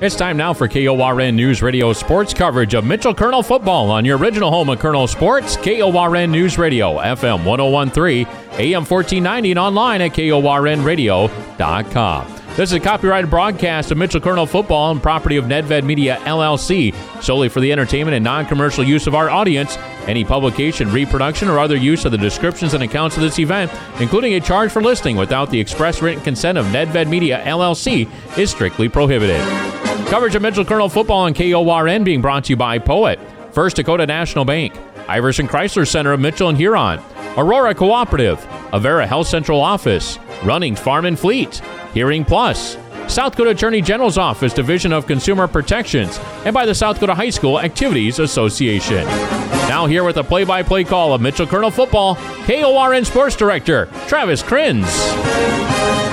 It's 0.00 0.16
time 0.16 0.38
now 0.38 0.54
for 0.54 0.66
KORN 0.66 1.36
News 1.36 1.60
Radio 1.60 1.92
sports 1.92 2.32
coverage 2.32 2.72
of 2.72 2.86
Mitchell 2.86 3.14
Colonel 3.14 3.42
football 3.42 3.90
on 3.90 4.06
your 4.06 4.16
original 4.16 4.50
home 4.50 4.70
of 4.70 4.78
Colonel 4.78 5.06
Sports, 5.06 5.58
KORN 5.58 6.30
News 6.30 6.56
Radio, 6.56 6.96
FM 6.96 7.44
1013, 7.44 8.26
AM 8.26 8.86
1490, 8.86 9.50
and 9.50 9.58
online 9.58 10.00
at 10.00 10.12
KORNradio.com. 10.12 12.26
This 12.56 12.70
is 12.70 12.72
a 12.72 12.80
copyrighted 12.80 13.28
broadcast 13.28 13.90
of 13.90 13.98
Mitchell 13.98 14.22
Colonel 14.22 14.46
football 14.46 14.90
and 14.90 15.02
property 15.02 15.36
of 15.36 15.44
Nedved 15.44 15.84
Media 15.84 16.16
LLC, 16.22 16.94
solely 17.22 17.50
for 17.50 17.60
the 17.60 17.70
entertainment 17.70 18.14
and 18.14 18.24
non 18.24 18.46
commercial 18.46 18.82
use 18.82 19.06
of 19.06 19.14
our 19.14 19.28
audience. 19.28 19.76
Any 20.06 20.24
publication, 20.24 20.90
reproduction, 20.90 21.50
or 21.50 21.58
other 21.58 21.76
use 21.76 22.06
of 22.06 22.12
the 22.12 22.18
descriptions 22.18 22.72
and 22.72 22.82
accounts 22.82 23.16
of 23.16 23.22
this 23.22 23.38
event, 23.38 23.70
including 24.00 24.32
a 24.32 24.40
charge 24.40 24.72
for 24.72 24.80
listening 24.80 25.16
without 25.16 25.50
the 25.50 25.60
express 25.60 26.00
written 26.00 26.24
consent 26.24 26.56
of 26.56 26.64
Nedved 26.66 27.08
Media 27.08 27.42
LLC, 27.44 28.08
is 28.38 28.50
strictly 28.50 28.88
prohibited. 28.88 29.89
Coverage 30.08 30.34
of 30.34 30.42
Mitchell 30.42 30.64
Colonel 30.64 30.88
football 30.88 31.20
on 31.20 31.34
KORN 31.34 32.04
being 32.04 32.20
brought 32.20 32.44
to 32.44 32.50
you 32.50 32.56
by 32.56 32.78
Poet, 32.78 33.18
First 33.52 33.76
Dakota 33.76 34.06
National 34.06 34.44
Bank, 34.44 34.74
Iverson 35.08 35.46
Chrysler 35.46 35.86
Center 35.86 36.12
of 36.12 36.20
Mitchell 36.20 36.48
and 36.48 36.58
Huron, 36.58 37.00
Aurora 37.36 37.74
Cooperative, 37.74 38.38
Avera 38.72 39.06
Health 39.06 39.28
Central 39.28 39.60
Office, 39.60 40.18
Running 40.42 40.74
Farm 40.74 41.04
and 41.04 41.18
Fleet, 41.18 41.62
Hearing 41.94 42.24
Plus, 42.24 42.76
South 43.08 43.32
Dakota 43.32 43.50
Attorney 43.50 43.80
General's 43.80 44.18
Office 44.18 44.52
Division 44.52 44.92
of 44.92 45.06
Consumer 45.06 45.48
Protections, 45.48 46.18
and 46.44 46.52
by 46.52 46.66
the 46.66 46.74
South 46.74 46.96
Dakota 46.96 47.14
High 47.14 47.30
School 47.30 47.60
Activities 47.60 48.18
Association. 48.18 49.04
Now 49.68 49.86
here 49.86 50.04
with 50.04 50.16
a 50.16 50.24
play-by-play 50.24 50.84
call 50.84 51.14
of 51.14 51.20
Mitchell 51.20 51.46
Colonel 51.46 51.70
football, 51.70 52.16
KORN 52.46 53.04
Sports 53.04 53.36
Director 53.36 53.86
Travis 54.06 54.42
Krenz. 54.42 56.09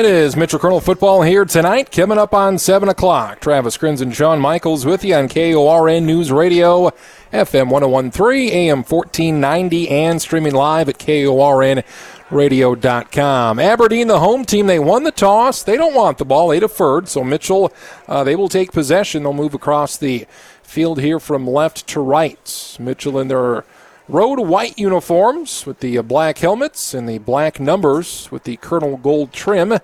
It 0.00 0.06
is 0.06 0.34
Mitchell 0.34 0.58
Colonel 0.58 0.80
football 0.80 1.20
here 1.20 1.44
tonight, 1.44 1.92
coming 1.92 2.16
up 2.16 2.32
on 2.32 2.56
7 2.56 2.88
o'clock. 2.88 3.38
Travis 3.38 3.76
Krenz 3.76 4.00
and 4.00 4.16
Sean 4.16 4.40
Michaels 4.40 4.86
with 4.86 5.04
you 5.04 5.14
on 5.14 5.28
KORN 5.28 6.06
News 6.06 6.32
Radio, 6.32 6.88
FM 7.34 7.68
1013, 7.68 8.50
AM 8.50 8.78
1490, 8.78 9.90
and 9.90 10.22
streaming 10.22 10.54
live 10.54 10.88
at 10.88 10.98
KORNradio.com. 10.98 13.58
Aberdeen, 13.58 14.08
the 14.08 14.20
home 14.20 14.46
team, 14.46 14.68
they 14.68 14.78
won 14.78 15.04
the 15.04 15.12
toss. 15.12 15.62
They 15.62 15.76
don't 15.76 15.94
want 15.94 16.16
the 16.16 16.24
ball. 16.24 16.48
They 16.48 16.60
deferred, 16.60 17.06
so 17.06 17.22
Mitchell, 17.22 17.70
uh, 18.08 18.24
they 18.24 18.34
will 18.34 18.48
take 18.48 18.72
possession. 18.72 19.22
They'll 19.22 19.34
move 19.34 19.52
across 19.52 19.98
the 19.98 20.26
field 20.62 21.00
here 21.00 21.20
from 21.20 21.46
left 21.46 21.86
to 21.88 22.00
right. 22.00 22.74
Mitchell 22.80 23.18
in 23.18 23.28
their 23.28 23.66
road 24.08 24.40
white 24.40 24.78
uniforms 24.78 25.66
with 25.66 25.80
the 25.80 25.98
uh, 25.98 26.02
black 26.02 26.38
helmets 26.38 26.94
and 26.94 27.08
the 27.08 27.18
black 27.18 27.60
numbers 27.60 28.30
with 28.30 28.44
the 28.44 28.56
Colonel 28.56 28.96
Gold 28.96 29.32
trim. 29.32 29.78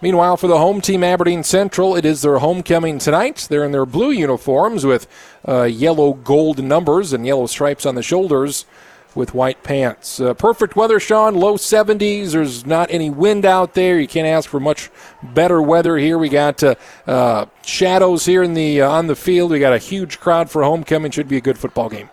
Meanwhile, 0.00 0.36
for 0.36 0.48
the 0.48 0.58
home 0.58 0.80
team, 0.80 1.04
Aberdeen 1.04 1.44
Central, 1.44 1.94
it 1.94 2.04
is 2.04 2.22
their 2.22 2.38
homecoming 2.38 2.98
tonight. 2.98 3.46
They're 3.48 3.64
in 3.64 3.70
their 3.70 3.86
blue 3.86 4.10
uniforms 4.10 4.84
with 4.84 5.06
uh, 5.46 5.62
yellow 5.62 6.12
gold 6.12 6.62
numbers 6.62 7.12
and 7.12 7.24
yellow 7.24 7.46
stripes 7.46 7.86
on 7.86 7.94
the 7.94 8.02
shoulders 8.02 8.64
with 9.14 9.34
white 9.34 9.62
pants. 9.62 10.20
Uh, 10.20 10.34
perfect 10.34 10.74
weather, 10.74 10.98
Sean. 10.98 11.34
Low 11.34 11.54
70s. 11.54 12.32
There's 12.32 12.66
not 12.66 12.90
any 12.90 13.10
wind 13.10 13.44
out 13.44 13.74
there. 13.74 14.00
You 14.00 14.08
can't 14.08 14.26
ask 14.26 14.48
for 14.48 14.58
much 14.58 14.90
better 15.22 15.62
weather 15.62 15.96
here. 15.98 16.18
We 16.18 16.28
got 16.28 16.62
uh, 16.62 16.74
uh, 17.06 17.46
shadows 17.64 18.24
here 18.24 18.42
in 18.42 18.54
the 18.54 18.82
uh, 18.82 18.90
on 18.90 19.06
the 19.06 19.16
field. 19.16 19.52
We 19.52 19.60
got 19.60 19.72
a 19.72 19.78
huge 19.78 20.18
crowd 20.18 20.50
for 20.50 20.62
homecoming. 20.64 21.12
Should 21.12 21.28
be 21.28 21.36
a 21.36 21.42
good 21.42 21.58
football 21.58 21.88
game. 21.88 22.08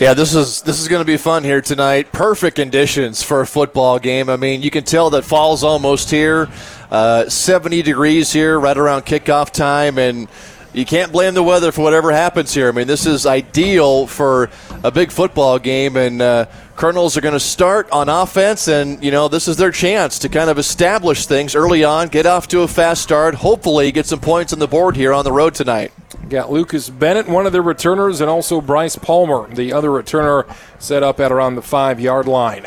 Yeah, 0.00 0.14
this 0.14 0.34
is 0.34 0.62
this 0.62 0.80
is 0.80 0.88
going 0.88 1.02
to 1.02 1.06
be 1.06 1.18
fun 1.18 1.44
here 1.44 1.60
tonight. 1.60 2.10
Perfect 2.10 2.56
conditions 2.56 3.22
for 3.22 3.42
a 3.42 3.46
football 3.46 3.98
game. 3.98 4.30
I 4.30 4.36
mean, 4.36 4.62
you 4.62 4.70
can 4.70 4.82
tell 4.82 5.10
that 5.10 5.26
fall's 5.26 5.62
almost 5.62 6.10
here. 6.10 6.48
Uh, 6.90 7.28
70 7.28 7.82
degrees 7.82 8.32
here, 8.32 8.58
right 8.58 8.78
around 8.78 9.02
kickoff 9.02 9.50
time, 9.50 9.98
and 9.98 10.26
you 10.72 10.84
can't 10.84 11.10
blame 11.12 11.34
the 11.34 11.42
weather 11.42 11.72
for 11.72 11.82
whatever 11.82 12.12
happens 12.12 12.54
here. 12.54 12.68
I 12.68 12.72
mean, 12.72 12.86
this 12.86 13.06
is 13.06 13.26
ideal 13.26 14.06
for 14.06 14.50
a 14.84 14.90
big 14.90 15.10
football 15.10 15.58
game, 15.58 15.96
and 15.96 16.22
uh, 16.22 16.46
Colonels 16.76 17.16
are 17.16 17.20
going 17.20 17.34
to 17.34 17.40
start 17.40 17.90
on 17.90 18.08
offense, 18.08 18.66
and 18.66 19.04
you 19.04 19.10
know 19.10 19.28
this 19.28 19.48
is 19.48 19.58
their 19.58 19.70
chance 19.70 20.18
to 20.20 20.30
kind 20.30 20.48
of 20.48 20.58
establish 20.58 21.26
things 21.26 21.54
early 21.54 21.84
on, 21.84 22.08
get 22.08 22.24
off 22.24 22.48
to 22.48 22.62
a 22.62 22.68
fast 22.68 23.02
start, 23.02 23.34
hopefully 23.34 23.92
get 23.92 24.06
some 24.06 24.20
points 24.20 24.52
on 24.52 24.58
the 24.60 24.66
board 24.66 24.96
here 24.96 25.12
on 25.12 25.24
the 25.24 25.32
road 25.32 25.54
tonight. 25.54 25.92
Got 26.30 26.50
Lucas 26.50 26.88
Bennett, 26.88 27.28
one 27.28 27.44
of 27.44 27.52
the 27.52 27.60
returners, 27.60 28.22
and 28.22 28.30
also 28.30 28.60
Bryce 28.62 28.96
Palmer, 28.96 29.52
the 29.52 29.72
other 29.72 29.90
returner, 29.90 30.50
set 30.78 31.02
up 31.02 31.20
at 31.20 31.30
around 31.30 31.56
the 31.56 31.62
five 31.62 32.00
yard 32.00 32.26
line. 32.26 32.66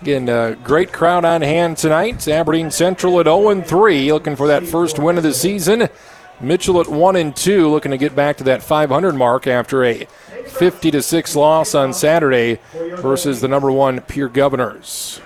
Again, 0.00 0.28
uh, 0.28 0.56
great 0.64 0.92
crowd 0.92 1.24
on 1.24 1.42
hand 1.42 1.76
tonight. 1.76 2.26
Aberdeen 2.26 2.70
Central 2.70 3.20
at 3.20 3.26
0 3.26 3.60
3, 3.60 4.12
looking 4.12 4.34
for 4.34 4.46
that 4.46 4.66
first 4.66 4.98
win 4.98 5.16
of 5.16 5.22
the 5.22 5.34
season. 5.34 5.88
Mitchell 6.42 6.80
at 6.80 6.88
1 6.88 7.16
and 7.16 7.34
2, 7.34 7.68
looking 7.68 7.92
to 7.92 7.98
get 7.98 8.16
back 8.16 8.36
to 8.38 8.44
that 8.44 8.62
500 8.62 9.14
mark 9.14 9.46
after 9.46 9.84
a 9.84 10.06
50 10.46 10.90
to 10.90 11.02
6 11.02 11.36
loss 11.36 11.74
on 11.74 11.92
Saturday 11.92 12.58
versus 12.96 13.40
the 13.40 13.48
number 13.48 13.70
one 13.70 14.00
Pierre 14.00 14.28
Governors. 14.28 15.20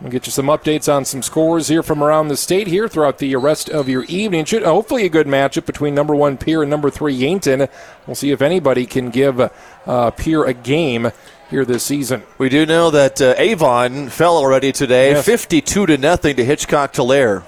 We'll 0.00 0.10
get 0.10 0.26
you 0.26 0.32
some 0.32 0.46
updates 0.46 0.90
on 0.90 1.04
some 1.04 1.20
scores 1.20 1.68
here 1.68 1.82
from 1.82 2.02
around 2.02 2.28
the 2.28 2.36
state 2.36 2.68
here 2.68 2.88
throughout 2.88 3.18
the 3.18 3.36
rest 3.36 3.68
of 3.68 3.86
your 3.86 4.04
evening. 4.04 4.46
Should 4.46 4.62
hopefully 4.62 5.04
a 5.04 5.10
good 5.10 5.26
matchup 5.26 5.66
between 5.66 5.94
number 5.94 6.14
one 6.14 6.38
Pierre 6.38 6.62
and 6.62 6.70
number 6.70 6.88
three 6.88 7.12
Yankton. 7.12 7.68
We'll 8.06 8.14
see 8.14 8.30
if 8.30 8.40
anybody 8.40 8.86
can 8.86 9.10
give 9.10 9.50
uh, 9.86 10.10
Pierre 10.12 10.44
a 10.44 10.54
game 10.54 11.10
here 11.50 11.66
this 11.66 11.84
season. 11.84 12.22
We 12.38 12.48
do 12.48 12.64
know 12.64 12.90
that 12.90 13.20
uh, 13.20 13.34
Avon 13.36 14.08
fell 14.08 14.38
already 14.38 14.72
today, 14.72 15.10
yes. 15.10 15.26
52 15.26 15.86
to 15.86 15.98
nothing 15.98 16.36
to 16.36 16.44
Hitchcock 16.46 16.94
Tulare. 16.94 17.42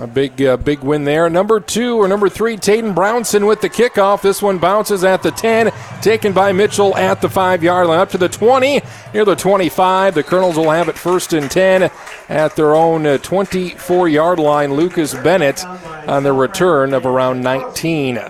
A 0.00 0.06
big, 0.06 0.40
uh, 0.40 0.56
big 0.56 0.80
win 0.80 1.02
there. 1.02 1.28
Number 1.28 1.58
two 1.58 1.96
or 1.96 2.06
number 2.06 2.28
three, 2.28 2.56
Taden 2.56 2.94
Brownson 2.94 3.46
with 3.46 3.60
the 3.60 3.68
kickoff. 3.68 4.22
This 4.22 4.40
one 4.40 4.58
bounces 4.58 5.02
at 5.02 5.24
the 5.24 5.32
10, 5.32 5.72
taken 6.00 6.32
by 6.32 6.52
Mitchell 6.52 6.96
at 6.96 7.20
the 7.20 7.28
five 7.28 7.64
yard 7.64 7.88
line. 7.88 7.98
Up 7.98 8.10
to 8.10 8.18
the 8.18 8.28
20, 8.28 8.80
near 9.12 9.24
the 9.24 9.34
25. 9.34 10.14
The 10.14 10.22
Colonels 10.22 10.56
will 10.56 10.70
have 10.70 10.88
it 10.88 10.96
first 10.96 11.32
and 11.32 11.50
10 11.50 11.90
at 12.28 12.54
their 12.54 12.76
own 12.76 13.18
24 13.18 14.00
uh, 14.00 14.04
yard 14.04 14.38
line. 14.38 14.74
Lucas 14.74 15.14
Bennett 15.14 15.64
on 15.66 16.22
the 16.22 16.32
return 16.32 16.94
of 16.94 17.04
around 17.04 17.42
19. 17.42 18.20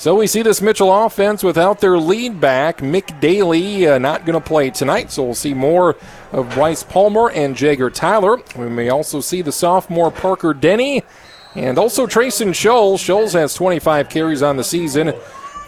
So 0.00 0.14
we 0.14 0.26
see 0.28 0.40
this 0.40 0.62
Mitchell 0.62 0.90
offense 1.04 1.44
without 1.44 1.80
their 1.80 1.98
lead 1.98 2.40
back. 2.40 2.78
Mick 2.78 3.20
Daly 3.20 3.86
uh, 3.86 3.98
not 3.98 4.24
going 4.24 4.32
to 4.32 4.40
play 4.40 4.70
tonight, 4.70 5.12
so 5.12 5.22
we'll 5.22 5.34
see 5.34 5.52
more 5.52 5.94
of 6.32 6.48
Bryce 6.54 6.82
Palmer 6.82 7.28
and 7.28 7.54
Jagger 7.54 7.90
Tyler. 7.90 8.38
We 8.56 8.70
may 8.70 8.88
also 8.88 9.20
see 9.20 9.42
the 9.42 9.52
sophomore 9.52 10.10
Parker 10.10 10.54
Denny 10.54 11.02
and 11.54 11.76
also 11.78 12.06
Trayson 12.06 12.54
Scholes. 12.54 12.94
Scholes 12.94 13.34
has 13.34 13.52
25 13.52 14.08
carries 14.08 14.40
on 14.40 14.56
the 14.56 14.64
season 14.64 15.12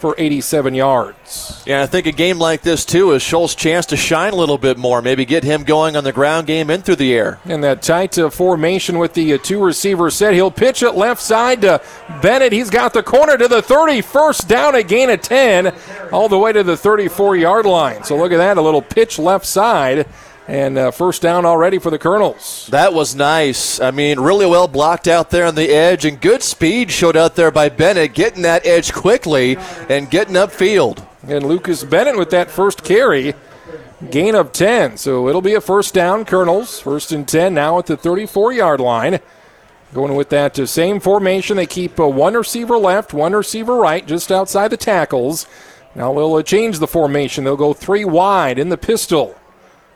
for 0.02 0.16
87 0.18 0.74
yards. 0.74 1.62
Yeah, 1.64 1.80
I 1.80 1.86
think 1.86 2.08
a 2.08 2.12
game 2.12 2.40
like 2.40 2.62
this, 2.62 2.84
too, 2.84 3.12
is 3.12 3.22
Scholes' 3.22 3.56
chance 3.56 3.86
to 3.86 3.96
shine 3.96 4.32
a 4.32 4.36
little 4.36 4.58
bit 4.58 4.76
more. 4.76 5.00
Maybe 5.00 5.24
get 5.24 5.44
him 5.44 5.62
going 5.62 5.96
on 5.96 6.02
the 6.02 6.12
ground 6.12 6.48
game 6.48 6.70
and 6.70 6.84
through 6.84 6.96
the 6.96 7.14
air. 7.14 7.38
And 7.44 7.62
that 7.62 7.82
tight 7.82 8.18
uh, 8.18 8.28
formation 8.28 8.98
with 8.98 9.14
the 9.14 9.34
uh, 9.34 9.38
two 9.38 9.62
receivers 9.62 10.16
set. 10.16 10.34
He'll 10.34 10.50
pitch 10.50 10.82
it 10.82 10.96
left 10.96 11.22
side 11.22 11.62
to 11.62 11.80
Bennett. 12.20 12.52
He's 12.52 12.68
got 12.68 12.92
the 12.92 13.04
corner 13.04 13.38
to 13.38 13.46
the 13.46 13.62
30. 13.62 14.00
First 14.00 14.48
down, 14.48 14.74
a 14.74 14.82
gain 14.82 15.08
of 15.08 15.22
10, 15.22 15.72
all 16.10 16.28
the 16.28 16.36
way 16.38 16.52
to 16.52 16.64
the 16.64 16.76
34 16.76 17.36
yard 17.36 17.64
line. 17.64 18.02
So 18.02 18.16
look 18.16 18.32
at 18.32 18.38
that, 18.38 18.58
a 18.58 18.62
little 18.62 18.82
pitch 18.82 19.20
left 19.20 19.46
side 19.46 20.08
and 20.48 20.76
uh, 20.76 20.90
first 20.90 21.22
down 21.22 21.44
already 21.44 21.78
for 21.78 21.90
the 21.90 21.98
Colonels. 21.98 22.68
That 22.70 22.92
was 22.92 23.14
nice. 23.14 23.80
I 23.80 23.90
mean, 23.90 24.18
really 24.18 24.46
well 24.46 24.68
blocked 24.68 25.06
out 25.06 25.30
there 25.30 25.46
on 25.46 25.54
the 25.54 25.70
edge, 25.70 26.04
and 26.04 26.20
good 26.20 26.42
speed 26.42 26.90
showed 26.90 27.16
out 27.16 27.36
there 27.36 27.50
by 27.50 27.68
Bennett, 27.68 28.14
getting 28.14 28.42
that 28.42 28.66
edge 28.66 28.92
quickly 28.92 29.56
and 29.88 30.10
getting 30.10 30.34
upfield. 30.34 31.06
And 31.26 31.46
Lucas 31.46 31.84
Bennett 31.84 32.18
with 32.18 32.30
that 32.30 32.50
first 32.50 32.82
carry, 32.82 33.34
gain 34.10 34.34
of 34.34 34.52
10. 34.52 34.96
So 34.96 35.28
it'll 35.28 35.42
be 35.42 35.54
a 35.54 35.60
first 35.60 35.94
down, 35.94 36.24
Colonels. 36.24 36.80
First 36.80 37.12
and 37.12 37.26
10 37.26 37.54
now 37.54 37.78
at 37.78 37.86
the 37.86 37.96
34 37.96 38.52
yard 38.52 38.80
line. 38.80 39.20
Going 39.94 40.14
with 40.14 40.30
that 40.30 40.58
uh, 40.58 40.64
same 40.64 41.00
formation, 41.00 41.58
they 41.58 41.66
keep 41.66 42.00
uh, 42.00 42.08
one 42.08 42.32
receiver 42.32 42.78
left, 42.78 43.12
one 43.12 43.34
receiver 43.34 43.76
right, 43.76 44.06
just 44.06 44.32
outside 44.32 44.68
the 44.68 44.76
tackles. 44.78 45.46
Now 45.94 46.14
they'll 46.14 46.34
uh, 46.34 46.42
change 46.42 46.78
the 46.78 46.86
formation. 46.86 47.44
They'll 47.44 47.56
go 47.56 47.74
three 47.74 48.04
wide 48.04 48.58
in 48.58 48.70
the 48.70 48.78
pistol. 48.78 49.38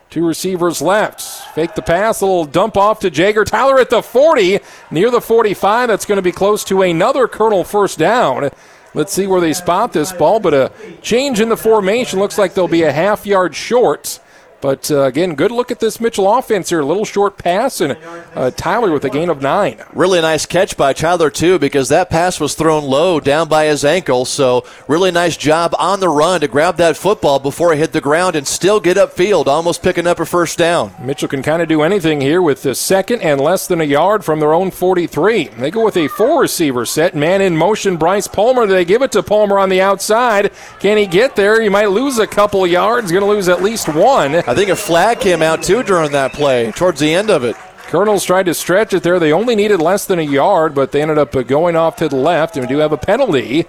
Two 0.09 0.27
receivers 0.27 0.81
left. 0.81 1.21
Fake 1.55 1.75
the 1.75 1.83
pass, 1.83 2.21
a 2.21 2.27
little 2.27 2.45
dump 2.45 2.77
off 2.77 3.01
to 3.01 3.11
Jagger. 3.11 3.45
Tyler 3.45 3.79
at 3.81 3.91
the 3.91 4.03
40, 4.03 4.61
near 4.91 5.11
the 5.11 5.21
45. 5.21 5.89
That's 5.89 6.07
going 6.07 6.17
to 6.17 6.23
be 6.23 6.33
close 6.33 6.65
to 6.65 6.83
another 6.83 7.27
Colonel 7.27 7.65
first 7.65 7.99
down. 7.99 8.51
Let's 8.95 9.13
see 9.13 9.27
where 9.27 9.41
they 9.41 9.53
spot 9.53 9.93
this 9.93 10.13
ball, 10.13 10.41
but 10.41 10.55
a 10.55 10.73
change 11.03 11.41
in 11.41 11.49
the 11.49 11.57
formation. 11.57 12.19
Looks 12.19 12.39
like 12.39 12.55
they'll 12.55 12.69
be 12.69 12.85
a 12.85 12.93
half 12.93 13.27
yard 13.27 13.55
short. 13.55 14.21
But 14.67 14.91
uh, 14.91 15.03
again, 15.03 15.37
good 15.37 15.53
look 15.53 15.71
at 15.71 15.79
this 15.79 16.01
Mitchell 16.01 16.29
offense 16.29 16.71
here. 16.71 16.81
A 16.81 16.85
little 16.85 17.05
short 17.05 17.39
pass, 17.39 17.81
and 17.81 17.97
uh, 18.35 18.51
Tyler 18.51 18.91
with 18.91 19.05
a 19.05 19.09
gain 19.09 19.31
of 19.31 19.41
nine. 19.41 19.81
Really 19.93 20.21
nice 20.21 20.45
catch 20.45 20.77
by 20.77 20.93
Tyler, 20.93 21.31
too, 21.31 21.61
because 21.61 21.89
that 21.91 22.11
pass 22.11 22.41
was 22.41 22.57
thrown 22.57 22.83
low 22.83 23.21
down 23.21 23.49
by 23.49 23.67
his 23.67 23.85
ankle. 23.85 24.25
So, 24.25 24.65
really 24.89 25.13
nice 25.13 25.37
job 25.37 25.73
on 25.79 26.01
the 26.01 26.09
run 26.09 26.41
to 26.41 26.49
grab 26.49 26.79
that 26.79 26.97
football 26.97 27.39
before 27.39 27.73
it 27.73 27.79
hit 27.79 27.93
the 27.93 28.01
ground 28.01 28.35
and 28.35 28.45
still 28.45 28.81
get 28.81 28.97
upfield, 28.97 29.47
almost 29.47 29.85
picking 29.85 30.05
up 30.05 30.19
a 30.19 30.27
first 30.27 30.59
down. 30.59 30.93
Mitchell 31.01 31.29
can 31.29 31.45
kind 31.45 31.63
of 31.63 31.69
do 31.69 31.83
anything 31.83 32.21
here 32.21 32.43
with 32.43 32.65
the 32.65 32.75
second 32.75 33.23
and 33.23 33.41
less 33.41 33.69
than 33.69 33.81
a 33.81 33.85
yard 33.85 34.25
from 34.25 34.41
their 34.41 34.53
own 34.53 34.73
43. 34.73 35.45
They 35.45 35.71
go 35.71 35.85
with 35.85 35.97
a 35.97 36.09
four 36.09 36.41
receiver 36.41 36.85
set, 36.85 37.15
man 37.15 37.41
in 37.41 37.57
motion. 37.57 37.97
Bryce 37.99 38.27
Palmer. 38.27 38.67
They 38.67 38.85
give 38.85 39.03
it 39.03 39.13
to 39.13 39.23
Palmer 39.23 39.61
on 39.61 39.69
the 39.69 39.81
outside. 39.81 40.51
Can 40.81 40.97
he 40.97 41.07
get 41.07 41.37
there? 41.37 41.63
He 41.63 41.69
might 41.69 41.91
lose 41.91 42.19
a 42.19 42.27
couple 42.27 42.67
yards. 42.67 43.13
Going 43.13 43.23
to 43.23 43.31
lose 43.31 43.49
at 43.49 43.63
least 43.63 43.89
one. 43.89 44.35
I 44.35 44.56
think 44.57 44.71
a 44.71 44.77
flag 44.77 45.21
came 45.21 45.43
out 45.43 45.63
too 45.63 45.83
during 45.83 46.13
that 46.13 46.33
play, 46.33 46.73
towards 46.73 46.99
the 46.99 47.13
end 47.13 47.31
of 47.31 47.45
it. 47.45 47.57
Colonels 47.89 48.25
tried 48.25 48.47
to 48.47 48.55
stretch 48.55 48.95
it 48.95 49.03
there. 49.03 49.19
They 49.21 49.33
only 49.33 49.55
needed 49.55 49.81
less 49.81 50.07
than 50.07 50.19
a 50.19 50.23
yard, 50.23 50.75
but 50.75 50.91
they 50.91 51.03
ended 51.03 51.19
up 51.19 51.37
uh, 51.37 51.43
going 51.43 51.77
off 51.77 51.97
to 51.97 52.09
the 52.09 52.17
left, 52.17 52.57
and 52.57 52.67
we 52.67 52.75
do 52.75 52.79
have 52.79 52.91
a 52.91 52.97
penalty. 52.97 53.67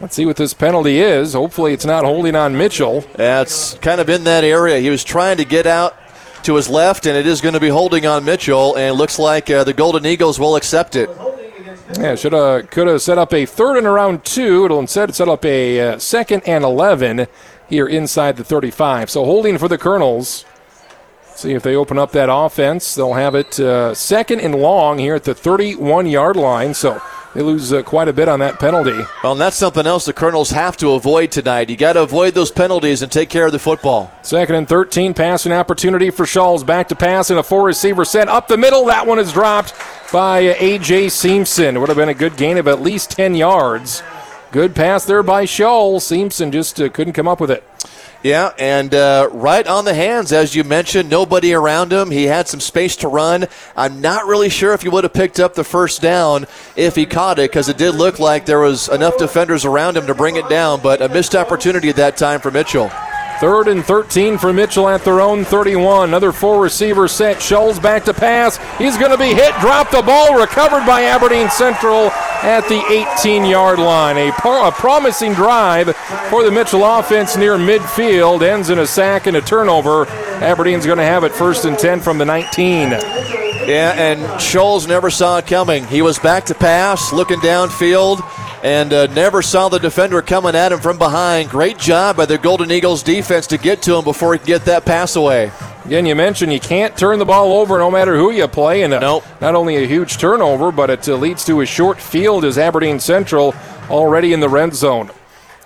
Let's 0.00 0.14
see 0.14 0.24
what 0.24 0.36
this 0.36 0.54
penalty 0.54 1.00
is. 1.00 1.32
Hopefully, 1.34 1.72
it's 1.72 1.84
not 1.84 2.04
holding 2.04 2.36
on 2.36 2.56
Mitchell. 2.56 3.04
Yeah, 3.18 3.44
kind 3.82 4.00
of 4.00 4.08
in 4.08 4.24
that 4.24 4.44
area. 4.44 4.78
He 4.78 4.90
was 4.90 5.04
trying 5.04 5.38
to 5.38 5.44
get 5.44 5.66
out 5.66 5.96
to 6.44 6.54
his 6.54 6.68
left, 6.68 7.06
and 7.06 7.16
it 7.16 7.26
is 7.26 7.40
going 7.40 7.54
to 7.54 7.60
be 7.60 7.68
holding 7.68 8.06
on 8.06 8.24
Mitchell, 8.24 8.76
and 8.76 8.90
it 8.90 8.94
looks 8.94 9.18
like 9.18 9.50
uh, 9.50 9.64
the 9.64 9.74
Golden 9.74 10.06
Eagles 10.06 10.38
will 10.38 10.56
accept 10.56 10.96
it. 10.96 11.10
Yeah, 11.98 12.14
should 12.14 12.32
have 12.32 12.70
could 12.70 12.88
have 12.88 13.02
set 13.02 13.16
up 13.16 13.32
a 13.32 13.46
third 13.46 13.76
and 13.76 13.86
around 13.86 14.24
two. 14.24 14.64
It'll 14.64 14.80
instead 14.80 15.14
set 15.14 15.28
up 15.28 15.44
a 15.44 15.80
uh, 15.80 15.98
second 15.98 16.42
and 16.46 16.64
eleven 16.64 17.26
here 17.68 17.86
inside 17.86 18.36
the 18.36 18.44
35. 18.44 19.10
So 19.10 19.24
holding 19.24 19.58
for 19.58 19.68
the 19.68 19.78
Colonels. 19.78 20.44
See 21.34 21.52
if 21.52 21.62
they 21.62 21.76
open 21.76 21.98
up 21.98 22.12
that 22.12 22.32
offense. 22.32 22.94
They'll 22.94 23.12
have 23.12 23.34
it 23.34 23.60
uh, 23.60 23.94
second 23.94 24.40
and 24.40 24.54
long 24.54 24.98
here 24.98 25.14
at 25.14 25.24
the 25.24 25.34
31 25.34 26.06
yard 26.06 26.34
line. 26.36 26.72
So 26.72 27.02
they 27.34 27.42
lose 27.42 27.70
uh, 27.70 27.82
quite 27.82 28.08
a 28.08 28.14
bit 28.14 28.28
on 28.28 28.40
that 28.40 28.58
penalty. 28.58 28.98
Well, 29.22 29.32
and 29.32 29.40
that's 29.40 29.56
something 29.56 29.86
else 29.86 30.06
the 30.06 30.14
Colonels 30.14 30.48
have 30.48 30.78
to 30.78 30.92
avoid 30.92 31.30
tonight. 31.30 31.68
You 31.68 31.76
got 31.76 31.92
to 31.92 32.02
avoid 32.02 32.32
those 32.32 32.50
penalties 32.50 33.02
and 33.02 33.12
take 33.12 33.28
care 33.28 33.44
of 33.44 33.52
the 33.52 33.58
football. 33.58 34.10
Second 34.22 34.54
and 34.54 34.66
13, 34.66 35.12
passing 35.12 35.52
opportunity 35.52 36.08
for 36.08 36.24
Scholes. 36.24 36.64
Back 36.64 36.88
to 36.88 36.96
pass 36.96 37.28
and 37.28 37.38
a 37.38 37.42
four 37.42 37.62
receiver 37.66 38.06
set 38.06 38.30
up 38.30 38.48
the 38.48 38.56
middle. 38.56 38.86
That 38.86 39.06
one 39.06 39.18
is 39.18 39.34
dropped 39.34 39.74
by 40.10 40.38
A.J. 40.38 41.10
Simpson. 41.10 41.78
Would 41.78 41.90
have 41.90 41.98
been 41.98 42.08
a 42.08 42.14
good 42.14 42.38
gain 42.38 42.56
of 42.56 42.66
at 42.68 42.80
least 42.80 43.10
10 43.10 43.34
yards. 43.34 44.02
Good 44.52 44.74
pass 44.74 45.04
there 45.04 45.22
by 45.22 45.44
Scholes. 45.44 46.02
Simpson 46.02 46.52
just 46.52 46.80
uh, 46.80 46.88
couldn't 46.88 47.14
come 47.14 47.28
up 47.28 47.40
with 47.40 47.50
it. 47.50 47.64
Yeah, 48.22 48.52
and 48.58 48.94
uh, 48.94 49.28
right 49.32 49.66
on 49.66 49.84
the 49.84 49.94
hands, 49.94 50.32
as 50.32 50.54
you 50.54 50.64
mentioned, 50.64 51.10
nobody 51.10 51.52
around 51.52 51.92
him. 51.92 52.10
He 52.10 52.24
had 52.24 52.48
some 52.48 52.60
space 52.60 52.96
to 52.96 53.08
run. 53.08 53.46
I'm 53.76 54.00
not 54.00 54.26
really 54.26 54.48
sure 54.48 54.72
if 54.72 54.82
he 54.82 54.88
would 54.88 55.04
have 55.04 55.12
picked 55.12 55.38
up 55.38 55.54
the 55.54 55.64
first 55.64 56.00
down 56.00 56.46
if 56.74 56.96
he 56.96 57.06
caught 57.06 57.38
it, 57.38 57.50
because 57.50 57.68
it 57.68 57.76
did 57.76 57.94
look 57.94 58.18
like 58.18 58.46
there 58.46 58.60
was 58.60 58.88
enough 58.88 59.18
defenders 59.18 59.64
around 59.64 59.96
him 59.96 60.06
to 60.06 60.14
bring 60.14 60.36
it 60.36 60.48
down, 60.48 60.80
but 60.80 61.02
a 61.02 61.08
missed 61.08 61.36
opportunity 61.36 61.88
at 61.88 61.96
that 61.96 62.16
time 62.16 62.40
for 62.40 62.50
Mitchell. 62.50 62.90
Third 63.40 63.68
and 63.68 63.84
13 63.84 64.38
for 64.38 64.52
Mitchell 64.52 64.88
at 64.88 65.04
their 65.04 65.20
own 65.20 65.44
31. 65.44 66.08
Another 66.08 66.32
four 66.32 66.62
receiver 66.62 67.06
set. 67.06 67.36
Scholes 67.36 67.80
back 67.80 68.04
to 68.06 68.14
pass. 68.14 68.56
He's 68.78 68.96
going 68.96 69.10
to 69.10 69.18
be 69.18 69.34
hit. 69.34 69.54
Drop 69.60 69.90
the 69.90 70.00
ball. 70.00 70.38
Recovered 70.38 70.86
by 70.86 71.02
Aberdeen 71.02 71.50
Central 71.50 72.10
at 72.42 72.66
the 72.68 72.82
18 73.18 73.44
yard 73.44 73.78
line. 73.78 74.16
A, 74.16 74.28
a 74.28 74.72
promising 74.72 75.34
drive 75.34 75.94
for 76.30 76.44
the 76.44 76.50
Mitchell 76.50 76.84
offense 76.84 77.36
near 77.36 77.56
midfield. 77.56 78.42
Ends 78.42 78.70
in 78.70 78.78
a 78.78 78.86
sack 78.86 79.26
and 79.26 79.36
a 79.36 79.42
turnover. 79.42 80.06
Aberdeen's 80.40 80.86
going 80.86 80.98
to 80.98 81.04
have 81.04 81.24
it 81.24 81.32
first 81.32 81.66
and 81.66 81.78
10 81.78 82.00
from 82.00 82.16
the 82.16 82.24
19. 82.24 83.45
Yeah, 83.66 83.92
and 83.92 84.20
Scholes 84.40 84.86
never 84.86 85.10
saw 85.10 85.38
it 85.38 85.46
coming. 85.46 85.84
He 85.86 86.02
was 86.02 86.18
back 86.18 86.46
to 86.46 86.54
pass, 86.54 87.12
looking 87.12 87.40
downfield 87.40 88.20
and 88.62 88.92
uh, 88.92 89.06
never 89.08 89.42
saw 89.42 89.68
the 89.68 89.78
defender 89.78 90.20
coming 90.22 90.56
at 90.56 90.72
him 90.72 90.80
from 90.80 90.98
behind. 90.98 91.48
Great 91.48 91.78
job 91.78 92.16
by 92.16 92.26
the 92.26 92.36
Golden 92.36 92.72
Eagles 92.72 93.02
defense 93.02 93.46
to 93.48 93.58
get 93.58 93.82
to 93.82 93.94
him 93.94 94.04
before 94.04 94.32
he 94.32 94.38
could 94.38 94.46
get 94.46 94.64
that 94.64 94.84
pass 94.84 95.14
away. 95.14 95.52
Again, 95.84 96.04
you 96.04 96.16
mentioned 96.16 96.52
you 96.52 96.58
can't 96.58 96.96
turn 96.96 97.20
the 97.20 97.24
ball 97.24 97.52
over 97.52 97.78
no 97.78 97.92
matter 97.92 98.16
who 98.16 98.32
you 98.32 98.48
play, 98.48 98.82
and 98.82 98.92
uh, 98.92 98.98
nope. 98.98 99.24
not 99.40 99.54
only 99.54 99.76
a 99.76 99.86
huge 99.86 100.18
turnover, 100.18 100.72
but 100.72 100.90
it 100.90 101.08
uh, 101.08 101.14
leads 101.14 101.44
to 101.44 101.60
a 101.60 101.66
short 101.66 102.00
field 102.00 102.44
as 102.44 102.58
Aberdeen 102.58 102.98
Central 102.98 103.54
already 103.88 104.32
in 104.32 104.40
the 104.40 104.48
red 104.48 104.74
zone. 104.74 105.10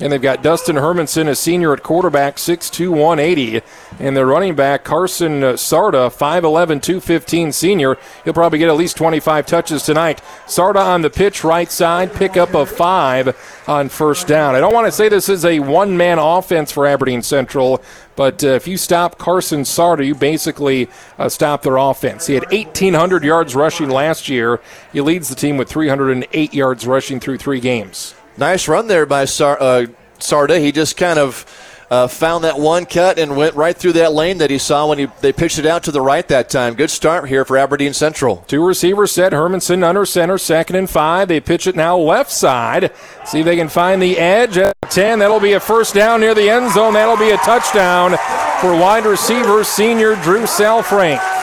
And 0.01 0.11
they've 0.11 0.23
got 0.23 0.43
Dustin 0.43 0.77
Hermanson, 0.77 1.29
a 1.29 1.35
senior 1.35 1.75
at 1.75 1.83
quarterback, 1.83 2.37
6'2, 2.37 2.89
180. 2.89 3.61
And 3.99 4.17
their 4.17 4.25
running 4.25 4.55
back, 4.55 4.83
Carson 4.83 5.45
uh, 5.45 5.53
Sarda, 5.53 6.09
5'11, 6.09 6.81
215 6.83 7.53
senior. 7.53 7.99
He'll 8.25 8.33
probably 8.33 8.59
get 8.59 8.71
at 8.71 8.77
least 8.77 8.97
25 8.97 9.45
touches 9.45 9.83
tonight. 9.83 10.23
Sarda 10.47 10.83
on 10.83 11.03
the 11.03 11.11
pitch, 11.11 11.45
right 11.45 11.71
side, 11.71 12.15
pick 12.15 12.39
up 12.39 12.55
a 12.55 12.65
five 12.65 13.37
on 13.69 13.91
first 13.91 14.27
down. 14.27 14.55
I 14.55 14.61
don't 14.61 14.73
want 14.73 14.87
to 14.87 14.93
say 14.93 15.11
this 15.11 15.29
is 15.29 15.45
a 15.45 15.61
one 15.61 15.99
man 15.99 16.19
offense 16.19 16.73
for 16.73 16.87
Aberdeen 16.87 17.21
Central, 17.21 17.83
but 18.17 18.43
uh, 18.43 18.49
if 18.49 18.67
you 18.67 18.79
stop 18.79 19.19
Carson 19.19 19.63
Sarda, 19.63 20.07
you 20.07 20.15
basically 20.15 20.89
uh, 21.19 21.29
stop 21.29 21.61
their 21.61 21.77
offense. 21.77 22.27
He 22.27 22.35
had 22.35 22.51
1,800 22.51 23.23
yards 23.23 23.55
rushing 23.55 23.91
last 23.91 24.31
year. 24.31 24.61
He 24.95 25.03
leads 25.03 25.29
the 25.29 25.35
team 25.35 25.59
with 25.59 25.69
308 25.69 26.55
yards 26.55 26.87
rushing 26.87 27.21
through 27.21 27.37
three 27.37 27.61
games. 27.61 28.15
Nice 28.37 28.69
run 28.69 28.87
there 28.87 29.07
by 29.07 29.25
Sar- 29.25 29.61
uh, 29.61 29.87
Sarda. 30.19 30.61
He 30.61 30.73
just 30.73 30.97
kind 30.97 31.19
of 31.19 31.45
uh, 31.91 32.07
found 32.07 32.45
that 32.45 32.59
one 32.59 32.87
cut 32.87 33.19
and 33.19 33.37
went 33.37 33.55
right 33.57 33.77
through 33.77 33.95
that 33.95 34.13
lane 34.13 34.39
that 34.39 34.49
he 34.51 34.59
saw 34.59 34.89
when 34.89 34.99
he, 34.99 35.09
they 35.21 35.33
pitched 35.33 35.59
it 35.59 35.67
out 35.67 35.83
to 35.83 35.91
the 35.91 36.01
right 36.01 36.27
that 36.29 36.49
time. 36.49 36.75
Good 36.75 36.91
start 36.91 37.29
here 37.29 37.45
for 37.45 37.57
Aberdeen 37.59 37.93
Central. 37.93 38.45
Two 38.47 38.65
receivers 38.65 39.11
set. 39.11 39.33
Hermanson 39.33 39.83
under 39.83 40.07
center, 40.07 40.39
second 40.39 40.77
and 40.77 40.89
five. 40.89 41.29
They 41.29 41.41
pitch 41.41 41.67
it 41.67 41.75
now 41.75 41.99
left 41.99 42.31
side. 42.31 42.93
See 43.27 43.41
if 43.41 43.45
they 43.45 43.57
can 43.57 43.69
find 43.69 44.01
the 44.01 44.17
edge 44.19 44.57
at 44.57 44.73
10. 44.91 45.19
That'll 45.19 45.41
be 45.41 45.55
a 45.55 45.61
first 45.61 45.95
down 45.95 46.21
near 46.21 46.35
the 46.35 46.49
end 46.49 46.73
zone. 46.73 46.95
That'll 46.95 47.17
be 47.17 47.31
a 47.31 47.37
touchdown 47.39 48.13
for 48.61 48.73
wide 48.73 49.05
receiver 49.05 49.65
senior 49.65 50.15
Drew 50.17 50.43
Salfrank. 50.43 51.40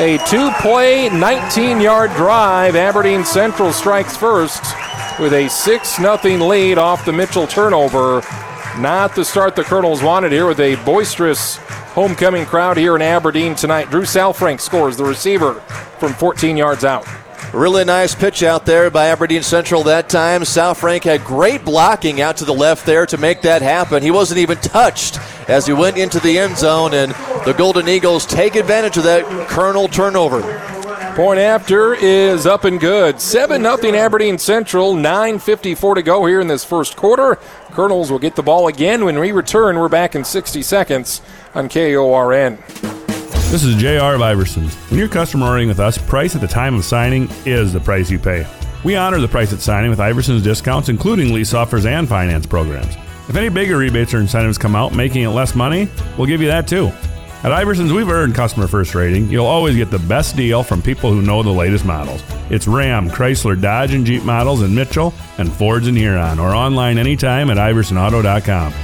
A 0.00 0.16
two 0.26 0.50
play, 0.62 1.10
19 1.10 1.78
yard 1.78 2.10
drive. 2.12 2.74
Aberdeen 2.74 3.22
Central 3.22 3.70
strikes 3.70 4.16
first 4.16 4.62
with 5.20 5.34
a 5.34 5.46
6 5.46 5.96
0 5.96 6.16
lead 6.38 6.78
off 6.78 7.04
the 7.04 7.12
Mitchell 7.12 7.46
turnover. 7.46 8.22
Not 8.78 9.14
the 9.14 9.26
start 9.26 9.56
the 9.56 9.62
Colonels 9.62 10.02
wanted 10.02 10.32
here 10.32 10.46
with 10.46 10.58
a 10.58 10.76
boisterous 10.86 11.56
homecoming 11.92 12.46
crowd 12.46 12.78
here 12.78 12.96
in 12.96 13.02
Aberdeen 13.02 13.54
tonight. 13.54 13.90
Drew 13.90 14.04
Salfrank 14.04 14.62
scores 14.62 14.96
the 14.96 15.04
receiver 15.04 15.52
from 15.98 16.14
14 16.14 16.56
yards 16.56 16.82
out. 16.82 17.06
Really 17.52 17.84
nice 17.84 18.14
pitch 18.14 18.42
out 18.42 18.64
there 18.64 18.90
by 18.90 19.08
Aberdeen 19.08 19.42
Central 19.42 19.82
that 19.82 20.08
time. 20.08 20.42
Salfrank 20.42 21.02
had 21.02 21.24
great 21.24 21.62
blocking 21.62 22.22
out 22.22 22.38
to 22.38 22.46
the 22.46 22.54
left 22.54 22.86
there 22.86 23.04
to 23.04 23.18
make 23.18 23.42
that 23.42 23.60
happen. 23.60 24.02
He 24.02 24.10
wasn't 24.10 24.38
even 24.38 24.56
touched 24.58 25.18
as 25.46 25.66
he 25.66 25.74
went 25.74 25.98
into 25.98 26.20
the 26.20 26.38
end 26.38 26.56
zone, 26.56 26.94
and 26.94 27.12
the 27.44 27.54
Golden 27.56 27.88
Eagles 27.88 28.26
take 28.26 28.54
advantage 28.54 28.96
of 28.96 29.04
that 29.04 29.24
Colonel 29.48 29.88
turnover. 29.88 30.42
Point 31.16 31.40
after 31.40 31.94
is 31.94 32.46
up 32.46 32.64
and 32.64 32.78
good. 32.78 33.20
7 33.20 33.62
0 33.62 33.94
Aberdeen 33.96 34.38
Central. 34.38 34.94
9.54 34.94 35.96
to 35.96 36.02
go 36.02 36.26
here 36.26 36.40
in 36.40 36.46
this 36.46 36.64
first 36.64 36.96
quarter. 36.96 37.36
Colonels 37.72 38.10
will 38.10 38.18
get 38.18 38.36
the 38.36 38.42
ball 38.42 38.68
again 38.68 39.04
when 39.04 39.18
we 39.18 39.32
return. 39.32 39.78
We're 39.78 39.88
back 39.88 40.14
in 40.14 40.24
60 40.24 40.62
seconds 40.62 41.22
on 41.54 41.68
KORN. 41.68 42.58
This 43.50 43.64
is 43.64 43.74
JR 43.76 44.14
of 44.14 44.20
Iversons. 44.20 44.74
When 44.90 44.98
you're 44.98 45.08
customer 45.08 45.46
ordering 45.46 45.68
with 45.68 45.80
us, 45.80 45.98
price 45.98 46.34
at 46.34 46.40
the 46.40 46.46
time 46.46 46.74
of 46.74 46.84
signing 46.84 47.28
is 47.44 47.72
the 47.72 47.80
price 47.80 48.10
you 48.10 48.18
pay. 48.18 48.46
We 48.84 48.96
honor 48.96 49.18
the 49.18 49.28
price 49.28 49.52
at 49.52 49.60
signing 49.60 49.90
with 49.90 49.98
Iversons 49.98 50.42
discounts, 50.42 50.88
including 50.88 51.34
lease 51.34 51.54
offers 51.54 51.86
and 51.86 52.08
finance 52.08 52.46
programs. 52.46 52.94
If 53.28 53.36
any 53.36 53.48
bigger 53.48 53.76
rebates 53.76 54.14
or 54.14 54.18
incentives 54.18 54.58
come 54.58 54.76
out, 54.76 54.94
making 54.94 55.22
it 55.22 55.28
less 55.28 55.54
money, 55.54 55.88
we'll 56.16 56.26
give 56.26 56.40
you 56.40 56.48
that 56.48 56.68
too. 56.68 56.92
At 57.42 57.52
Iversons, 57.52 57.90
we've 57.96 58.10
earned 58.10 58.34
customer 58.34 58.66
first 58.66 58.94
rating. 58.94 59.30
You'll 59.30 59.46
always 59.46 59.74
get 59.74 59.90
the 59.90 59.98
best 59.98 60.36
deal 60.36 60.62
from 60.62 60.82
people 60.82 61.10
who 61.10 61.22
know 61.22 61.42
the 61.42 61.48
latest 61.48 61.86
models. 61.86 62.22
It's 62.50 62.68
Ram, 62.68 63.08
Chrysler, 63.08 63.58
Dodge, 63.58 63.94
and 63.94 64.04
Jeep 64.04 64.24
models 64.24 64.60
in 64.60 64.74
Mitchell 64.74 65.14
and 65.38 65.50
Fords 65.50 65.88
in 65.88 65.96
Huron, 65.96 66.38
or 66.38 66.54
online 66.54 66.98
anytime 66.98 67.48
at 67.48 67.56
iversonauto.com. 67.56 68.74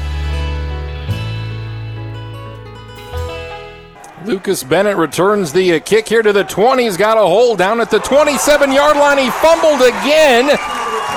Lucas 4.24 4.64
Bennett 4.64 4.96
returns 4.96 5.52
the 5.52 5.74
uh, 5.74 5.80
kick 5.80 6.08
here 6.08 6.22
to 6.22 6.32
the 6.32 6.44
20. 6.44 6.84
He's 6.84 6.96
got 6.96 7.18
a 7.18 7.20
hole 7.20 7.56
down 7.56 7.82
at 7.82 7.90
the 7.90 7.98
27 7.98 8.72
yard 8.72 8.96
line. 8.96 9.18
He 9.18 9.28
fumbled 9.32 9.82
again. 9.82 10.48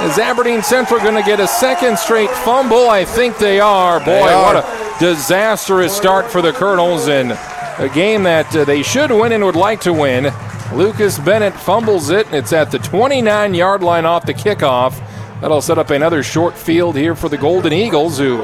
Is 0.03 0.19
Aberdeen 0.19 0.61
Central 0.61 0.99
going 0.99 1.15
to 1.15 1.23
get 1.23 1.39
a 1.39 1.47
second 1.47 1.97
straight 1.97 2.29
fumble? 2.29 2.89
I 2.89 3.05
think 3.05 3.37
they 3.37 3.61
are. 3.61 3.99
Boy, 3.99 4.05
they 4.05 4.21
are. 4.33 4.55
what 4.55 4.65
a 4.65 4.88
disastrous 4.99 5.95
start 5.95 6.29
for 6.29 6.41
the 6.41 6.51
Colonels 6.51 7.07
in 7.07 7.31
a 7.31 7.89
game 7.93 8.23
that 8.23 8.53
uh, 8.53 8.65
they 8.65 8.83
should 8.83 9.09
win 9.11 9.31
and 9.31 9.45
would 9.45 9.55
like 9.55 9.79
to 9.81 9.93
win. 9.93 10.33
Lucas 10.73 11.17
Bennett 11.17 11.53
fumbles 11.53 12.09
it. 12.09 12.27
It's 12.33 12.51
at 12.51 12.69
the 12.69 12.79
29 12.79 13.53
yard 13.53 13.81
line 13.81 14.05
off 14.05 14.25
the 14.25 14.33
kickoff. 14.33 14.99
That'll 15.39 15.61
set 15.61 15.77
up 15.77 15.89
another 15.89 16.21
short 16.21 16.57
field 16.57 16.97
here 16.97 17.15
for 17.15 17.29
the 17.29 17.37
Golden 17.37 17.71
Eagles, 17.71 18.17
who 18.17 18.43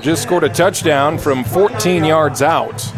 just 0.00 0.22
scored 0.22 0.44
a 0.44 0.48
touchdown 0.48 1.18
from 1.18 1.42
14 1.42 2.04
yards 2.04 2.42
out. 2.42 2.92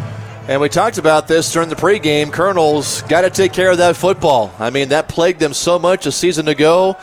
And 0.47 0.61
we 0.61 0.69
talked 0.69 0.99
about 0.99 1.27
this 1.27 1.51
during 1.51 1.69
the 1.69 1.75
pregame. 1.75 2.31
Colonel's 2.31 3.01
got 3.03 3.21
to 3.21 3.31
take 3.31 3.51
care 3.51 3.71
of 3.71 3.79
that 3.79 3.95
football. 3.95 4.53
I 4.59 4.69
mean, 4.69 4.89
that 4.89 5.09
plagued 5.09 5.39
them 5.39 5.53
so 5.53 5.79
much 5.79 6.05
a 6.05 6.11
season 6.11 6.47
ago, 6.47 6.97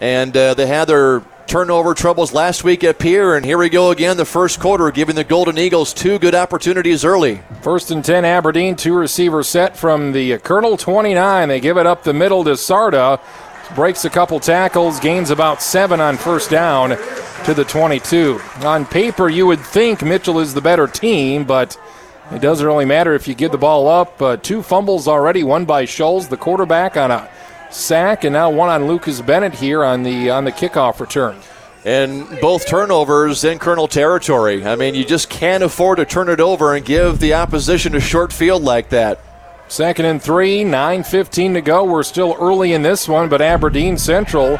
and 0.00 0.36
uh, 0.36 0.54
they 0.54 0.68
had 0.68 0.84
their 0.84 1.22
turnover 1.50 1.94
troubles 1.94 2.32
last 2.32 2.62
week 2.62 2.84
at 2.84 3.00
Pierre, 3.00 3.34
and 3.34 3.44
here 3.44 3.58
we 3.58 3.68
go 3.68 3.90
again 3.90 4.16
the 4.16 4.24
first 4.24 4.60
quarter, 4.60 4.88
giving 4.92 5.16
the 5.16 5.24
Golden 5.24 5.58
Eagles 5.58 5.92
two 5.92 6.16
good 6.20 6.32
opportunities 6.32 7.04
early. 7.04 7.42
First 7.60 7.90
and 7.90 8.04
10, 8.04 8.24
Aberdeen, 8.24 8.76
two 8.76 8.94
receiver 8.94 9.42
set 9.42 9.76
from 9.76 10.12
the 10.12 10.38
Colonel 10.38 10.76
29. 10.76 11.48
They 11.48 11.58
give 11.58 11.76
it 11.76 11.86
up 11.86 12.04
the 12.04 12.12
middle 12.12 12.44
to 12.44 12.50
Sarda. 12.50 13.20
Breaks 13.74 14.04
a 14.04 14.10
couple 14.10 14.38
tackles, 14.38 15.00
gains 15.00 15.30
about 15.30 15.60
seven 15.60 16.00
on 16.00 16.16
first 16.18 16.50
down 16.50 16.90
to 17.46 17.52
the 17.52 17.64
22. 17.64 18.40
On 18.60 18.86
paper, 18.86 19.28
you 19.28 19.44
would 19.48 19.58
think 19.58 20.04
Mitchell 20.04 20.38
is 20.38 20.54
the 20.54 20.60
better 20.60 20.86
team, 20.86 21.42
but 21.42 21.76
it 22.30 22.40
doesn't 22.40 22.64
really 22.64 22.84
matter 22.84 23.12
if 23.14 23.26
you 23.26 23.34
give 23.34 23.50
the 23.50 23.58
ball 23.58 23.88
up. 23.88 24.22
Uh, 24.22 24.36
two 24.36 24.62
fumbles 24.62 25.08
already, 25.08 25.42
one 25.42 25.64
by 25.64 25.84
Scholes, 25.84 26.28
the 26.28 26.36
quarterback, 26.36 26.96
on 26.96 27.10
a 27.10 27.28
sack, 27.70 28.24
and 28.24 28.32
now 28.32 28.50
one 28.50 28.68
on 28.68 28.86
Lucas 28.86 29.20
Bennett 29.20 29.54
here 29.54 29.84
on 29.84 30.02
the 30.02 30.30
on 30.30 30.44
the 30.44 30.52
kickoff 30.52 31.00
return. 31.00 31.36
And 31.84 32.28
both 32.40 32.66
turnovers 32.66 33.42
in 33.42 33.58
Colonel 33.58 33.88
territory. 33.88 34.66
I 34.66 34.76
mean, 34.76 34.94
you 34.94 35.04
just 35.04 35.30
can't 35.30 35.62
afford 35.62 35.96
to 35.96 36.04
turn 36.04 36.28
it 36.28 36.40
over 36.40 36.74
and 36.74 36.84
give 36.84 37.20
the 37.20 37.34
opposition 37.34 37.94
a 37.94 38.00
short 38.00 38.32
field 38.32 38.62
like 38.62 38.90
that. 38.90 39.18
Second 39.68 40.04
and 40.04 40.20
three, 40.20 40.62
9.15 40.62 41.54
to 41.54 41.60
go. 41.60 41.84
We're 41.84 42.02
still 42.02 42.36
early 42.38 42.72
in 42.72 42.82
this 42.82 43.08
one, 43.08 43.28
but 43.28 43.40
Aberdeen 43.40 43.96
Central 43.96 44.58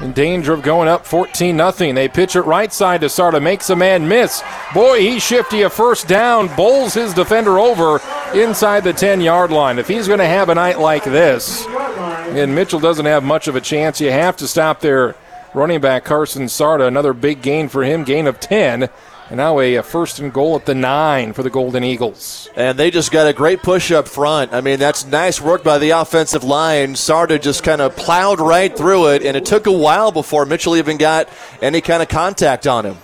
in 0.00 0.12
danger 0.12 0.52
of 0.52 0.62
going 0.62 0.88
up 0.88 1.06
14 1.06 1.56
0. 1.56 1.92
They 1.92 2.08
pitch 2.08 2.36
it 2.36 2.42
right 2.42 2.72
side 2.72 3.00
to 3.00 3.06
Sarda, 3.06 3.42
makes 3.42 3.70
a 3.70 3.76
man 3.76 4.06
miss. 4.06 4.42
Boy, 4.74 5.00
he's 5.00 5.22
shifty 5.22 5.62
a 5.62 5.70
first 5.70 6.08
down, 6.08 6.54
bowls 6.54 6.94
his 6.94 7.14
defender 7.14 7.58
over 7.58 8.00
inside 8.34 8.84
the 8.84 8.92
10 8.92 9.20
yard 9.20 9.50
line. 9.50 9.78
If 9.78 9.88
he's 9.88 10.06
going 10.06 10.18
to 10.18 10.26
have 10.26 10.48
a 10.48 10.54
night 10.54 10.78
like 10.78 11.04
this, 11.04 11.66
and 11.66 12.54
Mitchell 12.54 12.80
doesn't 12.80 13.06
have 13.06 13.24
much 13.24 13.48
of 13.48 13.56
a 13.56 13.60
chance, 13.60 14.00
you 14.00 14.10
have 14.10 14.36
to 14.38 14.48
stop 14.48 14.80
their 14.80 15.14
running 15.54 15.80
back 15.80 16.04
Carson 16.04 16.44
Sarda. 16.44 16.86
Another 16.86 17.12
big 17.12 17.42
gain 17.42 17.68
for 17.68 17.82
him, 17.84 18.04
gain 18.04 18.26
of 18.26 18.40
10. 18.40 18.88
And 19.28 19.38
now 19.38 19.58
a, 19.58 19.82
first 19.82 20.20
and 20.20 20.32
goal 20.32 20.54
at 20.54 20.66
the 20.66 20.74
nine 20.74 21.32
for 21.32 21.42
the 21.42 21.50
Golden 21.50 21.82
Eagles. 21.82 22.48
And 22.54 22.78
they 22.78 22.92
just 22.92 23.10
got 23.10 23.26
a 23.26 23.32
great 23.32 23.60
push 23.60 23.90
up 23.90 24.06
front. 24.06 24.52
I 24.52 24.60
mean, 24.60 24.78
that's 24.78 25.04
nice 25.04 25.40
work 25.40 25.64
by 25.64 25.78
the 25.78 25.90
offensive 25.90 26.44
line. 26.44 26.94
Sarda 26.94 27.42
just 27.42 27.64
kind 27.64 27.80
of 27.80 27.96
plowed 27.96 28.40
right 28.40 28.76
through 28.76 29.08
it, 29.08 29.24
and 29.24 29.36
it 29.36 29.44
took 29.44 29.66
a 29.66 29.72
while 29.72 30.12
before 30.12 30.46
Mitchell 30.46 30.76
even 30.76 30.96
got 30.96 31.28
any 31.60 31.80
kind 31.80 32.02
of 32.02 32.08
contact 32.08 32.68
on 32.68 32.86
him. 32.86 32.98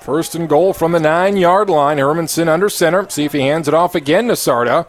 First 0.00 0.36
and 0.36 0.48
goal 0.48 0.72
from 0.72 0.92
the 0.92 1.00
nine 1.00 1.36
yard 1.36 1.68
line. 1.68 1.98
Hermanson 1.98 2.46
under 2.46 2.68
center. 2.68 3.10
See 3.10 3.24
if 3.24 3.32
he 3.32 3.40
hands 3.40 3.66
it 3.66 3.74
off 3.74 3.96
again 3.96 4.28
to 4.28 4.34
Sarda. 4.34 4.86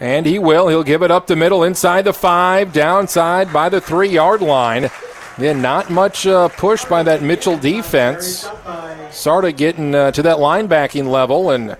And 0.00 0.24
he 0.24 0.38
will. 0.38 0.68
He'll 0.68 0.82
give 0.82 1.02
it 1.02 1.10
up 1.10 1.26
the 1.26 1.36
middle 1.36 1.62
inside 1.62 2.06
the 2.06 2.14
five, 2.14 2.72
downside 2.72 3.52
by 3.52 3.68
the 3.68 3.82
three 3.82 4.08
yard 4.08 4.40
line. 4.40 4.88
Then 5.36 5.60
not 5.60 5.90
much 5.90 6.26
uh, 6.26 6.48
push 6.48 6.84
by 6.84 7.02
that 7.02 7.22
Mitchell 7.22 7.56
defense. 7.56 8.44
Sarda 8.44 9.56
getting 9.56 9.94
uh, 9.94 10.12
to 10.12 10.22
that 10.22 10.36
linebacking 10.36 11.08
level 11.08 11.50
and 11.50 11.76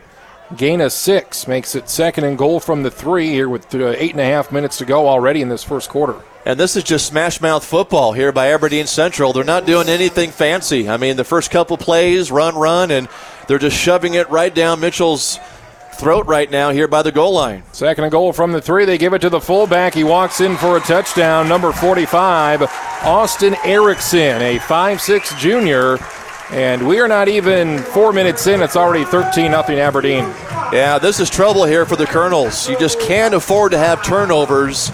gain 0.56 0.80
of 0.80 0.92
six 0.92 1.46
makes 1.46 1.74
it 1.74 1.88
second 1.88 2.24
and 2.24 2.36
goal 2.36 2.60
from 2.60 2.82
the 2.82 2.90
three 2.90 3.30
here 3.30 3.48
with 3.48 3.72
uh, 3.74 3.90
eight 3.96 4.12
and 4.12 4.20
a 4.20 4.24
half 4.24 4.52
minutes 4.52 4.78
to 4.78 4.84
go 4.84 5.08
already 5.08 5.40
in 5.40 5.48
this 5.48 5.62
first 5.62 5.88
quarter. 5.88 6.16
And 6.44 6.60
this 6.60 6.76
is 6.76 6.84
just 6.84 7.06
smash 7.06 7.40
mouth 7.40 7.64
football 7.64 8.12
here 8.12 8.30
by 8.30 8.52
Aberdeen 8.52 8.86
Central. 8.86 9.32
They're 9.32 9.44
not 9.44 9.66
doing 9.66 9.88
anything 9.88 10.30
fancy. 10.30 10.88
I 10.90 10.98
mean, 10.98 11.16
the 11.16 11.24
first 11.24 11.50
couple 11.50 11.78
plays, 11.78 12.30
run, 12.30 12.54
run, 12.54 12.90
and 12.90 13.08
they're 13.48 13.58
just 13.58 13.76
shoving 13.78 14.14
it 14.14 14.28
right 14.28 14.54
down 14.54 14.80
Mitchell's 14.80 15.38
throat 15.94 16.26
right 16.26 16.50
now 16.50 16.70
here 16.70 16.88
by 16.88 17.02
the 17.02 17.12
goal 17.12 17.32
line. 17.32 17.62
Second 17.72 18.04
and 18.04 18.10
goal 18.10 18.32
from 18.32 18.52
the 18.52 18.60
three. 18.60 18.84
They 18.84 18.98
give 18.98 19.14
it 19.14 19.20
to 19.20 19.30
the 19.30 19.40
fullback. 19.40 19.94
He 19.94 20.04
walks 20.04 20.40
in 20.40 20.56
for 20.56 20.76
a 20.76 20.80
touchdown. 20.80 21.48
Number 21.48 21.72
45, 21.72 22.62
Austin 23.04 23.56
Erickson, 23.64 24.42
a 24.42 24.58
5'6 24.58 25.38
junior. 25.38 25.98
And 26.50 26.86
we 26.86 27.00
are 27.00 27.08
not 27.08 27.28
even 27.28 27.78
four 27.78 28.12
minutes 28.12 28.46
in. 28.46 28.60
It's 28.62 28.76
already 28.76 29.04
13 29.04 29.50
0 29.50 29.62
Aberdeen. 29.80 30.24
Yeah, 30.72 30.98
this 30.98 31.20
is 31.20 31.30
trouble 31.30 31.64
here 31.64 31.86
for 31.86 31.96
the 31.96 32.06
Colonels. 32.06 32.68
You 32.68 32.78
just 32.78 33.00
can't 33.00 33.34
afford 33.34 33.72
to 33.72 33.78
have 33.78 34.02
turnovers 34.04 34.90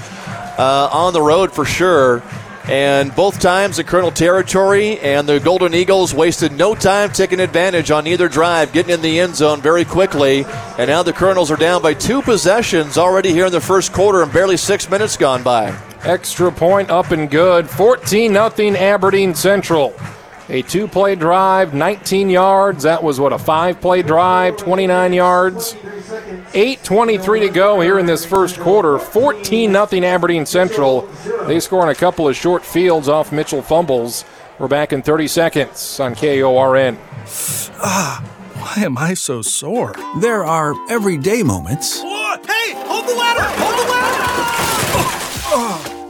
uh, 0.59 0.89
on 0.93 1.13
the 1.13 1.23
road 1.23 1.53
for 1.53 1.65
sure. 1.65 2.23
And 2.65 3.15
both 3.15 3.41
times 3.41 3.77
the 3.79 3.85
Colonel 3.85 4.11
territory 4.11 4.99
and 5.01 5.29
the 5.29 5.41
Golden 5.41 5.75
Eagles 5.75 6.15
wasted 6.15 6.53
no 6.53 6.75
time 6.75 7.11
taking 7.11 7.41
advantage 7.41 7.91
on 7.91 8.07
either 8.07 8.29
drive, 8.29 8.73
getting 8.73 8.93
in 8.93 9.03
the 9.03 9.21
end 9.21 9.35
zone 9.35 9.61
very 9.61 9.85
quickly. 9.85 10.45
And 10.79 10.89
now 10.89 11.03
the 11.03 11.13
Colonels 11.13 11.51
are 11.51 11.57
down 11.57 11.83
by 11.83 11.95
two 11.95 12.23
possessions 12.23 12.99
already 12.99 13.33
here 13.33 13.47
in 13.47 13.53
the 13.53 13.61
first 13.61 13.93
quarter 13.93 14.23
and 14.23 14.33
barely 14.33 14.57
six 14.57 14.91
minutes 14.91 15.17
gone 15.17 15.43
by. 15.43 15.77
Extra 16.05 16.51
point 16.53 16.91
up 16.91 17.11
and 17.11 17.31
good. 17.31 17.69
14 17.69 18.33
0 18.33 18.77
Aberdeen 18.77 19.35
Central. 19.35 19.95
A 20.51 20.63
two 20.63 20.89
play 20.89 21.15
drive, 21.15 21.75
19 21.75 22.29
yards. 22.29 22.83
That 22.83 23.05
was 23.05 23.21
what, 23.21 23.33
a 23.33 23.39
five 23.39 23.81
play 23.81 24.03
drive, 24.03 24.57
29 24.57 25.13
yards. 25.13 25.75
8.23 25.75 27.41
to 27.41 27.49
go 27.51 27.81
here 27.81 28.01
in 28.01 28.07
this 28.07 28.27
first 28.27 28.59
quarter. 28.59 28.99
14 28.99 29.71
0 29.71 29.87
Aberdeen 30.05 30.45
Central. 30.45 31.03
They 31.47 31.61
score 31.61 31.83
on 31.83 31.89
a 31.89 31.95
couple 31.95 32.27
of 32.29 32.35
short 32.35 32.65
fields 32.65 33.09
off 33.09 33.31
Mitchell 33.31 33.63
fumbles. 33.63 34.25
We're 34.59 34.67
back 34.67 34.93
in 34.93 35.03
30 35.03 35.29
seconds 35.29 36.01
on 36.01 36.17
KORN. 36.17 36.99
Ah, 37.79 38.21
why 38.55 38.83
am 38.85 38.99
I 38.99 39.15
so 39.15 39.43
sore? 39.43 39.95
There 40.21 40.45
are 40.45 40.75
everyday 40.91 41.45
moments. 41.45 42.03
Whoa, 42.03 42.37
hey, 42.43 42.75
hold 42.75 43.07
the 43.07 43.15
ladder! 43.15 43.45
Hold 43.45 43.79
the 43.79 43.91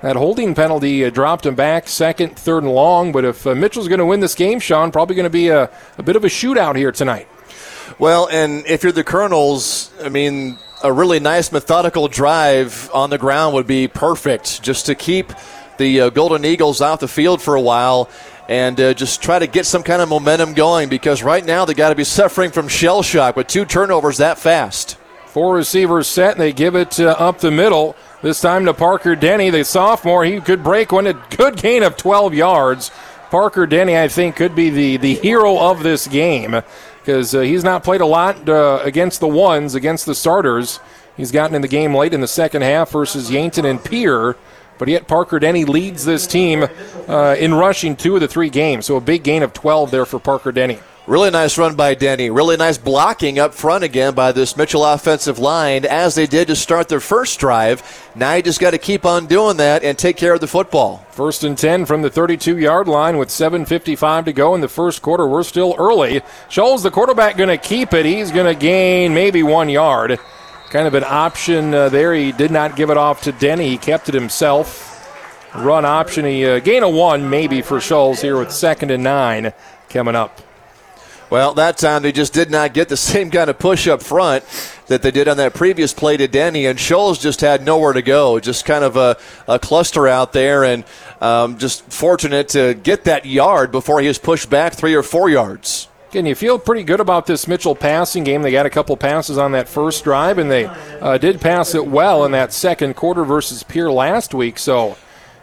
That 0.01 0.15
holding 0.15 0.55
penalty 0.55 1.03
uh, 1.03 1.09
dropped 1.09 1.45
him 1.45 1.55
back 1.55 1.89
second, 1.89 2.37
third, 2.37 2.63
and 2.63 2.73
long. 2.73 3.11
But 3.11 3.25
if 3.25 3.45
uh, 3.45 3.53
Mitchell's 3.53 3.89
going 3.89 3.99
to 3.99 4.05
win 4.05 4.21
this 4.21 4.35
game, 4.35 4.59
Sean, 4.59 4.91
probably 4.91 5.15
going 5.15 5.25
to 5.25 5.29
be 5.29 5.49
a, 5.49 5.69
a 5.97 6.03
bit 6.03 6.15
of 6.15 6.23
a 6.23 6.29
shootout 6.29 6.77
here 6.77 6.91
tonight. 6.91 7.27
Well, 7.97 8.29
and 8.29 8.65
if 8.65 8.83
you're 8.83 8.93
the 8.93 9.03
Colonels, 9.03 9.91
I 10.01 10.07
mean, 10.09 10.57
a 10.83 10.93
really 10.93 11.19
nice 11.19 11.51
methodical 11.51 12.07
drive 12.07 12.89
on 12.93 13.09
the 13.09 13.17
ground 13.17 13.55
would 13.55 13.67
be 13.67 13.89
perfect 13.89 14.63
just 14.63 14.85
to 14.85 14.95
keep 14.95 15.33
the 15.77 16.01
uh, 16.01 16.09
Golden 16.09 16.45
Eagles 16.45 16.79
off 16.79 17.01
the 17.01 17.07
field 17.07 17.41
for 17.41 17.55
a 17.55 17.61
while 17.61 18.09
and 18.47 18.79
uh, 18.79 18.93
just 18.93 19.21
try 19.21 19.37
to 19.37 19.47
get 19.47 19.65
some 19.65 19.83
kind 19.83 20.01
of 20.01 20.09
momentum 20.09 20.53
going 20.53 20.89
because 20.89 21.21
right 21.21 21.45
now 21.45 21.65
they 21.65 21.73
got 21.73 21.89
to 21.89 21.95
be 21.95 22.03
suffering 22.03 22.51
from 22.51 22.67
shell 22.67 23.03
shock 23.03 23.35
with 23.35 23.47
two 23.47 23.65
turnovers 23.65 24.17
that 24.17 24.39
fast. 24.39 24.97
Four 25.27 25.53
receivers 25.53 26.07
set, 26.07 26.31
and 26.31 26.41
they 26.41 26.51
give 26.51 26.75
it 26.75 26.99
uh, 26.99 27.15
up 27.19 27.39
the 27.39 27.51
middle. 27.51 27.95
This 28.21 28.41
time 28.41 28.65
to 28.65 28.73
Parker 28.73 29.15
Denny, 29.15 29.49
the 29.49 29.63
sophomore. 29.63 30.25
He 30.25 30.41
could 30.41 30.61
break 30.61 30.91
one. 30.91 31.07
A 31.07 31.13
good 31.13 31.55
gain 31.55 31.83
of 31.83 31.95
12 31.95 32.33
yards. 32.33 32.91
Parker 33.31 33.65
Denny, 33.65 33.97
I 33.97 34.09
think, 34.09 34.35
could 34.35 34.55
be 34.55 34.69
the, 34.69 34.97
the 34.97 35.15
hero 35.15 35.57
of 35.57 35.83
this 35.83 36.05
game 36.05 36.61
because 36.99 37.33
uh, 37.33 37.39
he's 37.39 37.63
not 37.63 37.85
played 37.85 38.01
a 38.01 38.05
lot 38.05 38.49
uh, 38.49 38.81
against 38.83 39.21
the 39.21 39.27
ones, 39.29 39.73
against 39.73 40.05
the 40.05 40.13
starters. 40.13 40.81
He's 41.15 41.31
gotten 41.31 41.55
in 41.55 41.61
the 41.61 41.69
game 41.69 41.95
late 41.95 42.13
in 42.13 42.19
the 42.19 42.27
second 42.27 42.61
half 42.61 42.91
versus 42.91 43.31
Yankton 43.31 43.63
and 43.63 43.81
Pierre. 43.81 44.35
But 44.77 44.89
yet 44.89 45.07
Parker 45.07 45.39
Denny 45.39 45.63
leads 45.63 46.03
this 46.03 46.27
team 46.27 46.65
uh, 47.07 47.37
in 47.39 47.53
rushing 47.53 47.95
two 47.95 48.15
of 48.15 48.21
the 48.21 48.27
three 48.27 48.49
games. 48.49 48.85
So 48.85 48.97
a 48.97 49.01
big 49.01 49.23
gain 49.23 49.43
of 49.43 49.53
12 49.53 49.91
there 49.91 50.05
for 50.05 50.19
Parker 50.19 50.51
Denny. 50.51 50.79
Really 51.09 51.31
nice 51.31 51.57
run 51.57 51.73
by 51.73 51.95
Denny. 51.95 52.29
Really 52.29 52.55
nice 52.55 52.77
blocking 52.77 53.39
up 53.39 53.55
front 53.55 53.83
again 53.83 54.13
by 54.13 54.31
this 54.31 54.55
Mitchell 54.55 54.85
offensive 54.85 55.39
line 55.39 55.83
as 55.85 56.13
they 56.13 56.27
did 56.27 56.49
to 56.49 56.55
start 56.55 56.87
their 56.87 56.99
first 56.99 57.39
drive. 57.39 57.81
Now 58.13 58.35
you 58.35 58.43
just 58.43 58.59
got 58.59 58.71
to 58.71 58.77
keep 58.77 59.07
on 59.07 59.25
doing 59.25 59.57
that 59.57 59.83
and 59.83 59.97
take 59.97 60.17
care 60.17 60.35
of 60.35 60.39
the 60.39 60.45
football. 60.45 60.97
First 61.09 61.43
and 61.43 61.57
10 61.57 61.87
from 61.87 62.03
the 62.03 62.11
32 62.11 62.59
yard 62.59 62.87
line 62.87 63.17
with 63.17 63.29
7.55 63.29 64.25
to 64.25 64.33
go 64.33 64.53
in 64.53 64.61
the 64.61 64.67
first 64.67 65.01
quarter. 65.01 65.25
We're 65.25 65.41
still 65.41 65.73
early. 65.79 66.21
Scholes, 66.47 66.83
the 66.83 66.91
quarterback, 66.91 67.37
going 67.37 67.49
to 67.49 67.57
keep 67.57 67.91
it. 67.93 68.05
He's 68.05 68.29
going 68.29 68.45
to 68.45 68.53
gain 68.53 69.11
maybe 69.11 69.41
one 69.41 69.67
yard. 69.67 70.19
Kind 70.69 70.85
of 70.85 70.93
an 70.93 71.05
option 71.05 71.73
uh, 71.73 71.89
there. 71.89 72.13
He 72.13 72.31
did 72.31 72.51
not 72.51 72.75
give 72.75 72.91
it 72.91 72.97
off 72.97 73.23
to 73.23 73.31
Denny, 73.31 73.69
he 73.69 73.77
kept 73.79 74.09
it 74.09 74.13
himself. 74.13 74.85
Run 75.55 75.85
option. 75.85 76.23
He 76.25 76.45
uh, 76.45 76.59
gain 76.59 76.83
a 76.83 76.89
one 76.89 77.31
maybe 77.31 77.63
for 77.63 77.77
Scholes 77.77 78.21
here 78.21 78.37
with 78.37 78.51
second 78.51 78.91
and 78.91 79.03
nine 79.03 79.53
coming 79.89 80.13
up. 80.13 80.39
Well, 81.29 81.53
that 81.53 81.77
time 81.77 82.01
they 82.01 82.11
just 82.11 82.33
did 82.33 82.49
not 82.49 82.73
get 82.73 82.89
the 82.89 82.97
same 83.11 83.29
kind 83.29 83.49
of 83.49 83.59
push 83.59 83.87
up 83.87 84.01
front 84.01 84.43
that 84.87 85.01
they 85.01 85.11
did 85.11 85.27
on 85.27 85.37
that 85.37 85.53
previous 85.53 85.93
play 85.93 86.17
to 86.17 86.27
Denny, 86.27 86.65
and 86.65 86.79
Scholes 86.79 87.19
just 87.19 87.41
had 87.41 87.63
nowhere 87.63 87.93
to 87.93 88.01
go. 88.01 88.39
Just 88.39 88.65
kind 88.65 88.83
of 88.83 88.97
a, 88.97 89.17
a 89.47 89.59
cluster 89.59 90.07
out 90.07 90.33
there, 90.33 90.63
and 90.63 90.83
um, 91.21 91.57
just 91.57 91.83
fortunate 91.91 92.49
to 92.49 92.73
get 92.73 93.03
that 93.03 93.25
yard 93.25 93.71
before 93.71 94.01
he 94.01 94.07
was 94.07 94.17
pushed 94.17 94.49
back 94.49 94.73
three 94.73 94.95
or 94.95 95.03
four 95.03 95.29
yards. 95.29 95.87
Again, 96.09 96.25
you 96.25 96.33
feel 96.33 96.57
pretty 96.57 96.81
good 96.81 96.99
about 96.99 97.27
this 97.27 97.47
Mitchell 97.47 97.75
passing 97.75 98.23
game. 98.23 98.41
They 98.41 98.51
got 98.51 98.65
a 98.65 98.71
couple 98.71 98.97
passes 98.97 99.37
on 99.37 99.51
that 99.51 99.69
first 99.69 100.03
drive, 100.03 100.39
and 100.39 100.49
they 100.49 100.65
uh, 100.65 101.19
did 101.19 101.39
pass 101.39 101.75
it 101.75 101.85
well 101.85 102.25
in 102.25 102.31
that 102.31 102.51
second 102.51 102.95
quarter 102.95 103.23
versus 103.23 103.61
Pierre 103.61 103.91
last 103.91 104.33
week. 104.33 104.57
So 104.57 104.97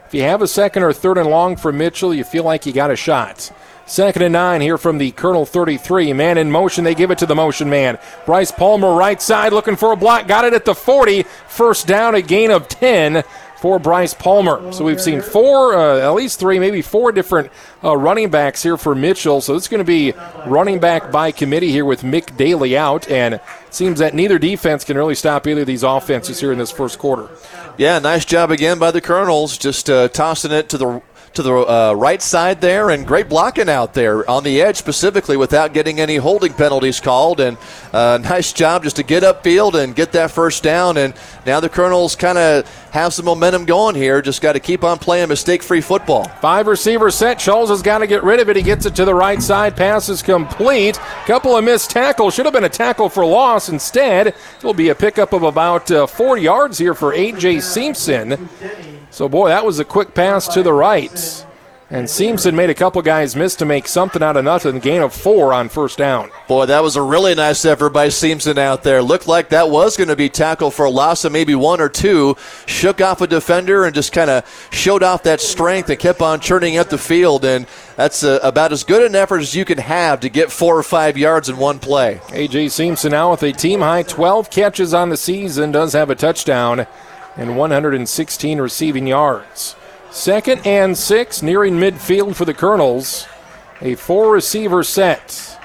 if 0.07 0.13
you 0.13 0.23
have 0.23 0.43
a 0.43 0.49
second 0.49 0.83
or 0.83 0.93
third 0.93 1.19
and 1.19 1.29
long 1.29 1.55
for 1.55 1.71
Mitchell, 1.71 2.13
you 2.13 2.25
feel 2.25 2.43
like 2.43 2.67
you 2.67 2.73
got 2.73 2.91
a 2.91 2.97
shot. 2.97 3.53
Second 3.87 4.23
and 4.23 4.33
nine 4.33 4.61
here 4.61 4.79
from 4.79 4.99
the 4.99 5.13
Colonel 5.13 5.47
33. 5.47 6.13
Man 6.13 6.39
in 6.39 6.51
motion. 6.51 6.83
They 6.83 6.95
give 6.95 7.13
it 7.13 7.19
to 7.19 7.27
the 7.27 7.37
motion 7.37 7.71
man. 7.71 7.99
Bryce 8.27 8.51
Palmer, 8.51 8.93
right 8.93 9.23
side, 9.23 9.53
looking 9.53 9.77
for 9.77 9.93
a 9.93 9.97
block. 9.97 10.27
Got 10.27 10.45
it 10.45 10.55
at 10.55 10.65
the 10.65 10.75
40. 10.75 11.23
First 11.23 11.87
down, 11.87 12.17
a 12.17 12.21
gain 12.21 12.51
of 12.51 12.67
10 12.67 13.23
for 13.61 13.79
Bryce 13.79 14.13
Palmer. 14.13 14.73
So 14.73 14.85
we've 14.85 15.01
seen 15.01 15.21
four, 15.21 15.77
uh, 15.77 16.01
at 16.01 16.11
least 16.15 16.41
three, 16.41 16.59
maybe 16.59 16.83
four 16.83 17.13
different 17.13 17.51
uh, 17.85 17.97
running 17.97 18.29
backs 18.29 18.61
here 18.61 18.77
for 18.77 18.97
Mitchell. 18.97 19.41
So 19.41 19.55
it's 19.55 19.69
going 19.69 19.79
to 19.79 19.85
be 19.85 20.13
running 20.47 20.81
back 20.81 21.13
by 21.13 21.31
committee 21.31 21.71
here 21.71 21.85
with 21.85 22.03
Mick 22.03 22.37
Daly 22.37 22.77
out. 22.77 23.09
And 23.09 23.41
seems 23.71 24.01
that 24.01 24.15
neither 24.15 24.39
defense 24.39 24.83
can 24.83 24.97
really 24.97 25.15
stop 25.15 25.47
either 25.47 25.61
of 25.61 25.67
these 25.69 25.85
offenses 25.85 26.41
here 26.41 26.51
in 26.51 26.59
this 26.59 26.73
first 26.73 26.99
quarter. 26.99 27.29
Yeah, 27.79 28.01
nice 28.01 28.25
job 28.25 28.51
again 28.51 28.81
by 28.81 28.91
the 28.91 29.01
Colonels, 29.01 29.57
just 29.57 29.89
uh, 29.89 30.09
tossing 30.09 30.51
it 30.51 30.69
to 30.71 30.79
the 30.79 31.03
to 31.37 31.43
the 31.43 31.55
uh, 31.55 31.95
right 31.95 32.21
side 32.21 32.61
there, 32.61 32.91
and 32.91 33.07
great 33.07 33.29
blocking 33.29 33.69
out 33.69 33.95
there 33.95 34.29
on 34.29 34.43
the 34.45 34.61
edge 34.61 34.77
specifically 34.77 35.37
without 35.37 35.73
getting 35.73 36.01
any 36.01 36.17
holding 36.17 36.53
penalties 36.53 37.01
called. 37.01 37.41
And 37.41 37.57
uh, 37.93 38.19
nice 38.23 38.53
job 38.53 38.83
just 38.83 38.97
to 38.97 39.03
get 39.03 39.23
upfield 39.23 39.75
and 39.75 39.95
get 39.95 40.13
that 40.13 40.31
first 40.31 40.63
down. 40.63 40.97
And 40.97 41.15
now 41.47 41.61
the 41.61 41.69
Colonels 41.69 42.17
kind 42.17 42.39
of 42.39 42.69
have 42.91 43.15
some 43.15 43.27
momentum 43.27 43.65
going 43.67 43.95
here. 43.95 44.21
Just 44.23 44.41
got 44.43 44.55
to 44.55 44.61
keep 44.61 44.83
on 44.83 44.99
playing 44.99 45.29
mistake 45.29 45.63
free 45.63 45.81
football. 45.81 46.25
Five 46.41 46.67
receiver 46.67 47.11
set. 47.11 47.39
Scholes 47.39 47.69
has 47.69 47.83
got 47.83 47.99
to 47.99 48.07
get 48.07 48.23
rid 48.25 48.41
of 48.41 48.49
it. 48.49 48.57
He 48.57 48.63
gets 48.63 48.87
it 48.87 48.97
to 48.97 49.05
the 49.05 49.15
right 49.15 49.43
side. 49.43 49.77
Pass 49.77 50.09
is 50.09 50.23
complete. 50.23 50.99
Couple 51.27 51.57
of 51.57 51.65
missed 51.65 51.91
tackles. 51.91 52.35
Should 52.35 52.47
have 52.47 52.55
been 52.55 52.65
a 52.65 52.69
tackle 52.69 53.09
for 53.09 53.25
loss. 53.25 53.69
Instead, 53.69 54.29
it 54.29 54.65
will 54.65 54.75
be 54.75 54.89
a 54.89 54.95
pickup 54.95 55.33
of 55.33 55.43
about 55.43 55.91
uh, 55.91 56.07
four 56.07 56.39
yards 56.39 56.79
here 56.79 56.95
for 56.95 57.13
A.J. 57.13 57.61
Simpson. 57.61 58.49
So, 59.17 59.31
boy, 59.31 59.49
that 59.49 59.65
was 59.65 59.79
a 59.79 59.85
quick 59.87 60.13
pass 60.13 60.47
to 60.49 60.63
the 60.63 60.75
right. 60.75 61.47
And 61.89 62.11
Simpson 62.11 62.55
made 62.55 62.69
a 62.69 62.75
couple 62.75 63.01
guys 63.01 63.35
miss 63.35 63.55
to 63.55 63.65
make 63.65 63.89
something 63.89 64.23
out 64.23 64.37
of 64.37 64.45
nothing. 64.45 64.79
Gain 64.79 65.01
of 65.01 65.15
four 65.15 65.55
on 65.55 65.71
first 65.71 65.97
down. 65.97 66.29
Boy, 66.47 66.67
that 66.67 66.83
was 66.83 66.97
a 66.97 67.03
really 67.03 67.35
nice 67.35 67.65
effort 67.65 67.95
by 67.95 68.11
Simpson 68.11 68.59
out 68.59 68.83
there. 68.83 69.01
Looked 69.01 69.27
like 69.27 69.49
that 69.49 69.71
was 69.71 69.97
going 69.97 70.11
to 70.11 70.17
be 70.17 70.29
tackle 70.29 70.71
for 70.71 70.85
a 70.85 70.91
loss 70.91 71.25
of 71.25 71.33
maybe 71.33 71.55
one 71.55 71.81
or 71.81 71.89
two. 71.89 72.37
Shook 72.67 73.01
off 73.01 73.23
a 73.23 73.27
defender 73.27 73.87
and 73.87 73.95
just 73.95 74.13
kind 74.13 74.29
of 74.29 74.69
showed 74.71 75.03
off 75.03 75.23
that 75.23 75.41
strength 75.41 75.89
and 75.89 75.99
kept 75.99 76.21
on 76.21 76.39
churning 76.39 76.77
up 76.77 76.91
the 76.91 76.99
field. 76.99 77.47
And 77.47 77.67
that's 77.97 78.23
uh, 78.23 78.39
about 78.43 78.71
as 78.71 78.85
good 78.85 79.03
an 79.03 79.15
effort 79.15 79.39
as 79.39 79.55
you 79.55 79.65
can 79.65 79.79
have 79.79 80.21
to 80.21 80.29
get 80.29 80.53
four 80.53 80.77
or 80.77 80.83
five 80.83 81.17
yards 81.17 81.49
in 81.49 81.57
one 81.57 81.79
play. 81.79 82.21
A.J. 82.33 82.69
Simpson 82.69 83.13
now 83.13 83.31
with 83.31 83.43
a 83.45 83.53
team 83.55 83.81
high 83.81 84.03
12 84.03 84.51
catches 84.51 84.93
on 84.93 85.09
the 85.09 85.17
season, 85.17 85.73
does 85.73 85.95
have 85.95 86.11
a 86.11 86.15
touchdown 86.15 86.87
and 87.37 87.57
116 87.57 88.61
receiving 88.61 89.07
yards. 89.07 89.77
Second 90.11 90.67
and 90.67 90.97
six, 90.97 91.43
nearing 91.43 91.75
midfield 91.75 92.37
for 92.37 92.45
the 92.45 92.55
Colonels. 92.55 93.27
A 93.83 93.95
four 93.95 94.33
receiver 94.33 94.83
set. 94.83 95.59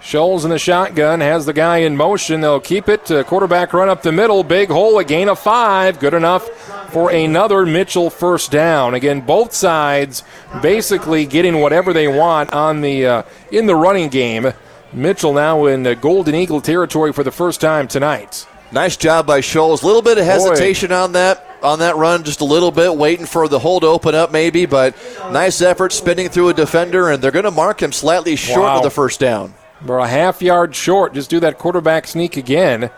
Scholes 0.00 0.44
in 0.44 0.50
the 0.50 0.58
shotgun 0.58 1.18
has 1.18 1.46
the 1.46 1.52
guy 1.52 1.78
in 1.78 1.96
motion. 1.96 2.40
They'll 2.40 2.60
keep 2.60 2.88
it. 2.88 3.10
Uh, 3.10 3.24
quarterback 3.24 3.72
run 3.72 3.88
up 3.88 4.02
the 4.02 4.12
middle. 4.12 4.44
Big 4.44 4.68
hole. 4.68 5.00
A 5.00 5.04
gain 5.04 5.28
of 5.28 5.40
five. 5.40 5.98
Good 5.98 6.14
enough 6.14 6.48
for 6.92 7.10
another 7.10 7.66
Mitchell 7.66 8.08
first 8.08 8.52
down. 8.52 8.94
Again, 8.94 9.20
both 9.20 9.52
sides 9.52 10.22
basically 10.62 11.26
getting 11.26 11.58
whatever 11.60 11.92
they 11.92 12.06
want 12.06 12.52
on 12.52 12.82
the 12.82 13.04
uh, 13.04 13.22
in 13.50 13.66
the 13.66 13.74
running 13.74 14.08
game. 14.08 14.52
Mitchell 14.92 15.32
now 15.32 15.66
in 15.66 15.82
Golden 16.00 16.36
Eagle 16.36 16.60
territory 16.60 17.12
for 17.12 17.24
the 17.24 17.32
first 17.32 17.60
time 17.60 17.88
tonight. 17.88 18.46
Nice 18.72 18.96
job 18.96 19.26
by 19.26 19.40
Scholes. 19.40 19.82
A 19.82 19.86
little 19.86 20.02
bit 20.02 20.18
of 20.18 20.24
hesitation 20.24 20.88
Boy. 20.88 20.96
on 20.96 21.12
that 21.12 21.42
on 21.62 21.78
that 21.80 21.96
run, 21.96 22.22
just 22.22 22.40
a 22.40 22.44
little 22.44 22.70
bit, 22.70 22.94
waiting 22.94 23.26
for 23.26 23.48
the 23.48 23.58
hole 23.58 23.80
to 23.80 23.86
open 23.86 24.14
up 24.14 24.30
maybe, 24.30 24.66
but 24.66 24.94
nice 25.32 25.60
effort 25.60 25.92
spinning 25.92 26.28
through 26.28 26.50
a 26.50 26.54
defender, 26.54 27.10
and 27.10 27.22
they're 27.22 27.30
going 27.30 27.44
to 27.44 27.50
mark 27.50 27.82
him 27.82 27.92
slightly 27.92 28.36
short 28.36 28.60
wow. 28.60 28.76
of 28.76 28.82
the 28.82 28.90
first 28.90 29.18
down. 29.18 29.54
We're 29.84 29.98
a 29.98 30.08
half 30.08 30.42
yard 30.42 30.74
short. 30.74 31.14
Just 31.14 31.30
do 31.30 31.40
that 31.40 31.58
quarterback 31.58 32.06
sneak 32.06 32.36
again. 32.36 32.90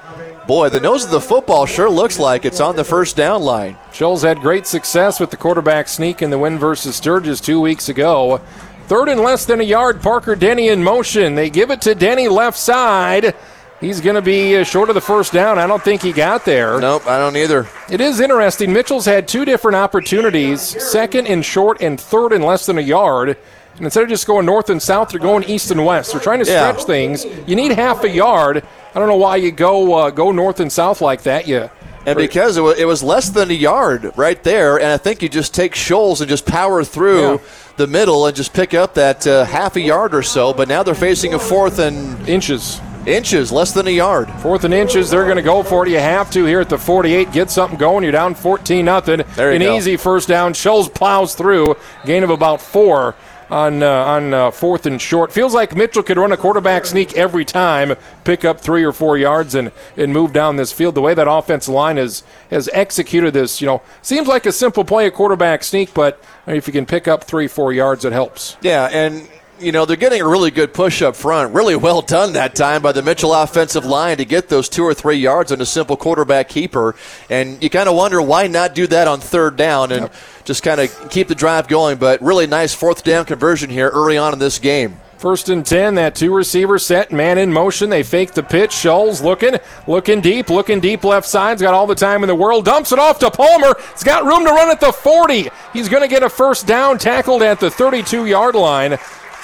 Boy, 0.47 0.71
the 0.71 0.81
nose 0.81 1.05
of 1.05 1.11
the 1.11 1.21
football 1.21 1.67
sure 1.67 1.91
looks 1.91 2.19
like 2.19 2.45
it's 2.45 2.61
on 2.61 2.77
the 2.77 2.85
first 2.85 3.17
down 3.17 3.43
line. 3.43 3.77
Scholes 3.93 4.23
had 4.23 4.39
great 4.41 4.67
success 4.67 5.21
with 5.21 5.31
the 5.31 5.37
quarterback 5.37 5.89
sneak 5.89 6.23
in 6.23 6.31
the 6.31 6.39
win 6.39 6.59
versus 6.59 6.97
Sturgis 6.97 7.41
two 7.41 7.61
weeks 7.61 7.89
ago. 7.89 8.41
Third 8.87 9.09
and 9.09 9.21
less 9.21 9.45
than 9.45 9.61
a 9.61 9.65
yard, 9.65 10.01
Parker 10.01 10.35
Denny 10.35 10.69
in 10.69 10.83
motion. 10.83 11.35
They 11.35 11.51
give 11.51 11.71
it 11.71 11.83
to 11.83 11.95
Denny 11.95 12.29
left 12.29 12.57
side. 12.57 13.35
He's 13.81 14.01
going 14.01 14.17
to 14.17 14.23
be 14.23 14.57
uh, 14.57 14.65
short 14.65 14.89
of 14.89 14.97
the 14.97 15.01
first 15.01 15.33
down. 15.33 15.59
I 15.59 15.67
don't 15.67 15.83
think 15.83 16.03
he 16.03 16.13
got 16.13 16.45
there. 16.45 16.81
Nope, 16.81 17.07
I 17.07 17.17
don't 17.19 17.37
either. 17.37 17.69
It 17.89 18.01
is 18.01 18.19
interesting. 18.19 18.73
Mitchell's 18.73 19.05
had 19.05 19.29
two 19.29 19.45
different 19.45 19.77
opportunities 19.77 20.61
second 20.61 21.29
and 21.29 21.45
short, 21.45 21.81
and 21.81 22.01
third 22.01 22.33
and 22.33 22.45
less 22.45 22.67
than 22.67 22.79
a 22.79 22.83
yard. 22.83 23.37
And 23.77 23.85
instead 23.85 24.03
of 24.03 24.09
just 24.09 24.27
going 24.27 24.47
north 24.47 24.71
and 24.71 24.83
south, 24.83 25.11
they're 25.11 25.21
going 25.21 25.45
east 25.45 25.71
and 25.71 25.87
west. 25.87 26.11
They're 26.11 26.21
trying 26.21 26.41
to 26.41 26.45
stretch 26.45 26.79
yeah. 26.79 26.85
things. 26.85 27.25
You 27.47 27.55
need 27.55 27.71
half 27.71 28.03
a 28.03 28.11
yard. 28.11 28.67
I 28.95 28.99
don't 28.99 29.09
know 29.09 29.17
why 29.17 29.37
you 29.37 29.53
go 29.53 29.95
uh, 29.95 30.11
go 30.11 30.33
north 30.33 30.59
and 30.59 30.73
south 30.73 31.01
like 31.01 31.23
that. 31.23 31.47
You 31.47 31.71
and 32.05 32.17
because 32.17 32.57
it 32.57 32.63
was, 32.63 32.79
it 32.79 32.87
was, 32.87 33.03
less 33.03 33.29
than 33.29 33.51
a 33.51 33.55
yard 33.55 34.13
right 34.17 34.43
there, 34.43 34.79
and 34.79 34.87
I 34.87 34.97
think 34.97 35.23
you 35.23 35.29
just 35.29 35.55
take 35.55 35.75
Scholes 35.75 36.21
and 36.21 36.29
just 36.29 36.47
power 36.47 36.83
through 36.83 37.33
yeah. 37.33 37.39
the 37.77 37.87
middle 37.87 38.27
and 38.27 38.35
just 38.35 38.55
pick 38.55 38.73
up 38.73 38.95
that 38.95 39.27
uh, 39.27 39.45
half 39.45 39.77
a 39.77 39.81
yard 39.81 40.15
or 40.15 40.23
so. 40.23 40.53
But 40.53 40.69
now 40.69 40.83
they're 40.83 40.95
facing 40.95 41.35
a 41.35 41.39
fourth 41.39 41.79
and 41.79 42.29
inches. 42.29 42.81
Inches, 43.09 43.51
less 43.51 43.73
than 43.73 43.87
a 43.87 43.91
yard. 43.91 44.31
Fourth 44.43 44.65
and 44.65 44.75
inches, 44.75 45.09
they're 45.09 45.25
going 45.25 45.37
to 45.37 45.43
go 45.43 45.63
for 45.63 45.87
it. 45.87 45.91
You 45.91 45.99
have 45.99 46.31
to 46.33 46.45
here 46.45 46.61
at 46.61 46.69
the 46.69 46.77
48. 46.77 47.33
Get 47.33 47.51
something 47.51 47.79
going. 47.79 48.03
You're 48.03 48.13
down 48.13 48.35
14 48.35 48.85
nothing. 48.85 49.21
An 49.21 49.61
go. 49.61 49.77
easy 49.77 49.97
first 49.97 50.29
down. 50.29 50.53
Scholes 50.53 50.93
plows 50.93 51.35
through. 51.35 51.75
Gain 52.05 52.23
of 52.23 52.29
about 52.29 52.61
four 52.61 53.15
on 53.51 53.83
uh, 53.83 53.89
on 53.89 54.35
uh, 54.35 54.51
fourth 54.51 54.87
and 54.87 55.01
short. 55.01 55.33
Feels 55.33 55.55
like 55.55 55.75
Mitchell 55.75 56.03
could 56.03 56.19
run 56.19 56.33
a 56.33 56.37
quarterback 56.37 56.87
sneak 56.87 57.17
every 57.17 57.45
time, 57.45 57.95
pick 58.25 58.45
up 58.45 58.61
three 58.61 58.85
or 58.85 58.93
four 58.93 59.17
yards, 59.17 59.55
and 59.55 59.73
and 59.97 60.13
move 60.13 60.33
down 60.33 60.57
this 60.57 60.73
field. 60.73 60.95
The 60.95 61.01
way 61.01 61.15
that 61.15 61.29
offensive 61.29 61.73
line 61.73 61.97
has 61.97 62.25
has 62.51 62.69
executed 62.73 63.33
this, 63.33 63.61
you 63.61 63.67
know, 63.67 63.83
seems 64.03 64.29
like 64.29 64.47
a 64.47 64.53
simple 64.53 64.85
play, 64.85 65.07
a 65.07 65.11
quarterback 65.11 65.65
sneak, 65.65 65.95
but 65.95 66.23
if 66.47 66.67
you 66.67 66.73
can 66.73 66.87
pick 66.87 67.09
up 67.09 67.25
three 67.25 67.49
four 67.49 67.73
yards, 67.73 68.05
it 68.05 68.13
helps. 68.13 68.57
Yeah, 68.61 68.89
and 68.93 69.29
you 69.61 69.73
know, 69.73 69.85
they're 69.85 69.97
getting 69.97 70.21
a 70.21 70.29
really 70.29 70.51
good 70.51 70.73
push 70.73 71.03
up 71.03 71.17
front. 71.17 71.55
Really 71.55 71.77
well 71.77 72.03
done 72.03 72.33
that 72.35 72.55
time 72.55 72.83
by 72.83 72.93
the 72.93 73.03
Mitchell 73.03 73.35
offensive 73.35 73.85
line 73.85 74.19
to 74.19 74.25
get 74.25 74.49
those 74.49 74.69
two 74.69 74.85
or 74.85 74.95
three 74.95 75.17
yards 75.17 75.53
on 75.53 75.61
a 75.61 75.67
simple 75.67 75.97
quarterback 75.97 76.49
keeper. 76.49 76.95
And 77.29 77.63
you 77.63 77.71
kind 77.71 77.89
of 77.89 77.97
wonder 77.97 78.21
why 78.23 78.47
not 78.47 78.75
do 78.75 78.87
that 78.89 79.09
on 79.09 79.21
third 79.21 79.57
down 79.57 79.93
and 79.93 80.03
yep. 80.03 80.15
just 80.45 80.63
kind 80.63 80.81
of 80.81 81.11
keep 81.11 81.29
the 81.29 81.35
drive 81.35 81.69
going. 81.69 81.99
But 81.99 82.23
really 82.23 82.47
nice 82.47 82.75
fourth 82.75 83.05
down 83.05 83.25
conversion 83.25 83.71
here 83.71 83.89
early 83.89 84.17
on 84.17 84.33
in 84.33 84.39
this 84.39 84.59
game. 84.59 85.01
First 85.19 85.49
and 85.49 85.67
10, 85.67 85.97
that 85.97 86.15
two 86.15 86.33
receiver 86.33 86.79
set, 86.79 87.11
man 87.11 87.39
in 87.39 87.53
motion. 87.53 87.91
They 87.91 88.05
fake 88.05 88.35
the 88.35 88.43
pitch. 88.45 88.71
Scholes 88.71 89.21
looking, 89.21 89.57
looking 89.89 90.21
deep, 90.21 90.49
looking 90.49 90.79
deep 90.79 91.03
left 91.03 91.27
side's 91.27 91.61
got 91.61 91.75
all 91.75 91.89
the 91.89 91.97
time 91.97 92.23
in 92.23 92.29
the 92.29 92.37
world. 92.37 92.65
Dumps 92.65 92.93
it 92.93 93.01
off 93.01 93.19
to 93.19 93.31
Palmer. 93.33 93.75
It's 93.91 94.05
got 94.05 94.25
room 94.25 94.45
to 94.45 94.53
run 94.53 94.71
at 94.71 94.79
the 94.79 94.93
40. 94.93 95.49
He's 95.73 95.89
going 95.89 96.05
to 96.05 96.09
get 96.09 96.23
a 96.23 96.31
first 96.31 96.69
down, 96.69 96.99
tackled 96.99 97.43
at 97.43 97.59
the 97.59 97.69
32 97.69 98.27
yard 98.27 98.55
line. 98.55 98.97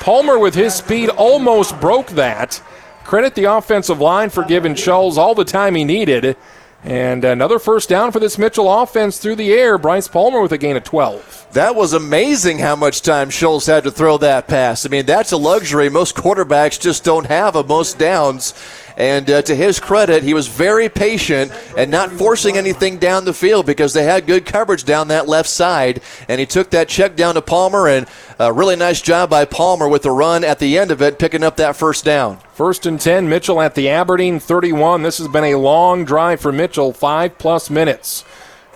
Palmer, 0.04 0.38
with 0.38 0.54
his 0.54 0.74
speed, 0.74 1.08
almost 1.08 1.80
broke 1.80 2.08
that. 2.08 2.62
Credit 3.04 3.34
the 3.34 3.44
offensive 3.44 4.02
line 4.02 4.28
for 4.28 4.44
giving 4.44 4.74
Scholes 4.74 5.16
all 5.16 5.34
the 5.34 5.46
time 5.46 5.74
he 5.74 5.82
needed. 5.82 6.36
And 6.82 7.24
another 7.24 7.58
first 7.58 7.88
down 7.88 8.12
for 8.12 8.20
this 8.20 8.36
Mitchell 8.36 8.70
offense 8.70 9.16
through 9.16 9.36
the 9.36 9.54
air. 9.54 9.78
Bryce 9.78 10.06
Palmer 10.06 10.42
with 10.42 10.52
a 10.52 10.58
gain 10.58 10.76
of 10.76 10.84
12. 10.84 11.46
That 11.52 11.74
was 11.74 11.94
amazing 11.94 12.58
how 12.58 12.76
much 12.76 13.00
time 13.00 13.30
Scholes 13.30 13.66
had 13.66 13.84
to 13.84 13.90
throw 13.90 14.18
that 14.18 14.46
pass. 14.46 14.84
I 14.84 14.90
mean, 14.90 15.06
that's 15.06 15.32
a 15.32 15.38
luxury 15.38 15.88
most 15.88 16.14
quarterbacks 16.14 16.78
just 16.78 17.02
don't 17.02 17.24
have 17.24 17.56
of 17.56 17.66
most 17.66 17.98
downs. 17.98 18.52
And 18.96 19.28
uh, 19.28 19.42
to 19.42 19.54
his 19.54 19.80
credit, 19.80 20.22
he 20.22 20.34
was 20.34 20.46
very 20.46 20.88
patient 20.88 21.50
and 21.76 21.90
not 21.90 22.12
forcing 22.12 22.56
anything 22.56 22.98
down 22.98 23.24
the 23.24 23.34
field 23.34 23.66
because 23.66 23.92
they 23.92 24.04
had 24.04 24.26
good 24.26 24.46
coverage 24.46 24.84
down 24.84 25.08
that 25.08 25.26
left 25.26 25.48
side. 25.48 26.00
And 26.28 26.38
he 26.38 26.46
took 26.46 26.70
that 26.70 26.88
check 26.88 27.16
down 27.16 27.34
to 27.34 27.42
Palmer, 27.42 27.88
and 27.88 28.06
a 28.38 28.52
really 28.52 28.76
nice 28.76 29.00
job 29.02 29.30
by 29.30 29.44
Palmer 29.46 29.88
with 29.88 30.02
the 30.02 30.10
run 30.12 30.44
at 30.44 30.60
the 30.60 30.78
end 30.78 30.90
of 30.90 31.02
it, 31.02 31.18
picking 31.18 31.42
up 31.42 31.56
that 31.56 31.76
first 31.76 32.04
down. 32.04 32.38
First 32.54 32.86
and 32.86 33.00
10, 33.00 33.28
Mitchell 33.28 33.60
at 33.60 33.74
the 33.74 33.88
Aberdeen 33.88 34.38
31. 34.38 35.02
This 35.02 35.18
has 35.18 35.28
been 35.28 35.44
a 35.44 35.56
long 35.56 36.04
drive 36.04 36.40
for 36.40 36.52
Mitchell, 36.52 36.92
five 36.92 37.36
plus 37.38 37.70
minutes. 37.70 38.24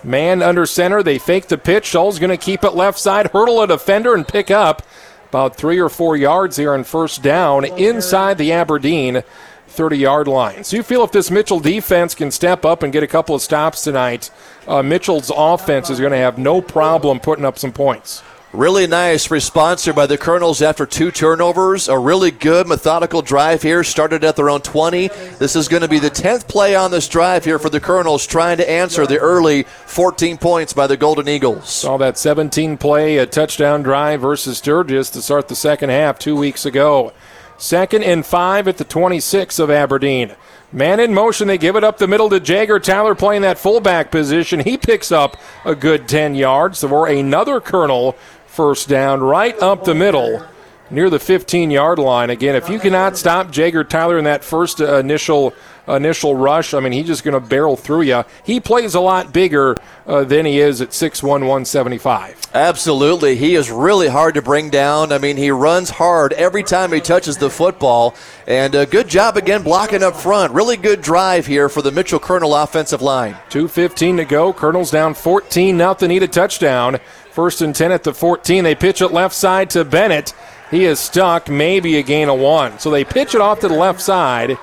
Man 0.03 0.41
under 0.41 0.65
center, 0.65 1.03
they 1.03 1.17
fake 1.17 1.47
the 1.47 1.57
pitch. 1.57 1.85
Scholes 1.85 2.19
going 2.19 2.29
to 2.29 2.37
keep 2.37 2.63
it 2.63 2.71
left 2.71 2.99
side, 2.99 3.31
hurdle 3.31 3.61
a 3.61 3.67
defender, 3.67 4.13
and 4.13 4.27
pick 4.27 4.49
up 4.51 4.81
about 5.29 5.55
three 5.55 5.79
or 5.79 5.89
four 5.89 6.17
yards 6.17 6.57
here 6.57 6.73
on 6.73 6.83
first 6.83 7.21
down 7.21 7.63
inside 7.63 8.37
the 8.37 8.51
Aberdeen 8.51 9.23
30 9.69 9.97
yard 9.97 10.27
line. 10.27 10.63
So 10.63 10.77
you 10.77 10.83
feel 10.83 11.03
if 11.03 11.11
this 11.11 11.31
Mitchell 11.31 11.59
defense 11.59 12.15
can 12.15 12.31
step 12.31 12.65
up 12.65 12.83
and 12.83 12.91
get 12.91 13.03
a 13.03 13.07
couple 13.07 13.35
of 13.35 13.41
stops 13.41 13.83
tonight, 13.83 14.31
uh, 14.67 14.83
Mitchell's 14.83 15.31
offense 15.35 15.89
is 15.89 15.99
going 15.99 16.11
to 16.11 16.17
have 16.17 16.37
no 16.37 16.61
problem 16.61 17.19
putting 17.19 17.45
up 17.45 17.57
some 17.57 17.71
points. 17.71 18.23
Really 18.51 18.87
nice 18.87 19.29
response 19.29 19.85
here 19.85 19.93
by 19.93 20.07
the 20.07 20.17
Colonels 20.17 20.63
after 20.63 20.87
two 20.87 21.11
turnovers. 21.11 21.87
A 21.87 21.99
really 21.99 22.31
good 22.31 22.65
methodical 22.65 23.21
drive 23.21 23.61
here. 23.61 23.83
Started 23.83 24.23
at 24.23 24.35
their 24.35 24.49
own 24.49 24.61
20. 24.61 25.09
This 25.37 25.55
is 25.55 25.67
going 25.67 25.83
to 25.83 25.87
be 25.87 25.99
the 25.99 26.09
10th 26.09 26.47
play 26.47 26.75
on 26.75 26.89
this 26.89 27.07
drive 27.07 27.45
here 27.45 27.59
for 27.59 27.69
the 27.69 27.79
Colonels, 27.79 28.25
trying 28.25 28.57
to 28.57 28.67
answer 28.67 29.05
the 29.05 29.19
early 29.19 29.63
14 29.85 30.39
points 30.39 30.73
by 30.73 30.87
the 30.87 30.97
Golden 30.97 31.29
Eagles. 31.29 31.69
Saw 31.69 31.97
that 31.97 32.17
17 32.17 32.77
play, 32.77 33.17
a 33.17 33.27
touchdown 33.27 33.83
drive 33.83 34.21
versus 34.21 34.57
Sturgis 34.57 35.11
to 35.11 35.21
start 35.21 35.47
the 35.47 35.55
second 35.55 35.91
half 35.91 36.17
two 36.17 36.35
weeks 36.35 36.65
ago. 36.65 37.13
Second 37.59 38.03
and 38.05 38.25
five 38.25 38.69
at 38.69 38.77
the 38.77 38.85
26 38.85 39.59
of 39.59 39.69
Aberdeen. 39.69 40.33
Man 40.71 41.01
in 41.01 41.13
motion, 41.13 41.49
they 41.49 41.57
give 41.57 41.75
it 41.75 41.83
up 41.83 41.97
the 41.97 42.07
middle 42.07 42.29
to 42.29 42.39
Jagger 42.39 42.79
Tyler 42.79 43.15
playing 43.15 43.41
that 43.41 43.59
fullback 43.59 44.11
position. 44.11 44.61
He 44.61 44.77
picks 44.77 45.11
up 45.11 45.35
a 45.65 45.75
good 45.75 46.07
10 46.07 46.35
yards 46.35 46.79
for 46.79 47.07
another 47.07 47.59
Colonel 47.59 48.13
first 48.47 48.87
down 48.87 49.19
right 49.19 49.61
up 49.61 49.83
the 49.83 49.93
middle 49.93 50.41
near 50.89 51.09
the 51.09 51.19
15 51.19 51.69
yard 51.69 51.99
line. 51.99 52.29
Again, 52.29 52.55
if 52.55 52.69
you 52.69 52.79
cannot 52.79 53.17
stop 53.17 53.51
Jagger 53.51 53.83
Tyler 53.83 54.17
in 54.17 54.23
that 54.23 54.45
first 54.45 54.79
initial 54.79 55.53
initial 55.95 56.35
rush, 56.35 56.73
I 56.73 56.79
mean, 56.79 56.91
he's 56.91 57.07
just 57.07 57.23
going 57.23 57.33
to 57.33 57.47
barrel 57.47 57.75
through 57.75 58.01
you. 58.01 58.23
He 58.43 58.59
plays 58.59 58.95
a 58.95 58.99
lot 58.99 59.33
bigger 59.33 59.75
uh, 60.05 60.23
than 60.23 60.45
he 60.45 60.59
is 60.59 60.81
at 60.81 60.89
6'1, 60.89 61.23
175. 61.23 62.41
Absolutely. 62.53 63.35
He 63.35 63.55
is 63.55 63.69
really 63.69 64.07
hard 64.07 64.35
to 64.35 64.41
bring 64.41 64.69
down. 64.69 65.11
I 65.11 65.17
mean, 65.17 65.37
he 65.37 65.51
runs 65.51 65.89
hard 65.89 66.33
every 66.33 66.63
time 66.63 66.91
he 66.91 66.99
touches 66.99 67.37
the 67.37 67.49
football. 67.49 68.15
And 68.47 68.73
a 68.75 68.85
good 68.85 69.07
job 69.07 69.37
again 69.37 69.63
blocking 69.63 70.03
up 70.03 70.15
front. 70.15 70.53
Really 70.53 70.77
good 70.77 71.01
drive 71.01 71.45
here 71.45 71.69
for 71.69 71.81
the 71.81 71.91
Mitchell 71.91 72.19
Colonel 72.19 72.55
offensive 72.55 73.01
line. 73.01 73.33
2.15 73.49 74.17
to 74.17 74.25
go. 74.25 74.53
Colonel's 74.53 74.91
down 74.91 75.13
14 75.13 75.77
nothing. 75.77 76.09
Need 76.09 76.23
a 76.23 76.27
touchdown. 76.27 76.99
First 77.31 77.61
and 77.61 77.75
10 77.75 77.91
at 77.91 78.03
the 78.03 78.13
14. 78.13 78.63
They 78.63 78.75
pitch 78.75 79.01
it 79.01 79.09
left 79.09 79.35
side 79.35 79.69
to 79.71 79.85
Bennett. 79.85 80.33
He 80.71 80.85
is 80.85 80.99
stuck, 80.99 81.49
maybe 81.49 81.97
a 81.97 82.03
gain 82.03 82.29
of 82.29 82.39
one. 82.39 82.77
So 82.79 82.91
they 82.91 83.03
pitch 83.03 83.33
it 83.33 83.41
off 83.41 83.59
to 83.61 83.67
the 83.67 83.73
left 83.73 84.01
side. 84.01 84.57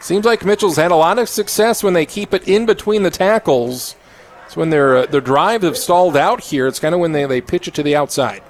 Seems 0.00 0.24
like 0.24 0.44
Mitchell's 0.44 0.76
had 0.76 0.90
a 0.90 0.96
lot 0.96 1.18
of 1.18 1.28
success 1.28 1.82
when 1.82 1.92
they 1.92 2.06
keep 2.06 2.32
it 2.32 2.48
in 2.48 2.64
between 2.64 3.02
the 3.02 3.10
tackles. 3.10 3.96
It's 4.46 4.56
when 4.56 4.70
their 4.70 4.96
uh, 4.96 5.06
their 5.06 5.20
drive 5.20 5.62
have 5.62 5.76
stalled 5.76 6.16
out 6.16 6.40
here. 6.40 6.66
It's 6.66 6.80
kind 6.80 6.94
of 6.94 7.00
when 7.00 7.12
they, 7.12 7.26
they 7.26 7.40
pitch 7.40 7.68
it 7.68 7.74
to 7.74 7.82
the 7.82 7.94
outside. 7.94 8.42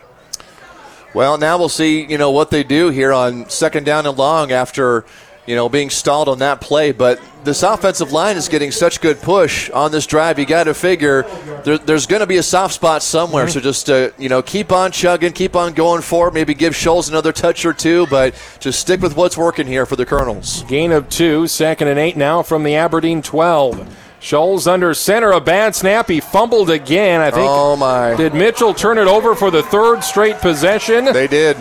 Well, 1.12 1.38
now 1.38 1.58
we'll 1.58 1.68
see, 1.68 2.04
you 2.04 2.18
know, 2.18 2.30
what 2.30 2.50
they 2.50 2.62
do 2.62 2.90
here 2.90 3.12
on 3.12 3.50
second 3.50 3.84
down 3.84 4.06
and 4.06 4.16
long 4.16 4.52
after 4.52 5.04
you 5.46 5.54
know, 5.54 5.68
being 5.68 5.90
stalled 5.90 6.28
on 6.28 6.38
that 6.40 6.60
play. 6.60 6.92
But 6.92 7.20
this 7.44 7.62
offensive 7.62 8.12
line 8.12 8.36
is 8.36 8.48
getting 8.48 8.70
such 8.70 9.00
good 9.00 9.20
push 9.20 9.70
on 9.70 9.90
this 9.90 10.06
drive. 10.06 10.38
You 10.38 10.46
got 10.46 10.64
to 10.64 10.74
figure 10.74 11.22
there, 11.64 11.78
there's 11.78 12.06
going 12.06 12.20
to 12.20 12.26
be 12.26 12.36
a 12.36 12.42
soft 12.42 12.74
spot 12.74 13.02
somewhere. 13.02 13.48
So 13.48 13.60
just 13.60 13.88
uh, 13.90 14.10
you 14.18 14.28
know, 14.28 14.42
keep 14.42 14.72
on 14.72 14.92
chugging, 14.92 15.32
keep 15.32 15.56
on 15.56 15.72
going 15.72 16.02
for 16.02 16.28
it. 16.28 16.34
Maybe 16.34 16.54
give 16.54 16.74
Scholes 16.74 17.08
another 17.08 17.32
touch 17.32 17.64
or 17.64 17.72
two, 17.72 18.06
but 18.08 18.34
just 18.60 18.80
stick 18.80 19.00
with 19.00 19.16
what's 19.16 19.36
working 19.36 19.66
here 19.66 19.86
for 19.86 19.96
the 19.96 20.06
Colonels. 20.06 20.62
Gain 20.64 20.92
of 20.92 21.08
two, 21.08 21.46
second 21.46 21.88
and 21.88 21.98
eight 21.98 22.16
now 22.16 22.42
from 22.42 22.62
the 22.62 22.76
Aberdeen 22.76 23.22
12. 23.22 23.96
Scholes 24.20 24.70
under 24.70 24.92
center, 24.92 25.30
a 25.30 25.40
bad 25.40 25.74
snap. 25.74 26.08
He 26.08 26.20
fumbled 26.20 26.68
again. 26.68 27.22
I 27.22 27.30
think. 27.30 27.46
Oh 27.48 27.74
my! 27.74 28.14
Did 28.16 28.34
Mitchell 28.34 28.74
turn 28.74 28.98
it 28.98 29.06
over 29.06 29.34
for 29.34 29.50
the 29.50 29.62
third 29.62 30.02
straight 30.02 30.36
possession? 30.36 31.06
They 31.06 31.26
did. 31.26 31.56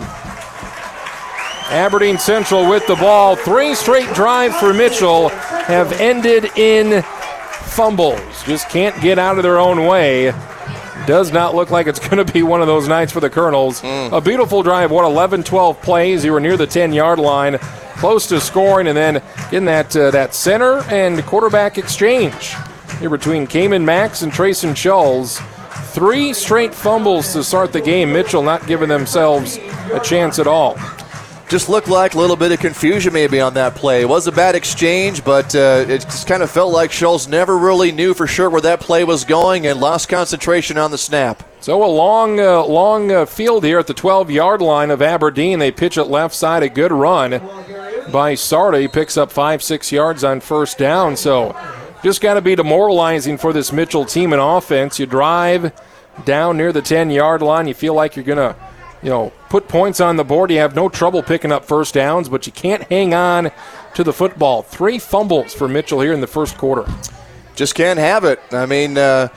Aberdeen 1.70 2.18
Central 2.18 2.68
with 2.68 2.84
the 2.88 2.96
ball. 2.96 3.36
Three 3.36 3.76
straight 3.76 4.12
drives 4.12 4.56
for 4.56 4.74
Mitchell 4.74 5.28
have 5.28 5.92
ended 6.00 6.46
in 6.56 7.02
fumbles. 7.02 8.42
Just 8.42 8.68
can't 8.68 9.00
get 9.00 9.20
out 9.20 9.36
of 9.36 9.44
their 9.44 9.60
own 9.60 9.86
way. 9.86 10.32
Does 11.06 11.30
not 11.30 11.54
look 11.54 11.70
like 11.70 11.86
it's 11.86 11.98
going 12.08 12.24
to 12.24 12.32
be 12.32 12.42
one 12.42 12.60
of 12.60 12.66
those 12.66 12.88
nights 12.88 13.12
for 13.12 13.20
the 13.20 13.30
Colonels. 13.30 13.82
Mm. 13.82 14.10
A 14.10 14.20
beautiful 14.20 14.64
drive. 14.64 14.90
What 14.90 15.04
11 15.04 15.44
12 15.44 15.80
plays. 15.80 16.24
You 16.24 16.32
were 16.32 16.40
near 16.40 16.56
the 16.56 16.66
10 16.66 16.92
yard 16.92 17.20
line, 17.20 17.58
close 17.98 18.26
to 18.28 18.40
scoring, 18.40 18.88
and 18.88 18.96
then 18.96 19.22
in 19.52 19.64
that, 19.66 19.94
uh, 19.94 20.10
that 20.10 20.34
center 20.34 20.82
and 20.90 21.24
quarterback 21.24 21.78
exchange 21.78 22.52
here 22.98 23.10
between 23.10 23.46
Cayman 23.46 23.84
Max 23.84 24.22
and 24.22 24.32
Trayson 24.32 24.70
Scholes. 24.70 25.40
Three 25.92 26.32
straight 26.32 26.74
fumbles 26.74 27.32
to 27.32 27.44
start 27.44 27.72
the 27.72 27.80
game. 27.80 28.12
Mitchell 28.12 28.42
not 28.42 28.66
giving 28.66 28.88
themselves 28.88 29.56
a 29.92 30.00
chance 30.00 30.40
at 30.40 30.48
all 30.48 30.76
just 31.50 31.68
looked 31.68 31.88
like 31.88 32.14
a 32.14 32.18
little 32.18 32.36
bit 32.36 32.52
of 32.52 32.60
confusion 32.60 33.12
maybe 33.12 33.40
on 33.40 33.54
that 33.54 33.74
play. 33.74 34.02
It 34.02 34.08
was 34.08 34.28
a 34.28 34.32
bad 34.32 34.54
exchange, 34.54 35.24
but 35.24 35.52
uh, 35.56 35.84
it 35.88 36.02
just 36.02 36.28
kind 36.28 36.44
of 36.44 36.50
felt 36.50 36.72
like 36.72 36.92
Scholes 36.92 37.28
never 37.28 37.58
really 37.58 37.90
knew 37.90 38.14
for 38.14 38.28
sure 38.28 38.48
where 38.48 38.60
that 38.60 38.78
play 38.78 39.02
was 39.02 39.24
going 39.24 39.66
and 39.66 39.80
lost 39.80 40.08
concentration 40.08 40.78
on 40.78 40.92
the 40.92 40.96
snap. 40.96 41.42
So 41.60 41.82
a 41.82 41.90
long, 41.90 42.38
uh, 42.38 42.64
long 42.64 43.10
uh, 43.10 43.26
field 43.26 43.64
here 43.64 43.80
at 43.80 43.88
the 43.88 43.94
12-yard 43.94 44.62
line 44.62 44.92
of 44.92 45.02
Aberdeen. 45.02 45.58
They 45.58 45.72
pitch 45.72 45.98
it 45.98 46.04
left 46.04 46.36
side. 46.36 46.62
A 46.62 46.68
good 46.68 46.92
run 46.92 47.32
by 48.12 48.34
Sarda. 48.34 48.80
He 48.80 48.86
picks 48.86 49.16
up 49.16 49.32
five, 49.32 49.60
six 49.60 49.90
yards 49.90 50.22
on 50.22 50.38
first 50.38 50.78
down. 50.78 51.16
So 51.16 51.56
just 52.04 52.20
got 52.20 52.34
to 52.34 52.40
be 52.40 52.54
demoralizing 52.54 53.38
for 53.38 53.52
this 53.52 53.72
Mitchell 53.72 54.04
team 54.04 54.32
in 54.32 54.38
offense. 54.38 55.00
You 55.00 55.06
drive 55.06 55.72
down 56.24 56.56
near 56.58 56.72
the 56.72 56.80
10-yard 56.80 57.42
line. 57.42 57.66
You 57.66 57.74
feel 57.74 57.94
like 57.94 58.14
you're 58.14 58.24
going 58.24 58.38
to 58.38 58.54
you 59.02 59.08
know, 59.10 59.32
put 59.48 59.68
points 59.68 60.00
on 60.00 60.16
the 60.16 60.24
board. 60.24 60.50
You 60.50 60.58
have 60.58 60.74
no 60.74 60.88
trouble 60.88 61.22
picking 61.22 61.52
up 61.52 61.64
first 61.64 61.94
downs, 61.94 62.28
but 62.28 62.46
you 62.46 62.52
can't 62.52 62.82
hang 62.84 63.14
on 63.14 63.50
to 63.94 64.04
the 64.04 64.12
football. 64.12 64.62
Three 64.62 64.98
fumbles 64.98 65.54
for 65.54 65.68
Mitchell 65.68 66.00
here 66.00 66.12
in 66.12 66.20
the 66.20 66.26
first 66.26 66.58
quarter. 66.58 66.90
Just 67.54 67.74
can't 67.74 67.98
have 67.98 68.24
it. 68.24 68.40
I 68.52 68.66
mean, 68.66 68.98
uh, 68.98 69.28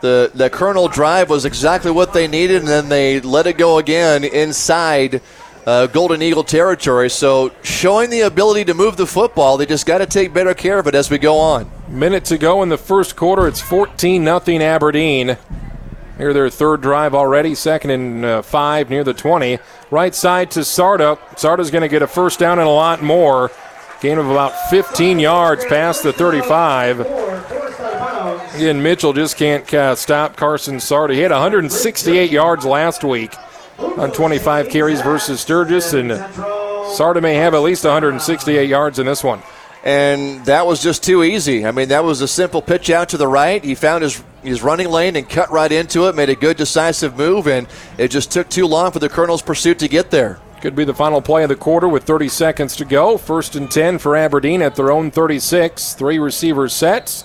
the 0.00 0.30
the 0.34 0.48
Colonel 0.50 0.88
drive 0.88 1.30
was 1.30 1.44
exactly 1.44 1.90
what 1.90 2.12
they 2.12 2.26
needed, 2.26 2.58
and 2.58 2.68
then 2.68 2.88
they 2.88 3.20
let 3.20 3.46
it 3.46 3.58
go 3.58 3.78
again 3.78 4.24
inside. 4.24 5.20
Uh, 5.66 5.86
Golden 5.86 6.22
Eagle 6.22 6.42
territory. 6.42 7.10
So 7.10 7.52
showing 7.62 8.08
the 8.08 8.22
ability 8.22 8.64
to 8.64 8.74
move 8.74 8.96
the 8.96 9.06
football, 9.06 9.58
they 9.58 9.66
just 9.66 9.84
got 9.84 9.98
to 9.98 10.06
take 10.06 10.32
better 10.32 10.54
care 10.54 10.78
of 10.78 10.86
it 10.86 10.94
as 10.94 11.10
we 11.10 11.18
go 11.18 11.38
on. 11.38 11.70
Minute 11.86 12.24
to 12.24 12.38
go 12.38 12.62
in 12.62 12.70
the 12.70 12.78
first 12.78 13.14
quarter. 13.14 13.46
It's 13.46 13.60
14 13.60 14.24
nothing 14.24 14.62
Aberdeen. 14.62 15.36
Near 16.20 16.34
their 16.34 16.50
third 16.50 16.82
drive 16.82 17.14
already, 17.14 17.54
second 17.54 17.92
and 17.92 18.24
uh, 18.26 18.42
five 18.42 18.90
near 18.90 19.02
the 19.02 19.14
20. 19.14 19.58
Right 19.90 20.14
side 20.14 20.50
to 20.50 20.60
Sarda. 20.60 21.16
Sarda's 21.30 21.70
going 21.70 21.80
to 21.80 21.88
get 21.88 22.02
a 22.02 22.06
first 22.06 22.38
down 22.38 22.58
and 22.58 22.68
a 22.68 22.70
lot 22.70 23.02
more. 23.02 23.50
Gain 24.02 24.18
of 24.18 24.28
about 24.28 24.52
15 24.68 25.18
yards 25.18 25.64
past 25.64 26.02
the 26.02 26.12
35. 26.12 27.00
Again, 28.54 28.82
Mitchell 28.82 29.14
just 29.14 29.38
can't 29.38 29.72
uh, 29.72 29.94
stop 29.94 30.36
Carson 30.36 30.76
Sarda. 30.76 31.14
He 31.14 31.20
had 31.20 31.30
168 31.30 32.30
yards 32.30 32.66
last 32.66 33.02
week 33.02 33.34
on 33.78 34.12
25 34.12 34.68
carries 34.68 35.00
versus 35.00 35.40
Sturgis, 35.40 35.94
and 35.94 36.10
Sarda 36.10 37.22
may 37.22 37.36
have 37.36 37.54
at 37.54 37.62
least 37.62 37.84
168 37.84 38.68
yards 38.68 38.98
in 38.98 39.06
this 39.06 39.24
one 39.24 39.40
and 39.84 40.44
that 40.44 40.66
was 40.66 40.82
just 40.82 41.02
too 41.02 41.22
easy. 41.22 41.64
I 41.66 41.70
mean, 41.70 41.88
that 41.88 42.04
was 42.04 42.20
a 42.20 42.28
simple 42.28 42.60
pitch 42.60 42.90
out 42.90 43.08
to 43.10 43.16
the 43.16 43.28
right. 43.28 43.62
He 43.62 43.74
found 43.74 44.02
his 44.02 44.22
his 44.42 44.62
running 44.62 44.88
lane 44.88 45.16
and 45.16 45.28
cut 45.28 45.50
right 45.50 45.70
into 45.70 46.08
it, 46.08 46.14
made 46.14 46.30
a 46.30 46.34
good 46.34 46.56
decisive 46.56 47.16
move, 47.16 47.46
and 47.46 47.66
it 47.98 48.08
just 48.08 48.30
took 48.30 48.48
too 48.48 48.66
long 48.66 48.90
for 48.90 48.98
the 48.98 49.08
Colonel's 49.08 49.42
pursuit 49.42 49.78
to 49.80 49.88
get 49.88 50.10
there. 50.10 50.40
Could 50.62 50.76
be 50.76 50.84
the 50.84 50.94
final 50.94 51.22
play 51.22 51.42
of 51.42 51.48
the 51.48 51.56
quarter 51.56 51.88
with 51.88 52.04
30 52.04 52.28
seconds 52.28 52.76
to 52.76 52.84
go. 52.84 53.16
First 53.16 53.56
and 53.56 53.70
10 53.70 53.98
for 53.98 54.14
Aberdeen 54.14 54.60
at 54.60 54.76
their 54.76 54.92
own 54.92 55.10
36. 55.10 55.94
Three 55.94 56.18
receivers 56.18 56.74
set. 56.74 57.24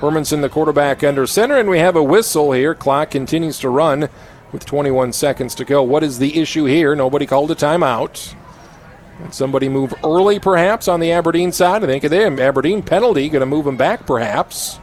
Hermanson, 0.00 0.40
the 0.40 0.48
quarterback, 0.48 1.04
under 1.04 1.28
center, 1.28 1.56
and 1.56 1.70
we 1.70 1.78
have 1.78 1.94
a 1.94 2.02
whistle 2.02 2.50
here. 2.50 2.74
Clock 2.74 3.12
continues 3.12 3.60
to 3.60 3.68
run 3.68 4.08
with 4.50 4.66
21 4.66 5.12
seconds 5.12 5.54
to 5.54 5.64
go. 5.64 5.80
What 5.80 6.02
is 6.02 6.18
the 6.18 6.40
issue 6.40 6.64
here? 6.64 6.96
Nobody 6.96 7.24
called 7.24 7.52
a 7.52 7.54
timeout. 7.54 8.34
Somebody 9.30 9.68
move 9.68 9.94
early, 10.04 10.38
perhaps, 10.38 10.88
on 10.88 11.00
the 11.00 11.12
Aberdeen 11.12 11.52
side? 11.52 11.84
I 11.84 11.86
think 11.86 12.04
of 12.04 12.10
them. 12.10 12.38
Aberdeen 12.38 12.82
penalty 12.82 13.28
going 13.28 13.40
to 13.40 13.46
move 13.46 13.64
them 13.64 13.76
back, 13.76 14.06
perhaps. 14.06 14.78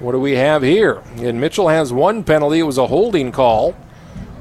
What 0.00 0.12
do 0.12 0.20
we 0.20 0.36
have 0.36 0.62
here? 0.62 1.02
And 1.16 1.40
Mitchell 1.40 1.68
has 1.68 1.92
one 1.92 2.24
penalty. 2.24 2.58
It 2.58 2.64
was 2.64 2.78
a 2.78 2.86
holding 2.86 3.32
call. 3.32 3.76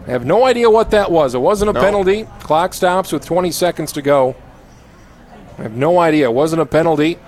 I 0.08 0.12
have 0.12 0.26
no 0.26 0.46
idea 0.46 0.70
what 0.70 0.92
that 0.92 1.12
was. 1.12 1.36
It 1.36 1.40
wasn't 1.40 1.70
a 1.70 1.74
no. 1.74 1.82
penalty. 1.82 2.26
Clock 2.40 2.74
stops 2.74 3.12
with 3.12 3.26
20 3.26 3.52
seconds 3.52 3.92
to 3.92 4.02
go. 4.02 4.36
I 5.58 5.64
have 5.64 5.76
no 5.76 6.00
idea. 6.00 6.30
It 6.30 6.34
wasn't 6.34 6.62
a 6.62 6.66
penalty. 6.66 7.20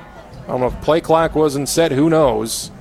I 0.44 0.48
don't 0.48 0.62
know 0.62 0.68
if 0.68 0.82
play 0.82 1.02
clock 1.02 1.36
wasn't 1.36 1.68
set. 1.68 1.92
Who 1.92 2.10
knows? 2.10 2.72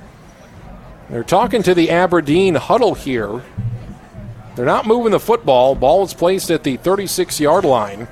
They're 1.09 1.23
talking 1.23 1.61
to 1.63 1.75
the 1.75 1.89
Aberdeen 1.89 2.55
huddle 2.55 2.95
here. 2.95 3.43
They're 4.55 4.65
not 4.65 4.85
moving 4.85 5.11
the 5.11 5.19
football. 5.19 5.75
Ball 5.75 6.03
is 6.03 6.13
placed 6.13 6.51
at 6.51 6.63
the 6.63 6.77
36 6.77 7.39
yard 7.39 7.65
line. 7.65 8.07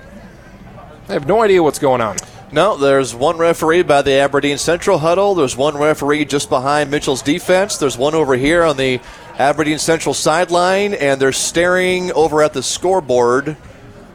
I 1.08 1.14
have 1.14 1.28
no 1.28 1.42
idea 1.42 1.62
what's 1.62 1.80
going 1.80 2.02
on. 2.02 2.18
No, 2.52 2.78
there's 2.78 3.14
one 3.14 3.38
referee 3.38 3.84
by 3.84 4.02
the 4.02 4.14
Aberdeen 4.14 4.58
Central 4.58 4.98
huddle. 4.98 5.36
There's 5.36 5.56
one 5.56 5.78
referee 5.78 6.26
just 6.26 6.50
behind 6.50 6.90
Mitchell's 6.90 7.22
defense. 7.22 7.78
There's 7.78 7.98
one 7.98 8.16
over 8.16 8.36
here 8.36 8.64
on 8.64 8.78
the 8.78 9.00
Aberdeen 9.38 9.78
Central 9.78 10.16
sideline, 10.16 10.96
and 10.96 11.22
they're 11.22 11.32
staring 11.32 12.12
over 12.14 12.42
at 12.42 12.54
the 12.54 12.64
scoreboard. 12.64 13.56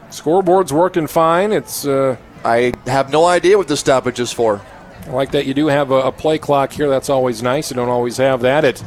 Scoreboard's 0.09 0.73
working 0.73 1.07
fine. 1.07 1.53
It's 1.53 1.85
uh, 1.85 2.17
I 2.43 2.73
have 2.87 3.09
no 3.09 3.25
idea 3.25 3.57
what 3.57 3.69
the 3.69 3.77
stoppage 3.77 4.19
is 4.19 4.33
for. 4.33 4.61
I 5.05 5.11
like 5.11 5.31
that 5.31 5.45
you 5.45 5.53
do 5.53 5.67
have 5.67 5.91
a, 5.91 6.01
a 6.01 6.11
play 6.11 6.37
clock 6.37 6.73
here. 6.73 6.89
That's 6.89 7.09
always 7.09 7.41
nice. 7.41 7.71
You 7.71 7.75
don't 7.75 7.89
always 7.89 8.17
have 8.17 8.41
that 8.41 8.65
at 8.65 8.83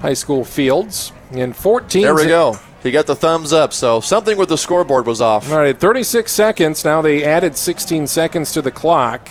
high 0.00 0.14
school 0.14 0.44
fields. 0.44 1.12
In 1.32 1.52
14. 1.52 2.02
There 2.02 2.14
we 2.14 2.26
go. 2.26 2.58
He 2.82 2.92
got 2.92 3.06
the 3.06 3.16
thumbs 3.16 3.52
up, 3.52 3.72
so 3.72 4.00
something 4.00 4.38
with 4.38 4.48
the 4.48 4.58
scoreboard 4.58 5.06
was 5.06 5.20
off. 5.20 5.50
All 5.50 5.58
right, 5.58 5.76
36 5.76 6.30
seconds. 6.30 6.84
Now 6.84 7.02
they 7.02 7.24
added 7.24 7.56
16 7.56 8.06
seconds 8.06 8.52
to 8.52 8.62
the 8.62 8.70
clock. 8.70 9.28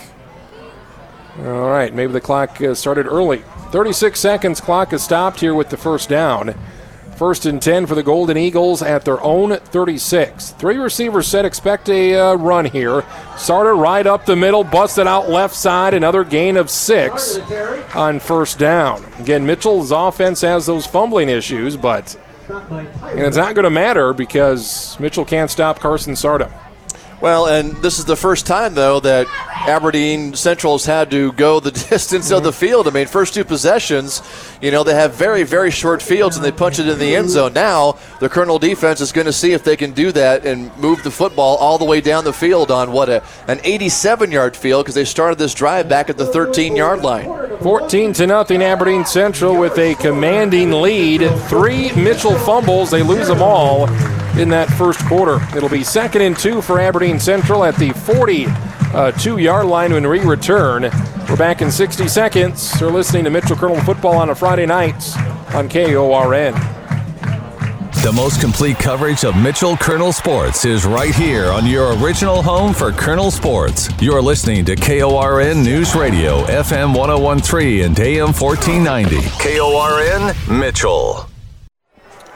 All 1.39 1.69
right, 1.69 1.93
maybe 1.93 2.11
the 2.11 2.21
clock 2.21 2.61
uh, 2.61 2.73
started 2.75 3.05
early. 3.05 3.43
36 3.71 4.19
seconds. 4.19 4.61
Clock 4.61 4.93
is 4.93 5.03
stopped 5.03 5.39
here 5.39 5.53
with 5.53 5.69
the 5.69 5.77
first 5.77 6.09
down. 6.09 6.55
First 7.15 7.45
and 7.45 7.61
10 7.61 7.85
for 7.85 7.95
the 7.95 8.03
Golden 8.03 8.37
Eagles 8.37 8.81
at 8.81 9.05
their 9.05 9.21
own 9.21 9.55
36. 9.57 10.51
Three 10.51 10.75
receivers 10.77 11.27
set. 11.27 11.45
Expect 11.45 11.87
a 11.87 12.13
uh, 12.15 12.35
run 12.35 12.65
here. 12.65 13.01
Sarda 13.35 13.77
right 13.77 14.05
up 14.05 14.25
the 14.25 14.35
middle, 14.35 14.65
busted 14.65 15.07
out 15.07 15.29
left 15.29 15.55
side. 15.55 15.93
Another 15.93 16.25
gain 16.25 16.57
of 16.57 16.69
six 16.69 17.37
on 17.95 18.19
first 18.19 18.59
down. 18.59 19.05
Again, 19.19 19.45
Mitchell's 19.45 19.91
offense 19.91 20.41
has 20.41 20.65
those 20.65 20.85
fumbling 20.85 21.29
issues, 21.29 21.77
but 21.77 22.17
and 22.49 23.21
it's 23.21 23.37
not 23.37 23.55
going 23.55 23.63
to 23.63 23.69
matter 23.69 24.13
because 24.13 24.99
Mitchell 24.99 25.25
can't 25.25 25.49
stop 25.49 25.79
Carson 25.79 26.13
Sarda. 26.15 26.51
Well, 27.21 27.47
and 27.47 27.71
this 27.77 27.97
is 27.97 28.05
the 28.05 28.15
first 28.15 28.45
time, 28.45 28.75
though, 28.75 28.99
that 28.99 29.27
Aberdeen 29.67 30.33
Central's 30.35 30.85
had 30.85 31.09
to 31.11 31.31
go 31.33 31.59
the 31.59 31.71
distance 31.89 32.29
of 32.29 32.43
the 32.43 32.49
mm-hmm. 32.49 32.59
field. 32.59 32.87
I 32.87 32.91
mean, 32.91 33.07
first 33.07 33.33
two 33.33 33.45
possessions, 33.45 34.21
you 34.61 34.69
know, 34.69 34.83
they 34.83 34.93
have 34.93 35.15
very, 35.15 35.43
very 35.43 35.71
short 35.71 36.01
fields 36.01 36.35
and 36.35 36.43
they 36.43 36.51
punch 36.51 36.77
it 36.77 36.87
in 36.87 36.99
the 36.99 37.15
end 37.15 37.29
zone. 37.29 37.53
Now, 37.53 37.97
the 38.19 38.27
Colonel 38.27 38.59
defense 38.59 38.99
is 38.99 39.11
going 39.11 39.25
to 39.25 39.33
see 39.33 39.53
if 39.53 39.63
they 39.63 39.77
can 39.77 39.93
do 39.93 40.11
that 40.11 40.45
and 40.45 40.75
move 40.77 41.03
the 41.03 41.11
football 41.11 41.55
all 41.57 41.77
the 41.77 41.85
way 41.85 42.01
down 42.01 42.25
the 42.25 42.33
field 42.33 42.69
on 42.69 42.91
what, 42.91 43.09
a, 43.09 43.23
an 43.47 43.59
87 43.63 44.31
yard 44.31 44.55
field 44.55 44.83
because 44.83 44.95
they 44.95 45.05
started 45.05 45.39
this 45.39 45.53
drive 45.53 45.87
back 45.87 46.09
at 46.09 46.17
the 46.17 46.25
13 46.25 46.75
yard 46.75 47.01
line. 47.01 47.57
14 47.59 48.11
to 48.13 48.27
nothing 48.27 48.61
Aberdeen 48.61 49.05
Central 49.05 49.57
with 49.57 49.77
a 49.77 49.95
commanding 49.95 50.71
lead. 50.71 51.21
Three 51.47 51.93
Mitchell 51.93 52.37
fumbles. 52.39 52.91
They 52.91 53.01
lose 53.01 53.27
them 53.27 53.41
all 53.41 53.87
in 54.37 54.49
that 54.49 54.69
first 54.69 54.99
quarter. 55.05 55.39
It'll 55.55 55.69
be 55.69 55.83
second 55.83 56.21
and 56.21 56.37
two 56.37 56.61
for 56.61 56.79
Aberdeen 56.79 57.19
Central 57.19 57.63
at 57.63 57.75
the 57.77 57.91
42 57.91 58.51
uh, 59.33 59.37
yard 59.37 59.67
line 59.67 59.93
when 59.93 60.07
we 60.07 60.19
return. 60.19 60.83
We're 61.29 61.37
back 61.37 61.61
in 61.61 61.71
60 61.71 62.07
seconds. 62.07 62.79
You're 62.79 62.91
listening 62.91 63.23
to 63.23 63.29
Mitchell 63.29 63.55
Colonel 63.55 63.81
football 63.81 64.17
on 64.17 64.29
a 64.29 64.35
Friday 64.35 64.65
night 64.65 65.17
on 65.55 65.69
KORN. 65.69 66.53
The 68.03 68.11
most 68.13 68.39
complete 68.39 68.77
coverage 68.77 69.23
of 69.23 69.35
Mitchell 69.35 69.75
Colonel 69.77 70.13
Sports 70.13 70.63
is 70.63 70.85
right 70.85 71.15
here 71.15 71.45
on 71.45 71.65
your 71.65 71.97
original 71.97 72.43
home 72.43 72.71
for 72.71 72.91
Colonel 72.91 73.31
Sports. 73.31 73.89
You're 73.99 74.21
listening 74.21 74.63
to 74.65 74.75
KORN 74.75 75.63
News 75.63 75.95
Radio, 75.95 76.43
FM 76.45 76.95
1013 76.95 77.83
and 77.83 77.99
AM 77.99 78.31
1490. 78.31 79.21
KORN 79.41 80.59
Mitchell. 80.59 81.27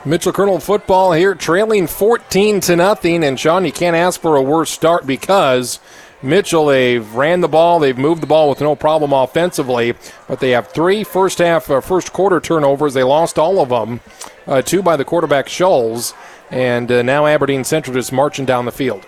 Mitchell 0.06 0.32
Colonel 0.32 0.60
football 0.60 1.12
here, 1.12 1.36
trailing 1.36 1.86
14 1.86 2.62
to 2.62 2.76
nothing. 2.78 3.24
And 3.24 3.38
Sean, 3.38 3.66
you 3.66 3.72
can't 3.74 3.98
ask 3.98 4.22
for 4.22 4.38
a 4.38 4.42
worse 4.42 4.70
start 4.70 5.06
because 5.06 5.80
Mitchell, 6.22 6.68
they've 6.68 7.14
ran 7.14 7.42
the 7.42 7.50
ball, 7.50 7.80
they've 7.80 7.98
moved 7.98 8.24
the 8.24 8.28
ball 8.28 8.50
with 8.50 8.62
no 8.62 8.76
problem 8.76 9.12
offensively, 9.12 9.96
but 10.28 10.40
they 10.40 10.52
have 10.52 10.70
three 10.70 11.04
first 11.04 11.40
half, 11.40 11.70
uh, 11.70 11.82
first 11.82 12.14
quarter 12.14 12.40
turnovers. 12.40 12.94
They 12.94 13.04
lost 13.04 13.38
all 13.38 13.60
of 13.60 13.70
them, 13.70 14.00
uh, 14.48 14.62
two 14.62 14.82
by 14.82 14.96
the 14.96 15.06
quarterback 15.06 15.48
Scholes, 15.48 16.14
and 16.50 16.90
uh, 16.90 17.02
now 17.02 17.26
Aberdeen 17.26 17.66
Central 17.66 17.94
just 17.94 18.14
marching 18.14 18.46
down 18.46 18.64
the 18.64 18.72
field. 18.72 19.06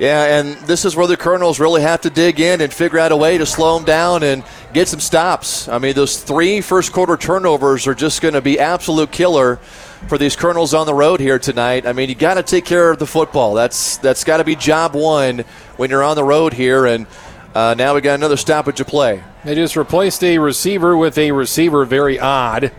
Yeah, 0.00 0.40
and 0.40 0.56
this 0.66 0.84
is 0.84 0.96
where 0.96 1.06
the 1.06 1.16
Colonels 1.16 1.60
really 1.60 1.82
have 1.82 2.00
to 2.00 2.10
dig 2.10 2.40
in 2.40 2.60
and 2.60 2.72
figure 2.72 2.98
out 2.98 3.12
a 3.12 3.16
way 3.16 3.38
to 3.38 3.46
slow 3.46 3.76
them 3.76 3.84
down 3.84 4.24
and 4.24 4.42
get 4.72 4.88
some 4.88 4.98
stops. 4.98 5.68
I 5.68 5.78
mean, 5.78 5.94
those 5.94 6.20
three 6.20 6.60
first 6.60 6.92
quarter 6.92 7.16
turnovers 7.16 7.86
are 7.86 7.94
just 7.94 8.20
going 8.20 8.34
to 8.34 8.40
be 8.40 8.58
absolute 8.58 9.12
killer 9.12 9.60
for 10.08 10.18
these 10.18 10.36
Colonels 10.36 10.74
on 10.74 10.86
the 10.86 10.94
road 10.94 11.20
here 11.20 11.38
tonight. 11.38 11.86
I 11.86 11.92
mean, 11.92 12.08
you 12.08 12.14
got 12.14 12.34
to 12.34 12.42
take 12.42 12.64
care 12.64 12.90
of 12.90 12.98
the 12.98 13.06
football. 13.06 13.54
That's 13.54 13.96
that's 13.98 14.24
got 14.24 14.38
to 14.38 14.44
be 14.44 14.56
job 14.56 14.94
one 14.94 15.40
when 15.76 15.90
you're 15.90 16.02
on 16.02 16.16
the 16.16 16.24
road 16.24 16.52
here. 16.52 16.86
And 16.86 17.06
uh, 17.54 17.74
now 17.76 17.94
we 17.94 18.00
got 18.00 18.14
another 18.14 18.36
stoppage 18.36 18.80
of 18.80 18.86
play. 18.86 19.22
They 19.44 19.54
just 19.54 19.76
replaced 19.76 20.22
a 20.24 20.38
receiver 20.38 20.96
with 20.96 21.18
a 21.18 21.32
receiver. 21.32 21.84
Very 21.84 22.18
odd 22.18 22.72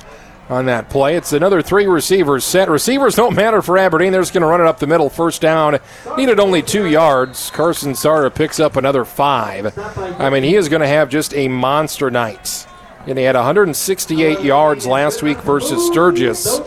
on 0.50 0.66
that 0.66 0.90
play. 0.90 1.16
It's 1.16 1.34
another 1.34 1.62
three 1.62 1.88
receivers 1.88 2.44
set. 2.44 2.70
Receivers 2.70 3.16
don't 3.16 3.36
matter 3.36 3.62
for 3.62 3.78
Aberdeen. 3.78 4.12
They're 4.12 4.22
just 4.22 4.34
going 4.34 4.42
to 4.42 4.48
run 4.48 4.62
it 4.62 4.68
up 4.68 4.80
the 4.80 4.88
middle. 4.88 5.10
First 5.10 5.42
down. 5.42 5.80
Needed 6.18 6.40
only 6.40 6.62
two 6.62 6.86
yards. 6.86 7.50
Carson 7.52 7.94
Sarda 7.94 8.34
picks 8.34 8.60
up 8.60 8.76
another 8.76 9.06
five. 9.06 9.78
I 10.20 10.30
mean, 10.30 10.44
he 10.44 10.56
is 10.56 10.70
going 10.70 10.82
to 10.82 10.88
have 10.88 11.10
just 11.10 11.34
a 11.34 11.48
monster 11.48 12.12
night. 12.12 12.68
And 13.08 13.18
he 13.18 13.24
had 13.24 13.36
168 13.36 14.42
yards 14.42 14.88
last 14.88 15.22
week 15.22 15.38
versus 15.40 15.86
Sturgis 15.88 16.60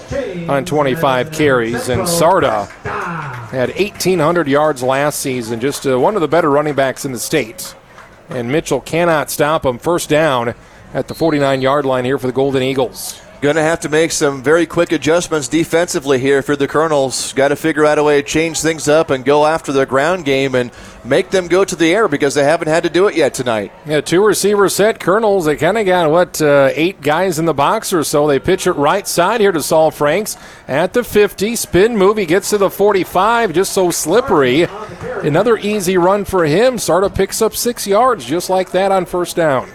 on 0.48 0.64
25 0.64 1.32
carries. 1.32 1.88
And 1.88 2.02
Sarda 2.02 2.68
had 3.50 3.70
1,800 3.70 4.46
yards 4.46 4.82
last 4.82 5.18
season. 5.18 5.58
Just 5.58 5.86
uh, 5.86 5.98
one 5.98 6.14
of 6.14 6.20
the 6.20 6.28
better 6.28 6.50
running 6.50 6.74
backs 6.74 7.04
in 7.04 7.12
the 7.12 7.18
state. 7.18 7.74
And 8.28 8.52
Mitchell 8.52 8.80
cannot 8.80 9.30
stop 9.30 9.66
him. 9.66 9.78
First 9.78 10.08
down 10.08 10.54
at 10.94 11.08
the 11.08 11.14
49 11.14 11.60
yard 11.60 11.84
line 11.84 12.04
here 12.04 12.18
for 12.18 12.26
the 12.26 12.32
Golden 12.32 12.62
Eagles. 12.62 13.20
Going 13.40 13.54
to 13.54 13.62
have 13.62 13.78
to 13.80 13.88
make 13.88 14.10
some 14.10 14.42
very 14.42 14.66
quick 14.66 14.90
adjustments 14.90 15.46
defensively 15.46 16.18
here 16.18 16.42
for 16.42 16.56
the 16.56 16.66
Colonels. 16.66 17.32
Got 17.34 17.48
to 17.48 17.56
figure 17.56 17.86
out 17.86 17.96
a 17.96 18.02
way 18.02 18.20
to 18.20 18.26
change 18.26 18.60
things 18.60 18.88
up 18.88 19.10
and 19.10 19.24
go 19.24 19.46
after 19.46 19.70
the 19.70 19.86
ground 19.86 20.24
game 20.24 20.56
and 20.56 20.72
make 21.04 21.30
them 21.30 21.46
go 21.46 21.64
to 21.64 21.76
the 21.76 21.94
air 21.94 22.08
because 22.08 22.34
they 22.34 22.42
haven't 22.42 22.66
had 22.66 22.82
to 22.82 22.90
do 22.90 23.06
it 23.06 23.14
yet 23.14 23.34
tonight. 23.34 23.70
Yeah, 23.86 24.00
two 24.00 24.24
receiver 24.24 24.68
set. 24.68 24.98
Colonels, 24.98 25.44
they 25.44 25.54
kind 25.54 25.78
of 25.78 25.86
got, 25.86 26.10
what, 26.10 26.42
uh, 26.42 26.70
eight 26.72 27.00
guys 27.00 27.38
in 27.38 27.44
the 27.44 27.54
box 27.54 27.92
or 27.92 28.02
so. 28.02 28.26
They 28.26 28.40
pitch 28.40 28.66
it 28.66 28.72
right 28.72 29.06
side 29.06 29.40
here 29.40 29.52
to 29.52 29.62
Saul 29.62 29.92
Franks 29.92 30.36
at 30.66 30.92
the 30.92 31.04
50. 31.04 31.54
Spin 31.54 31.96
move. 31.96 32.16
He 32.16 32.26
gets 32.26 32.50
to 32.50 32.58
the 32.58 32.70
45, 32.70 33.52
just 33.52 33.72
so 33.72 33.92
slippery. 33.92 34.66
Another 35.22 35.56
easy 35.56 35.96
run 35.96 36.24
for 36.24 36.44
him. 36.44 36.74
Sarda 36.74 37.14
picks 37.14 37.40
up 37.40 37.54
six 37.54 37.86
yards 37.86 38.24
just 38.24 38.50
like 38.50 38.72
that 38.72 38.90
on 38.90 39.06
first 39.06 39.36
down. 39.36 39.70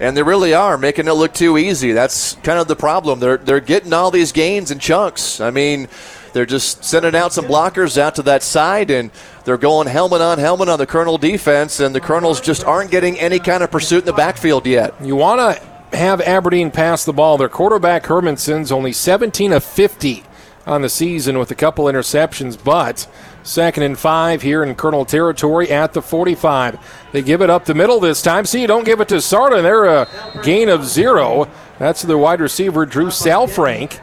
And 0.00 0.16
they 0.16 0.22
really 0.22 0.54
are 0.54 0.76
making 0.76 1.06
it 1.06 1.12
look 1.12 1.34
too 1.34 1.56
easy. 1.56 1.92
That's 1.92 2.34
kind 2.36 2.58
of 2.58 2.66
the 2.66 2.76
problem. 2.76 3.20
They're 3.20 3.36
they're 3.36 3.60
getting 3.60 3.92
all 3.92 4.10
these 4.10 4.32
gains 4.32 4.70
in 4.70 4.80
chunks. 4.80 5.40
I 5.40 5.50
mean, 5.50 5.88
they're 6.32 6.46
just 6.46 6.84
sending 6.84 7.14
out 7.14 7.32
some 7.32 7.44
blockers 7.44 7.96
out 7.96 8.16
to 8.16 8.22
that 8.22 8.42
side, 8.42 8.90
and 8.90 9.12
they're 9.44 9.56
going 9.56 9.86
helmet 9.86 10.20
on 10.20 10.38
helmet 10.38 10.68
on 10.68 10.78
the 10.78 10.86
Colonel 10.86 11.16
defense, 11.16 11.78
and 11.78 11.94
the 11.94 12.00
Colonels 12.00 12.40
just 12.40 12.64
aren't 12.64 12.90
getting 12.90 13.18
any 13.20 13.38
kind 13.38 13.62
of 13.62 13.70
pursuit 13.70 14.00
in 14.00 14.06
the 14.06 14.12
backfield 14.12 14.66
yet. 14.66 14.94
You 15.00 15.14
want 15.14 15.40
to 15.40 15.96
have 15.96 16.20
Aberdeen 16.20 16.72
pass 16.72 17.04
the 17.04 17.12
ball. 17.12 17.38
Their 17.38 17.48
quarterback 17.48 18.06
Hermanson's 18.06 18.72
only 18.72 18.92
17 18.92 19.52
of 19.52 19.62
50 19.62 20.24
on 20.66 20.82
the 20.82 20.88
season 20.88 21.38
with 21.38 21.50
a 21.50 21.54
couple 21.54 21.84
interceptions, 21.84 22.62
but 22.62 23.06
second 23.44 23.84
and 23.84 23.96
five 23.96 24.42
here 24.42 24.64
in 24.64 24.74
Colonel 24.74 25.04
territory 25.04 25.70
at 25.70 25.92
the 25.92 26.02
45. 26.02 26.78
They 27.12 27.22
give 27.22 27.42
it 27.42 27.50
up 27.50 27.66
the 27.66 27.74
middle 27.74 28.00
this 28.00 28.22
time. 28.22 28.46
See, 28.46 28.60
you 28.60 28.66
don't 28.66 28.84
give 28.84 29.00
it 29.00 29.08
to 29.08 29.16
Sarda. 29.16 29.62
They're 29.62 29.84
a 29.84 30.08
gain 30.42 30.68
of 30.68 30.84
zero. 30.84 31.48
That's 31.78 32.02
the 32.02 32.18
wide 32.18 32.40
receiver 32.40 32.86
Drew 32.86 33.06
Salfrank. 33.06 34.00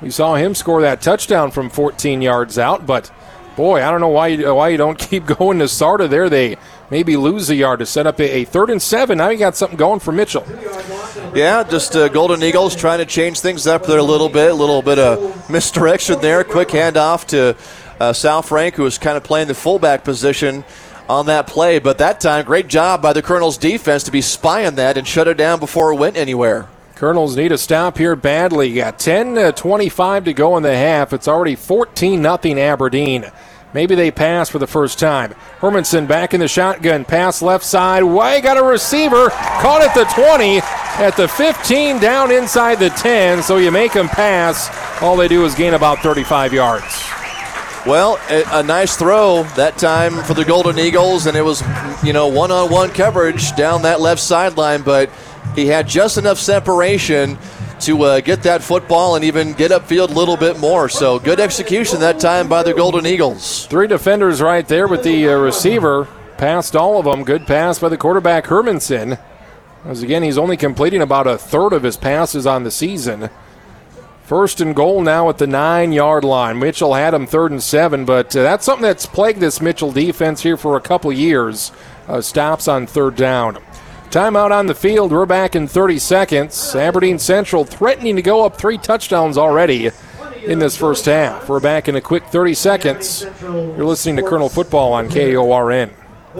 We 0.00 0.10
saw 0.10 0.36
him 0.36 0.54
score 0.54 0.80
that 0.82 1.00
touchdown 1.00 1.50
from 1.50 1.70
14 1.70 2.22
yards 2.22 2.58
out, 2.58 2.86
but 2.86 3.10
boy, 3.56 3.82
I 3.82 3.90
don't 3.90 4.00
know 4.00 4.08
why 4.08 4.28
you, 4.28 4.54
why 4.54 4.68
you 4.68 4.76
don't 4.76 4.98
keep 5.10 5.26
going 5.26 5.58
to 5.58 5.64
Sarda 5.66 6.08
there. 6.08 6.30
They 6.30 6.56
maybe 6.90 7.16
lose 7.16 7.50
a 7.50 7.56
yard 7.56 7.80
to 7.80 7.86
set 7.86 8.06
up 8.06 8.20
a, 8.20 8.30
a 8.30 8.44
third 8.44 8.70
and 8.70 8.80
seven. 8.80 9.18
Now 9.18 9.28
you 9.28 9.38
got 9.38 9.56
something 9.56 9.76
going 9.76 10.00
for 10.00 10.12
Mitchell. 10.12 10.46
Yeah, 11.34 11.64
just 11.64 11.94
uh, 11.94 12.08
Golden 12.08 12.42
Eagles 12.42 12.74
trying 12.74 12.98
to 12.98 13.06
change 13.06 13.40
things 13.40 13.66
up 13.66 13.84
there 13.84 13.98
a 13.98 14.02
little 14.02 14.28
bit. 14.28 14.50
A 14.50 14.54
little 14.54 14.80
bit 14.80 14.98
of 14.98 15.50
misdirection 15.50 16.20
there. 16.20 16.44
Quick 16.44 16.68
handoff 16.68 17.26
to 17.26 17.56
uh, 18.00 18.12
Salfrank, 18.12 18.74
who 18.74 18.82
was 18.82 18.98
kind 18.98 19.16
of 19.16 19.24
playing 19.24 19.48
the 19.48 19.54
fullback 19.54 20.04
position 20.04 20.64
on 21.08 21.26
that 21.26 21.46
play. 21.46 21.78
But 21.78 21.98
that 21.98 22.20
time, 22.20 22.44
great 22.44 22.68
job 22.68 23.02
by 23.02 23.12
the 23.12 23.22
Colonel's 23.22 23.58
defense 23.58 24.02
to 24.04 24.10
be 24.10 24.20
spying 24.20 24.76
that 24.76 24.96
and 24.96 25.06
shut 25.06 25.28
it 25.28 25.36
down 25.36 25.60
before 25.60 25.92
it 25.92 25.96
went 25.96 26.16
anywhere. 26.16 26.68
Colonels 26.94 27.36
need 27.36 27.52
a 27.52 27.58
stop 27.58 27.96
here 27.96 28.16
badly. 28.16 28.74
Got 28.74 28.98
10 28.98 29.36
to 29.36 29.52
25 29.52 30.24
to 30.24 30.32
go 30.32 30.56
in 30.56 30.64
the 30.64 30.74
half. 30.74 31.12
It's 31.12 31.28
already 31.28 31.54
14 31.54 32.22
0 32.22 32.58
Aberdeen. 32.58 33.30
Maybe 33.74 33.94
they 33.94 34.10
pass 34.10 34.48
for 34.48 34.58
the 34.58 34.66
first 34.66 34.98
time. 34.98 35.34
Hermanson 35.60 36.08
back 36.08 36.32
in 36.32 36.40
the 36.40 36.48
shotgun. 36.48 37.04
Pass 37.04 37.42
left 37.42 37.64
side. 37.64 38.02
Way 38.02 38.40
got 38.40 38.56
a 38.56 38.62
receiver. 38.64 39.28
Caught 39.30 39.82
at 39.82 39.94
the 39.94 40.04
20. 40.04 40.60
At 41.00 41.16
the 41.16 41.28
15, 41.28 42.00
down 42.00 42.32
inside 42.32 42.76
the 42.76 42.90
10. 42.90 43.42
So 43.42 43.58
you 43.58 43.70
make 43.70 43.92
them 43.92 44.08
pass. 44.08 44.68
All 45.00 45.16
they 45.16 45.28
do 45.28 45.44
is 45.44 45.54
gain 45.54 45.74
about 45.74 45.98
35 45.98 46.52
yards. 46.52 47.07
Well, 47.86 48.18
a, 48.28 48.62
nice 48.62 48.96
throw 48.96 49.44
that 49.56 49.78
time 49.78 50.22
for 50.24 50.34
the 50.34 50.44
Golden 50.44 50.78
Eagles, 50.78 51.26
and 51.26 51.36
it 51.36 51.42
was, 51.42 51.62
you 52.02 52.12
know, 52.12 52.28
one 52.28 52.50
on 52.50 52.70
one 52.70 52.90
coverage 52.90 53.54
down 53.56 53.82
that 53.82 54.00
left 54.00 54.20
sideline, 54.20 54.82
but 54.82 55.10
he 55.54 55.66
had 55.66 55.88
just 55.88 56.18
enough 56.18 56.38
separation 56.38 57.38
to 57.80 58.02
uh, 58.02 58.20
get 58.20 58.42
that 58.42 58.62
football 58.62 59.16
and 59.16 59.24
even 59.24 59.52
get 59.52 59.70
upfield 59.70 60.10
a 60.10 60.14
little 60.14 60.36
bit 60.36 60.58
more. 60.58 60.88
So 60.88 61.18
good 61.18 61.40
execution 61.40 62.00
that 62.00 62.18
time 62.20 62.48
by 62.48 62.62
the 62.62 62.74
Golden 62.74 63.06
Eagles. 63.06 63.66
Three 63.66 63.86
defenders 63.86 64.42
right 64.42 64.66
there 64.66 64.88
with 64.88 65.02
the 65.02 65.28
uh, 65.28 65.36
receiver. 65.38 66.08
Passed 66.36 66.76
all 66.76 66.98
of 66.98 67.04
them. 67.04 67.24
Good 67.24 67.46
pass 67.46 67.78
by 67.78 67.88
the 67.88 67.96
quarterback, 67.96 68.46
Hermanson. 68.46 69.18
As 69.84 70.02
again, 70.02 70.22
he's 70.22 70.38
only 70.38 70.56
completing 70.56 71.00
about 71.00 71.26
a 71.26 71.38
third 71.38 71.72
of 71.72 71.84
his 71.84 71.96
passes 71.96 72.46
on 72.46 72.64
the 72.64 72.70
season. 72.70 73.30
First 74.28 74.60
and 74.60 74.76
goal 74.76 75.00
now 75.00 75.30
at 75.30 75.38
the 75.38 75.46
nine 75.46 75.90
yard 75.90 76.22
line. 76.22 76.58
Mitchell 76.58 76.92
had 76.92 77.14
him 77.14 77.26
third 77.26 77.50
and 77.50 77.62
seven, 77.62 78.04
but 78.04 78.36
uh, 78.36 78.42
that's 78.42 78.66
something 78.66 78.82
that's 78.82 79.06
plagued 79.06 79.40
this 79.40 79.62
Mitchell 79.62 79.90
defense 79.90 80.42
here 80.42 80.58
for 80.58 80.76
a 80.76 80.82
couple 80.82 81.10
years. 81.10 81.72
Uh, 82.06 82.20
stops 82.20 82.68
on 82.68 82.86
third 82.86 83.16
down. 83.16 83.56
Timeout 84.10 84.50
on 84.50 84.66
the 84.66 84.74
field. 84.74 85.12
We're 85.12 85.24
back 85.24 85.56
in 85.56 85.66
30 85.66 85.98
seconds. 85.98 86.74
Aberdeen 86.74 87.18
Central 87.18 87.64
threatening 87.64 88.16
to 88.16 88.22
go 88.22 88.44
up 88.44 88.58
three 88.58 88.76
touchdowns 88.76 89.38
already 89.38 89.92
in 90.44 90.58
this 90.58 90.76
first 90.76 91.06
half. 91.06 91.48
We're 91.48 91.58
back 91.58 91.88
in 91.88 91.96
a 91.96 92.00
quick 92.02 92.26
30 92.26 92.52
seconds. 92.52 93.24
You're 93.40 93.86
listening 93.86 94.16
to 94.16 94.22
Colonel 94.22 94.50
Football 94.50 94.92
on 94.92 95.08
KORN. 95.08 95.90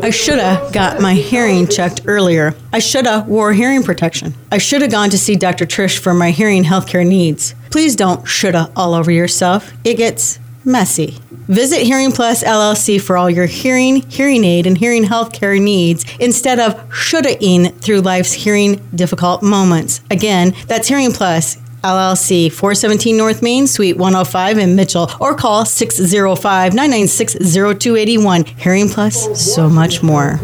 I 0.01 0.11
should 0.11 0.39
have 0.39 0.73
got 0.73 1.01
my 1.01 1.15
hearing 1.15 1.67
checked 1.67 2.03
earlier. 2.07 2.55
I 2.73 2.79
should 2.79 3.07
have 3.07 3.27
wore 3.27 3.53
hearing 3.53 3.83
protection. 3.83 4.35
I 4.53 4.59
should 4.59 4.81
have 4.83 4.91
gone 4.91 5.11
to 5.11 5.19
see 5.19 5.35
Dr. 5.35 5.67
Trish 5.67 5.99
for 5.99 6.15
my 6.15 6.31
hearing 6.31 6.65
healthcare 6.65 7.07
needs. 7.07 7.55
Please 7.71 7.97
don't 7.97 8.27
shoulda 8.27 8.71
all 8.77 8.95
over 8.95 9.11
yourself. 9.11 9.73
It 9.85 9.95
gets 9.95 10.39
messy. 10.65 11.19
Visit 11.31 11.83
Hearing 11.83 12.13
Plus 12.13 12.45
LLC 12.45 13.01
for 13.01 13.17
all 13.17 13.29
your 13.29 13.47
hearing, 13.47 14.03
hearing 14.09 14.45
aid, 14.45 14.67
and 14.67 14.77
hearing 14.79 15.05
healthcare 15.05 15.61
needs 15.61 16.05
instead 16.21 16.61
of 16.61 16.95
shoulda-ing 16.95 17.71
through 17.73 18.01
life's 18.03 18.33
hearing 18.33 18.77
difficult 18.95 19.43
moments. 19.43 20.03
Again, 20.11 20.55
that's 20.67 20.89
Hearing 20.89 21.13
Plus 21.13 21.57
LLC, 21.83 22.51
417 22.51 23.17
North 23.17 23.43
Main, 23.43 23.67
Suite 23.67 23.97
105 23.97 24.59
in 24.59 24.75
Mitchell, 24.75 25.11
or 25.21 25.35
call 25.35 25.65
605 25.65 26.75
996 26.75 27.35
0281. 27.35 28.45
Hearing 28.45 28.89
Plus, 28.89 29.55
so 29.55 29.69
much 29.69 30.03
more. 30.03 30.39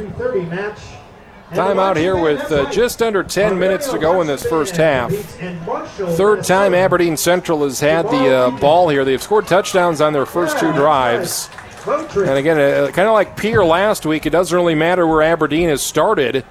Time 1.54 1.78
out 1.78 1.96
here 1.96 2.20
with 2.20 2.50
uh, 2.50 2.68
just 2.70 3.00
under 3.00 3.22
10 3.22 3.58
minutes 3.58 3.88
to 3.90 3.98
go 3.98 4.20
in 4.20 4.26
this 4.26 4.44
first 4.44 4.76
half. 4.76 5.12
Third 5.12 6.42
time 6.42 6.74
Aberdeen 6.74 7.16
Central 7.16 7.62
has 7.62 7.78
had 7.78 8.06
the 8.06 8.34
uh, 8.34 8.50
ball 8.58 8.88
here. 8.88 9.04
They've 9.04 9.22
scored 9.22 9.46
touchdowns 9.46 10.00
on 10.00 10.12
their 10.12 10.26
first 10.26 10.58
two 10.58 10.72
drives. 10.72 11.48
And 11.86 12.38
again, 12.38 12.58
uh, 12.58 12.90
kind 12.92 13.06
of 13.06 13.12
like 13.12 13.36
Pierre 13.36 13.64
last 13.64 14.04
week, 14.06 14.26
it 14.26 14.30
doesn't 14.30 14.56
really 14.56 14.74
matter 14.74 15.06
where 15.06 15.22
Aberdeen 15.22 15.68
has 15.68 15.82
started, 15.82 16.42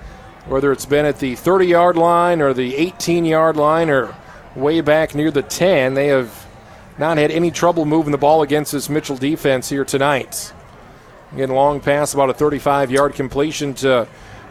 whether 0.46 0.72
it's 0.72 0.86
been 0.86 1.06
at 1.06 1.20
the 1.20 1.36
30 1.36 1.66
yard 1.66 1.98
line 1.98 2.42
or 2.42 2.54
the 2.54 2.76
18 2.76 3.26
yard 3.26 3.58
line 3.58 3.90
or 3.90 4.16
way 4.56 4.82
back 4.82 5.16
near 5.16 5.32
the 5.32 5.42
10. 5.42 5.94
They 5.94 6.08
have 6.08 6.46
not 6.98 7.18
had 7.18 7.32
any 7.32 7.52
trouble 7.52 7.86
moving 7.86 8.12
the 8.12 8.18
ball 8.18 8.42
against 8.42 8.72
this 8.72 8.90
Mitchell 8.90 9.18
defense 9.18 9.70
here 9.70 9.86
tonight. 9.86 10.54
Again, 11.34 11.50
long 11.50 11.80
pass, 11.80 12.14
about 12.14 12.30
a 12.30 12.34
35 12.34 12.92
yard 12.92 13.16
completion 13.16 13.74
to 13.76 14.08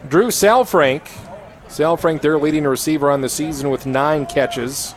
Drew 0.08 0.28
Salfrank. 0.28 1.02
Salfrank, 1.68 2.20
their 2.20 2.38
leading 2.38 2.64
receiver 2.64 3.10
on 3.10 3.20
the 3.20 3.28
season 3.28 3.70
with 3.70 3.86
nine 3.86 4.26
catches. 4.26 4.94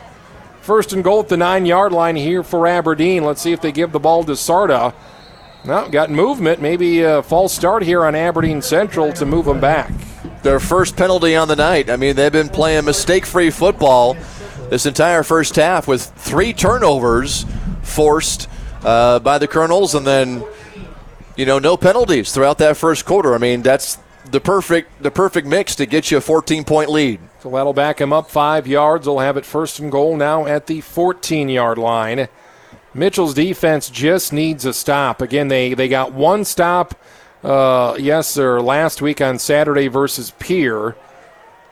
First 0.60 0.92
and 0.92 1.04
goal 1.04 1.20
at 1.20 1.28
the 1.28 1.36
nine 1.36 1.64
yard 1.64 1.92
line 1.92 2.16
here 2.16 2.42
for 2.42 2.66
Aberdeen. 2.66 3.24
Let's 3.24 3.40
see 3.40 3.52
if 3.52 3.60
they 3.60 3.70
give 3.70 3.92
the 3.92 4.00
ball 4.00 4.24
to 4.24 4.32
Sarda. 4.32 4.92
Well, 5.64 5.88
got 5.88 6.10
movement. 6.10 6.60
Maybe 6.60 7.02
a 7.02 7.22
false 7.22 7.52
start 7.52 7.82
here 7.82 8.04
on 8.04 8.14
Aberdeen 8.14 8.60
Central 8.62 9.12
to 9.14 9.24
move 9.24 9.46
them 9.46 9.60
back. 9.60 9.92
Their 10.42 10.60
first 10.60 10.96
penalty 10.96 11.36
on 11.36 11.48
the 11.48 11.56
night. 11.56 11.88
I 11.88 11.96
mean, 11.96 12.16
they've 12.16 12.32
been 12.32 12.48
playing 12.48 12.84
mistake 12.84 13.26
free 13.26 13.50
football 13.50 14.16
this 14.70 14.86
entire 14.86 15.22
first 15.22 15.56
half 15.56 15.86
with 15.86 16.04
three 16.04 16.52
turnovers 16.52 17.46
forced 17.82 18.48
uh, 18.82 19.18
by 19.20 19.38
the 19.38 19.48
Colonels 19.48 19.94
and 19.94 20.06
then, 20.06 20.44
you 21.36 21.46
know, 21.46 21.58
no 21.58 21.76
penalties 21.76 22.32
throughout 22.32 22.58
that 22.58 22.76
first 22.76 23.04
quarter. 23.04 23.34
I 23.34 23.38
mean, 23.38 23.62
that's 23.62 23.98
the 24.30 24.40
perfect 24.40 25.02
the 25.02 25.10
perfect 25.10 25.46
mix 25.46 25.76
to 25.76 25.86
get 25.86 26.10
you 26.10 26.18
a 26.18 26.20
14 26.20 26.64
point 26.64 26.90
lead. 26.90 27.20
So 27.40 27.50
that'll 27.50 27.72
back 27.72 28.00
him 28.00 28.12
up 28.12 28.30
five 28.30 28.66
yards. 28.66 29.06
They'll 29.06 29.20
have 29.20 29.36
it 29.36 29.44
first 29.44 29.78
and 29.78 29.90
goal 29.92 30.16
now 30.16 30.46
at 30.46 30.66
the 30.66 30.80
14 30.80 31.48
yard 31.48 31.78
line. 31.78 32.28
Mitchell's 32.92 33.34
defense 33.34 33.90
just 33.90 34.32
needs 34.32 34.64
a 34.64 34.72
stop. 34.72 35.20
Again, 35.20 35.48
they, 35.48 35.74
they 35.74 35.86
got 35.86 36.12
one 36.12 36.46
stop, 36.46 36.94
uh, 37.44 37.94
yes, 38.00 38.26
sir, 38.26 38.60
last 38.60 39.02
week 39.02 39.20
on 39.20 39.38
Saturday 39.38 39.86
versus 39.88 40.32
Pierre. 40.38 40.96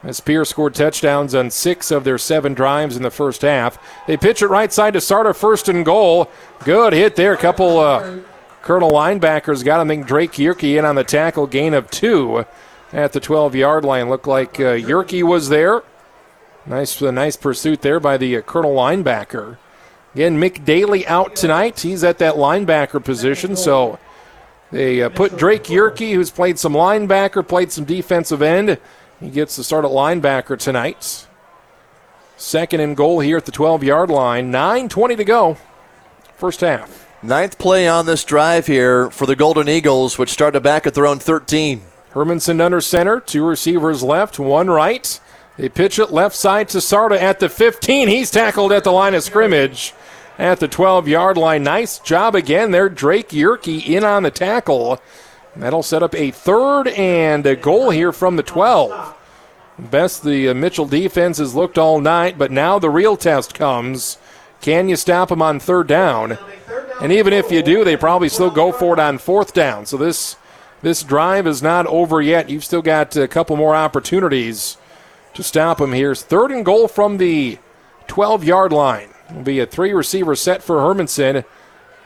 As 0.05 0.19
Pierre 0.19 0.45
scored 0.45 0.75
touchdowns 0.75 1.33
on 1.33 1.49
six 1.49 1.89
of 1.89 2.03
their 2.03 2.19
seven 2.19 2.53
drives 2.53 2.95
in 2.95 3.01
the 3.01 3.09
first 3.09 3.41
half. 3.41 3.79
They 4.05 4.17
pitch 4.17 4.43
it 4.43 4.47
right 4.47 4.71
side 4.71 4.93
to 4.93 5.01
start 5.01 5.25
a 5.25 5.33
first 5.33 5.67
and 5.67 5.83
goal. 5.83 6.29
Good 6.63 6.93
hit 6.93 7.15
there. 7.15 7.35
Couple 7.35 7.79
uh, 7.79 8.19
Colonel 8.61 8.91
linebackers 8.91 9.65
got 9.65 9.81
him. 9.81 9.89
I 9.89 9.95
think 9.95 10.07
Drake 10.07 10.33
Yerke 10.33 10.77
in 10.77 10.85
on 10.85 10.93
the 10.93 11.03
tackle, 11.03 11.47
gain 11.47 11.73
of 11.73 11.89
two 11.89 12.45
at 12.93 13.13
the 13.13 13.19
12 13.19 13.55
yard 13.55 13.83
line. 13.83 14.07
Looked 14.07 14.27
like 14.27 14.59
uh, 14.59 14.75
Yerke 14.75 15.23
was 15.23 15.49
there. 15.49 15.81
Nice, 16.67 17.01
nice 17.01 17.35
pursuit 17.35 17.81
there 17.81 17.99
by 17.99 18.17
the 18.17 18.37
uh, 18.37 18.41
Colonel 18.41 18.75
linebacker. 18.75 19.57
Again, 20.13 20.39
Mick 20.39 20.63
Daly 20.63 21.05
out 21.07 21.35
tonight. 21.35 21.79
He's 21.79 22.03
at 22.03 22.19
that 22.19 22.35
linebacker 22.35 23.03
position, 23.03 23.55
so 23.55 23.99
they 24.71 25.01
uh, 25.01 25.09
put 25.09 25.35
Drake 25.35 25.63
Yerke, 25.65 26.13
who's 26.13 26.31
played 26.31 26.57
some 26.59 26.73
linebacker, 26.73 27.47
played 27.47 27.71
some 27.71 27.85
defensive 27.85 28.41
end. 28.41 28.79
He 29.19 29.29
gets 29.29 29.55
the 29.55 29.63
start 29.63 29.85
at 29.85 29.91
linebacker 29.91 30.59
tonight. 30.59 31.27
Second 32.37 32.81
and 32.81 32.97
goal 32.97 33.21
here 33.21 33.37
at 33.37 33.45
the 33.45 33.51
12 33.51 33.83
yard 33.83 34.09
line. 34.09 34.51
9.20 34.51 35.17
to 35.17 35.23
go. 35.23 35.57
First 36.35 36.61
half. 36.61 37.07
Ninth 37.23 37.57
play 37.57 37.87
on 37.87 38.05
this 38.05 38.23
drive 38.23 38.67
here 38.67 39.09
for 39.09 39.25
the 39.25 39.35
Golden 39.35 39.69
Eagles, 39.69 40.17
which 40.17 40.29
started 40.29 40.61
back 40.61 40.85
at 40.85 40.93
their 40.93 41.07
own 41.07 41.17
13. 41.17 41.81
Hermanson 42.11 42.61
under 42.61 42.81
center, 42.81 43.19
two 43.19 43.45
receivers 43.45 44.03
left, 44.03 44.37
one 44.37 44.69
right. 44.69 45.19
They 45.57 45.69
pitch 45.69 45.97
it 45.97 46.11
left 46.11 46.35
side 46.35 46.69
to 46.69 46.79
Sarda 46.79 47.19
at 47.19 47.39
the 47.39 47.49
15. 47.49 48.09
He's 48.09 48.29
tackled 48.29 48.71
at 48.71 48.83
the 48.83 48.91
line 48.91 49.15
of 49.15 49.23
scrimmage 49.23 49.93
at 50.37 50.59
the 50.59 50.67
12 50.67 51.07
yard 51.07 51.37
line. 51.37 51.63
Nice 51.63 51.99
job 51.99 52.35
again 52.35 52.71
there. 52.71 52.89
Drake 52.89 53.29
Yerke 53.29 53.85
in 53.85 54.03
on 54.03 54.23
the 54.23 54.31
tackle. 54.31 55.01
That'll 55.57 55.83
set 55.83 56.03
up 56.03 56.13
a 56.15 56.31
third 56.31 56.87
and 56.89 57.45
a 57.45 57.55
goal 57.55 57.89
here 57.89 58.11
from 58.11 58.35
the 58.35 58.43
12. 58.43 59.15
Best 59.77 60.23
the 60.23 60.49
uh, 60.49 60.53
Mitchell 60.53 60.85
defense 60.85 61.37
has 61.37 61.55
looked 61.55 61.77
all 61.77 61.99
night, 61.99 62.37
but 62.37 62.51
now 62.51 62.79
the 62.79 62.89
real 62.89 63.17
test 63.17 63.53
comes. 63.53 64.17
Can 64.61 64.89
you 64.89 64.95
stop 64.95 65.29
them 65.29 65.41
on 65.41 65.59
third 65.59 65.87
down? 65.87 66.37
And 67.01 67.11
even 67.11 67.33
if 67.33 67.51
you 67.51 67.61
do, 67.61 67.83
they 67.83 67.97
probably 67.97 68.29
still 68.29 68.49
go 68.49 68.71
for 68.71 68.93
it 68.93 68.99
on 68.99 69.17
fourth 69.17 69.53
down. 69.53 69.85
So 69.85 69.97
this 69.97 70.37
this 70.81 71.03
drive 71.03 71.47
is 71.47 71.61
not 71.61 71.87
over 71.87 72.21
yet. 72.21 72.49
You've 72.49 72.63
still 72.63 72.81
got 72.81 73.15
a 73.15 73.27
couple 73.27 73.57
more 73.57 73.75
opportunities 73.75 74.77
to 75.33 75.43
stop 75.43 75.79
them 75.79 75.93
here. 75.93 76.15
Third 76.15 76.51
and 76.51 76.63
goal 76.63 76.87
from 76.87 77.17
the 77.17 77.57
12 78.07 78.43
yard 78.43 78.71
line. 78.71 79.09
Will 79.33 79.43
be 79.43 79.59
a 79.59 79.65
three 79.65 79.93
receiver 79.93 80.35
set 80.35 80.61
for 80.61 80.77
Hermanson. 80.77 81.43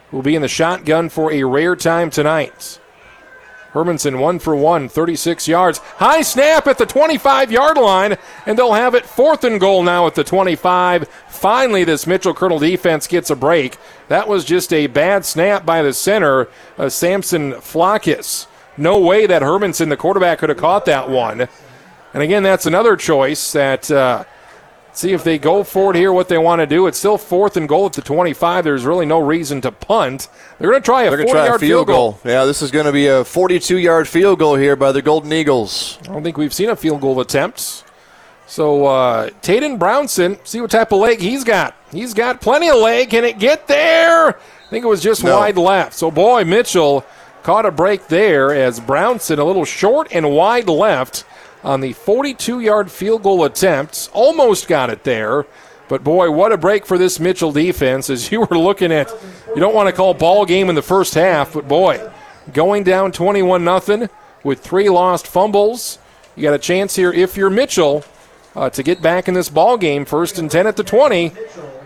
Who 0.10 0.18
will 0.18 0.24
be 0.24 0.36
in 0.36 0.42
the 0.42 0.48
shotgun 0.48 1.10
for 1.10 1.32
a 1.32 1.44
rare 1.44 1.76
time 1.76 2.10
tonight. 2.10 2.80
Hermanson 3.74 4.20
one 4.20 4.40
for 4.40 4.56
one, 4.56 4.90
36 4.90 5.48
yards. 5.48 5.78
High 5.78 6.22
snap 6.22 6.68
at 6.68 6.78
the 6.78 6.86
25 6.86 7.52
yard 7.52 7.78
line, 7.78 8.18
and 8.46 8.58
they'll 8.58 8.74
have 8.74 8.96
it 8.96 9.06
fourth 9.06 9.44
and 9.44 9.60
goal 9.60 9.84
now 9.84 10.08
at 10.08 10.16
the 10.16 10.24
25. 10.24 11.08
Finally, 11.28 11.84
this 11.84 12.08
Mitchell 12.08 12.34
Colonel 12.34 12.60
defense 12.60 13.08
gets 13.08 13.30
a 13.30 13.36
break. 13.36 13.78
That 14.08 14.28
was 14.28 14.44
just 14.44 14.74
a 14.74 14.88
bad 14.88 15.26
snap 15.26 15.66
by 15.66 15.82
the 15.82 15.94
center, 15.94 16.48
uh, 16.78 16.90
Samson 16.90 17.54
Flakis. 17.54 18.48
No 18.78 19.00
way 19.00 19.28
that 19.28 19.42
Hermanson, 19.42 19.90
the 19.90 19.98
quarterback, 19.98 20.40
could 20.40 20.50
have 20.50 20.58
caught 20.58 20.86
that 20.86 21.10
one. 21.10 21.48
And 22.14 22.24
again, 22.24 22.44
that's 22.44 22.66
another 22.66 22.96
choice 22.96 23.52
that. 23.52 23.90
Uh, 23.92 24.24
see 24.94 25.14
if 25.14 25.24
they 25.24 25.38
go 25.38 25.64
for 25.64 25.92
it 25.92 25.98
here, 25.98 26.12
what 26.12 26.28
they 26.30 26.38
want 26.38 26.60
to 26.60 26.66
do. 26.66 26.88
It's 26.88 26.98
still 26.98 27.18
fourth 27.18 27.56
and 27.58 27.68
goal 27.70 27.86
at 27.88 27.94
the 27.94 28.02
25. 28.02 28.64
There's 28.64 28.86
really 28.86 29.06
no 29.06 29.20
reason 29.20 29.62
to 29.62 29.72
punt. 29.72 30.28
They're 30.58 30.70
going 30.72 30.82
to 30.82 30.86
try 30.86 31.04
a 31.04 31.10
40 31.10 31.26
try 31.32 31.46
yard 31.46 31.60
field 31.62 31.88
goal. 31.88 32.12
goal. 32.14 32.20
Yeah, 32.32 32.46
this 32.46 32.62
is 32.62 32.72
going 32.72 32.86
to 32.86 32.92
be 32.92 33.08
a 33.08 33.24
42 33.24 33.78
yard 33.78 34.08
field 34.08 34.40
goal 34.40 34.56
here 34.56 34.76
by 34.76 34.92
the 34.92 35.02
Golden 35.02 35.32
Eagles. 35.34 35.98
I 36.04 36.14
don't 36.14 36.24
think 36.24 36.38
we've 36.38 36.54
seen 36.54 36.70
a 36.70 36.76
field 36.76 37.02
goal 37.02 37.20
attempt 37.20 37.84
So 38.48 38.86
uh, 38.88 39.30
Taden 39.42 39.78
Brownson, 39.80 40.38
see 40.44 40.60
what 40.62 40.72
type 40.72 40.92
of 40.92 41.00
leg 41.00 41.20
he's 41.20 41.44
got. 41.44 41.76
He's 41.92 42.14
got 42.14 42.42
plenty 42.42 42.70
of 42.70 42.78
leg. 42.78 43.10
Can 43.12 43.24
it 43.24 43.40
get 43.40 43.68
there? 43.68 44.30
I 44.30 44.70
think 44.70 44.84
it 44.86 44.88
was 44.88 45.02
just 45.02 45.24
No. 45.24 45.38
wide 45.38 45.58
left. 45.58 45.94
So 45.94 46.10
boy, 46.12 46.44
Mitchell 46.46 47.06
caught 47.44 47.66
a 47.66 47.72
break 47.72 48.08
there 48.08 48.52
as 48.54 48.80
Brownson 48.80 49.40
a 49.40 49.44
little 49.44 49.66
short 49.66 50.10
and 50.12 50.32
wide 50.32 50.68
left 50.68 51.24
on 51.64 51.82
the 51.82 51.94
42-yard 51.94 52.92
field 52.92 53.24
goal 53.24 53.44
attempt. 53.44 54.10
Almost 54.14 54.68
got 54.68 54.90
it 54.90 55.04
there. 55.04 55.46
But 55.88 56.04
boy, 56.04 56.30
what 56.32 56.52
a 56.52 56.58
break 56.58 56.86
for 56.86 56.98
this 56.98 57.20
Mitchell 57.20 57.52
defense 57.52 58.10
as 58.10 58.32
you 58.32 58.42
were 58.42 58.58
looking 58.58 58.92
at 58.92 59.12
you 59.48 59.60
don't 59.60 59.74
want 59.74 59.88
to 59.88 59.94
call 59.94 60.14
ball 60.14 60.46
game 60.46 60.70
in 60.70 60.76
the 60.76 60.82
first 60.84 61.16
half, 61.16 61.54
but 61.54 61.68
boy, 61.68 62.10
going 62.54 62.84
down 62.84 63.12
21 63.12 63.64
nothing 63.64 64.10
with 64.44 64.60
three 64.60 64.90
lost 64.90 65.26
fumbles. 65.26 65.98
You 66.36 66.44
got 66.44 66.54
a 66.54 66.60
chance 66.60 66.96
here 66.96 67.12
if 67.12 67.36
you're 67.36 67.50
Mitchell 67.50 68.06
uh, 68.56 68.70
to 68.70 68.84
get 68.84 69.02
back 69.02 69.28
in 69.28 69.34
this 69.34 69.50
ball 69.50 69.78
game. 69.78 70.06
First 70.06 70.38
and 70.38 70.50
10 70.50 70.68
at 70.68 70.76
the 70.78 70.84
20. 70.84 71.32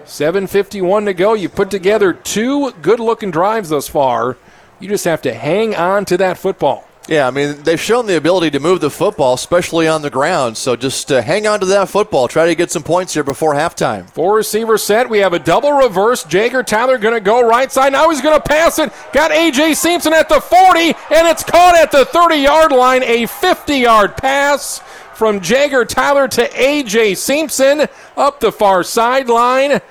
7.51 0.06 1.06
to 1.06 1.14
go. 1.14 1.34
You 1.34 1.48
put 1.48 1.72
together 1.72 2.14
two 2.14 2.72
good 2.82 3.00
looking 3.00 3.32
drives 3.32 3.70
thus 3.70 3.88
far. 3.88 4.38
You 4.80 4.90
just 4.90 5.06
have 5.06 5.22
to 5.22 5.34
hang 5.34 5.76
on 5.76 6.04
to 6.06 6.18
that 6.18 6.38
football. 6.38 6.88
Yeah, 7.10 7.28
I 7.28 7.32
mean, 7.32 7.62
they've 7.64 7.80
shown 7.80 8.06
the 8.06 8.16
ability 8.16 8.52
to 8.52 8.62
move 8.62 8.80
the 8.80 8.90
football, 8.90 9.34
especially 9.34 9.90
on 9.90 10.02
the 10.02 10.10
ground. 10.10 10.56
So 10.56 10.78
just 10.78 11.12
uh, 11.12 11.22
hang 11.22 11.46
on 11.46 11.60
to 11.60 11.66
that 11.66 11.90
football. 11.90 12.30
Try 12.30 12.46
to 12.46 12.56
get 12.56 12.72
some 12.72 12.84
points 12.84 13.14
here 13.14 13.26
before 13.26 13.54
halftime. 13.54 14.10
Four 14.12 14.38
receiver 14.38 14.78
set. 14.78 15.10
We 15.10 15.20
have 15.20 15.34
a 15.34 15.40
double 15.40 15.74
reverse. 15.74 16.24
Jager 16.24 16.64
Tyler 16.64 16.98
going 16.98 17.14
to 17.14 17.20
go 17.20 17.46
right 17.46 17.70
side. 17.70 17.92
Now 17.92 18.10
he's 18.10 18.22
going 18.22 18.40
to 18.40 18.48
pass 18.48 18.80
it. 18.80 18.94
Got 19.12 19.32
A.J. 19.32 19.74
Simpson 19.74 20.14
at 20.14 20.30
the 20.30 20.40
40, 20.40 20.80
and 20.80 21.28
it's 21.28 21.44
caught 21.44 21.76
at 21.76 21.92
the 21.92 22.06
30 22.06 22.38
yard 22.38 22.72
line. 22.72 23.04
A 23.04 23.26
50 23.26 23.76
yard 23.76 24.16
pass 24.16 24.80
from 25.14 25.42
Jager 25.42 25.84
Tyler 25.84 26.30
to 26.30 26.62
A.J. 26.62 27.16
Simpson 27.16 27.88
up 28.16 28.40
the 28.40 28.52
far 28.52 28.82
sideline. 28.82 29.82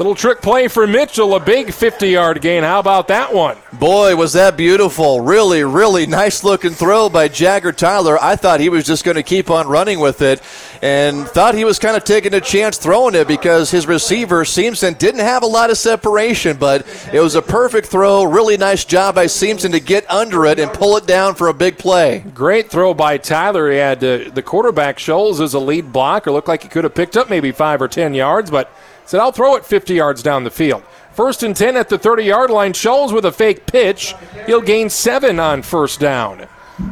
Little 0.00 0.14
trick 0.14 0.40
play 0.40 0.66
for 0.68 0.86
Mitchell, 0.86 1.34
a 1.34 1.40
big 1.40 1.74
50 1.74 2.08
yard 2.08 2.40
gain. 2.40 2.62
How 2.62 2.80
about 2.80 3.08
that 3.08 3.34
one? 3.34 3.58
Boy, 3.74 4.16
was 4.16 4.32
that 4.32 4.56
beautiful. 4.56 5.20
Really, 5.20 5.62
really 5.62 6.06
nice 6.06 6.42
looking 6.42 6.70
throw 6.70 7.10
by 7.10 7.28
Jagger 7.28 7.70
Tyler. 7.70 8.16
I 8.18 8.34
thought 8.34 8.60
he 8.60 8.70
was 8.70 8.86
just 8.86 9.04
going 9.04 9.16
to 9.16 9.22
keep 9.22 9.50
on 9.50 9.68
running 9.68 10.00
with 10.00 10.22
it 10.22 10.40
and 10.80 11.28
thought 11.28 11.54
he 11.54 11.66
was 11.66 11.78
kind 11.78 11.98
of 11.98 12.04
taking 12.04 12.32
a 12.32 12.40
chance 12.40 12.78
throwing 12.78 13.14
it 13.14 13.28
because 13.28 13.70
his 13.70 13.86
receiver, 13.86 14.46
Simpson, 14.46 14.94
didn't 14.94 15.20
have 15.20 15.42
a 15.42 15.46
lot 15.46 15.68
of 15.68 15.76
separation, 15.76 16.56
but 16.56 16.86
it 17.12 17.20
was 17.20 17.34
a 17.34 17.42
perfect 17.42 17.88
throw. 17.88 18.24
Really 18.24 18.56
nice 18.56 18.86
job 18.86 19.16
by 19.16 19.26
Simpson 19.26 19.72
to 19.72 19.80
get 19.80 20.10
under 20.10 20.46
it 20.46 20.58
and 20.58 20.72
pull 20.72 20.96
it 20.96 21.06
down 21.06 21.34
for 21.34 21.48
a 21.48 21.54
big 21.54 21.76
play. 21.76 22.24
Great 22.32 22.70
throw 22.70 22.94
by 22.94 23.18
Tyler. 23.18 23.70
He 23.70 23.76
had 23.76 24.02
uh, 24.02 24.30
the 24.30 24.42
quarterback 24.42 24.96
Scholes 24.96 25.42
as 25.42 25.52
a 25.52 25.60
lead 25.60 25.92
blocker. 25.92 26.30
Looked 26.30 26.48
like 26.48 26.62
he 26.62 26.70
could 26.70 26.84
have 26.84 26.94
picked 26.94 27.18
up 27.18 27.28
maybe 27.28 27.52
five 27.52 27.82
or 27.82 27.88
10 27.88 28.14
yards, 28.14 28.50
but 28.50 28.74
said, 29.10 29.18
I'll 29.18 29.32
throw 29.32 29.56
it 29.56 29.66
50 29.66 29.92
yards 29.94 30.22
down 30.22 30.44
the 30.44 30.52
field. 30.52 30.84
First 31.14 31.42
and 31.42 31.56
10 31.56 31.76
at 31.76 31.88
the 31.88 31.98
30 31.98 32.22
yard 32.22 32.48
line. 32.48 32.72
Scholes 32.72 33.12
with 33.12 33.24
a 33.24 33.32
fake 33.32 33.66
pitch. 33.66 34.14
He'll 34.46 34.60
gain 34.60 34.88
seven 34.88 35.40
on 35.40 35.62
first 35.62 35.98
down. 35.98 36.46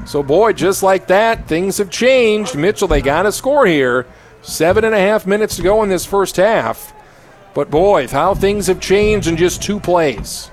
So, 0.04 0.24
boy, 0.24 0.52
just 0.52 0.82
like 0.82 1.06
that, 1.06 1.46
things 1.46 1.78
have 1.78 1.90
changed. 1.90 2.56
Mitchell, 2.56 2.88
they 2.88 3.02
got 3.02 3.22
to 3.22 3.30
score 3.30 3.66
here. 3.66 4.04
Seven 4.42 4.82
and 4.82 4.96
a 4.96 4.98
half 4.98 5.28
minutes 5.28 5.54
to 5.56 5.62
go 5.62 5.84
in 5.84 5.90
this 5.90 6.04
first 6.04 6.34
half. 6.34 6.92
But, 7.54 7.70
boy, 7.70 8.08
how 8.08 8.34
things 8.34 8.66
have 8.66 8.80
changed 8.80 9.28
in 9.28 9.36
just 9.36 9.62
two 9.62 9.78
plays. 9.78 10.50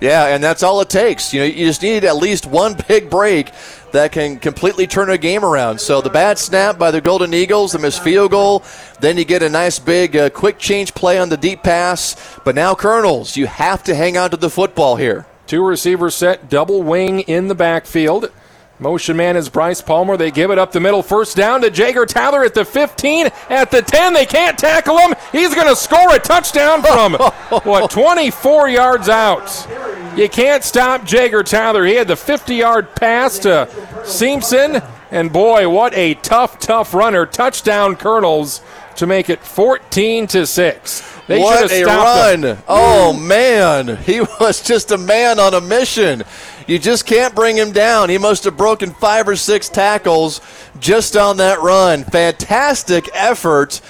Yeah, 0.00 0.26
and 0.34 0.42
that's 0.42 0.64
all 0.64 0.80
it 0.80 0.90
takes. 0.90 1.32
You 1.32 1.40
know, 1.40 1.46
you 1.46 1.64
just 1.64 1.82
need 1.82 2.04
at 2.04 2.16
least 2.16 2.44
one 2.44 2.76
big 2.88 3.08
break 3.08 3.52
that 3.94 4.10
can 4.10 4.38
completely 4.40 4.88
turn 4.88 5.08
a 5.10 5.16
game 5.16 5.44
around. 5.44 5.80
So 5.80 6.00
the 6.00 6.10
bad 6.10 6.36
snap 6.36 6.78
by 6.78 6.90
the 6.90 7.00
Golden 7.00 7.32
Eagles, 7.32 7.72
the 7.72 7.78
missed 7.78 8.02
field 8.02 8.32
goal, 8.32 8.64
then 8.98 9.16
you 9.16 9.24
get 9.24 9.42
a 9.44 9.48
nice 9.48 9.78
big 9.78 10.16
uh, 10.16 10.30
quick 10.30 10.58
change 10.58 10.94
play 10.94 11.16
on 11.16 11.28
the 11.28 11.36
deep 11.36 11.62
pass. 11.62 12.16
But 12.44 12.56
now, 12.56 12.74
Colonels, 12.74 13.36
you 13.36 13.46
have 13.46 13.84
to 13.84 13.94
hang 13.94 14.18
on 14.18 14.30
to 14.30 14.36
the 14.36 14.50
football 14.50 14.96
here. 14.96 15.26
Two 15.46 15.64
receivers 15.64 16.16
set, 16.16 16.50
double 16.50 16.82
wing 16.82 17.20
in 17.20 17.46
the 17.46 17.54
backfield. 17.54 18.32
Motion 18.80 19.16
man 19.16 19.36
is 19.36 19.48
Bryce 19.48 19.80
Palmer. 19.80 20.16
They 20.16 20.32
give 20.32 20.50
it 20.50 20.58
up 20.58 20.72
the 20.72 20.80
middle. 20.80 21.02
First 21.02 21.36
down 21.36 21.60
to 21.60 21.70
Jager 21.70 22.06
Tyler 22.06 22.44
at 22.44 22.54
the 22.54 22.64
15. 22.64 23.30
At 23.48 23.70
the 23.70 23.82
10, 23.82 24.12
they 24.12 24.26
can't 24.26 24.58
tackle 24.58 24.98
him. 24.98 25.14
He's 25.30 25.54
going 25.54 25.68
to 25.68 25.76
score 25.76 26.14
a 26.14 26.18
touchdown 26.18 26.82
from, 26.82 27.12
what, 27.62 27.90
24 27.90 28.68
yards 28.68 29.08
out. 29.08 29.68
You 30.16 30.28
can't 30.28 30.64
stop 30.64 31.04
Jager 31.04 31.44
Tyler. 31.44 31.84
He 31.84 31.94
had 31.94 32.08
the 32.08 32.16
50 32.16 32.56
yard 32.56 32.94
pass 32.96 33.38
to 33.40 33.68
Simpson. 34.04 34.82
And 35.12 35.32
boy, 35.32 35.68
what 35.68 35.94
a 35.94 36.14
tough, 36.14 36.58
tough 36.58 36.94
runner. 36.94 37.26
Touchdown 37.26 37.94
Colonels 37.94 38.60
to 38.96 39.06
make 39.06 39.30
it 39.30 39.40
14 39.40 40.26
to 40.28 40.46
6. 40.46 41.14
They 41.26 41.38
should 41.38 41.44
what 41.44 41.72
a 41.72 41.82
stopped 41.82 42.34
him. 42.34 42.42
run! 42.42 42.58
Oh 42.68 43.12
man, 43.14 43.96
he 44.04 44.20
was 44.20 44.62
just 44.62 44.90
a 44.90 44.98
man 44.98 45.38
on 45.38 45.54
a 45.54 45.60
mission. 45.60 46.22
You 46.66 46.78
just 46.78 47.06
can't 47.06 47.34
bring 47.34 47.56
him 47.56 47.72
down. 47.72 48.10
He 48.10 48.18
must 48.18 48.44
have 48.44 48.56
broken 48.56 48.92
five 48.92 49.28
or 49.28 49.36
six 49.36 49.68
tackles 49.68 50.40
just 50.80 51.16
on 51.16 51.38
that 51.38 51.60
run. 51.60 52.04
Fantastic 52.04 53.08
effort 53.14 53.80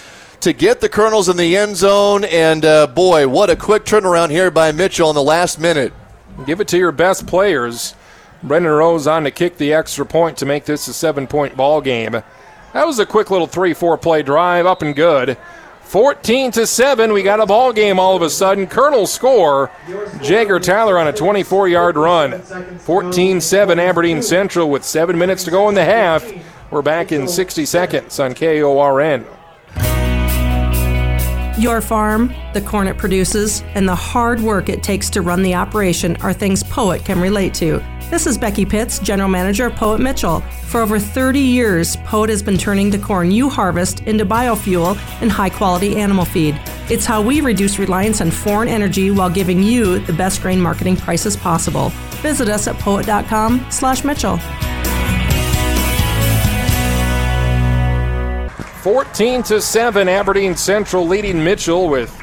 to 0.40 0.52
get 0.52 0.80
the 0.80 0.88
Colonels 0.88 1.28
in 1.28 1.36
the 1.36 1.57
end 1.57 1.76
zone, 1.76 2.24
and 2.24 2.64
uh, 2.64 2.86
boy, 2.86 3.26
what 3.26 3.50
a 3.50 3.57
quick 3.57 3.84
turnaround 3.84 4.30
here 4.30 4.50
by 4.50 4.72
Mitchell 4.72 5.09
in 5.09 5.14
the 5.14 5.22
last 5.22 5.59
minute. 5.59 5.92
Give 6.46 6.61
it 6.61 6.68
to 6.68 6.78
your 6.78 6.92
best 6.92 7.26
players. 7.26 7.94
Brendan 8.42 8.72
Rose 8.72 9.07
on 9.07 9.24
to 9.24 9.30
kick 9.30 9.57
the 9.57 9.72
extra 9.72 10.05
point 10.05 10.36
to 10.38 10.46
make 10.46 10.66
this 10.66 10.86
a 10.86 10.92
seven 10.92 11.26
point 11.26 11.57
ball 11.57 11.80
game. 11.80 12.22
That 12.75 12.89
was 12.89 12.99
a 12.99 13.07
quick 13.07 13.31
little 13.31 13.47
three, 13.47 13.72
four 13.72 13.97
play 13.97 14.25
drive, 14.25 14.66
up 14.66 14.83
and 14.83 14.97
good. 14.97 15.39
14 15.83 16.51
to 16.51 16.66
7, 16.66 17.12
we 17.12 17.22
got 17.22 17.39
a 17.39 17.47
ball 17.47 17.72
game 17.72 18.01
all 18.01 18.16
of 18.16 18.22
a 18.22 18.29
sudden. 18.29 18.66
Colonel 18.66 19.07
score. 19.07 19.70
Jagger 20.20 20.59
Tyler 20.59 20.99
on 20.99 21.07
a 21.07 21.12
24 21.12 21.68
yard 21.68 21.97
run. 21.97 22.41
14 22.41 23.41
7 23.41 23.79
Aberdeen 23.79 24.22
Central 24.22 24.68
with 24.68 24.83
seven 24.83 25.16
minutes 25.16 25.45
to 25.45 25.53
go 25.53 25.68
in 25.68 25.77
the 25.77 25.85
half. 25.85 26.29
We're 26.72 26.83
back 26.83 27.12
in 27.12 27.29
60 27.29 27.64
seconds 27.64 28.18
on 28.18 28.35
KORN. 28.35 29.25
Your 31.57 31.80
farm, 31.80 32.34
the 32.52 32.61
corn 32.61 32.88
it 32.88 32.98
produces, 32.98 33.62
and 33.76 33.88
the 33.88 33.94
hard 33.94 34.40
work 34.40 34.68
it 34.68 34.82
takes 34.82 35.09
to 35.11 35.22
run 35.22 35.40
the 35.40 35.55
operation 35.55 36.16
are 36.16 36.32
things 36.32 36.64
Poet 36.64 37.05
can 37.05 37.20
relate 37.20 37.55
to. 37.55 37.80
This 38.11 38.26
is 38.26 38.36
Becky 38.36 38.64
Pitts, 38.64 38.98
General 38.98 39.28
Manager 39.28 39.66
of 39.66 39.76
Poet 39.76 40.00
Mitchell. 40.00 40.40
For 40.66 40.80
over 40.80 40.98
30 40.98 41.38
years, 41.38 41.94
Poet 41.98 42.28
has 42.30 42.42
been 42.42 42.59
turning 42.59 42.90
the 42.90 42.98
corn 42.98 43.30
you 43.30 43.48
harvest 43.48 44.00
into 44.00 44.26
biofuel 44.26 44.96
and 45.22 45.30
high 45.30 45.48
quality 45.48 45.94
animal 45.96 46.24
feed. 46.24 46.61
It's 46.90 47.07
how 47.07 47.22
we 47.22 47.40
reduce 47.40 47.78
reliance 47.78 48.20
on 48.20 48.32
foreign 48.32 48.68
energy 48.68 49.12
while 49.12 49.30
giving 49.30 49.62
you 49.62 50.00
the 50.00 50.12
best 50.12 50.42
grain 50.42 50.61
marketing 50.61 50.96
prices 50.96 51.36
possible. 51.36 51.90
Visit 52.20 52.48
us 52.48 52.66
at 52.66 52.76
poet.com 52.80 53.64
slash 53.70 54.02
Mitchell. 54.02 54.40
14 58.85 59.43
to 59.45 59.62
7 59.62 60.11
Aberdeen 60.11 60.55
Central 60.55 61.07
leading 61.07 61.43
Mitchell 61.43 61.89
with 61.89 62.14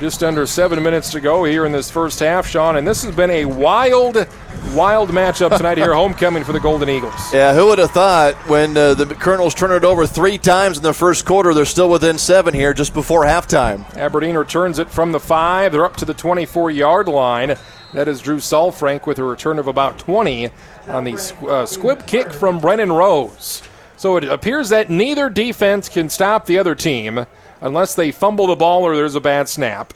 just 0.00 0.22
under 0.22 0.46
7 0.46 0.82
minutes 0.82 1.12
to 1.12 1.20
go 1.20 1.44
here 1.44 1.66
in 1.66 1.72
this 1.72 1.90
first 1.90 2.20
half 2.20 2.46
Sean 2.46 2.76
and 2.76 2.88
this 2.88 3.04
has 3.04 3.14
been 3.14 3.28
a 3.28 3.44
wild 3.44 4.26
wild 4.72 5.10
matchup 5.10 5.54
tonight 5.58 5.76
here 5.76 5.92
homecoming 5.92 6.42
for 6.42 6.54
the 6.54 6.58
Golden 6.58 6.88
Eagles. 6.88 7.12
Yeah, 7.34 7.52
who 7.52 7.66
would 7.66 7.78
have 7.78 7.90
thought 7.90 8.34
when 8.48 8.78
uh, 8.78 8.94
the 8.94 9.04
Colonels 9.14 9.54
turn 9.54 9.72
it 9.72 9.84
over 9.84 10.06
three 10.06 10.38
times 10.38 10.78
in 10.78 10.82
the 10.82 10.94
first 10.94 11.26
quarter, 11.26 11.52
they're 11.52 11.66
still 11.66 11.90
within 11.90 12.16
seven 12.16 12.54
here 12.54 12.72
just 12.72 12.94
before 12.94 13.24
halftime. 13.24 13.84
Aberdeen 13.94 14.38
returns 14.38 14.78
it 14.78 14.88
from 14.88 15.12
the 15.12 15.20
5. 15.20 15.70
They're 15.70 15.84
up 15.84 15.98
to 15.98 16.06
the 16.06 16.14
24 16.14 16.70
yard 16.70 17.08
line. 17.08 17.56
That 17.92 18.08
is 18.08 18.22
Drew 18.22 18.38
Salfrank 18.38 19.06
with 19.06 19.18
a 19.18 19.24
return 19.24 19.58
of 19.58 19.66
about 19.66 19.98
20 19.98 20.48
on 20.88 21.04
the 21.04 21.34
uh, 21.46 21.66
squib 21.66 22.06
kick 22.06 22.32
from 22.32 22.58
Brennan 22.58 22.90
Rose. 22.90 23.62
So 24.00 24.16
it 24.16 24.24
appears 24.24 24.70
that 24.70 24.88
neither 24.88 25.28
defense 25.28 25.90
can 25.90 26.08
stop 26.08 26.46
the 26.46 26.58
other 26.58 26.74
team 26.74 27.26
unless 27.60 27.94
they 27.94 28.12
fumble 28.12 28.46
the 28.46 28.56
ball 28.56 28.82
or 28.82 28.96
there's 28.96 29.14
a 29.14 29.20
bad 29.20 29.46
snap. 29.46 29.92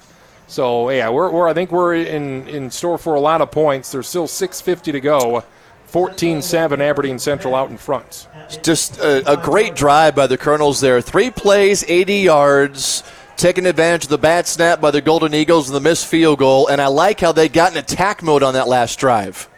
So 0.47 0.91
yeah, 0.91 1.09
we're, 1.09 1.31
we're 1.31 1.49
I 1.49 1.55
think 1.55 1.73
we're 1.73 1.95
in, 1.95 2.47
in 2.47 2.71
store 2.71 2.99
for 2.99 3.15
a 3.15 3.21
lot 3.21 3.41
of 3.41 3.51
points. 3.51 3.91
There's 3.91 4.07
still 4.07 4.27
6:50 4.27 4.93
to 4.93 5.01
go. 5.01 5.43
14-7 5.91 6.81
Aberdeen 6.81 7.19
Central 7.19 7.55
out 7.55 7.71
in 7.71 7.79
front. 7.79 8.29
Just 8.63 8.99
a, 8.99 9.27
a 9.27 9.43
great 9.43 9.75
drive 9.75 10.15
by 10.15 10.27
the 10.27 10.37
Colonels 10.37 10.83
there. 10.83 11.01
Three 11.01 11.31
plays, 11.31 11.83
80 11.89 12.17
yards, 12.17 13.05
taking 13.39 13.65
advantage 13.65 14.05
of 14.05 14.11
the 14.11 14.19
bad 14.19 14.47
snap 14.47 14.83
by 14.83 14.91
the 14.91 15.01
Golden 15.01 15.33
Eagles 15.33 15.71
and 15.71 15.77
the 15.77 15.81
missed 15.81 16.07
field 16.07 16.41
goal. 16.41 16.67
And 16.67 16.79
I 16.79 16.89
like 16.89 17.21
how 17.21 17.33
they 17.33 17.49
got 17.49 17.73
in 17.73 17.79
attack 17.79 18.23
mode 18.23 18.43
on 18.43 18.53
that 18.53 18.69
last 18.69 18.99
drive. 18.99 19.49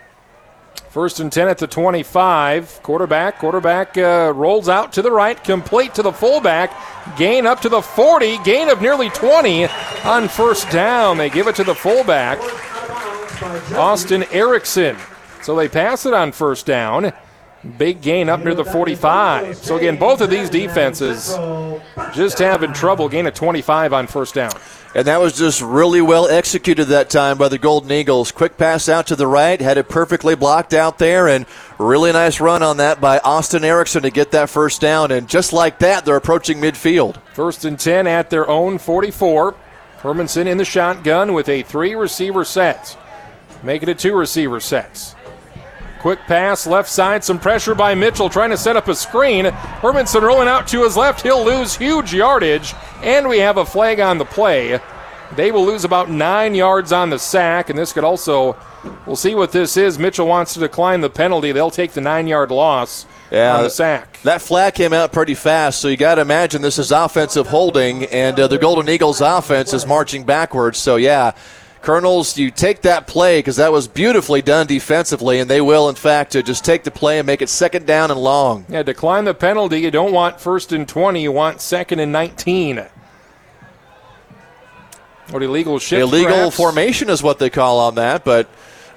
First 0.97 1.21
and 1.21 1.31
10 1.31 1.49
at 1.49 1.59
the 1.59 1.67
25. 1.67 2.83
Quarterback, 2.83 3.39
quarterback 3.39 3.99
uh, 3.99 4.33
rolls 4.35 4.67
out 4.67 4.95
to 4.95 5.03
the 5.03 5.11
right, 5.11 5.37
complete 5.45 5.95
to 5.97 6.03
the 6.03 6.11
fullback. 6.11 6.73
Gain 7.19 7.45
up 7.45 7.61
to 7.61 7.69
the 7.69 7.83
40, 7.83 8.39
gain 8.45 8.71
of 8.71 8.81
nearly 8.81 9.11
20 9.11 9.67
on 10.07 10.27
first 10.27 10.71
down. 10.71 11.19
They 11.19 11.29
give 11.29 11.49
it 11.49 11.57
to 11.57 11.65
the 11.65 11.75
fullback, 11.75 12.39
Austin 13.75 14.25
Erickson. 14.33 14.97
So 15.43 15.55
they 15.55 15.69
pass 15.69 16.07
it 16.07 16.15
on 16.15 16.33
first 16.33 16.65
down. 16.65 17.13
Big 17.79 18.01
gain 18.01 18.29
up 18.29 18.45
near 18.45 18.55
the 18.55 18.65
45. 18.65 19.57
So, 19.57 19.77
again, 19.77 19.97
both 19.97 20.21
of 20.21 20.31
these 20.31 20.49
defenses 20.51 21.35
just 22.15 22.39
having 22.39 22.73
trouble 22.73 23.09
gain 23.09 23.27
a 23.27 23.31
25 23.31 23.93
on 23.93 24.07
first 24.07 24.35
down. 24.35 24.53
And 24.95 25.07
that 25.07 25.21
was 25.21 25.37
just 25.37 25.61
really 25.61 26.01
well 26.01 26.27
executed 26.27 26.87
that 26.87 27.11
time 27.11 27.37
by 27.37 27.49
the 27.49 27.59
Golden 27.59 27.93
Eagles. 27.93 28.33
Quick 28.33 28.57
pass 28.57 28.89
out 28.89 29.07
to 29.09 29.17
the 29.17 29.27
right, 29.27 29.61
had 29.61 29.77
it 29.77 29.91
perfectly 29.91 30.35
blocked 30.35 30.73
out 30.73 30.99
there, 30.99 31.29
and 31.29 31.45
really 31.79 32.13
nice 32.13 32.41
run 32.41 32.63
on 32.63 32.79
that 32.79 32.99
by 32.99 33.19
Austin 33.19 33.63
Erickson 33.63 34.03
to 34.03 34.11
get 34.11 34.31
that 34.31 34.49
first 34.49 34.81
down. 34.81 35.11
And 35.11 35.29
just 35.29 35.53
like 35.53 35.81
that, 35.81 36.07
they're 36.07 36.17
approaching 36.17 36.59
midfield. 36.59 37.21
First 37.35 37.67
and 37.67 37.79
10 37.79 38.07
at 38.07 38.31
their 38.31 38.49
own 38.49 38.79
44. 38.79 39.55
Hermanson 40.01 40.47
in 40.47 40.57
the 40.57 40.65
shotgun 40.65 41.33
with 41.35 41.49
a 41.49 41.63
three 41.63 41.95
receiver 41.95 42.45
set. 42.45 42.97
making 43.63 43.89
it 43.89 43.93
a 43.93 43.95
two 43.97 44.15
receiver 44.17 44.61
set. 44.61 45.16
Quick 46.01 46.21
pass, 46.21 46.67
left 46.67 46.89
side, 46.89 47.25
some 47.25 47.39
pressure 47.39 47.75
by 47.75 47.95
Mitchell 47.95 48.29
trying 48.29 48.51
to 48.51 48.57
set 48.57 48.77
up 48.77 48.89
a 48.89 48.95
screen. 48.95 49.47
Hermanson 49.47 50.23
rolling 50.23 50.49
out 50.49 50.69
to 50.69 50.85
his 50.85 50.97
left. 50.97 51.23
He'll 51.23 51.45
lose 51.45 51.77
huge 51.77 52.13
yardage, 52.15 52.75
and 53.03 53.29
we 53.29 53.39
have 53.39 53.57
a 53.57 53.67
flag 53.67 53.99
on 53.99 54.19
the 54.19 54.25
play. 54.25 54.79
They 55.35 55.51
will 55.51 55.67
lose 55.67 55.85
about 55.85 56.09
nine 56.09 56.55
yards 56.55 56.93
on 56.93 57.11
the 57.11 57.19
sack, 57.19 57.71
and 57.71 57.79
this 57.79 57.93
could 57.93 58.05
also, 58.05 58.57
we'll 59.07 59.17
see 59.17 59.35
what 59.35 59.51
this 59.51 59.77
is. 59.77 59.99
Mitchell 59.99 60.29
wants 60.29 60.55
to 60.55 60.61
decline 60.61 61.01
the 61.01 61.11
penalty. 61.11 61.51
They'll 61.51 61.71
take 61.71 61.93
the 61.93 62.01
nine 62.01 62.29
yard 62.29 62.53
loss 62.53 63.07
yeah, 63.31 63.57
on 63.57 63.65
the 63.65 63.71
sack. 63.71 64.21
That 64.23 64.41
flag 64.41 64.75
came 64.75 64.93
out 64.93 65.13
pretty 65.13 65.35
fast, 65.35 65.81
so 65.81 65.89
you 65.89 65.97
got 65.97 66.17
to 66.17 66.21
imagine 66.21 66.63
this 66.63 66.79
is 66.79 66.93
offensive 66.93 67.49
holding, 67.49 68.05
and 68.05 68.39
uh, 68.39 68.47
the 68.47 68.59
Golden 68.59 68.89
Eagles 68.89 69.21
offense 69.21 69.73
is 69.73 69.85
marching 69.85 70.25
backwards. 70.25 70.79
So, 70.79 70.95
yeah, 70.95 71.33
Colonels, 71.87 72.37
you 72.37 72.51
take 72.51 72.83
that 72.83 73.07
play 73.07 73.39
because 73.39 73.55
that 73.57 73.71
was 73.71 73.87
beautifully 73.87 74.43
done 74.43 74.67
defensively, 74.67 75.39
and 75.39 75.49
they 75.49 75.61
will, 75.61 75.89
in 75.89 75.95
fact, 75.95 76.33
to 76.33 76.43
just 76.43 76.65
take 76.65 76.83
the 76.83 76.91
play 76.91 77.21
and 77.21 77.27
make 77.29 77.41
it 77.41 77.49
second 77.49 77.87
down 77.87 78.11
and 78.11 78.19
long. 78.19 78.67
Yeah, 78.69 78.83
decline 78.83 79.25
the 79.25 79.35
penalty. 79.35 79.83
You 79.83 79.93
don't 79.93 80.13
want 80.13 80.41
first 80.41 80.73
and 80.73 80.89
20, 80.89 81.23
you 81.23 81.31
want 81.31 81.61
second 81.61 82.01
and 82.01 82.11
19. 82.11 82.85
What 85.31 85.45
illegal 85.45 85.79
shift? 85.79 86.03
Illegal 86.03 86.33
perhaps? 86.33 86.57
formation 86.57 87.09
is 87.09 87.23
what 87.23 87.39
they 87.39 87.51
call 87.51 87.79
on 87.79 87.95
that, 87.95 88.25
but 88.25 88.49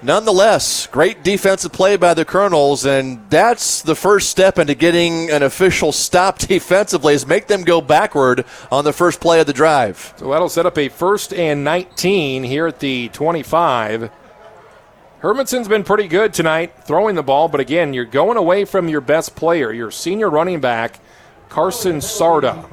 nonetheless, 0.02 0.88
great 0.88 1.24
defensive 1.24 1.72
play 1.72 1.98
by 1.98 2.14
the 2.14 2.26
Colonels, 2.26 2.86
and 2.86 3.30
that's 3.30 3.82
the 3.82 3.96
first 3.96 4.30
step 4.30 4.58
into 4.58 4.76
getting 4.76 5.30
an 5.30 5.44
official 5.44 5.92
stop 5.92 6.38
defensively 6.40 7.14
is 7.14 7.26
make 7.26 7.48
them 7.48 7.64
go 7.64 7.82
backward 7.82 8.46
on 8.72 8.84
the 8.84 8.94
first 8.94 9.20
play 9.20 9.40
of 9.40 9.48
the 9.48 9.54
drive. 9.54 10.14
So 10.18 10.30
that'll 10.30 10.50
set 10.50 10.66
up 10.66 10.78
a 10.78 10.90
first 10.90 11.34
and 11.34 11.64
19 11.64 12.44
here 12.44 12.68
at 12.68 12.80
the 12.80 13.10
25. 13.10 14.12
Hermanson's 15.20 15.68
been 15.68 15.84
pretty 15.84 16.08
good 16.08 16.34
tonight 16.34 16.74
throwing 16.86 17.16
the 17.16 17.24
ball, 17.24 17.50
but 17.50 17.60
again, 17.60 17.94
you're 17.94 18.06
going 18.06 18.38
away 18.38 18.64
from 18.64 18.88
your 18.88 19.02
best 19.02 19.36
player, 19.36 19.72
your 19.74 19.92
senior 19.92 20.30
running 20.30 20.62
back, 20.62 21.00
Carson 21.50 21.98
Sarda. 21.98 22.66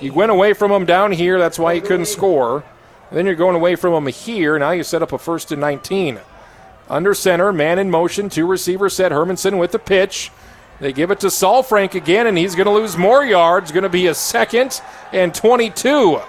You 0.00 0.14
went 0.14 0.32
away 0.32 0.54
from 0.54 0.72
him 0.72 0.86
down 0.86 1.12
here, 1.12 1.38
that's 1.38 1.58
why 1.58 1.74
he 1.74 1.80
couldn't 1.82 2.06
score. 2.06 2.64
And 3.10 3.18
then 3.18 3.26
you're 3.26 3.34
going 3.34 3.56
away 3.56 3.76
from 3.76 3.92
him 3.92 4.12
here. 4.12 4.58
Now 4.58 4.72
you 4.72 4.82
set 4.82 5.02
up 5.02 5.12
a 5.12 5.18
first 5.18 5.52
and 5.52 5.60
19. 5.60 6.20
Under 6.88 7.14
center, 7.14 7.52
man 7.52 7.78
in 7.78 7.90
motion, 7.90 8.28
two 8.28 8.46
receivers 8.46 8.94
set. 8.94 9.12
Hermanson 9.12 9.58
with 9.58 9.72
the 9.72 9.78
pitch. 9.78 10.30
They 10.78 10.92
give 10.92 11.10
it 11.10 11.20
to 11.20 11.28
Salfrank 11.28 11.94
again, 11.94 12.26
and 12.26 12.36
he's 12.36 12.54
going 12.54 12.66
to 12.66 12.72
lose 12.72 12.96
more 12.96 13.24
yards. 13.24 13.72
Going 13.72 13.82
to 13.82 13.88
be 13.88 14.08
a 14.08 14.14
second 14.14 14.80
and 15.12 15.34
22. 15.34 16.20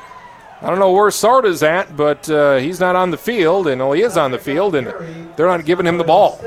I 0.60 0.70
don't 0.70 0.80
know 0.80 0.92
where 0.92 1.12
Sarda's 1.12 1.62
at, 1.62 1.96
but 1.96 2.28
uh, 2.30 2.58
he's 2.58 2.80
not 2.80 2.96
on 2.96 3.12
the 3.12 3.18
field, 3.18 3.68
and 3.68 3.80
well, 3.80 3.92
he 3.92 4.02
is 4.02 4.18
on 4.18 4.32
the 4.32 4.40
field, 4.40 4.74
and 4.74 4.88
they're 5.36 5.46
not 5.46 5.66
giving 5.66 5.86
him 5.86 6.00
the 6.00 6.04
ball. 6.04 6.42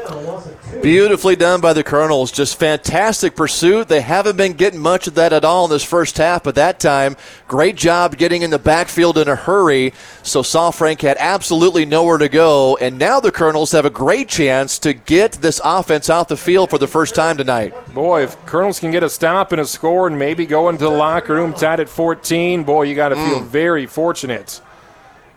Beautifully 0.82 1.36
done 1.36 1.60
by 1.60 1.74
the 1.74 1.84
Colonels. 1.84 2.32
Just 2.32 2.58
fantastic 2.58 3.36
pursuit. 3.36 3.86
They 3.86 4.00
haven't 4.00 4.36
been 4.36 4.54
getting 4.54 4.80
much 4.80 5.06
of 5.06 5.14
that 5.14 5.32
at 5.32 5.44
all 5.44 5.66
in 5.66 5.70
this 5.70 5.84
first 5.84 6.16
half, 6.16 6.42
but 6.42 6.56
that 6.56 6.80
time, 6.80 7.16
great 7.46 7.76
job 7.76 8.16
getting 8.16 8.42
in 8.42 8.50
the 8.50 8.58
backfield 8.58 9.16
in 9.16 9.28
a 9.28 9.36
hurry. 9.36 9.92
So 10.22 10.42
Salfrank 10.42 11.02
had 11.02 11.16
absolutely 11.20 11.84
nowhere 11.84 12.18
to 12.18 12.28
go, 12.28 12.76
and 12.78 12.98
now 12.98 13.20
the 13.20 13.30
Colonels 13.30 13.72
have 13.72 13.84
a 13.84 13.90
great 13.90 14.28
chance 14.28 14.78
to 14.80 14.92
get 14.92 15.32
this 15.32 15.60
offense 15.62 16.10
out 16.10 16.28
the 16.28 16.36
field 16.36 16.70
for 16.70 16.78
the 16.78 16.88
first 16.88 17.14
time 17.14 17.36
tonight. 17.36 17.74
Boy, 17.94 18.24
if 18.24 18.44
Colonels 18.46 18.80
can 18.80 18.90
get 18.90 19.02
a 19.04 19.10
stop 19.10 19.52
and 19.52 19.60
a 19.60 19.66
score 19.66 20.08
and 20.08 20.18
maybe 20.18 20.46
go 20.46 20.68
into 20.68 20.84
the 20.84 20.90
locker 20.90 21.34
room 21.34 21.52
tied 21.52 21.78
at 21.78 21.88
14, 21.88 22.64
boy, 22.64 22.82
you 22.82 22.94
got 22.96 23.10
to 23.10 23.16
feel 23.16 23.40
very 23.40 23.86
fortunate. 23.86 23.99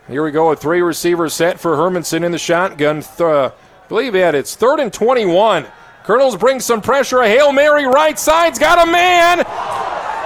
Here 0.08 0.22
we 0.22 0.30
go, 0.30 0.50
a 0.50 0.56
three 0.56 0.82
receiver 0.82 1.28
set 1.28 1.58
for 1.58 1.76
Hermanson 1.76 2.24
in 2.24 2.32
the 2.32 2.38
shotgun. 2.38 3.02
Th- 3.02 3.20
uh, 3.20 3.50
believe 3.88 4.14
it, 4.14 4.34
it's 4.34 4.54
third 4.54 4.80
and 4.80 4.92
21. 4.92 5.66
Colonels 6.04 6.36
bring 6.36 6.60
some 6.60 6.82
pressure. 6.82 7.20
A 7.20 7.28
Hail 7.28 7.52
Mary 7.52 7.86
right 7.86 8.18
side's 8.18 8.58
got 8.58 8.86
a 8.86 8.90
man. 8.90 9.38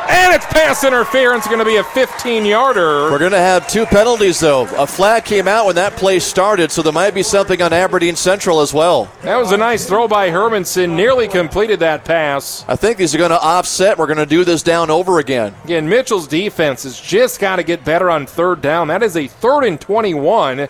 And 0.09 0.34
it's 0.34 0.46
pass 0.46 0.84
interference, 0.84 1.46
going 1.46 1.59
to 1.59 1.64
be 1.66 1.76
a 1.76 1.84
15 1.84 2.46
yarder. 2.46 3.11
We're 3.11 3.18
going 3.18 3.32
to 3.32 3.38
have 3.38 3.68
two 3.68 3.84
penalties, 3.84 4.40
though. 4.40 4.62
A 4.76 4.86
flag 4.86 5.24
came 5.24 5.46
out 5.46 5.66
when 5.66 5.74
that 5.74 5.96
play 5.96 6.18
started, 6.18 6.72
so 6.72 6.80
there 6.80 6.92
might 6.94 7.12
be 7.12 7.22
something 7.22 7.61
on 7.61 7.74
Aberdeen 7.74 8.16
Central 8.16 8.61
as 8.61 8.72
well. 8.72 9.11
That 9.22 9.36
was 9.36 9.52
a 9.52 9.56
nice 9.59 9.86
throw 9.86 10.09
by 10.09 10.30
Hermanson. 10.30 10.96
Nearly 10.96 11.28
completed 11.28 11.80
that 11.80 12.06
pass. 12.06 12.64
I 12.68 12.76
think 12.76 12.96
these 12.96 13.14
are 13.14 13.18
going 13.18 13.30
to 13.30 13.40
offset. 13.40 13.98
We're 13.98 14.06
going 14.06 14.16
to 14.18 14.26
do 14.26 14.44
this 14.44 14.62
down 14.62 14.90
over 14.90 15.18
again. 15.18 15.54
Again, 15.64 15.88
Mitchell's 15.88 16.26
defense 16.26 16.84
has 16.84 16.98
just 16.98 17.38
got 17.38 17.56
to 17.56 17.62
get 17.62 17.84
better 17.84 18.09
on 18.09 18.26
third 18.26 18.62
down. 18.62 18.88
That 18.88 19.02
is 19.02 19.14
a 19.16 19.26
third 19.26 19.64
and 19.64 19.78
21. 19.78 20.68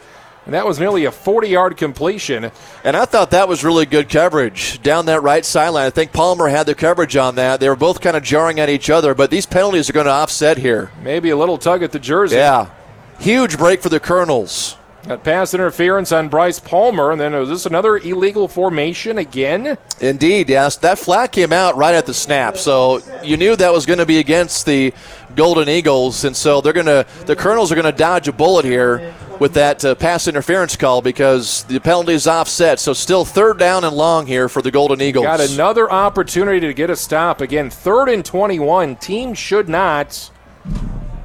And 0.49 0.55
that 0.55 0.65
was 0.65 0.81
nearly 0.81 1.05
a 1.05 1.13
40 1.13 1.47
yard 1.47 1.77
completion. 1.77 2.51
And 2.83 2.97
I 2.97 3.05
thought 3.05 3.33
that 3.33 3.49
was 3.49 3.63
really 3.63 3.85
good 3.85 4.09
coverage 4.09 4.83
down 4.83 5.05
that 5.05 5.23
right 5.23 5.45
sideline. 5.45 5.85
I 5.85 5.91
think 5.91 6.11
Palmer 6.11 6.49
had 6.49 6.65
the 6.65 6.75
coverage 6.75 7.17
on 7.17 7.35
that. 7.35 7.61
They 7.61 7.69
were 7.69 7.77
both 7.77 8.01
kind 8.01 8.17
of 8.17 8.23
jarring 8.23 8.59
at 8.59 8.71
each 8.71 8.89
other, 8.89 9.15
but 9.15 9.31
these 9.31 9.45
penalties 9.45 9.91
are 9.91 9.93
going 9.93 10.07
to 10.07 10.11
offset 10.11 10.57
here. 10.57 10.91
Maybe 11.03 11.29
a 11.29 11.37
little 11.37 11.59
tug 11.59 11.83
at 11.83 11.93
the 11.93 11.99
jersey. 11.99 12.37
Yeah. 12.37 12.71
Huge 13.19 13.59
break 13.59 13.83
for 13.83 13.91
the 13.91 14.01
Colonels. 14.01 14.79
That 15.03 15.23
pass 15.23 15.53
interference 15.53 16.13
on 16.13 16.29
Bryce 16.29 16.61
Palmer, 16.61 17.13
and 17.13 17.21
then 17.21 17.35
was 17.35 17.51
this 17.51 17.67
another 17.67 17.99
illegal 17.99 18.49
formation 18.49 19.19
again? 19.19 19.77
Indeed, 20.01 20.49
yes. 20.49 20.77
That 20.77 20.99
flag 20.99 21.31
came 21.31 21.53
out 21.53 21.77
right 21.77 21.95
at 21.95 22.07
the 22.07 22.15
snap, 22.15 22.57
so 22.57 23.01
you 23.23 23.37
knew 23.37 23.55
that 23.55 23.73
was 23.73 23.87
going 23.87 24.01
to 24.01 24.07
be 24.07 24.19
against 24.19 24.65
the 24.65 24.95
Golden 25.37 25.69
Eagles, 25.69 26.25
and 26.25 26.35
so 26.35 26.61
they're 26.61 26.73
going 26.73 26.87
to 26.87 27.07
the 27.27 27.37
Colonels 27.37 27.71
are 27.71 27.75
going 27.75 27.85
to 27.85 27.93
dodge 27.93 28.29
a 28.29 28.33
bullet 28.33 28.65
here 28.65 29.15
with 29.41 29.55
that 29.55 29.85
uh, 29.85 29.95
pass 29.95 30.29
interference 30.29 30.77
call 30.77 31.03
because 31.03 31.65
the 31.65 31.79
penalty 31.81 32.13
is 32.13 32.27
offset. 32.27 32.81
So 32.81 32.93
still 32.93 33.25
third 33.25 33.59
down 33.59 33.85
and 33.85 33.97
long 33.97 34.27
here 34.27 34.49
for 34.49 34.63
the 34.63 34.71
Golden 34.71 35.01
Eagles. 35.01 35.25
Got 35.25 35.41
another 35.41 35.91
opportunity 35.91 36.61
to 36.61 36.75
get 36.75 36.91
a 36.91 36.97
stop 36.97 37.41
again. 37.41 37.71
Third 37.71 38.09
and 38.09 38.25
21. 38.25 38.97
Team 38.97 39.35
should 39.35 39.69
not 39.69 40.31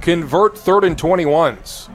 convert 0.01 0.57
third 0.57 0.84
and 0.84 0.97
21s. 0.97 1.89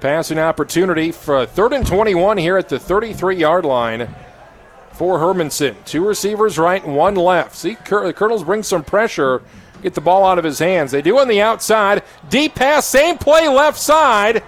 Passing 0.00 0.38
opportunity 0.38 1.12
for 1.12 1.46
third 1.46 1.72
and 1.72 1.86
21 1.86 2.36
here 2.36 2.58
at 2.58 2.68
the 2.68 2.78
33 2.78 3.36
yard 3.36 3.64
line 3.64 4.14
for 4.92 5.18
Hermanson. 5.18 5.74
Two 5.84 6.06
receivers 6.06 6.58
right 6.58 6.86
one 6.86 7.14
left. 7.14 7.56
See, 7.56 7.74
the 7.74 8.12
Colonels 8.14 8.44
bring 8.44 8.62
some 8.62 8.84
pressure, 8.84 9.42
get 9.82 9.94
the 9.94 10.00
ball 10.00 10.24
out 10.24 10.38
of 10.38 10.44
his 10.44 10.58
hands. 10.58 10.90
They 10.92 11.02
do 11.02 11.18
on 11.18 11.28
the 11.28 11.40
outside. 11.40 12.02
Deep 12.28 12.54
pass, 12.54 12.86
same 12.86 13.18
play 13.18 13.48
left 13.48 13.78
side. 13.78 14.42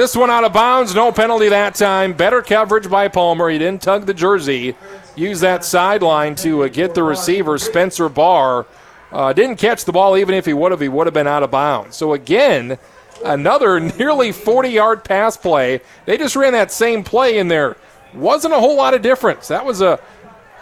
This 0.00 0.16
one 0.16 0.30
out 0.30 0.44
of 0.44 0.54
bounds, 0.54 0.94
no 0.94 1.12
penalty 1.12 1.50
that 1.50 1.74
time. 1.74 2.14
Better 2.14 2.40
coverage 2.40 2.88
by 2.88 3.08
Palmer. 3.08 3.50
He 3.50 3.58
didn't 3.58 3.82
tug 3.82 4.06
the 4.06 4.14
jersey. 4.14 4.74
Use 5.14 5.40
that 5.40 5.62
sideline 5.62 6.34
to 6.36 6.62
uh, 6.62 6.68
get 6.68 6.94
the 6.94 7.02
receiver, 7.02 7.58
Spencer 7.58 8.08
Barr. 8.08 8.64
Uh, 9.12 9.34
didn't 9.34 9.56
catch 9.56 9.84
the 9.84 9.92
ball, 9.92 10.16
even 10.16 10.34
if 10.34 10.46
he 10.46 10.54
would 10.54 10.72
have, 10.72 10.80
he 10.80 10.88
would 10.88 11.06
have 11.06 11.12
been 11.12 11.26
out 11.26 11.42
of 11.42 11.50
bounds. 11.50 11.96
So 11.96 12.14
again, 12.14 12.78
another 13.26 13.78
nearly 13.98 14.32
40 14.32 14.70
yard 14.70 15.04
pass 15.04 15.36
play. 15.36 15.82
They 16.06 16.16
just 16.16 16.34
ran 16.34 16.54
that 16.54 16.72
same 16.72 17.04
play 17.04 17.36
in 17.36 17.48
there. 17.48 17.76
Wasn't 18.14 18.54
a 18.54 18.58
whole 18.58 18.78
lot 18.78 18.94
of 18.94 19.02
difference. 19.02 19.48
That 19.48 19.66
was 19.66 19.82
a 19.82 20.00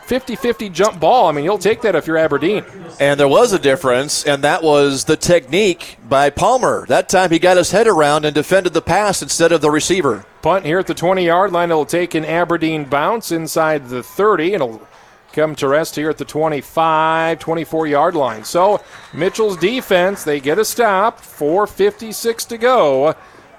50 0.08 0.36
50 0.36 0.70
jump 0.70 0.98
ball. 0.98 1.26
I 1.26 1.32
mean, 1.32 1.44
you'll 1.44 1.58
take 1.58 1.82
that 1.82 1.94
if 1.94 2.06
you're 2.06 2.16
Aberdeen. 2.16 2.64
And 2.98 3.20
there 3.20 3.28
was 3.28 3.52
a 3.52 3.58
difference, 3.58 4.24
and 4.24 4.42
that 4.42 4.62
was 4.62 5.04
the 5.04 5.18
technique 5.18 5.98
by 6.08 6.30
Palmer. 6.30 6.86
That 6.86 7.10
time 7.10 7.30
he 7.30 7.38
got 7.38 7.58
his 7.58 7.72
head 7.72 7.86
around 7.86 8.24
and 8.24 8.34
defended 8.34 8.72
the 8.72 8.80
pass 8.80 9.20
instead 9.20 9.52
of 9.52 9.60
the 9.60 9.70
receiver. 9.70 10.24
Punt 10.40 10.64
here 10.64 10.78
at 10.78 10.86
the 10.86 10.94
20 10.94 11.26
yard 11.26 11.52
line. 11.52 11.70
It'll 11.70 11.84
take 11.84 12.14
an 12.14 12.24
Aberdeen 12.24 12.84
bounce 12.86 13.30
inside 13.30 13.90
the 13.90 14.02
30. 14.02 14.54
and 14.54 14.62
It'll 14.62 14.88
come 15.34 15.54
to 15.56 15.68
rest 15.68 15.94
here 15.96 16.08
at 16.08 16.16
the 16.16 16.24
25, 16.24 17.38
24 17.38 17.86
yard 17.86 18.14
line. 18.14 18.44
So 18.44 18.82
Mitchell's 19.12 19.58
defense, 19.58 20.24
they 20.24 20.40
get 20.40 20.58
a 20.58 20.64
stop. 20.64 21.20
4.56 21.20 22.48
to 22.48 22.56
go. 22.56 23.14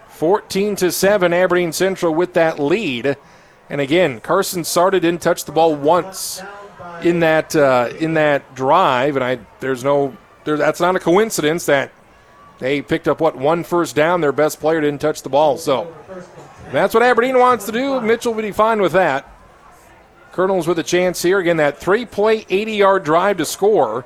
14 0.08 0.76
to 0.78 0.92
7, 0.92 1.32
Aberdeen 1.32 1.72
Central 1.72 2.16
with 2.16 2.34
that 2.34 2.58
lead. 2.58 3.18
And 3.70 3.82
again, 3.82 4.20
Carson 4.20 4.64
Sarda 4.64 4.94
didn't 4.94 5.22
touch 5.22 5.46
the 5.46 5.52
ball 5.52 5.76
once 5.76 6.42
in 7.04 7.20
that 7.20 7.56
uh, 7.56 7.90
in 8.00 8.16
that 8.16 8.56
drive, 8.56 9.16
and 9.16 9.24
I 9.24 9.40
there's 9.60 9.84
no 9.84 10.18
there, 10.44 10.58
that's 10.58 10.80
not 10.80 10.96
a 10.96 11.00
coincidence 11.00 11.66
that 11.68 11.92
they 12.60 12.82
picked 12.82 13.08
up 13.08 13.22
what 13.22 13.36
one 13.36 13.64
first 13.64 13.96
down. 13.96 14.22
Their 14.22 14.32
best 14.32 14.60
player 14.60 14.82
didn't 14.82 15.02
touch 15.02 15.22
the 15.22 15.30
ball, 15.30 15.58
so 15.58 15.96
that's 16.72 16.94
what 16.94 17.04
Aberdeen 17.04 17.38
wants 17.38 17.66
to 17.68 17.72
do. 17.72 18.02
Mitchell 18.02 18.34
will 18.34 18.42
be 18.42 18.52
fine 18.52 18.82
with 18.82 18.94
that. 18.94 19.30
Colonels 20.32 20.68
with 20.68 20.80
a 20.80 20.84
chance 20.84 21.22
here. 21.22 21.40
Again, 21.40 21.58
that 21.58 21.80
three 21.80 22.06
play, 22.06 22.46
80 22.50 22.74
yard 22.74 23.04
drive 23.04 23.38
to 23.38 23.46
score. 23.46 24.06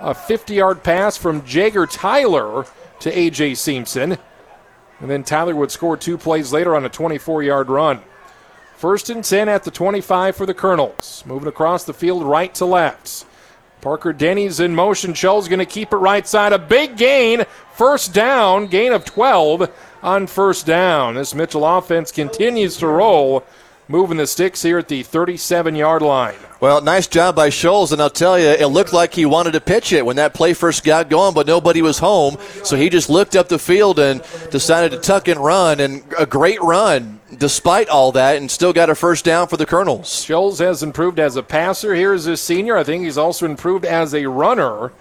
A 0.00 0.14
50 0.14 0.54
yard 0.54 0.82
pass 0.84 1.16
from 1.16 1.44
Jager 1.44 1.84
Tyler 1.86 2.66
to 3.00 3.18
A.J. 3.18 3.54
Simpson. 3.54 4.16
And 5.00 5.10
then 5.10 5.24
Tyler 5.24 5.54
would 5.54 5.70
score 5.70 5.96
two 5.96 6.16
plays 6.18 6.52
later 6.52 6.74
on 6.76 6.84
a 6.84 6.88
24 6.88 7.42
yard 7.42 7.68
run. 7.68 8.00
First 8.78 9.10
and 9.10 9.24
10 9.24 9.48
at 9.48 9.64
the 9.64 9.72
25 9.72 10.36
for 10.36 10.46
the 10.46 10.54
Colonels. 10.54 11.24
Moving 11.26 11.48
across 11.48 11.82
the 11.82 11.92
field 11.92 12.22
right 12.22 12.54
to 12.54 12.64
left. 12.64 13.26
Parker 13.80 14.12
Denny's 14.12 14.60
in 14.60 14.72
motion. 14.72 15.14
Shell's 15.14 15.48
going 15.48 15.58
to 15.58 15.66
keep 15.66 15.92
it 15.92 15.96
right 15.96 16.24
side. 16.24 16.52
A 16.52 16.60
big 16.60 16.96
gain. 16.96 17.44
First 17.74 18.14
down. 18.14 18.68
Gain 18.68 18.92
of 18.92 19.04
12 19.04 19.68
on 20.00 20.28
first 20.28 20.64
down. 20.64 21.16
This 21.16 21.34
Mitchell 21.34 21.66
offense 21.66 22.12
continues 22.12 22.76
to 22.76 22.86
roll 22.86 23.42
moving 23.88 24.18
the 24.18 24.26
sticks 24.26 24.62
here 24.62 24.78
at 24.78 24.88
the 24.88 25.02
37 25.02 25.74
yard 25.74 26.02
line. 26.02 26.36
Well, 26.60 26.82
nice 26.82 27.06
job 27.06 27.34
by 27.34 27.48
Scholes, 27.48 27.92
and 27.92 28.02
I'll 28.02 28.10
tell 28.10 28.38
you, 28.38 28.46
it 28.46 28.66
looked 28.66 28.92
like 28.92 29.14
he 29.14 29.24
wanted 29.24 29.52
to 29.52 29.60
pitch 29.60 29.92
it 29.92 30.04
when 30.04 30.16
that 30.16 30.34
play 30.34 30.52
first 30.52 30.84
got 30.84 31.08
going, 31.08 31.32
but 31.32 31.46
nobody 31.46 31.80
was 31.80 31.98
home, 31.98 32.36
so 32.64 32.76
he 32.76 32.90
just 32.90 33.08
looked 33.08 33.34
up 33.34 33.48
the 33.48 33.58
field 33.58 33.98
and 33.98 34.22
decided 34.50 34.90
to 34.90 34.98
tuck 34.98 35.28
and 35.28 35.42
run, 35.42 35.80
and 35.80 36.02
a 36.18 36.26
great 36.26 36.60
run 36.60 37.20
despite 37.36 37.88
all 37.88 38.10
that, 38.12 38.36
and 38.36 38.50
still 38.50 38.72
got 38.72 38.90
a 38.90 38.94
first 38.94 39.24
down 39.24 39.46
for 39.46 39.56
the 39.56 39.66
Colonels. 39.66 40.08
Scholes 40.08 40.58
has 40.58 40.82
improved 40.82 41.18
as 41.18 41.36
a 41.36 41.42
passer 41.42 41.94
here 41.94 42.12
as 42.12 42.26
a 42.26 42.36
senior. 42.36 42.76
I 42.76 42.84
think 42.84 43.04
he's 43.04 43.18
also 43.18 43.46
improved 43.46 43.84
as 43.84 44.14
a 44.14 44.26
runner. 44.26 44.92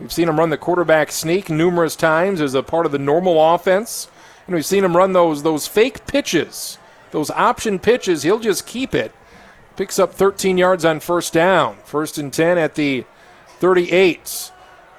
We've 0.00 0.12
seen 0.12 0.28
him 0.28 0.38
run 0.38 0.50
the 0.50 0.56
quarterback 0.56 1.12
sneak 1.12 1.50
numerous 1.50 1.96
times 1.96 2.40
as 2.40 2.54
a 2.54 2.62
part 2.62 2.86
of 2.86 2.92
the 2.92 2.98
normal 2.98 3.54
offense, 3.54 4.08
and 4.46 4.54
we've 4.54 4.66
seen 4.66 4.84
him 4.84 4.96
run 4.96 5.12
those 5.12 5.42
those 5.42 5.66
fake 5.66 6.06
pitches 6.06 6.78
those 7.12 7.30
option 7.30 7.78
pitches, 7.78 8.24
he'll 8.24 8.40
just 8.40 8.66
keep 8.66 8.94
it. 8.94 9.12
Picks 9.76 9.98
up 9.98 10.12
13 10.12 10.58
yards 10.58 10.84
on 10.84 11.00
first 11.00 11.32
down. 11.32 11.76
First 11.84 12.18
and 12.18 12.32
10 12.32 12.58
at 12.58 12.74
the 12.74 13.04
38. 13.60 14.50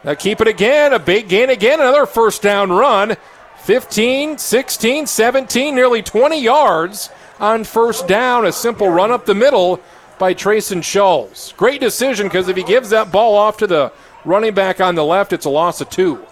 Now 0.04 0.14
keep 0.14 0.40
it 0.40 0.48
again. 0.48 0.94
A 0.94 1.00
big 1.00 1.28
gain 1.28 1.50
again. 1.50 1.80
Another 1.80 2.06
first 2.06 2.42
down 2.42 2.72
run. 2.72 3.18
15, 3.64 4.38
16, 4.38 5.08
17, 5.08 5.76
nearly 5.76 6.02
20 6.02 6.42
yards 6.42 7.10
on 7.40 7.64
first 7.64 8.08
down. 8.08 8.46
A 8.46 8.52
simple 8.52 8.90
run 8.90 9.12
up 9.12 9.26
the 9.26 9.36
middle 9.36 9.80
by 10.20 10.34
Trayson 10.34 10.80
Scholes. 10.80 11.56
Great 11.56 11.82
decision 11.82 12.28
because 12.28 12.48
if 12.48 12.58
he 12.58 12.64
gives 12.64 12.90
that 12.90 13.12
ball 13.12 13.36
off 13.36 13.58
to 13.58 13.68
the 13.68 13.92
running 14.26 14.54
back 14.54 14.82
on 14.82 14.96
the 14.96 15.04
left, 15.04 15.34
it's 15.34 15.46
a 15.46 15.50
loss 15.50 15.82
of 15.82 15.90
two. 15.90 16.26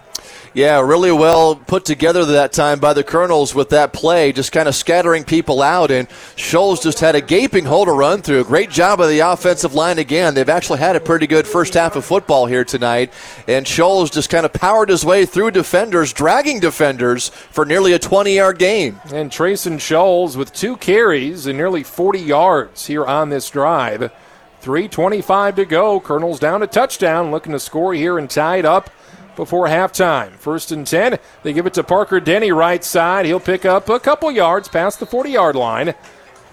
Yeah, 0.54 0.80
really 0.80 1.10
well 1.10 1.56
put 1.56 1.86
together 1.86 2.26
that 2.26 2.52
time 2.52 2.78
by 2.78 2.92
the 2.92 3.02
Colonels 3.02 3.54
with 3.54 3.70
that 3.70 3.94
play, 3.94 4.32
just 4.32 4.52
kind 4.52 4.68
of 4.68 4.74
scattering 4.74 5.24
people 5.24 5.62
out. 5.62 5.90
And 5.90 6.06
Scholes 6.36 6.82
just 6.82 7.00
had 7.00 7.14
a 7.14 7.22
gaping 7.22 7.64
hole 7.64 7.86
to 7.86 7.92
run 7.92 8.20
through. 8.20 8.44
Great 8.44 8.68
job 8.68 9.00
of 9.00 9.08
the 9.08 9.20
offensive 9.20 9.74
line 9.74 9.98
again. 9.98 10.34
They've 10.34 10.46
actually 10.46 10.80
had 10.80 10.94
a 10.94 11.00
pretty 11.00 11.26
good 11.26 11.46
first 11.46 11.72
half 11.72 11.96
of 11.96 12.04
football 12.04 12.44
here 12.44 12.66
tonight. 12.66 13.14
And 13.48 13.64
Scholes 13.64 14.12
just 14.12 14.28
kind 14.28 14.44
of 14.44 14.52
powered 14.52 14.90
his 14.90 15.06
way 15.06 15.24
through 15.24 15.52
defenders, 15.52 16.12
dragging 16.12 16.60
defenders 16.60 17.30
for 17.30 17.64
nearly 17.64 17.94
a 17.94 17.98
20 17.98 18.36
yard 18.36 18.58
game. 18.58 19.00
And 19.06 19.30
Trayson 19.30 19.78
Scholes 19.78 20.36
with 20.36 20.52
two 20.52 20.76
carries 20.76 21.46
and 21.46 21.56
nearly 21.56 21.82
40 21.82 22.20
yards 22.20 22.86
here 22.88 23.06
on 23.06 23.30
this 23.30 23.48
drive. 23.48 24.12
3.25 24.60 25.56
to 25.56 25.64
go. 25.64 25.98
Colonels 25.98 26.38
down 26.38 26.62
a 26.62 26.66
touchdown, 26.66 27.30
looking 27.30 27.52
to 27.52 27.58
score 27.58 27.94
here 27.94 28.18
and 28.18 28.28
tie 28.28 28.58
it 28.58 28.66
up 28.66 28.90
before 29.36 29.66
halftime. 29.66 30.32
First 30.32 30.72
and 30.72 30.86
10. 30.86 31.18
They 31.42 31.52
give 31.52 31.66
it 31.66 31.74
to 31.74 31.84
Parker 31.84 32.20
Denny 32.20 32.52
right 32.52 32.82
side. 32.84 33.26
He'll 33.26 33.40
pick 33.40 33.64
up 33.64 33.88
a 33.88 34.00
couple 34.00 34.30
yards 34.30 34.68
past 34.68 35.00
the 35.00 35.06
40 35.06 35.30
yard 35.30 35.56
line. 35.56 35.94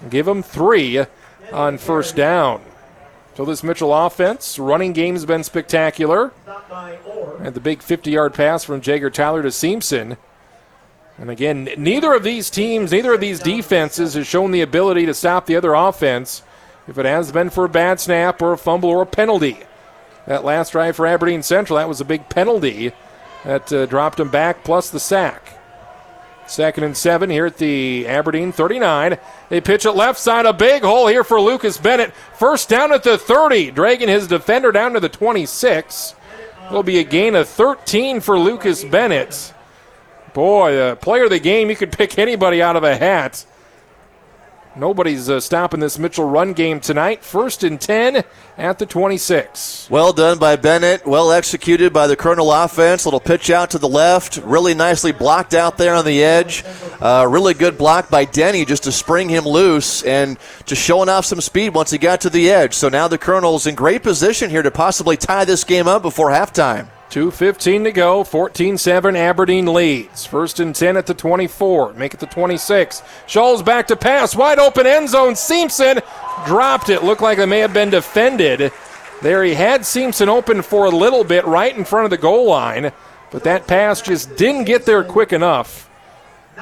Give 0.10 0.28
him 0.28 0.42
three 0.42 1.06
on 1.52 1.78
first 1.78 2.16
down. 2.16 2.62
So 3.36 3.46
this 3.46 3.64
Mitchell 3.64 3.94
offense, 3.94 4.60
running 4.60 4.94
game 4.94 5.16
has 5.16 5.26
been 5.26 5.44
spectacular. 5.44 6.32
And 7.42 7.54
the 7.54 7.62
big 7.62 7.82
50 7.82 8.12
yard 8.12 8.34
pass 8.34 8.64
from 8.64 8.82
Jager 8.82 9.10
Tyler 9.10 9.44
to 9.44 9.52
Simpson. 9.52 10.18
And 11.18 11.30
again, 11.30 11.70
neither 11.78 12.14
of 12.14 12.24
these 12.24 12.50
teams, 12.50 12.92
neither 12.92 13.14
of 13.14 13.20
these 13.20 13.40
defenses 13.40 14.14
has 14.14 14.26
shown 14.26 14.52
the 14.52 14.62
ability 14.62 15.06
to 15.06 15.14
stop 15.14 15.46
the 15.46 15.56
other 15.58 15.74
offense 15.74 16.44
if 16.88 16.98
it 16.98 17.06
has 17.06 17.32
been 17.32 17.50
for 17.50 17.66
a 17.66 17.70
bad 17.70 18.00
snap 18.00 18.42
or 18.42 18.54
a 18.54 18.58
fumble 18.58 18.90
or 18.90 19.02
a 19.02 19.06
penalty 19.06 19.60
that 20.30 20.46
last 20.46 20.74
drive 20.74 20.96
for 20.96 21.08
Aberdeen 21.08 21.42
Central. 21.42 21.78
That 21.78 21.90
was 21.90 22.00
a 22.00 22.06
big 22.06 22.30
penalty 22.30 22.94
that 23.44 23.74
uh, 23.74 23.88
dropped 23.88 24.20
him 24.20 24.30
back, 24.30 24.64
plus 24.64 24.92
the 24.92 25.00
sack. 25.00 25.56
Second 26.46 26.84
and 26.84 26.96
seven 26.96 27.32
here 27.32 27.48
at 27.48 27.58
the 27.58 28.08
Aberdeen 28.08 28.52
39. 28.52 29.18
They 29.50 29.60
pitch 29.60 29.88
it 29.88 29.92
left 29.92 30.20
side, 30.20 30.46
a 30.46 30.54
big 30.54 30.84
hole 30.84 31.08
here 31.08 31.24
for 31.24 31.42
Lucas 31.42 31.80
Bennett. 31.80 32.14
First 32.36 32.70
down 32.70 32.94
at 32.94 33.02
the 33.02 33.18
30, 33.18 33.72
dragging 33.72 34.08
his 34.08 34.28
defender 34.28 34.72
down 34.72 34.94
to 34.94 35.00
the 35.00 35.10
26. 35.10 36.14
Will 36.72 36.84
be 36.84 37.00
a 37.00 37.04
gain 37.04 37.34
of 37.34 37.50
13 37.50 38.20
for 38.20 38.38
Lucas 38.38 38.84
Bennett. 38.84 39.54
Boy, 40.36 40.76
the 40.76 40.96
player 41.02 41.24
of 41.24 41.32
the 41.32 41.40
game, 41.40 41.72
you 41.72 41.76
could 41.76 41.92
pick 41.92 42.20
anybody 42.20 42.62
out 42.62 42.76
of 42.76 42.84
a 42.84 42.96
hat. 42.96 43.46
Nobody's 44.76 45.30
uh, 45.30 45.40
stopping 45.40 45.80
this 45.80 45.98
Mitchell 45.98 46.30
run 46.30 46.54
game 46.54 46.80
tonight. 46.80 47.24
First 47.24 47.64
and 47.64 47.82
10 47.82 48.24
at 48.58 48.78
the 48.78 48.86
26. 48.86 49.88
Well 49.90 50.14
done 50.14 50.38
by 50.38 50.56
Bennett. 50.58 51.08
Well 51.08 51.32
executed 51.32 51.92
by 51.92 52.06
the 52.08 52.16
Colonel 52.16 52.52
offense. 52.52 53.06
Little 53.06 53.20
pitch 53.20 53.50
out 53.50 53.72
to 53.72 53.80
the 53.80 53.90
left. 53.90 54.38
Really 54.38 54.76
nicely 54.76 55.12
blocked 55.12 55.54
out 55.56 55.78
there 55.78 55.96
on 55.96 56.06
the 56.06 56.24
edge. 56.24 56.64
Uh, 57.02 57.26
really 57.28 57.56
good 57.56 57.78
block 57.78 58.10
by 58.10 58.26
Denny 58.26 58.64
just 58.64 58.84
to 58.84 58.92
spring 58.92 59.28
him 59.28 59.44
loose 59.44 60.04
and 60.04 60.38
just 60.66 60.82
showing 60.82 61.10
off 61.10 61.26
some 61.26 61.42
speed 61.42 61.74
once 61.74 61.90
he 61.90 61.98
got 61.98 62.22
to 62.22 62.30
the 62.30 62.52
edge. 62.52 62.76
So 62.76 62.90
now 62.90 63.08
the 63.08 63.18
Colonel's 63.18 63.66
in 63.66 63.74
great 63.76 64.04
position 64.04 64.50
here 64.52 64.62
to 64.62 64.72
possibly 64.72 65.18
tie 65.18 65.46
this 65.46 65.64
game 65.64 65.88
up 65.88 66.04
before 66.04 66.30
halftime. 66.30 66.90
2.15 67.10 67.86
to 67.86 67.92
go. 67.92 68.24
14 68.24 68.78
7 68.78 69.16
Aberdeen 69.16 69.74
leads. 69.74 70.26
First 70.26 70.60
and 70.60 70.76
10 70.76 70.98
at 70.98 71.06
the 71.06 71.14
24. 71.14 71.94
Make 71.94 72.14
it 72.14 72.20
the 72.20 72.26
26. 72.26 73.02
Scholes 73.28 73.64
back 73.64 73.88
to 73.88 73.96
pass. 73.96 74.36
Wide 74.36 74.60
open 74.60 74.86
end 74.86 75.10
zone. 75.10 75.36
Simpson 75.36 76.02
dropped 76.46 76.90
it. 76.90 77.04
Looked 77.04 77.22
like 77.22 77.38
it 77.40 77.48
may 77.48 77.60
have 77.60 77.74
been 77.74 77.90
defended. 77.90 78.72
There 79.22 79.44
he 79.44 79.54
had 79.54 79.86
Simpson 79.86 80.30
open 80.30 80.62
for 80.62 80.86
a 80.86 80.90
little 80.90 81.24
bit 81.24 81.46
right 81.46 81.76
in 81.76 81.84
front 81.84 82.06
of 82.06 82.10
the 82.10 82.18
goal 82.18 82.48
line, 82.48 82.94
but 83.32 83.44
that 83.44 83.68
pass 83.68 84.02
just 84.02 84.38
didn't 84.38 84.64
get 84.64 84.86
there 84.86 85.04
quick 85.04 85.34
enough. 85.34 85.90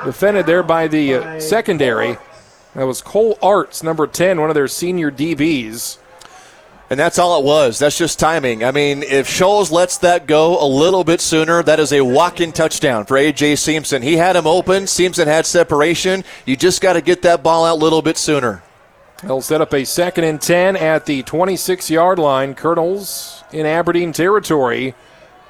Defended 0.04 0.48
there 0.48 0.64
by 0.64 0.88
the 0.88 1.14
uh, 1.14 1.40
secondary. 1.40 2.18
That 2.74 2.86
was 2.86 3.02
Cole 3.02 3.38
Arts, 3.42 3.84
number 3.84 4.08
10, 4.08 4.40
one 4.40 4.50
of 4.50 4.56
their 4.56 4.68
senior 4.68 5.12
DBs. 5.12 5.98
And 6.90 6.98
that's 6.98 7.20
all 7.20 7.40
it 7.40 7.44
was. 7.44 7.80
That's 7.80 7.98
just 7.98 8.18
timing. 8.18 8.64
I 8.64 8.72
mean, 8.72 9.04
if 9.04 9.28
Scholes 9.28 9.72
lets 9.72 9.98
that 10.00 10.26
go 10.26 10.64
a 10.64 10.66
little 10.66 11.04
bit 11.04 11.20
sooner, 11.20 11.62
that 11.64 11.82
is 11.82 11.92
a 11.92 12.02
walk-in 12.02 12.54
touchdown 12.54 13.06
for 13.06 13.18
A.J. 13.18 13.58
Simpson. 13.58 14.02
He 14.02 14.16
had 14.16 14.38
him 14.38 14.48
open. 14.48 14.88
Simpson 14.88 15.28
had 15.28 15.46
separation. 15.46 16.24
You 16.46 16.56
just 16.56 16.82
got 16.82 16.94
to 16.94 17.02
get 17.02 17.24
that 17.24 17.44
ball 17.44 17.66
out 17.66 17.76
a 17.76 17.84
little 17.84 18.02
bit 18.02 18.18
sooner. 18.18 18.64
They'll 19.22 19.42
set 19.42 19.62
up 19.62 19.74
a 19.74 19.84
second 19.84 20.24
and 20.24 20.40
10 20.40 20.78
at 20.78 21.06
the 21.06 21.24
26 21.24 21.90
yard 21.90 22.20
line. 22.20 22.56
Colonels 22.56 23.44
in 23.52 23.66
Aberdeen 23.66 24.14
territory. 24.14 24.96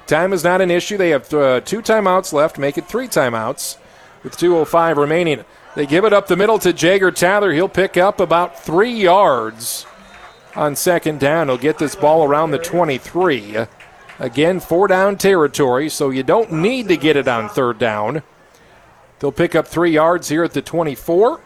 Time 0.08 0.32
is 0.32 0.42
not 0.42 0.60
an 0.60 0.70
issue. 0.70 0.96
They 0.96 1.10
have 1.10 1.32
uh, 1.32 1.60
two 1.60 1.82
timeouts 1.82 2.32
left, 2.32 2.58
make 2.58 2.78
it 2.78 2.86
three 2.86 3.06
timeouts 3.06 3.76
with 4.24 4.36
2.05 4.36 4.96
remaining. 4.96 5.44
They 5.76 5.86
give 5.86 6.04
it 6.04 6.14
up 6.14 6.26
the 6.26 6.36
middle 6.36 6.58
to 6.60 6.72
Jager 6.72 7.12
Tyler. 7.12 7.52
He'll 7.52 7.68
pick 7.68 7.96
up 7.96 8.18
about 8.18 8.58
three 8.58 8.94
yards 8.94 9.86
on 10.58 10.74
second 10.74 11.20
down. 11.20 11.48
He'll 11.48 11.56
get 11.56 11.78
this 11.78 11.94
ball 11.94 12.24
around 12.24 12.50
the 12.50 12.58
23. 12.58 13.56
Again, 14.18 14.58
four 14.58 14.88
down 14.88 15.16
territory, 15.16 15.88
so 15.88 16.10
you 16.10 16.24
don't 16.24 16.52
need 16.52 16.88
to 16.88 16.96
get 16.96 17.16
it 17.16 17.28
on 17.28 17.48
third 17.48 17.78
down. 17.78 18.22
They'll 19.20 19.32
pick 19.32 19.54
up 19.54 19.68
three 19.68 19.92
yards 19.92 20.28
here 20.28 20.42
at 20.42 20.52
the 20.52 20.62
24. 20.62 21.40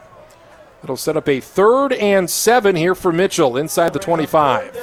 It'll 0.83 0.97
set 0.97 1.17
up 1.17 1.29
a 1.29 1.41
third 1.41 1.93
and 1.93 2.29
seven 2.29 2.75
here 2.75 2.95
for 2.95 3.13
Mitchell 3.13 3.57
inside 3.57 3.93
the 3.93 3.99
25. 3.99 4.77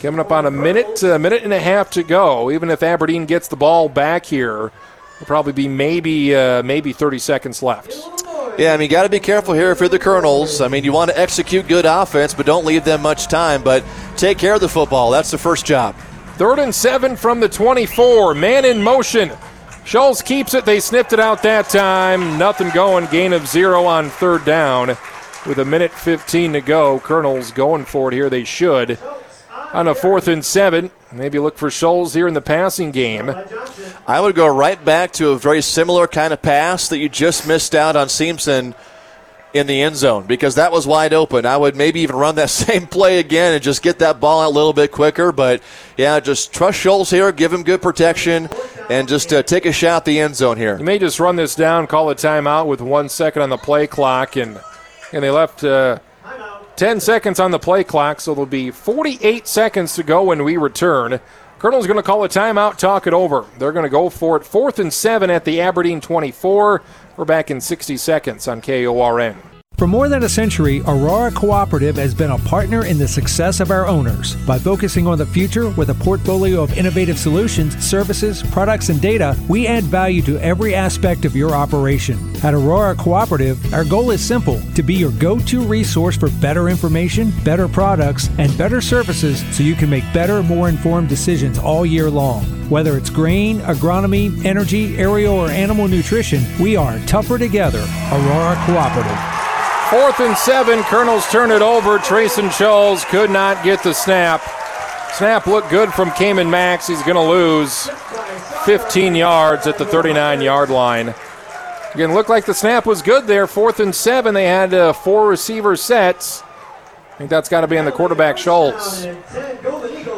Coming 0.00 0.20
up 0.20 0.30
on 0.30 0.46
a 0.46 0.50
minute, 0.50 1.02
a 1.02 1.18
minute 1.18 1.42
and 1.42 1.52
a 1.52 1.60
half 1.60 1.90
to 1.92 2.02
go. 2.02 2.50
Even 2.50 2.70
if 2.70 2.82
Aberdeen 2.82 3.24
gets 3.24 3.48
the 3.48 3.56
ball 3.56 3.88
back 3.88 4.26
here, 4.26 4.70
it'll 5.16 5.26
probably 5.26 5.52
be 5.52 5.68
maybe 5.68 6.34
uh, 6.34 6.62
maybe 6.62 6.92
30 6.92 7.18
seconds 7.18 7.62
left. 7.62 8.21
Yeah, 8.58 8.74
I 8.74 8.76
mean, 8.76 8.82
you 8.82 8.88
got 8.90 9.04
to 9.04 9.08
be 9.08 9.18
careful 9.18 9.54
here 9.54 9.70
if 9.70 9.80
you're 9.80 9.88
the 9.88 9.98
Colonels. 9.98 10.60
I 10.60 10.68
mean, 10.68 10.84
you 10.84 10.92
want 10.92 11.10
to 11.10 11.18
execute 11.18 11.66
good 11.68 11.86
offense, 11.86 12.34
but 12.34 12.44
don't 12.44 12.66
leave 12.66 12.84
them 12.84 13.00
much 13.00 13.26
time. 13.26 13.62
But 13.62 13.82
take 14.16 14.36
care 14.36 14.54
of 14.54 14.60
the 14.60 14.68
football. 14.68 15.10
That's 15.10 15.30
the 15.30 15.38
first 15.38 15.64
job. 15.64 15.96
Third 16.36 16.58
and 16.58 16.74
seven 16.74 17.16
from 17.16 17.40
the 17.40 17.48
24. 17.48 18.34
Man 18.34 18.64
in 18.66 18.82
motion. 18.82 19.30
Scholes 19.84 20.24
keeps 20.24 20.54
it. 20.54 20.64
They 20.64 20.80
snipped 20.80 21.12
it 21.12 21.20
out 21.20 21.42
that 21.42 21.70
time. 21.70 22.38
Nothing 22.38 22.68
going. 22.70 23.06
Gain 23.06 23.32
of 23.32 23.48
zero 23.48 23.84
on 23.84 24.10
third 24.10 24.44
down. 24.44 24.88
With 25.46 25.58
a 25.58 25.64
minute 25.64 25.90
15 25.90 26.52
to 26.52 26.60
go. 26.60 27.00
Colonels 27.00 27.52
going 27.52 27.84
for 27.86 28.12
it 28.12 28.14
here. 28.14 28.30
They 28.30 28.44
should. 28.44 28.98
On 29.72 29.88
a 29.88 29.94
fourth 29.94 30.28
and 30.28 30.44
seven. 30.44 30.90
Maybe 31.12 31.38
look 31.38 31.56
for 31.56 31.68
Scholes 31.68 32.14
here 32.14 32.28
in 32.28 32.34
the 32.34 32.42
passing 32.42 32.90
game. 32.90 33.34
I 34.06 34.20
would 34.20 34.34
go 34.34 34.46
right 34.46 34.82
back 34.84 35.12
to 35.14 35.30
a 35.30 35.38
very 35.38 35.62
similar 35.62 36.06
kind 36.06 36.32
of 36.32 36.42
pass 36.42 36.88
that 36.88 36.98
you 36.98 37.08
just 37.08 37.46
missed 37.46 37.74
out 37.74 37.96
on 37.96 38.08
Simpson. 38.08 38.74
in 39.54 39.66
the 39.66 39.82
end 39.82 39.94
zone 39.96 40.24
because 40.26 40.54
that 40.54 40.72
was 40.72 40.86
wide 40.86 41.12
open. 41.12 41.44
I 41.44 41.58
would 41.58 41.76
maybe 41.76 42.00
even 42.00 42.16
run 42.16 42.36
that 42.36 42.48
same 42.64 42.86
play 42.86 43.18
again 43.18 43.52
and 43.52 43.62
just 43.62 43.82
get 43.82 43.98
that 43.98 44.18
ball 44.18 44.40
out 44.40 44.48
a 44.48 44.54
little 44.54 44.72
bit 44.72 44.92
quicker. 44.92 45.30
But 45.30 45.62
yeah, 45.98 46.20
just 46.20 46.52
trust 46.54 46.82
Scholes 46.82 47.10
here, 47.10 47.30
give 47.32 47.52
him 47.52 47.62
good 47.62 47.82
protection, 47.82 48.48
and 48.88 49.06
just 49.08 49.30
uh, 49.32 49.42
take 49.42 49.66
a 49.66 49.72
shot 49.72 49.96
at 49.98 50.04
the 50.06 50.20
end 50.20 50.36
zone 50.36 50.56
here. 50.56 50.78
You 50.78 50.84
may 50.84 50.98
just 50.98 51.20
run 51.20 51.36
this 51.36 51.54
down, 51.54 51.86
call 51.86 52.08
a 52.08 52.14
timeout 52.14 52.66
with 52.66 52.80
one 52.80 53.10
second 53.10 53.42
on 53.42 53.50
the 53.50 53.58
play 53.58 53.86
clock, 53.86 54.36
and 54.36 54.58
and 55.12 55.22
they 55.22 55.30
left. 55.30 55.62
Uh, 55.64 55.98
10 56.76 57.00
seconds 57.00 57.38
on 57.38 57.50
the 57.50 57.58
play 57.58 57.84
clock, 57.84 58.20
so 58.20 58.34
there'll 58.34 58.46
be 58.46 58.70
48 58.70 59.46
seconds 59.46 59.94
to 59.94 60.02
go 60.02 60.24
when 60.24 60.44
we 60.44 60.56
return. 60.56 61.20
Colonel's 61.58 61.86
going 61.86 61.96
to 61.96 62.02
call 62.02 62.24
a 62.24 62.28
timeout, 62.28 62.76
talk 62.76 63.06
it 63.06 63.12
over. 63.12 63.44
They're 63.58 63.72
going 63.72 63.84
to 63.84 63.90
go 63.90 64.08
for 64.08 64.36
it. 64.36 64.44
Fourth 64.44 64.78
and 64.78 64.92
seven 64.92 65.30
at 65.30 65.44
the 65.44 65.60
Aberdeen 65.60 66.00
24. 66.00 66.82
We're 67.16 67.24
back 67.24 67.50
in 67.50 67.60
60 67.60 67.96
seconds 67.98 68.48
on 68.48 68.60
KORN. 68.60 69.51
For 69.78 69.88
more 69.88 70.08
than 70.08 70.22
a 70.22 70.28
century, 70.28 70.80
Aurora 70.82 71.32
Cooperative 71.32 71.96
has 71.96 72.14
been 72.14 72.30
a 72.30 72.38
partner 72.38 72.86
in 72.86 72.98
the 72.98 73.08
success 73.08 73.58
of 73.58 73.72
our 73.72 73.84
owners. 73.88 74.36
By 74.46 74.58
focusing 74.60 75.08
on 75.08 75.18
the 75.18 75.26
future 75.26 75.70
with 75.70 75.90
a 75.90 75.94
portfolio 75.94 76.62
of 76.62 76.78
innovative 76.78 77.18
solutions, 77.18 77.76
services, 77.84 78.44
products, 78.44 78.90
and 78.90 79.00
data, 79.00 79.36
we 79.48 79.66
add 79.66 79.82
value 79.82 80.22
to 80.22 80.38
every 80.38 80.72
aspect 80.72 81.24
of 81.24 81.34
your 81.34 81.50
operation. 81.52 82.16
At 82.44 82.54
Aurora 82.54 82.94
Cooperative, 82.94 83.74
our 83.74 83.84
goal 83.84 84.12
is 84.12 84.24
simple 84.24 84.60
to 84.76 84.84
be 84.84 84.94
your 84.94 85.10
go 85.12 85.40
to 85.40 85.60
resource 85.62 86.16
for 86.16 86.30
better 86.30 86.68
information, 86.68 87.32
better 87.42 87.66
products, 87.66 88.30
and 88.38 88.56
better 88.56 88.80
services 88.80 89.44
so 89.56 89.64
you 89.64 89.74
can 89.74 89.90
make 89.90 90.04
better, 90.14 90.44
more 90.44 90.68
informed 90.68 91.08
decisions 91.08 91.58
all 91.58 91.84
year 91.84 92.08
long. 92.08 92.44
Whether 92.70 92.96
it's 92.96 93.10
grain, 93.10 93.58
agronomy, 93.62 94.44
energy, 94.44 94.96
aerial, 94.96 95.34
or 95.34 95.48
animal 95.48 95.88
nutrition, 95.88 96.44
we 96.60 96.76
are 96.76 97.00
tougher 97.06 97.36
together. 97.36 97.84
Aurora 98.12 98.54
Cooperative. 98.64 99.18
Fourth 99.92 100.20
and 100.20 100.34
seven. 100.38 100.82
Colonels 100.84 101.30
turn 101.30 101.50
it 101.50 101.60
over. 101.60 101.98
Trayson 101.98 102.48
Scholes 102.48 103.04
could 103.10 103.28
not 103.28 103.62
get 103.62 103.82
the 103.82 103.92
snap. 103.92 104.40
Snap 105.12 105.46
looked 105.46 105.68
good 105.68 105.92
from 105.92 106.10
Cayman 106.12 106.48
Max. 106.48 106.86
He's 106.86 107.02
going 107.02 107.16
to 107.16 107.20
lose 107.20 107.90
15 108.64 109.14
yards 109.14 109.66
at 109.66 109.76
the 109.76 109.84
39 109.84 110.40
yard 110.40 110.70
line. 110.70 111.14
Again, 111.92 112.14
looked 112.14 112.30
like 112.30 112.46
the 112.46 112.54
snap 112.54 112.86
was 112.86 113.02
good 113.02 113.26
there. 113.26 113.46
Fourth 113.46 113.80
and 113.80 113.94
seven. 113.94 114.32
They 114.32 114.46
had 114.46 114.72
uh, 114.72 114.94
four 114.94 115.28
receiver 115.28 115.76
sets. 115.76 116.42
I 116.42 117.16
think 117.18 117.28
that's 117.28 117.50
got 117.50 117.60
to 117.60 117.68
be 117.68 117.76
on 117.76 117.84
the 117.84 117.92
quarterback 117.92 118.36
Scholes. 118.36 119.04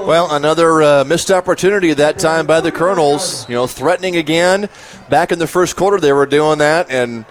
Well, 0.06 0.32
another 0.32 0.82
uh, 0.84 1.04
missed 1.04 1.32
opportunity 1.32 1.92
that 1.94 2.20
time 2.20 2.46
by 2.46 2.60
the 2.60 2.70
Colonels. 2.70 3.48
You 3.48 3.56
know, 3.56 3.66
threatening 3.66 4.14
again. 4.14 4.68
Back 5.10 5.32
in 5.32 5.40
the 5.40 5.48
first 5.48 5.74
quarter, 5.74 5.98
they 5.98 6.12
were 6.12 6.26
doing 6.26 6.58
that, 6.58 6.90
and 6.90 7.24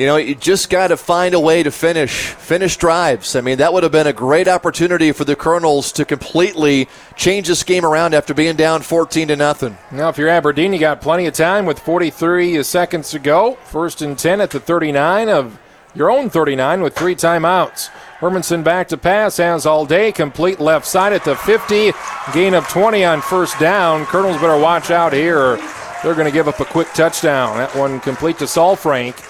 you 0.00 0.06
know, 0.06 0.16
you 0.16 0.34
just 0.34 0.70
got 0.70 0.88
to 0.88 0.96
find 0.96 1.34
a 1.34 1.40
way 1.40 1.62
to 1.62 1.70
finish 1.70 2.28
finish 2.30 2.78
drives. 2.78 3.36
I 3.36 3.42
mean, 3.42 3.58
that 3.58 3.74
would 3.74 3.82
have 3.82 3.92
been 3.92 4.06
a 4.06 4.14
great 4.14 4.48
opportunity 4.48 5.12
for 5.12 5.26
the 5.26 5.36
Colonels 5.36 5.92
to 5.92 6.06
completely 6.06 6.88
change 7.16 7.48
this 7.48 7.62
game 7.62 7.84
around 7.84 8.14
after 8.14 8.32
being 8.32 8.56
down 8.56 8.80
14 8.80 9.28
to 9.28 9.36
nothing. 9.36 9.76
Now, 9.92 10.08
if 10.08 10.16
you're 10.16 10.30
Aberdeen, 10.30 10.72
you 10.72 10.78
got 10.78 11.02
plenty 11.02 11.26
of 11.26 11.34
time 11.34 11.66
with 11.66 11.78
43 11.78 12.62
seconds 12.62 13.10
to 13.10 13.18
go. 13.18 13.56
First 13.66 14.00
and 14.00 14.18
10 14.18 14.40
at 14.40 14.52
the 14.52 14.58
39 14.58 15.28
of 15.28 15.58
your 15.94 16.10
own 16.10 16.30
39 16.30 16.80
with 16.80 16.96
three 16.96 17.14
timeouts. 17.14 17.90
Hermanson 18.20 18.64
back 18.64 18.88
to 18.88 18.96
pass, 18.96 19.36
has 19.36 19.66
all 19.66 19.84
day, 19.84 20.12
complete 20.12 20.60
left 20.60 20.86
side 20.86 21.12
at 21.12 21.24
the 21.24 21.36
50, 21.36 21.92
gain 22.32 22.54
of 22.54 22.66
20 22.68 23.04
on 23.04 23.20
first 23.20 23.58
down. 23.60 24.06
Colonels 24.06 24.40
better 24.40 24.58
watch 24.58 24.90
out 24.90 25.12
here. 25.12 25.56
They're 26.02 26.14
going 26.14 26.26
to 26.26 26.32
give 26.32 26.48
up 26.48 26.60
a 26.60 26.64
quick 26.64 26.88
touchdown. 26.94 27.58
That 27.58 27.76
one 27.76 28.00
complete 28.00 28.38
to 28.38 28.44
Salfrank. 28.44 29.26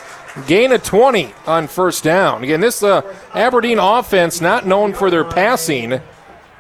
Gain 0.47 0.71
of 0.73 0.83
20 0.83 1.35
on 1.47 1.67
first 1.67 2.05
down. 2.05 2.45
Again, 2.45 2.61
this 2.61 2.83
uh, 2.83 3.03
Aberdeen 3.35 3.79
offense 3.79 4.41
not 4.41 4.65
known 4.67 4.93
for 4.93 5.11
their 5.11 5.25
passing, 5.25 6.01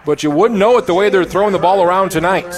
but 0.04 0.22
you 0.22 0.30
wouldn't 0.30 0.58
know 0.58 0.76
it 0.78 0.86
the 0.86 0.94
way 0.94 1.08
they're 1.08 1.24
throwing 1.24 1.52
the 1.52 1.58
ball 1.58 1.82
around 1.82 2.10
tonight. 2.10 2.52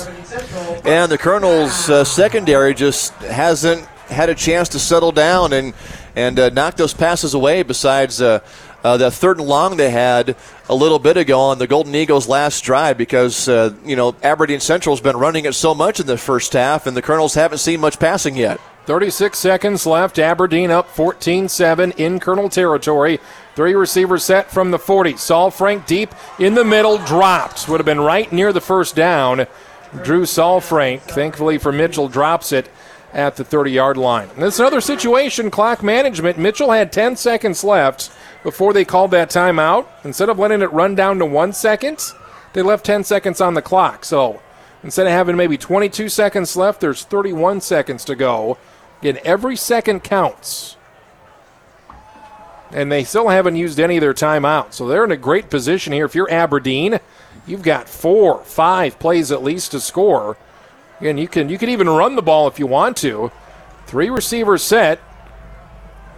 And 0.85 1.13
the 1.13 1.19
Colonels' 1.19 1.91
uh, 1.91 2.05
secondary 2.05 2.75
just 2.75 3.13
hasn't 3.15 3.87
had 4.09 4.31
a 4.31 4.35
chance 4.35 4.69
to 4.71 4.79
settle 4.79 5.13
down 5.13 5.53
and 5.53 5.75
and 6.15 6.39
uh, 6.39 6.51
knock 6.51 6.77
those 6.77 6.95
passes 6.95 7.35
away. 7.35 7.63
Besides 7.63 8.21
uh, 8.23 8.41
uh, 8.83 8.97
the 8.97 9.11
third 9.11 9.39
and 9.39 9.47
long 9.47 9.77
they 9.77 9.91
had 9.91 10.37
a 10.69 10.75
little 10.75 10.99
bit 10.99 11.17
ago 11.17 11.39
on 11.39 11.59
the 11.59 11.67
Golden 11.67 11.95
Eagles' 11.95 12.29
last 12.29 12.63
drive, 12.63 12.97
because 12.97 13.49
uh, 13.49 13.75
you 13.85 13.97
know 13.97 14.17
Aberdeen 14.23 14.61
Central's 14.61 15.01
been 15.01 15.17
running 15.17 15.45
it 15.45 15.55
so 15.55 15.75
much 15.75 16.01
in 16.01 16.07
the 16.07 16.19
first 16.19 16.53
half, 16.55 16.87
and 16.87 16.97
the 16.97 17.03
Colonels 17.03 17.35
haven't 17.35 17.59
seen 17.59 17.81
much 17.81 17.99
passing 17.99 18.37
yet. 18.37 18.61
36 18.87 19.39
seconds 19.39 19.87
left. 19.87 20.19
Aberdeen 20.19 20.71
up 20.71 20.89
14 20.89 21.49
7 21.49 21.93
in 21.93 22.19
Colonel 22.19 22.49
territory. 22.49 23.21
Three 23.55 23.75
receivers 23.75 24.25
set 24.25 24.51
from 24.51 24.71
the 24.71 24.79
40. 24.79 25.15
Salfrank 25.15 25.87
deep 25.87 26.15
in 26.39 26.55
the 26.55 26.65
middle, 26.65 26.99
dropped. 26.99 27.69
Would 27.69 27.81
have 27.81 27.87
been 27.87 28.01
right 28.01 28.31
near 28.33 28.53
the 28.53 28.61
first 28.61 28.97
down. 28.97 29.47
Drew 30.03 30.23
Salfrank, 30.23 31.03
thankfully 31.03 31.59
for 31.59 31.71
Mitchell, 31.71 32.09
drops 32.09 32.51
it 32.51 32.69
at 33.13 33.37
the 33.37 33.45
30 33.45 33.71
yard 33.71 33.97
line. 33.97 34.29
And 34.31 34.43
this 34.43 34.55
is 34.55 34.61
another 34.61 34.81
situation, 34.81 35.51
clock 35.51 35.83
management. 35.83 36.39
Mitchell 36.39 36.71
had 36.71 36.93
10 36.93 37.17
seconds 37.17 37.63
left 37.63 38.11
before 38.43 38.73
they 38.73 38.85
called 38.85 39.11
that 39.13 39.31
timeout. 39.31 39.87
Instead 40.03 40.29
of 40.29 40.39
letting 40.39 40.63
it 40.63 40.73
run 40.73 40.95
down 40.95 41.19
to 41.19 41.27
one 41.27 41.53
second, 41.53 42.01
they 42.55 42.63
left 42.63 42.87
10 42.87 43.05
seconds 43.05 43.41
on 43.41 43.55
the 43.55 43.63
clock. 43.63 44.05
So 44.05 44.41
instead 44.83 45.07
of 45.07 45.13
having 45.13 45.37
maybe 45.37 45.59
22 45.59 46.09
seconds 46.09 46.57
left, 46.57 46.81
there's 46.81 47.05
31 47.05 47.61
seconds 47.61 48.05
to 48.07 48.15
go. 48.15 48.59
Again, 49.03 49.19
every 49.25 49.57
second 49.57 50.05
counts. 50.05 50.77
And 52.71 52.91
they 52.91 53.03
still 53.03 53.31
haven't 53.31 53.57
used 53.57 53.81
any 53.81 53.97
of 53.97 54.01
their 54.01 54.15
timeouts. 54.15 54.75
So 54.75 54.87
they're 54.87 55.03
in 55.03 55.11
a 55.11 55.17
great 55.17 55.51
position 55.51 55.93
here. 55.93 56.05
If 56.05 56.15
you're 56.15 56.31
Aberdeen, 56.31 57.01
you've 57.45 57.65
got 57.65 57.89
four, 57.89 58.45
five 58.45 59.01
plays 59.01 59.33
at 59.33 59.43
least 59.43 59.73
to 59.73 59.81
score. 59.81 60.37
And 61.01 61.19
you 61.19 61.27
can 61.27 61.49
you 61.49 61.59
can 61.59 61.69
even 61.69 61.89
run 61.89 62.15
the 62.15 62.23
ball 62.23 62.47
if 62.47 62.61
you 62.61 62.69
want 62.69 62.97
to. 62.99 63.33
Three 63.87 64.09
receivers 64.09 64.63
set. 64.63 65.01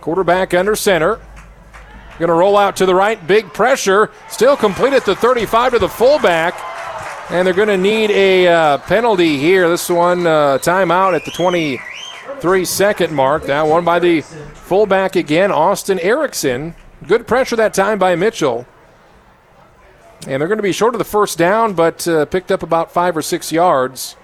Quarterback 0.03 0.53
under 0.53 0.77
center. 0.77 1.23
Going 2.19 2.29
to 2.29 2.35
roll 2.35 2.59
out 2.59 2.77
to 2.77 2.87
the 2.87 2.95
right. 2.95 3.27
Big 3.27 3.51
pressure. 3.55 4.11
Still 4.29 4.59
complete 4.59 4.93
at 4.93 5.07
the 5.07 5.17
35 5.17 5.73
to 5.73 5.79
the 5.79 5.89
fullback. 5.89 6.55
And 7.31 7.47
they're 7.47 7.55
going 7.55 7.69
to 7.69 7.79
need 7.79 8.11
a 8.11 8.47
uh, 8.47 8.79
penalty 8.79 9.39
here. 9.39 9.71
This 9.71 9.89
one, 9.89 10.27
uh, 10.27 10.59
timeout 10.59 11.17
at 11.17 11.25
the 11.25 11.31
23 12.45 12.67
second 12.67 13.15
mark. 13.15 13.45
That 13.45 13.67
one 13.67 13.87
by 13.87 13.99
the 13.99 14.21
fullback 14.21 15.17
again, 15.17 15.51
Austin 15.51 15.99
Erickson. 16.01 16.75
Good 17.09 17.27
pressure 17.27 17.57
that 17.57 17.73
time 17.73 17.99
by 17.99 18.17
Mitchell. 18.17 18.67
And 20.27 20.43
they're 20.43 20.49
going 20.49 20.59
to 20.59 20.63
be 20.63 20.71
short 20.71 20.95
of 20.95 20.99
the 20.99 21.07
first 21.07 21.39
down, 21.39 21.73
but 21.73 22.07
uh, 22.07 22.27
picked 22.27 22.53
up 22.53 22.63
about 22.63 22.93
five 22.93 23.17
or 23.17 23.23
six 23.23 23.51
yards. 23.51 24.17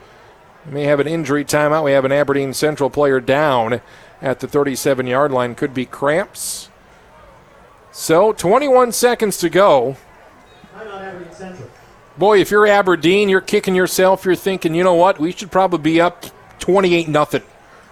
We 0.66 0.72
may 0.72 0.82
have 0.82 1.00
an 1.00 1.06
injury 1.06 1.46
timeout. 1.46 1.82
We 1.82 1.92
have 1.92 2.04
an 2.04 2.12
Aberdeen 2.12 2.52
Central 2.52 2.90
player 2.90 3.20
down 3.20 3.80
at 4.20 4.40
the 4.40 4.46
37 4.46 5.06
yard 5.06 5.32
line. 5.32 5.54
Could 5.54 5.72
be 5.72 5.86
cramps. 5.86 6.68
So 7.90 8.34
21 8.34 8.92
seconds 8.92 9.38
to 9.38 9.48
go. 9.48 9.96
Boy, 12.18 12.38
if 12.38 12.50
you're 12.50 12.66
Aberdeen, 12.66 13.30
you're 13.30 13.40
kicking 13.40 13.74
yourself. 13.74 14.26
You're 14.26 14.36
thinking, 14.36 14.74
you 14.74 14.84
know 14.84 14.92
what? 14.92 15.18
We 15.18 15.32
should 15.32 15.50
probably 15.50 15.78
be 15.78 16.02
up 16.02 16.26
28 16.58 17.08
nothing 17.08 17.44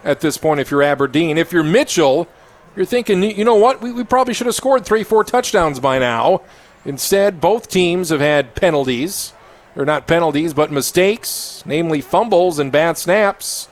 at 0.04 0.20
this 0.20 0.38
point 0.38 0.60
if 0.60 0.70
you're 0.70 0.82
Aberdeen. 0.82 1.38
If 1.38 1.52
you're 1.52 1.62
Mitchell, 1.62 2.28
you're 2.76 2.86
thinking, 2.86 3.22
you 3.22 3.44
know 3.44 3.56
what? 3.56 3.80
We, 3.80 3.92
we 3.92 4.04
probably 4.04 4.34
should 4.34 4.46
have 4.46 4.54
scored 4.54 4.84
three, 4.84 5.04
four 5.04 5.24
touchdowns 5.24 5.80
by 5.80 5.98
now. 5.98 6.42
Instead, 6.84 7.40
both 7.40 7.68
teams 7.68 8.10
have 8.10 8.20
had 8.20 8.54
penalties. 8.54 9.32
Or 9.76 9.84
not 9.84 10.08
penalties, 10.08 10.54
but 10.54 10.72
mistakes, 10.72 11.62
namely 11.64 12.00
fumbles 12.00 12.58
and 12.58 12.72
bad 12.72 12.98
snaps. 12.98 13.68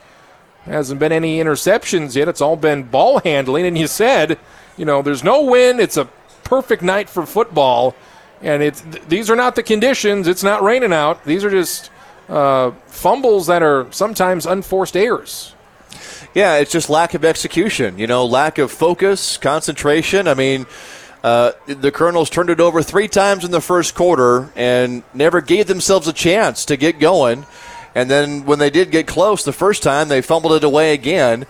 Hasn't 0.64 1.00
been 1.00 1.10
any 1.10 1.40
interceptions 1.40 2.14
yet. 2.14 2.28
It's 2.28 2.40
all 2.40 2.54
been 2.54 2.84
ball 2.84 3.18
handling. 3.24 3.66
And 3.66 3.76
you 3.76 3.88
said, 3.88 4.38
you 4.76 4.84
know, 4.84 5.02
there's 5.02 5.24
no 5.24 5.42
win. 5.42 5.80
It's 5.80 5.96
a 5.96 6.04
perfect 6.44 6.82
night 6.82 7.10
for 7.10 7.26
football. 7.26 7.96
And 8.40 8.62
it's 8.62 8.82
th- 8.82 9.02
these 9.08 9.30
are 9.30 9.34
not 9.34 9.56
the 9.56 9.64
conditions. 9.64 10.28
It's 10.28 10.44
not 10.44 10.62
raining 10.62 10.92
out. 10.92 11.24
These 11.24 11.42
are 11.42 11.50
just 11.50 11.90
uh, 12.28 12.70
fumbles 12.86 13.48
that 13.48 13.64
are 13.64 13.90
sometimes 13.90 14.46
unforced 14.46 14.96
errors. 14.96 15.55
Yeah, 16.36 16.56
it's 16.56 16.70
just 16.70 16.90
lack 16.90 17.14
of 17.14 17.24
execution. 17.24 17.98
You 17.98 18.06
know, 18.06 18.26
lack 18.26 18.58
of 18.58 18.70
focus, 18.70 19.38
concentration. 19.38 20.28
I 20.28 20.34
mean, 20.34 20.66
uh, 21.24 21.52
the 21.64 21.90
Colonels 21.90 22.28
turned 22.28 22.50
it 22.50 22.60
over 22.60 22.82
three 22.82 23.08
times 23.08 23.42
in 23.42 23.52
the 23.52 23.62
first 23.62 23.94
quarter 23.94 24.50
and 24.54 25.02
never 25.14 25.40
gave 25.40 25.66
themselves 25.66 26.06
a 26.08 26.12
chance 26.12 26.66
to 26.66 26.76
get 26.76 27.00
going. 27.00 27.46
And 27.94 28.10
then 28.10 28.44
when 28.44 28.58
they 28.58 28.68
did 28.68 28.90
get 28.90 29.06
close 29.06 29.44
the 29.44 29.52
first 29.54 29.82
time, 29.82 30.08
they 30.08 30.20
fumbled 30.20 30.52
it 30.52 30.62
away 30.62 30.92
again. 30.92 31.46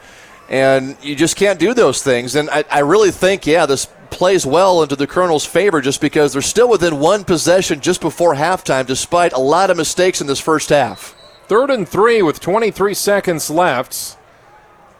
And 0.48 0.96
you 1.02 1.16
just 1.16 1.34
can't 1.34 1.58
do 1.58 1.74
those 1.74 2.00
things. 2.00 2.36
And 2.36 2.48
I, 2.48 2.62
I 2.70 2.78
really 2.78 3.10
think, 3.10 3.44
yeah, 3.44 3.66
this 3.66 3.88
plays 4.10 4.46
well 4.46 4.84
into 4.84 4.94
the 4.94 5.08
Colonels' 5.08 5.44
favor 5.44 5.80
just 5.80 6.00
because 6.00 6.32
they're 6.32 6.42
still 6.42 6.68
within 6.68 7.00
one 7.00 7.24
possession 7.24 7.80
just 7.80 8.00
before 8.00 8.36
halftime, 8.36 8.86
despite 8.86 9.32
a 9.32 9.40
lot 9.40 9.70
of 9.70 9.76
mistakes 9.76 10.20
in 10.20 10.28
this 10.28 10.38
first 10.38 10.68
half. 10.68 11.12
Third 11.48 11.70
and 11.70 11.88
three 11.88 12.22
with 12.22 12.38
23 12.38 12.94
seconds 12.94 13.50
left. 13.50 14.15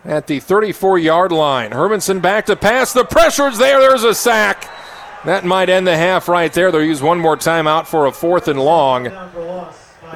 At 0.06 0.26
the 0.26 0.40
34 0.40 0.98
yard 0.98 1.32
line. 1.32 1.70
Hermanson 1.70 2.22
back 2.22 2.46
to 2.46 2.56
pass. 2.56 2.92
The 2.92 3.04
pressure's 3.04 3.58
there. 3.58 3.80
There's 3.80 4.04
a 4.04 4.14
sack. 4.14 4.70
That 5.24 5.44
might 5.44 5.68
end 5.68 5.86
the 5.86 5.96
half 5.96 6.28
right 6.28 6.52
there. 6.52 6.70
They'll 6.70 6.84
use 6.84 7.02
one 7.02 7.18
more 7.18 7.36
timeout 7.36 7.86
for 7.86 8.06
a 8.06 8.12
fourth 8.12 8.48
and 8.48 8.60
long. 8.60 9.06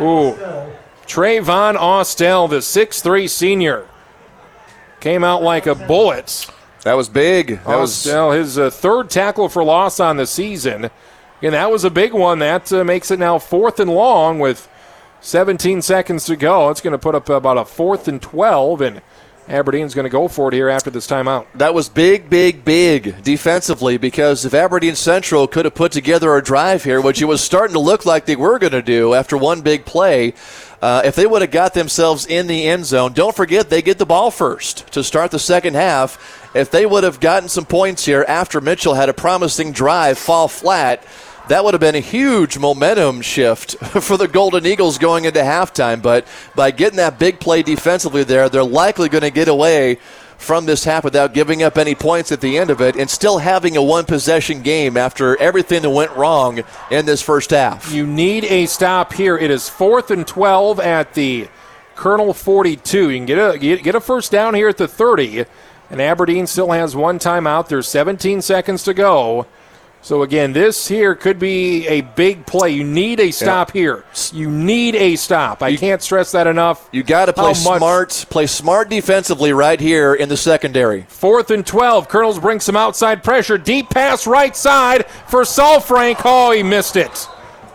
Ooh. 0.01 0.37
Trayvon 1.07 1.75
Austell, 1.75 2.47
the 2.47 2.59
6'3 2.59 3.29
senior, 3.29 3.89
came 5.01 5.25
out 5.25 5.43
like 5.43 5.67
a 5.67 5.75
bullet. 5.75 6.47
That 6.85 6.95
was 6.95 7.09
big. 7.09 7.59
That 7.65 7.67
Austell, 7.67 8.29
was 8.29 8.37
his 8.39 8.59
uh, 8.59 8.71
third 8.71 9.11
tackle 9.11 9.49
for 9.49 9.65
loss 9.65 9.99
on 9.99 10.17
the 10.17 10.27
season. 10.27 10.91
And 11.43 11.55
that 11.55 11.71
was 11.71 11.85
a 11.85 11.91
big 11.91 12.13
one. 12.13 12.39
That 12.39 12.73
uh, 12.73 12.85
makes 12.85 13.11
it 13.11 13.19
now 13.19 13.39
fourth 13.39 13.81
and 13.81 13.91
long 13.91 14.39
with 14.39 14.69
17 15.21 15.83
seconds 15.83 16.25
to 16.27 16.37
go. 16.37 16.71
It's 16.71 16.81
going 16.81 16.93
to 16.93 16.99
put 16.99 17.15
up 17.15 17.29
about 17.29 17.59
a 17.59 17.65
fourth 17.65 18.07
and 18.09 18.23
12, 18.23 18.81
and 18.81 19.03
Aberdeen's 19.51 19.95
going 19.95 20.05
to 20.05 20.11
go 20.11 20.29
for 20.29 20.49
it 20.49 20.55
here 20.55 20.69
after 20.69 20.91
this 20.91 21.07
timeout. 21.07 21.47
That 21.55 21.75
was 21.75 21.89
big, 21.89 22.31
big, 22.31 22.65
big 22.65 23.23
defensively 23.23 23.99
because 23.99 24.45
if 24.45 24.55
Aberdeen 24.55 24.95
Central 24.95 25.49
could 25.49 25.65
have 25.65 25.75
put 25.75 25.91
together 25.91 26.37
a 26.37 26.43
drive 26.43 26.85
here, 26.85 27.01
which 27.01 27.21
it 27.21 27.25
was 27.25 27.43
starting 27.43 27.75
to 27.75 27.81
look 27.81 28.07
like 28.07 28.27
they 28.27 28.37
were 28.37 28.59
going 28.61 28.73
to 28.73 28.83
do 28.83 29.13
after 29.15 29.37
one 29.37 29.61
big 29.61 29.85
play, 29.85 30.35
uh, 30.81 31.03
if 31.05 31.17
they 31.17 31.27
would 31.27 31.43
have 31.43 31.51
got 31.51 31.75
themselves 31.75 32.27
in 32.27 32.47
the 32.47 32.67
end 32.67 32.87
zone, 32.87 33.13
don't 33.13 33.35
forget 33.35 33.69
they 33.69 33.83
get 33.83 33.99
the 33.99 34.07
ball 34.07 34.31
first 34.31 34.91
to 34.93 35.03
start 35.03 35.31
the 35.31 35.39
second 35.39 35.75
half. 35.75 36.51
If 36.55 36.71
they 36.71 36.87
would 36.87 37.05
have 37.05 37.21
gotten 37.21 37.49
some 37.49 37.67
points 37.67 38.05
here 38.05 38.25
after 38.27 38.61
Mitchell 38.61 38.95
had 38.95 39.09
a 39.09 39.15
promising 39.15 39.73
drive 39.73 40.17
fall 40.17 40.49
flat, 40.49 41.05
that 41.51 41.65
would 41.65 41.75
have 41.75 41.81
been 41.81 41.97
a 41.97 42.01
huge 42.01 42.59
momentum 42.59 43.21
shift 43.21 43.77
for 44.03 44.17
the 44.17 44.29
Golden 44.29 44.65
Eagles 44.65 44.99
going 44.99 45.25
into 45.25 45.41
halftime. 45.41 46.01
But 46.01 46.25
by 46.55 46.71
getting 46.71 46.99
that 46.99 47.19
big 47.19 47.41
play 47.41 47.65
defensively 47.65 48.23
there, 48.23 48.49
they're 48.49 48.63
likely 48.63 49.09
going 49.09 49.23
to 49.23 49.33
get 49.33 49.49
away 49.49 49.99
from 50.39 50.65
this 50.65 50.85
half 50.85 51.03
without 51.03 51.35
giving 51.35 51.65
up 51.65 51.77
any 51.77 51.97
points 51.97 52.31
at 52.31 52.41
the 52.41 52.57
end 52.57 52.71
of 52.71 52.81
it 52.81 52.95
and 52.95 53.11
still 53.11 53.39
having 53.39 53.77
a 53.77 53.83
one 53.83 54.05
possession 54.05 54.63
game 54.63 54.97
after 54.97 55.37
everything 55.41 55.83
that 55.83 55.91
went 55.91 56.13
wrong 56.13 56.63
in 56.89 57.05
this 57.05 57.21
first 57.21 57.51
half. 57.51 57.93
You 57.93 58.07
need 58.07 58.45
a 58.45 58.67
stop 58.67 59.13
here. 59.13 59.37
It 59.37 59.51
is 59.51 59.69
fourth 59.69 60.13
and 60.13 60.25
12 60.25 60.79
at 60.79 61.15
the 61.15 61.49
Colonel 61.97 62.33
42. 62.33 63.11
You 63.11 63.19
can 63.19 63.27
get 63.27 63.55
a, 63.57 63.59
get 63.59 63.95
a 63.97 64.01
first 64.01 64.31
down 64.31 64.55
here 64.55 64.69
at 64.69 64.77
the 64.77 64.87
30. 64.87 65.47
And 65.91 66.01
Aberdeen 66.01 66.47
still 66.47 66.71
has 66.71 66.95
one 66.95 67.19
timeout. 67.19 67.67
There's 67.67 67.89
17 67.89 68.41
seconds 68.41 68.85
to 68.85 68.95
go. 68.95 69.49
So 70.03 70.23
again, 70.23 70.55
this 70.55 70.89
here 70.89 71.15
could 71.15 71.39
be 71.39 71.87
a 71.87 72.01
big 72.01 72.47
play. 72.47 72.71
You 72.71 72.85
need 72.85 73.21
a 73.21 73.31
stop 73.31 73.75
yeah. 73.75 73.81
here. 73.81 74.05
You 74.33 74.51
need 74.51 74.95
a 74.95 75.17
stop. 75.17 75.63
I 75.63 75.69
you, 75.69 75.79
can't 75.79 76.01
stress 76.01 76.33
that 76.33 76.47
enough. 76.47 76.89
You 76.91 77.03
got 77.03 77.27
to 77.27 77.35
play 77.35 77.53
smart. 77.53 78.27
Play 78.31 78.47
smart 78.47 78.89
defensively 78.89 79.53
right 79.53 79.79
here 79.79 80.15
in 80.15 80.31
the 80.31 80.39
secondary. 80.39 81.03
Fourth 81.09 81.51
and 81.51 81.67
twelve. 81.67 82.09
Colonels 82.09 82.39
bring 82.39 82.61
some 82.61 82.77
outside 82.77 83.23
pressure. 83.23 83.59
Deep 83.59 83.91
pass 83.91 84.27
right 84.27 84.57
side 84.57 85.07
for 85.29 85.43
Salfrank. 85.43 86.23
Oh, 86.25 86.53
he 86.53 86.63
missed 86.63 86.97
it. 86.97 87.29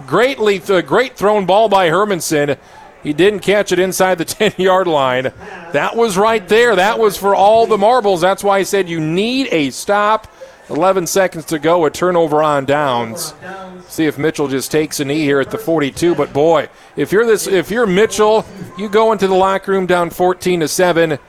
Greatly, 0.08 0.60
th- 0.60 0.86
great 0.86 1.16
thrown 1.16 1.46
ball 1.46 1.70
by 1.70 1.90
Hermanson. 1.90 2.58
He 3.04 3.14
didn't 3.14 3.42
catch 3.42 3.72
it 3.72 3.78
inside 3.78 4.18
the 4.18 4.26
10 4.26 4.54
yard 4.58 4.88
line. 4.88 5.32
That 5.74 5.96
was 5.96 6.18
right 6.18 6.46
there. 6.48 6.76
That 6.76 6.98
was 6.98 7.18
for 7.18 7.36
all 7.36 7.68
the 7.68 7.78
marbles. 7.78 8.20
That's 8.20 8.44
why 8.44 8.58
I 8.58 8.64
said 8.64 8.90
you 8.90 9.00
need 9.00 9.48
a 9.52 9.70
stop 9.70 10.28
11 10.70 11.08
seconds 11.08 11.46
to 11.46 11.60
go, 11.60 11.86
a 11.86 11.92
turnover 11.92 12.42
on 12.42 12.66
downs. 12.66 13.34
See 13.88 14.06
if 14.06 14.18
Mitchell 14.18 14.48
just 14.48 14.72
takes 14.72 15.00
a 15.00 15.06
knee 15.06 15.22
here 15.22 15.40
at 15.40 15.52
the 15.52 15.58
42. 15.58 16.16
But 16.16 16.34
boy, 16.34 16.70
if 16.96 17.12
you're 17.12 17.26
this, 17.26 17.48
if 17.48 17.70
you're 17.70 17.86
Mitchell, 17.86 18.46
you 18.78 18.90
go 18.90 19.12
into 19.12 19.28
the 19.28 19.36
locker 19.36 19.72
room 19.72 19.86
down 19.86 20.10
14 20.10 20.62
to 20.62 20.68
seven. 20.68 21.20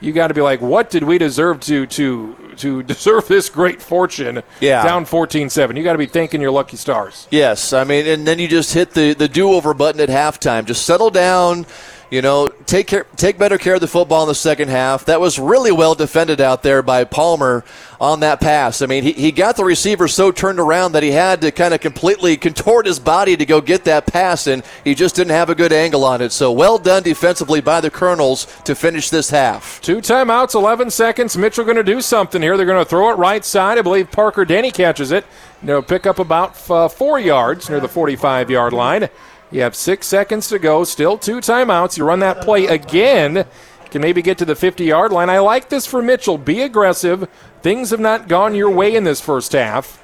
You 0.00 0.12
got 0.12 0.28
to 0.28 0.34
be 0.34 0.42
like, 0.42 0.60
what 0.60 0.90
did 0.90 1.02
we 1.04 1.18
deserve 1.18 1.60
to 1.60 1.86
to 1.86 2.36
to 2.58 2.82
deserve 2.94 3.26
this 3.26 3.48
great 3.48 3.80
fortune? 3.80 4.42
Yeah, 4.60 4.84
down 4.84 5.06
14-7. 5.06 5.76
You 5.76 5.82
got 5.82 5.92
to 5.92 5.98
be 5.98 6.06
thanking 6.06 6.40
your 6.40 6.50
lucky 6.50 6.76
stars. 6.76 7.26
Yes, 7.30 7.72
I 7.72 7.84
mean, 7.84 8.06
and 8.06 8.26
then 8.26 8.38
you 8.38 8.46
just 8.46 8.74
hit 8.74 8.92
the 8.92 9.14
the 9.14 9.28
do 9.28 9.52
over 9.52 9.72
button 9.72 10.00
at 10.00 10.08
halftime. 10.08 10.66
Just 10.66 10.84
settle 10.84 11.10
down 11.10 11.66
you 12.14 12.22
know, 12.22 12.46
take 12.66 12.86
care, 12.86 13.06
take 13.16 13.38
better 13.38 13.58
care 13.58 13.74
of 13.74 13.80
the 13.80 13.88
football 13.88 14.22
in 14.22 14.28
the 14.28 14.36
second 14.36 14.68
half. 14.68 15.06
That 15.06 15.20
was 15.20 15.36
really 15.36 15.72
well 15.72 15.96
defended 15.96 16.40
out 16.40 16.62
there 16.62 16.80
by 16.80 17.02
Palmer 17.02 17.64
on 18.00 18.20
that 18.20 18.40
pass. 18.40 18.82
I 18.82 18.86
mean, 18.86 19.02
he, 19.02 19.12
he 19.12 19.32
got 19.32 19.56
the 19.56 19.64
receiver 19.64 20.06
so 20.06 20.30
turned 20.30 20.60
around 20.60 20.92
that 20.92 21.02
he 21.02 21.10
had 21.10 21.40
to 21.40 21.50
kind 21.50 21.74
of 21.74 21.80
completely 21.80 22.36
contort 22.44 22.86
his 22.86 23.00
body 23.00 23.36
to 23.36 23.44
go 23.44 23.60
get 23.60 23.82
that 23.86 24.06
pass, 24.06 24.46
and 24.46 24.62
he 24.84 24.94
just 24.94 25.16
didn't 25.16 25.32
have 25.32 25.50
a 25.50 25.56
good 25.56 25.72
angle 25.72 26.04
on 26.04 26.22
it. 26.22 26.30
So 26.30 26.52
well 26.52 26.78
done 26.78 27.02
defensively 27.02 27.60
by 27.60 27.80
the 27.80 27.90
Colonels 27.90 28.46
to 28.62 28.76
finish 28.76 29.10
this 29.10 29.30
half. 29.30 29.80
Two 29.80 29.96
timeouts, 29.96 30.54
11 30.54 30.90
seconds. 30.90 31.36
Mitchell 31.36 31.64
going 31.64 31.76
to 31.76 31.82
do 31.82 32.00
something 32.00 32.40
here. 32.40 32.56
They're 32.56 32.64
going 32.64 32.84
to 32.84 32.88
throw 32.88 33.10
it 33.10 33.14
right 33.14 33.44
side. 33.44 33.76
I 33.76 33.82
believe 33.82 34.12
Parker 34.12 34.44
Denny 34.44 34.70
catches 34.70 35.10
it. 35.10 35.26
You 35.62 35.66
know, 35.66 35.82
pick 35.82 36.06
up 36.06 36.20
about 36.20 36.70
uh, 36.70 36.86
four 36.86 37.18
yards 37.18 37.68
near 37.68 37.80
the 37.80 37.88
45 37.88 38.50
yard 38.50 38.72
line. 38.72 39.08
You 39.54 39.60
have 39.60 39.76
six 39.76 40.08
seconds 40.08 40.48
to 40.48 40.58
go, 40.58 40.82
still 40.82 41.16
two 41.16 41.36
timeouts. 41.36 41.96
You 41.96 42.04
run 42.04 42.18
that 42.18 42.40
play 42.40 42.66
again, 42.66 43.46
can 43.92 44.02
maybe 44.02 44.20
get 44.20 44.36
to 44.38 44.44
the 44.44 44.56
50 44.56 44.82
yard 44.82 45.12
line. 45.12 45.30
I 45.30 45.38
like 45.38 45.68
this 45.68 45.86
for 45.86 46.02
Mitchell. 46.02 46.38
Be 46.38 46.62
aggressive. 46.62 47.28
Things 47.62 47.90
have 47.90 48.00
not 48.00 48.26
gone 48.26 48.56
your 48.56 48.70
way 48.70 48.96
in 48.96 49.04
this 49.04 49.20
first 49.20 49.52
half. 49.52 50.02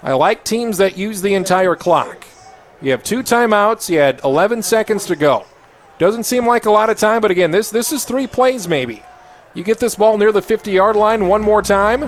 I 0.00 0.12
like 0.12 0.44
teams 0.44 0.78
that 0.78 0.96
use 0.96 1.22
the 1.22 1.34
entire 1.34 1.74
clock. 1.74 2.24
You 2.80 2.92
have 2.92 3.02
two 3.02 3.24
timeouts, 3.24 3.88
you 3.88 3.98
had 3.98 4.20
11 4.22 4.62
seconds 4.62 5.06
to 5.06 5.16
go. 5.16 5.44
Doesn't 5.98 6.22
seem 6.22 6.46
like 6.46 6.66
a 6.66 6.70
lot 6.70 6.88
of 6.88 6.96
time, 6.96 7.20
but 7.20 7.32
again, 7.32 7.50
this, 7.50 7.70
this 7.70 7.90
is 7.90 8.04
three 8.04 8.28
plays 8.28 8.68
maybe. 8.68 9.02
You 9.54 9.64
get 9.64 9.80
this 9.80 9.96
ball 9.96 10.18
near 10.18 10.30
the 10.30 10.40
50 10.40 10.70
yard 10.70 10.94
line 10.94 11.26
one 11.26 11.42
more 11.42 11.62
time 11.62 12.04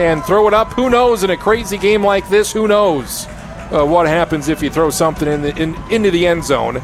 and 0.00 0.24
throw 0.24 0.48
it 0.48 0.54
up. 0.54 0.72
Who 0.72 0.88
knows 0.88 1.24
in 1.24 1.28
a 1.28 1.36
crazy 1.36 1.76
game 1.76 2.02
like 2.02 2.26
this? 2.30 2.54
Who 2.54 2.66
knows? 2.66 3.26
Uh, 3.72 3.86
what 3.86 4.06
happens 4.06 4.50
if 4.50 4.62
you 4.62 4.68
throw 4.68 4.90
something 4.90 5.26
in 5.26 5.40
the, 5.40 5.56
in, 5.56 5.74
into 5.90 6.10
the 6.10 6.26
end 6.26 6.44
zone. 6.44 6.82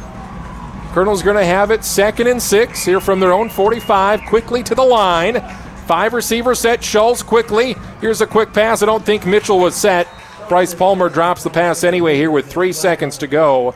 Colonel's 0.93 1.23
going 1.23 1.37
to 1.37 1.45
have 1.45 1.71
it 1.71 1.85
second 1.85 2.29
and 2.29 2.43
six 2.43 2.83
here 2.85 2.99
from 2.99 3.21
their 3.21 3.33
own 3.33 3.51
45, 3.51 4.23
quickly 4.23 4.63
to 4.63 4.75
the 4.75 4.83
line. 4.83 5.41
Five 5.87 6.15
receiver 6.15 6.55
set. 6.55 6.81
Scholes 6.81 7.25
quickly. 7.25 7.77
Here's 8.01 8.23
a 8.23 8.27
quick 8.27 8.53
pass. 8.53 8.83
I 8.83 8.87
don't 8.87 9.05
think 9.05 9.27
Mitchell 9.27 9.59
was 9.59 9.75
set. 9.75 10.09
Bryce 10.49 10.75
Palmer 10.75 11.11
drops 11.11 11.43
the 11.43 11.51
pass 11.51 11.85
anyway 11.85 12.17
here 12.17 12.31
with 12.31 12.47
three 12.47 12.73
seconds 12.73 13.19
to 13.19 13.27
go. 13.27 13.75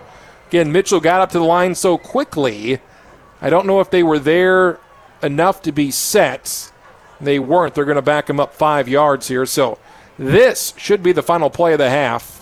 Again, 0.49 0.73
Mitchell 0.73 1.01
got 1.01 1.21
up 1.21 1.31
to 1.33 1.39
the 1.39 1.45
line 1.45 1.75
so 1.75 1.99
quickly. 1.99 2.81
I 3.43 3.51
don't 3.51 3.67
know 3.67 3.81
if 3.81 3.91
they 3.91 4.03
were 4.03 4.19
there 4.19 4.79
enough 5.23 5.61
to 5.63 5.73
be 5.73 5.91
set. 5.91 6.73
They 7.21 7.39
weren't. 7.39 7.75
They're 7.75 7.85
going 7.85 7.97
to 7.97 8.03
back 8.03 8.31
him 8.31 8.41
up 8.41 8.55
five 8.55 8.89
yards 8.89 9.29
here. 9.29 9.45
So 9.45 9.79
this 10.19 10.73
should 10.79 11.03
be 11.03 11.13
the 11.13 11.23
final 11.23 11.51
play 11.51 11.73
of 11.73 11.79
the 11.79 11.91
half. 11.91 12.42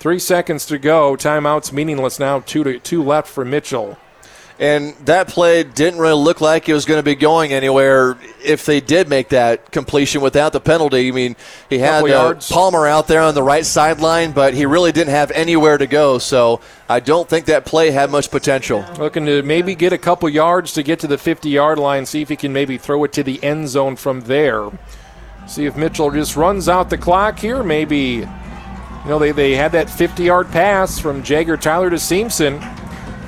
Three 0.00 0.18
seconds 0.18 0.66
to 0.66 0.78
go. 0.78 1.16
Timeout's 1.16 1.72
meaningless 1.72 2.18
now. 2.18 2.40
Two 2.40 2.64
to 2.64 2.78
two 2.78 3.02
left 3.02 3.28
for 3.28 3.44
Mitchell. 3.44 3.98
And 4.60 4.94
that 5.06 5.28
play 5.28 5.62
didn't 5.62 6.00
really 6.00 6.20
look 6.20 6.40
like 6.40 6.68
it 6.68 6.74
was 6.74 6.84
going 6.84 6.98
to 6.98 7.04
be 7.04 7.14
going 7.14 7.52
anywhere 7.52 8.18
if 8.42 8.66
they 8.66 8.80
did 8.80 9.08
make 9.08 9.28
that 9.28 9.70
completion 9.70 10.20
without 10.20 10.52
the 10.52 10.58
penalty. 10.60 11.08
I 11.08 11.10
mean, 11.12 11.36
he 11.70 11.78
had 11.78 12.04
uh, 12.10 12.34
Palmer 12.34 12.84
out 12.84 13.06
there 13.06 13.22
on 13.22 13.36
the 13.36 13.42
right 13.42 13.64
sideline, 13.64 14.32
but 14.32 14.54
he 14.54 14.66
really 14.66 14.90
didn't 14.90 15.12
have 15.12 15.30
anywhere 15.30 15.78
to 15.78 15.86
go. 15.86 16.18
So 16.18 16.60
I 16.88 16.98
don't 16.98 17.28
think 17.28 17.46
that 17.46 17.66
play 17.66 17.92
had 17.92 18.10
much 18.10 18.32
potential. 18.32 18.84
Looking 18.98 19.26
to 19.26 19.44
maybe 19.44 19.76
get 19.76 19.92
a 19.92 19.98
couple 19.98 20.28
yards 20.28 20.72
to 20.72 20.82
get 20.82 20.98
to 21.00 21.06
the 21.06 21.18
50 21.18 21.48
yard 21.48 21.78
line, 21.78 22.04
see 22.04 22.22
if 22.22 22.28
he 22.28 22.34
can 22.34 22.52
maybe 22.52 22.78
throw 22.78 23.04
it 23.04 23.12
to 23.12 23.22
the 23.22 23.42
end 23.44 23.68
zone 23.68 23.94
from 23.94 24.22
there. 24.22 24.70
See 25.46 25.66
if 25.66 25.76
Mitchell 25.76 26.10
just 26.10 26.36
runs 26.36 26.68
out 26.68 26.90
the 26.90 26.98
clock 26.98 27.38
here. 27.38 27.62
Maybe 27.62 28.26
you 29.04 29.10
know, 29.10 29.18
they, 29.18 29.32
they 29.32 29.54
had 29.54 29.72
that 29.72 29.88
50 29.88 30.24
yard 30.24 30.50
pass 30.50 30.98
from 30.98 31.22
Jagger 31.22 31.56
Tyler 31.56 31.90
to 31.90 31.98
Simpson. 31.98 32.60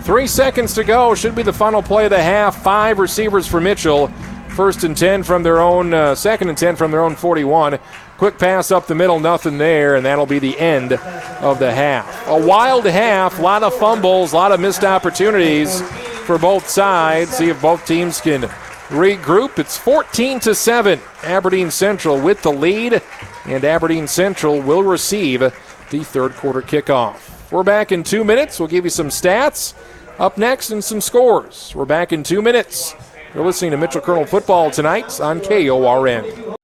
Three 0.02 0.26
seconds 0.26 0.74
to 0.74 0.84
go. 0.84 1.14
Should 1.14 1.34
be 1.34 1.42
the 1.42 1.52
final 1.52 1.82
play 1.82 2.04
of 2.04 2.10
the 2.10 2.22
half. 2.22 2.62
Five 2.62 2.98
receivers 2.98 3.46
for 3.46 3.60
Mitchell. 3.60 4.08
First 4.48 4.82
and 4.84 4.96
10 4.96 5.22
from 5.22 5.42
their 5.42 5.60
own, 5.60 5.94
uh, 5.94 6.14
second 6.14 6.48
and 6.48 6.58
10 6.58 6.76
from 6.76 6.90
their 6.90 7.02
own 7.02 7.14
41. 7.14 7.78
Quick 8.18 8.38
pass 8.38 8.70
up 8.70 8.86
the 8.86 8.94
middle, 8.94 9.20
nothing 9.20 9.56
there, 9.56 9.96
and 9.96 10.04
that'll 10.04 10.26
be 10.26 10.38
the 10.38 10.58
end 10.58 10.92
of 10.92 11.58
the 11.58 11.72
half. 11.72 12.28
A 12.28 12.46
wild 12.46 12.84
half, 12.84 13.38
a 13.38 13.42
lot 13.42 13.62
of 13.62 13.72
fumbles, 13.74 14.32
a 14.32 14.36
lot 14.36 14.52
of 14.52 14.60
missed 14.60 14.84
opportunities 14.84 15.80
for 16.26 16.36
both 16.36 16.68
sides. 16.68 17.30
See 17.30 17.48
if 17.48 17.62
both 17.62 17.86
teams 17.86 18.20
can 18.20 18.42
regroup. 18.90 19.58
It's 19.58 19.78
14 19.78 20.40
to 20.40 20.54
7. 20.54 21.00
Aberdeen 21.22 21.70
Central 21.70 22.20
with 22.20 22.42
the 22.42 22.52
lead, 22.52 23.02
and 23.50 23.64
Aberdeen 23.64 24.06
Central 24.06 24.60
will 24.60 24.84
receive 24.84 25.40
the 25.40 26.04
third 26.04 26.34
quarter 26.34 26.62
kickoff. 26.62 27.50
We're 27.50 27.64
back 27.64 27.90
in 27.90 28.04
two 28.04 28.22
minutes. 28.22 28.60
We'll 28.60 28.68
give 28.68 28.84
you 28.84 28.90
some 28.90 29.08
stats 29.08 29.74
up 30.20 30.38
next 30.38 30.70
and 30.70 30.84
some 30.84 31.00
scores. 31.00 31.74
We're 31.74 31.84
back 31.84 32.12
in 32.12 32.22
two 32.22 32.42
minutes. 32.42 32.94
You're 33.34 33.44
listening 33.44 33.72
to 33.72 33.76
Mitchell 33.76 34.00
Colonel 34.00 34.24
Football 34.24 34.70
tonight 34.70 35.20
on 35.20 35.40
KORN. 35.40 36.56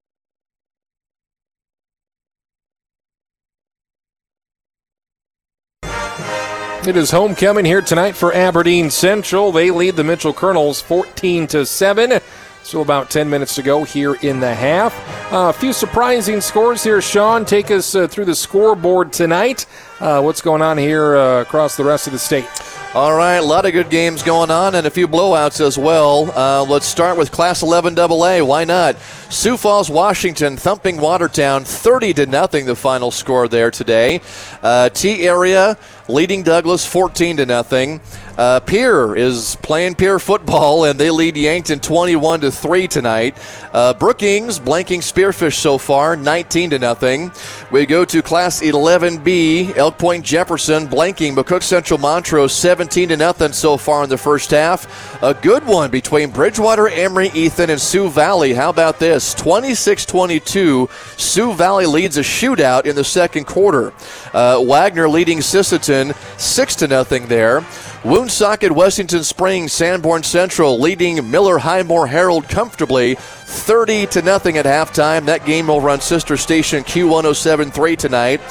It 6.87 6.95
is 6.95 7.11
homecoming 7.11 7.65
here 7.65 7.81
tonight 7.81 8.15
for 8.15 8.33
Aberdeen 8.33 8.89
Central. 8.89 9.51
They 9.51 9.71
lead 9.71 9.97
the 9.97 10.05
Mitchell 10.05 10.31
Colonels 10.31 10.79
14 10.79 11.47
to 11.47 11.65
7. 11.65 12.21
Still 12.67 12.81
about 12.81 13.09
10 13.09 13.29
minutes 13.29 13.55
to 13.55 13.63
go 13.63 13.85
here 13.85 14.15
in 14.15 14.41
the 14.41 14.53
half. 14.53 14.93
Uh, 15.31 15.47
a 15.47 15.53
few 15.53 15.71
surprising 15.71 16.41
scores 16.41 16.83
here. 16.83 17.01
Sean, 17.01 17.45
take 17.45 17.71
us 17.71 17.95
uh, 17.95 18.09
through 18.09 18.25
the 18.25 18.35
scoreboard 18.35 19.13
tonight. 19.13 19.65
Uh, 20.01 20.21
what's 20.21 20.41
going 20.41 20.61
on 20.61 20.77
here 20.77 21.15
uh, 21.15 21.39
across 21.43 21.77
the 21.77 21.85
rest 21.85 22.07
of 22.07 22.13
the 22.13 22.19
state? 22.19 22.45
All 22.93 23.15
right, 23.15 23.35
a 23.35 23.41
lot 23.41 23.65
of 23.65 23.71
good 23.71 23.89
games 23.89 24.21
going 24.21 24.51
on 24.51 24.75
and 24.75 24.85
a 24.85 24.89
few 24.89 25.07
blowouts 25.07 25.61
as 25.61 25.77
well. 25.77 26.29
Uh, 26.35 26.65
let's 26.65 26.85
start 26.85 27.17
with 27.17 27.31
Class 27.31 27.63
11 27.63 27.97
AA. 27.97 28.43
Why 28.43 28.65
not? 28.65 28.97
Sioux 29.29 29.55
Falls, 29.55 29.89
Washington, 29.89 30.57
thumping 30.57 30.99
Watertown, 30.99 31.63
30 31.63 32.13
to 32.15 32.25
nothing. 32.25 32.65
The 32.65 32.75
final 32.75 33.11
score 33.11 33.47
there 33.47 33.71
today. 33.71 34.19
Uh, 34.61 34.89
Tea 34.89 35.25
Area 35.25 35.77
leading 36.09 36.43
Douglas 36.43 36.85
14 36.85 37.37
to 37.37 37.45
nothing. 37.45 37.99
Uh, 38.37 38.59
Pierre 38.59 39.15
is 39.15 39.57
playing 39.63 39.95
Pierre 39.95 40.19
football, 40.19 40.85
and 40.85 40.99
they 40.99 41.09
lead 41.09 41.35
Yankton 41.35 41.79
21 41.79 42.41
to 42.41 42.51
three 42.51 42.87
tonight. 42.87 43.35
Uh, 43.73 43.93
Brookings 43.93 44.59
blanking 44.59 44.99
Spearfish 44.99 45.55
so 45.55 45.77
far, 45.77 46.15
19 46.15 46.69
to 46.69 46.79
nothing. 46.79 47.31
We 47.71 47.85
go 47.87 48.05
to 48.05 48.21
Class 48.21 48.61
11B, 48.61 49.75
Elk 49.75 49.97
Point 49.97 50.23
Jefferson 50.23 50.87
blanking 50.87 51.35
McCook 51.35 51.63
Central 51.63 51.99
Montrose 51.99 52.53
17 52.53 53.09
to 53.09 53.17
nothing 53.17 53.53
so 53.53 53.75
far 53.75 54.03
in 54.03 54.09
the 54.09 54.17
first 54.17 54.51
half. 54.51 55.21
A 55.23 55.33
good 55.33 55.65
one 55.65 55.89
between 55.89 56.29
Bridgewater, 56.29 56.89
Emery, 56.89 57.31
Ethan, 57.33 57.71
and 57.71 57.81
Sioux 57.81 58.09
Valley. 58.09 58.53
How 58.53 58.69
about 58.69 58.99
this? 58.99 59.33
26-22. 59.33 60.89
Sioux 61.19 61.53
Valley 61.53 61.87
leads 61.87 62.17
a 62.17 62.21
shootout 62.21 62.85
in 62.85 62.95
the 62.95 63.03
second 63.03 63.45
quarter. 63.45 63.93
Uh, 64.31 64.61
Wagner 64.63 65.09
leading 65.09 65.39
Sisseton 65.39 65.96
six 66.37 66.75
to 66.75 66.87
nothing 66.87 67.27
there. 67.27 67.65
Woonsocket, 68.03 68.71
Wessington 68.71 69.23
Springs, 69.23 69.73
Sanborn 69.73 70.23
Central 70.23 70.79
leading 70.79 71.29
Miller 71.29 71.57
Highmore 71.57 72.07
Harrold 72.07 72.47
comfortably 72.47 73.15
30 73.15 74.07
to 74.07 74.21
nothing 74.21 74.57
at 74.57 74.65
halftime. 74.65 75.25
That 75.25 75.45
game 75.45 75.67
will 75.67 75.81
run 75.81 75.99
sister 76.01 76.37
station 76.37 76.83
Q1073 76.83 77.97
tonight. 77.97 78.41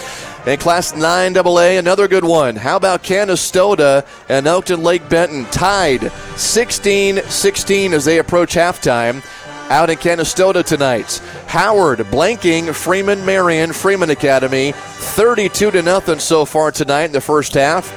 In 0.46 0.58
Class 0.58 0.92
9AA, 0.92 1.78
another 1.78 2.06
good 2.06 2.24
one. 2.24 2.54
How 2.54 2.76
about 2.76 3.02
Canistota 3.02 4.06
and 4.28 4.46
Elkton 4.46 4.82
Lake 4.82 5.08
Benton 5.08 5.44
tied 5.46 6.12
16 6.36 7.22
16 7.22 7.92
as 7.92 8.04
they 8.04 8.18
approach 8.18 8.54
halftime 8.54 9.24
out 9.70 9.90
in 9.90 9.96
Canistota 9.98 10.64
tonight. 10.64 11.20
Howard 11.46 11.98
blanking 12.00 12.74
Freeman 12.74 13.24
Marion 13.24 13.72
Freeman 13.72 14.10
Academy 14.10 14.72
32 14.72 15.70
to 15.70 15.82
nothing 15.82 16.18
so 16.18 16.44
far 16.44 16.70
tonight 16.70 17.04
in 17.04 17.12
the 17.12 17.20
first 17.20 17.54
half. 17.54 17.90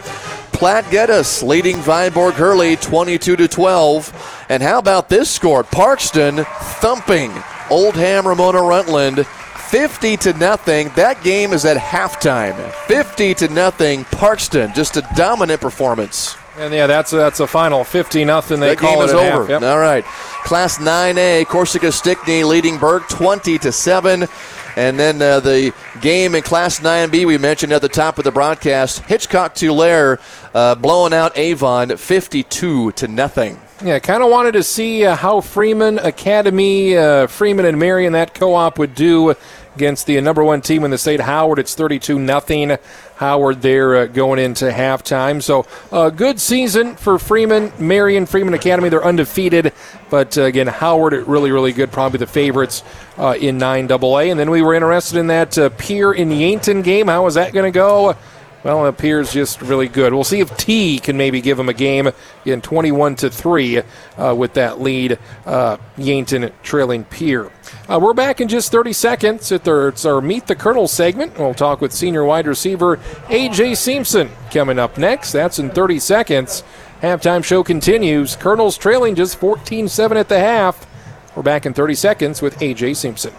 Platte 0.52 0.90
Geddes 0.92 1.42
leading 1.42 1.78
Viborg 1.78 2.34
Hurley 2.34 2.76
22 2.76 3.36
to 3.38 3.48
12. 3.48 4.46
And 4.50 4.62
how 4.62 4.78
about 4.78 5.08
this 5.08 5.30
score? 5.30 5.64
Parkston 5.64 6.46
thumping 6.82 7.32
Oldham 7.70 8.28
Ramona 8.28 8.62
Rutland 8.62 9.26
50 9.26 10.18
to 10.18 10.34
nothing. 10.34 10.90
That 10.96 11.24
game 11.24 11.54
is 11.54 11.64
at 11.64 11.78
halftime. 11.78 12.56
50 12.88 13.36
to 13.36 13.48
nothing. 13.50 14.04
Parkston, 14.06 14.74
just 14.74 14.98
a 14.98 15.08
dominant 15.16 15.62
performance. 15.62 16.36
And 16.60 16.74
yeah, 16.74 16.88
that's 16.88 17.14
a, 17.14 17.16
that's 17.16 17.40
a 17.40 17.48
final 17.48 17.86
50 17.86 18.26
nothing. 18.26 18.60
They 18.60 18.70
that 18.70 18.78
call 18.78 18.96
game 18.96 19.02
it 19.04 19.06
is 19.06 19.14
over. 19.14 19.50
Yep. 19.50 19.62
All 19.62 19.80
right. 19.80 20.04
Class 20.44 20.78
9A, 20.78 21.46
Corsica 21.46 21.90
Stickney 21.90 22.44
leading 22.44 22.78
Burke 22.78 23.08
20 23.08 23.58
to 23.60 23.72
7. 23.72 24.28
And 24.76 25.00
then 25.00 25.22
uh, 25.22 25.40
the 25.40 25.74
game 26.02 26.36
in 26.36 26.44
Class 26.44 26.82
9B 26.82 27.26
we 27.26 27.38
mentioned 27.38 27.72
at 27.72 27.82
the 27.82 27.88
top 27.88 28.18
of 28.18 28.26
the 28.26 28.32
broadcast, 28.32 29.00
Hitchcock 29.06 29.56
Tulare 29.56 30.20
uh, 30.54 30.76
blowing 30.76 31.14
out 31.14 31.38
Avon 31.38 31.96
52 31.96 32.92
to 32.92 33.08
nothing. 33.08 33.58
Yeah, 33.82 34.00
kind 34.00 34.22
of 34.22 34.30
wanted 34.30 34.52
to 34.54 34.64
see 34.64 35.06
uh, 35.06 35.16
how 35.16 35.40
Freeman 35.40 36.00
Academy, 36.00 36.98
uh, 36.98 37.28
Freeman 37.28 37.66
and 37.66 37.80
Marion, 37.80 38.12
that 38.12 38.34
co-op 38.34 38.78
would 38.78 38.94
do 38.94 39.36
against 39.80 40.08
the 40.08 40.20
number 40.20 40.44
one 40.44 40.60
team 40.60 40.84
in 40.84 40.92
the 40.92 40.98
state, 40.98 41.22
Howard. 41.22 41.58
It's 41.58 41.74
32 41.74 42.20
nothing. 42.20 42.78
Howard 43.16 43.62
there 43.62 43.96
uh, 43.96 44.06
going 44.08 44.38
into 44.38 44.66
halftime. 44.66 45.42
So 45.42 45.66
uh, 45.90 46.10
good 46.10 46.42
season 46.42 46.98
for 46.98 47.18
Freeman, 47.18 47.72
Marion, 47.80 48.26
Freeman 48.26 48.54
Academy. 48.54 48.90
They're 48.90 49.04
undefeated, 49.04 49.72
but 50.10 50.38
uh, 50.38 50.42
again, 50.42 50.68
Howard 50.68 51.14
really, 51.14 51.52
really 51.52 51.72
good. 51.72 51.94
Probably 51.94 52.18
the 52.18 52.28
favorites 52.28 52.84
uh, 53.18 53.38
in 53.40 53.58
9AA. 53.58 54.32
And 54.32 54.38
then 54.38 54.52
we 54.52 54.62
were 54.62 54.74
interested 54.74 55.18
in 55.18 55.28
that 55.28 55.58
uh, 55.58 55.70
Pierre 55.70 56.12
in 56.12 56.30
Yankton 56.30 56.82
game. 56.82 57.08
How 57.08 57.26
is 57.28 57.36
that 57.36 57.54
going 57.54 57.72
to 57.72 57.78
go? 57.78 58.18
Well, 58.62 58.86
it 58.86 58.90
appears 58.90 59.32
just 59.32 59.62
really 59.62 59.88
good. 59.88 60.14
We'll 60.14 60.26
see 60.26 60.42
if 60.42 60.56
Tea 60.58 61.00
can 61.00 61.16
maybe 61.16 61.40
give 61.40 61.58
him 61.58 61.70
a 61.70 61.74
game 61.74 62.10
in 62.44 62.60
21 62.62 63.16
to 63.18 63.30
three 63.30 63.82
uh, 64.18 64.36
with 64.36 64.54
that 64.56 64.82
lead. 64.82 65.18
Uh, 65.46 65.78
Yankton 65.98 66.52
trailing 66.62 67.06
Pierre. 67.06 67.52
Uh, 67.88 68.00
we're 68.02 68.14
back 68.14 68.42
in 68.42 68.50
just 68.50 68.70
30 68.70 68.92
seconds. 68.92 69.52
It's 69.52 70.06
our 70.06 70.20
Meet 70.20 70.48
the 70.48 70.56
Colonel 70.56 70.90
segment. 70.90 71.40
We'll 71.40 71.54
talk 71.54 71.80
with 71.80 71.94
senior 71.94 72.26
wide 72.26 72.48
receiver 72.48 72.98
AJ 73.28 73.78
Simpson 73.78 74.30
coming 74.52 74.78
up 74.78 74.98
next. 74.98 75.32
That's 75.32 75.60
in 75.60 75.70
30 75.70 76.00
seconds. 76.00 76.64
Halftime 77.02 77.46
show 77.46 77.64
continues. 77.64 78.36
Colonels 78.36 78.78
trailing 78.78 79.16
just 79.16 79.40
14 79.40 79.88
7 79.88 80.18
at 80.18 80.28
the 80.28 80.40
half. 80.40 80.86
We're 81.34 81.44
back 81.44 81.66
in 81.66 81.74
30 81.74 81.96
seconds 81.96 82.42
with 82.42 82.60
AJ 82.60 82.98
Simpson. 82.98 83.34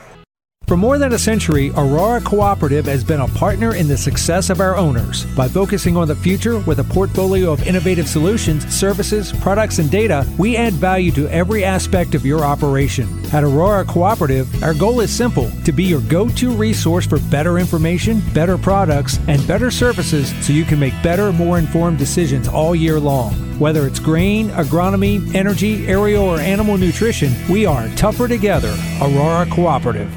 For 0.71 0.77
more 0.77 0.99
than 0.99 1.13
a 1.15 1.19
century, 1.19 1.73
Aurora 1.77 2.21
Cooperative 2.21 2.87
has 2.87 3.03
been 3.03 3.19
a 3.19 3.27
partner 3.27 3.75
in 3.75 3.89
the 3.89 3.97
success 3.97 4.51
of 4.51 4.61
our 4.61 4.77
owners. 4.77 5.25
By 5.35 5.49
focusing 5.49 5.97
on 5.97 6.07
the 6.07 6.15
future 6.15 6.61
with 6.61 6.79
a 6.79 6.85
portfolio 6.85 7.51
of 7.51 7.67
innovative 7.67 8.09
solutions, 8.09 8.65
services, 8.73 9.33
products, 9.33 9.81
and 9.81 9.91
data, 9.91 10.25
we 10.39 10.57
add 10.57 10.75
value 10.75 11.11
to 11.11 11.27
every 11.27 11.65
aspect 11.65 12.15
of 12.15 12.25
your 12.25 12.45
operation. 12.45 13.09
At 13.35 13.43
Aurora 13.43 13.85
Cooperative, 13.85 14.63
our 14.63 14.73
goal 14.73 15.01
is 15.01 15.11
simple 15.13 15.51
to 15.65 15.73
be 15.73 15.83
your 15.83 16.03
go 16.03 16.29
to 16.29 16.53
resource 16.53 17.05
for 17.05 17.19
better 17.19 17.59
information, 17.59 18.23
better 18.33 18.57
products, 18.57 19.19
and 19.27 19.45
better 19.49 19.73
services 19.73 20.33
so 20.47 20.53
you 20.53 20.65
can 20.65 20.79
make 20.79 20.95
better, 21.03 21.33
more 21.33 21.59
informed 21.59 21.99
decisions 21.99 22.47
all 22.47 22.77
year 22.77 23.01
long. 23.01 23.33
Whether 23.59 23.89
it's 23.89 23.99
grain, 23.99 24.51
agronomy, 24.51 25.35
energy, 25.35 25.89
aerial, 25.89 26.23
or 26.23 26.39
animal 26.39 26.79
nutrition, 26.79 27.35
we 27.51 27.67
are 27.67 27.89
tougher 27.97 28.29
together. 28.29 28.73
Aurora 29.03 29.47
Cooperative. 29.47 30.17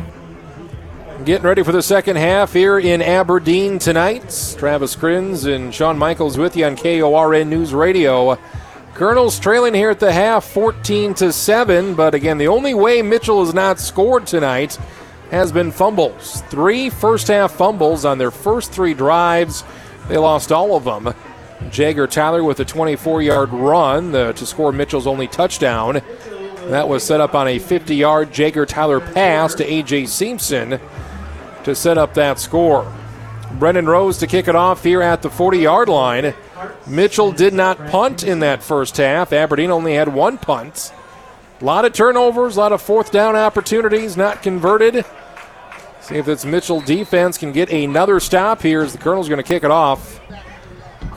Getting 1.25 1.45
ready 1.45 1.63
for 1.63 1.71
the 1.71 1.81
second 1.81 2.17
half 2.17 2.51
here 2.51 2.77
in 2.77 3.01
Aberdeen 3.01 3.79
tonight. 3.79 4.55
Travis 4.57 4.93
Crins 4.93 5.45
and 5.45 5.73
Sean 5.73 5.97
Michaels 5.97 6.37
with 6.37 6.57
you 6.57 6.65
on 6.65 6.75
KORN 6.75 7.49
News 7.49 7.73
Radio. 7.73 8.37
Colonels 8.93 9.39
trailing 9.39 9.73
here 9.73 9.89
at 9.89 10.01
the 10.01 10.11
half 10.11 10.43
14 10.43 11.13
to 11.13 11.31
7, 11.31 11.95
but 11.95 12.13
again, 12.13 12.37
the 12.37 12.49
only 12.49 12.73
way 12.73 13.01
Mitchell 13.01 13.45
has 13.45 13.53
not 13.53 13.79
scored 13.79 14.27
tonight 14.27 14.77
has 15.31 15.53
been 15.53 15.71
fumbles. 15.71 16.41
Three 16.49 16.89
first 16.89 17.29
half 17.29 17.53
fumbles 17.53 18.03
on 18.03 18.17
their 18.17 18.31
first 18.31 18.73
three 18.73 18.93
drives. 18.93 19.63
They 20.09 20.17
lost 20.17 20.51
all 20.51 20.75
of 20.75 20.83
them. 20.83 21.13
Jagger 21.69 22.05
Tyler 22.05 22.43
with 22.43 22.59
a 22.59 22.65
24 22.65 23.21
yard 23.21 23.49
run 23.51 24.11
the, 24.11 24.33
to 24.33 24.45
score 24.45 24.73
Mitchell's 24.73 25.07
only 25.07 25.29
touchdown. 25.29 26.01
That 26.67 26.89
was 26.89 27.01
set 27.01 27.21
up 27.21 27.33
on 27.33 27.47
a 27.47 27.59
50 27.59 27.95
yard 27.95 28.33
Jagger 28.33 28.65
Tyler 28.65 28.99
pass 28.99 29.55
to 29.55 29.65
A.J. 29.65 30.07
Simpson 30.07 30.81
to 31.63 31.75
set 31.75 31.97
up 31.97 32.13
that 32.13 32.39
score. 32.39 32.91
Brendan 33.59 33.85
Rose 33.85 34.17
to 34.17 34.27
kick 34.27 34.47
it 34.47 34.55
off 34.55 34.83
here 34.83 35.01
at 35.01 35.21
the 35.21 35.29
40 35.29 35.59
yard 35.59 35.89
line. 35.89 36.33
Mitchell 36.87 37.31
did 37.31 37.53
not 37.53 37.87
punt 37.87 38.23
in 38.23 38.39
that 38.39 38.63
first 38.63 38.97
half. 38.97 39.31
Aberdeen 39.31 39.71
only 39.71 39.93
had 39.93 40.13
one 40.13 40.37
punt. 40.37 40.91
A 41.61 41.65
lot 41.65 41.85
of 41.85 41.93
turnovers, 41.93 42.57
a 42.57 42.59
lot 42.59 42.71
of 42.71 42.81
fourth 42.81 43.11
down 43.11 43.35
opportunities 43.35 44.17
not 44.17 44.41
converted. 44.41 45.05
See 46.01 46.15
if 46.15 46.25
this 46.25 46.43
Mitchell 46.43 46.81
defense 46.81 47.37
can 47.37 47.51
get 47.51 47.71
another 47.71 48.19
stop 48.19 48.61
here 48.61 48.81
as 48.81 48.91
the 48.91 48.97
Colonel's 48.97 49.29
going 49.29 49.41
to 49.41 49.47
kick 49.47 49.63
it 49.63 49.71
off 49.71 50.19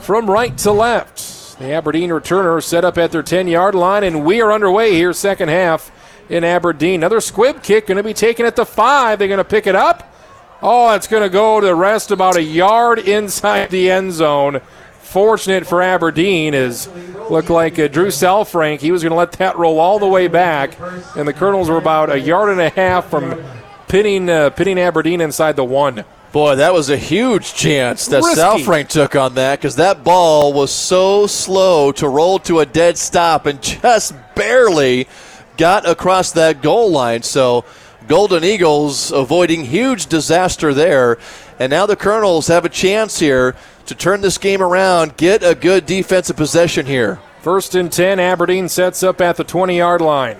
from 0.01 0.29
right 0.29 0.57
to 0.59 0.71
left. 0.71 1.59
The 1.59 1.73
Aberdeen 1.73 2.11
returner 2.11 2.63
set 2.63 2.85
up 2.85 2.97
at 2.97 3.11
their 3.11 3.23
10 3.23 3.47
yard 3.47 3.75
line, 3.75 4.03
and 4.03 4.23
we 4.23 4.41
are 4.41 4.51
underway 4.51 4.93
here, 4.93 5.11
second 5.11 5.49
half 5.49 5.91
in 6.29 6.43
Aberdeen. 6.43 7.01
Another 7.01 7.19
squib 7.19 7.63
kick 7.63 7.87
going 7.87 7.97
to 7.97 8.03
be 8.03 8.13
taken 8.13 8.45
at 8.45 8.55
the 8.55 8.65
five. 8.65 9.19
They're 9.19 9.27
going 9.27 9.39
to 9.39 9.43
pick 9.43 9.67
it 9.67 9.75
up. 9.75 10.13
Oh, 10.61 10.93
it's 10.95 11.07
going 11.07 11.23
to 11.23 11.29
go 11.29 11.61
to 11.61 11.73
rest 11.75 12.11
about 12.11 12.35
a 12.35 12.41
yard 12.41 12.99
inside 12.99 13.69
the 13.69 13.91
end 13.91 14.13
zone. 14.13 14.61
Fortunate 15.01 15.65
for 15.65 15.81
Aberdeen 15.81 16.53
is 16.53 16.89
looked 17.29 17.49
like 17.49 17.79
uh, 17.79 17.87
Drew 17.87 18.07
Salfrank. 18.07 18.79
He 18.79 18.91
was 18.91 19.03
going 19.03 19.11
to 19.11 19.17
let 19.17 19.33
that 19.33 19.57
roll 19.57 19.79
all 19.79 19.99
the 19.99 20.07
way 20.07 20.27
back, 20.27 20.77
and 21.15 21.27
the 21.27 21.33
Colonels 21.33 21.69
were 21.69 21.77
about 21.77 22.11
a 22.11 22.19
yard 22.19 22.49
and 22.49 22.59
a 22.59 22.69
half 22.69 23.09
from 23.09 23.41
pinning 23.87 24.29
uh, 24.29 24.49
pinning 24.49 24.77
Aberdeen 24.77 25.21
inside 25.21 25.55
the 25.55 25.63
one. 25.63 26.03
Boy, 26.33 26.55
that 26.55 26.73
was 26.73 26.89
a 26.89 26.97
huge 26.97 27.53
chance 27.53 28.07
that 28.07 28.21
Risky. 28.21 28.41
Salfrank 28.41 28.89
took 28.89 29.15
on 29.15 29.35
that 29.35 29.59
because 29.59 29.77
that 29.77 30.03
ball 30.03 30.51
was 30.51 30.71
so 30.71 31.25
slow 31.25 31.91
to 31.93 32.09
roll 32.09 32.39
to 32.39 32.59
a 32.59 32.65
dead 32.65 32.97
stop 32.97 33.45
and 33.45 33.61
just 33.61 34.13
barely 34.35 35.07
got 35.55 35.87
across 35.87 36.33
that 36.33 36.61
goal 36.61 36.91
line. 36.91 37.23
So 37.23 37.63
Golden 38.07 38.43
Eagles 38.43 39.11
avoiding 39.11 39.65
huge 39.65 40.07
disaster 40.07 40.73
there. 40.73 41.17
And 41.59 41.69
now 41.69 41.85
the 41.85 41.97
Colonels 41.97 42.47
have 42.47 42.63
a 42.63 42.69
chance 42.69 43.19
here 43.19 43.55
to 43.85 43.95
turn 43.95 44.21
this 44.21 44.37
game 44.37 44.61
around, 44.61 45.17
get 45.17 45.43
a 45.43 45.55
good 45.55 45.85
defensive 45.85 46.37
possession 46.37 46.85
here. 46.85 47.19
First 47.41 47.75
and 47.75 47.91
10, 47.91 48.19
Aberdeen 48.19 48.69
sets 48.69 49.03
up 49.03 49.21
at 49.21 49.37
the 49.37 49.43
20 49.43 49.77
yard 49.77 50.01
line. 50.01 50.37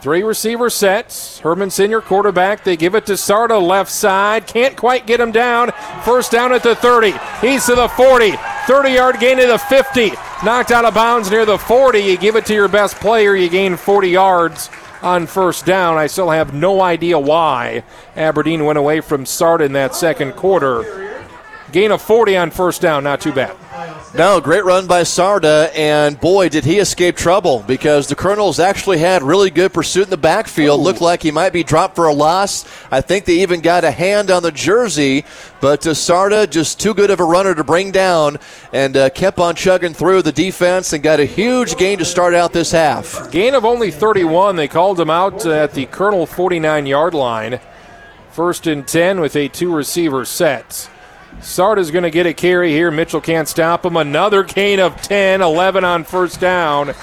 Three 0.00 0.22
receiver 0.22 0.70
sets. 0.70 1.40
Herman 1.40 1.70
Senior 1.70 2.00
quarterback. 2.00 2.62
They 2.62 2.76
give 2.76 2.94
it 2.94 3.04
to 3.06 3.14
Sarda 3.14 3.60
left 3.60 3.90
side. 3.90 4.46
Can't 4.46 4.76
quite 4.76 5.06
get 5.06 5.18
him 5.18 5.32
down. 5.32 5.72
First 6.04 6.30
down 6.30 6.52
at 6.52 6.62
the 6.62 6.76
30. 6.76 7.14
He's 7.40 7.66
to 7.66 7.74
the 7.74 7.88
40. 7.88 8.32
30 8.66 8.90
yard 8.90 9.18
gain 9.18 9.38
to 9.38 9.46
the 9.46 9.58
50. 9.58 10.12
Knocked 10.44 10.70
out 10.70 10.84
of 10.84 10.94
bounds 10.94 11.30
near 11.30 11.44
the 11.44 11.58
40. 11.58 11.98
You 11.98 12.16
give 12.16 12.36
it 12.36 12.46
to 12.46 12.54
your 12.54 12.68
best 12.68 12.96
player. 12.96 13.34
You 13.34 13.48
gain 13.48 13.76
40 13.76 14.08
yards 14.08 14.70
on 15.02 15.26
first 15.26 15.64
down. 15.64 15.96
I 15.96 16.06
still 16.06 16.30
have 16.30 16.52
no 16.52 16.80
idea 16.80 17.18
why 17.18 17.84
Aberdeen 18.16 18.64
went 18.64 18.78
away 18.78 19.00
from 19.00 19.24
Sarda 19.24 19.66
in 19.66 19.72
that 19.72 19.94
second 19.94 20.32
quarter. 20.32 21.07
Gain 21.72 21.92
of 21.92 22.00
40 22.00 22.36
on 22.36 22.50
first 22.50 22.80
down. 22.80 23.04
Not 23.04 23.20
too 23.20 23.32
bad. 23.32 23.54
No, 24.14 24.40
great 24.40 24.64
run 24.64 24.86
by 24.86 25.02
Sarda, 25.02 25.70
and 25.76 26.18
boy, 26.18 26.48
did 26.48 26.64
he 26.64 26.78
escape 26.78 27.14
trouble 27.14 27.62
because 27.66 28.08
the 28.08 28.14
Colonels 28.14 28.58
actually 28.58 28.98
had 28.98 29.22
really 29.22 29.50
good 29.50 29.74
pursuit 29.74 30.04
in 30.04 30.10
the 30.10 30.16
backfield. 30.16 30.80
Ooh. 30.80 30.84
Looked 30.84 31.02
like 31.02 31.22
he 31.22 31.30
might 31.30 31.52
be 31.52 31.62
dropped 31.62 31.94
for 31.94 32.06
a 32.06 32.12
loss. 32.12 32.64
I 32.90 33.02
think 33.02 33.26
they 33.26 33.42
even 33.42 33.60
got 33.60 33.84
a 33.84 33.90
hand 33.90 34.30
on 34.30 34.42
the 34.42 34.50
jersey, 34.50 35.26
but 35.60 35.86
uh, 35.86 35.90
Sarda 35.90 36.48
just 36.48 36.80
too 36.80 36.94
good 36.94 37.10
of 37.10 37.20
a 37.20 37.24
runner 37.24 37.54
to 37.54 37.62
bring 37.62 37.92
down 37.92 38.38
and 38.72 38.96
uh, 38.96 39.10
kept 39.10 39.38
on 39.38 39.54
chugging 39.54 39.92
through 39.92 40.22
the 40.22 40.32
defense 40.32 40.94
and 40.94 41.02
got 41.02 41.20
a 41.20 41.26
huge 41.26 41.76
gain 41.76 41.98
to 41.98 42.04
start 42.06 42.32
out 42.32 42.54
this 42.54 42.72
half. 42.72 43.30
Gain 43.30 43.54
of 43.54 43.66
only 43.66 43.90
31. 43.90 44.56
They 44.56 44.68
called 44.68 44.98
him 44.98 45.10
out 45.10 45.44
at 45.44 45.74
the 45.74 45.84
Colonel 45.84 46.24
49 46.24 46.86
yard 46.86 47.12
line. 47.12 47.60
First 48.30 48.66
and 48.66 48.88
10 48.88 49.20
with 49.20 49.36
a 49.36 49.48
two 49.48 49.74
receiver 49.74 50.24
set. 50.24 50.88
Sarda's 51.40 51.90
going 51.90 52.02
to 52.02 52.10
get 52.10 52.26
a 52.26 52.34
carry 52.34 52.70
here. 52.70 52.90
Mitchell 52.90 53.20
can't 53.20 53.48
stop 53.48 53.84
him. 53.84 53.96
Another 53.96 54.42
gain 54.42 54.80
of 54.80 55.00
10, 55.02 55.40
11 55.40 55.84
on 55.84 56.04
first 56.04 56.40
down, 56.40 56.94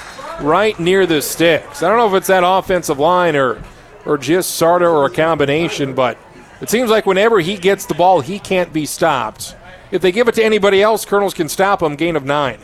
right 0.42 0.78
near 0.80 1.06
the 1.06 1.22
sticks. 1.22 1.82
I 1.82 1.90
don't 1.90 1.98
know 1.98 2.08
if 2.08 2.14
it's 2.14 2.28
that 2.28 2.44
offensive 2.46 3.00
line 3.00 3.36
or, 3.36 3.62
or 4.06 4.18
just 4.18 4.60
Sarda 4.60 4.92
or 4.92 5.06
a 5.06 5.10
combination, 5.10 5.94
but 5.94 6.18
it 6.62 6.70
seems 6.70 6.90
like 6.90 7.06
whenever 7.06 7.40
he 7.40 7.58
gets 7.58 7.86
the 7.86 7.94
ball, 7.94 8.22
he 8.22 8.40
can't 8.40 8.72
be 8.72 8.86
stopped. 8.86 9.56
If 9.92 10.02
they 10.02 10.12
give 10.12 10.28
it 10.28 10.36
to 10.36 10.44
anybody 10.44 10.82
else, 10.82 11.06
Colonels 11.06 11.34
can 11.34 11.48
stop 11.48 11.82
him. 11.82 11.96
Gain 11.96 12.16
of 12.16 12.26
nine. 12.26 12.60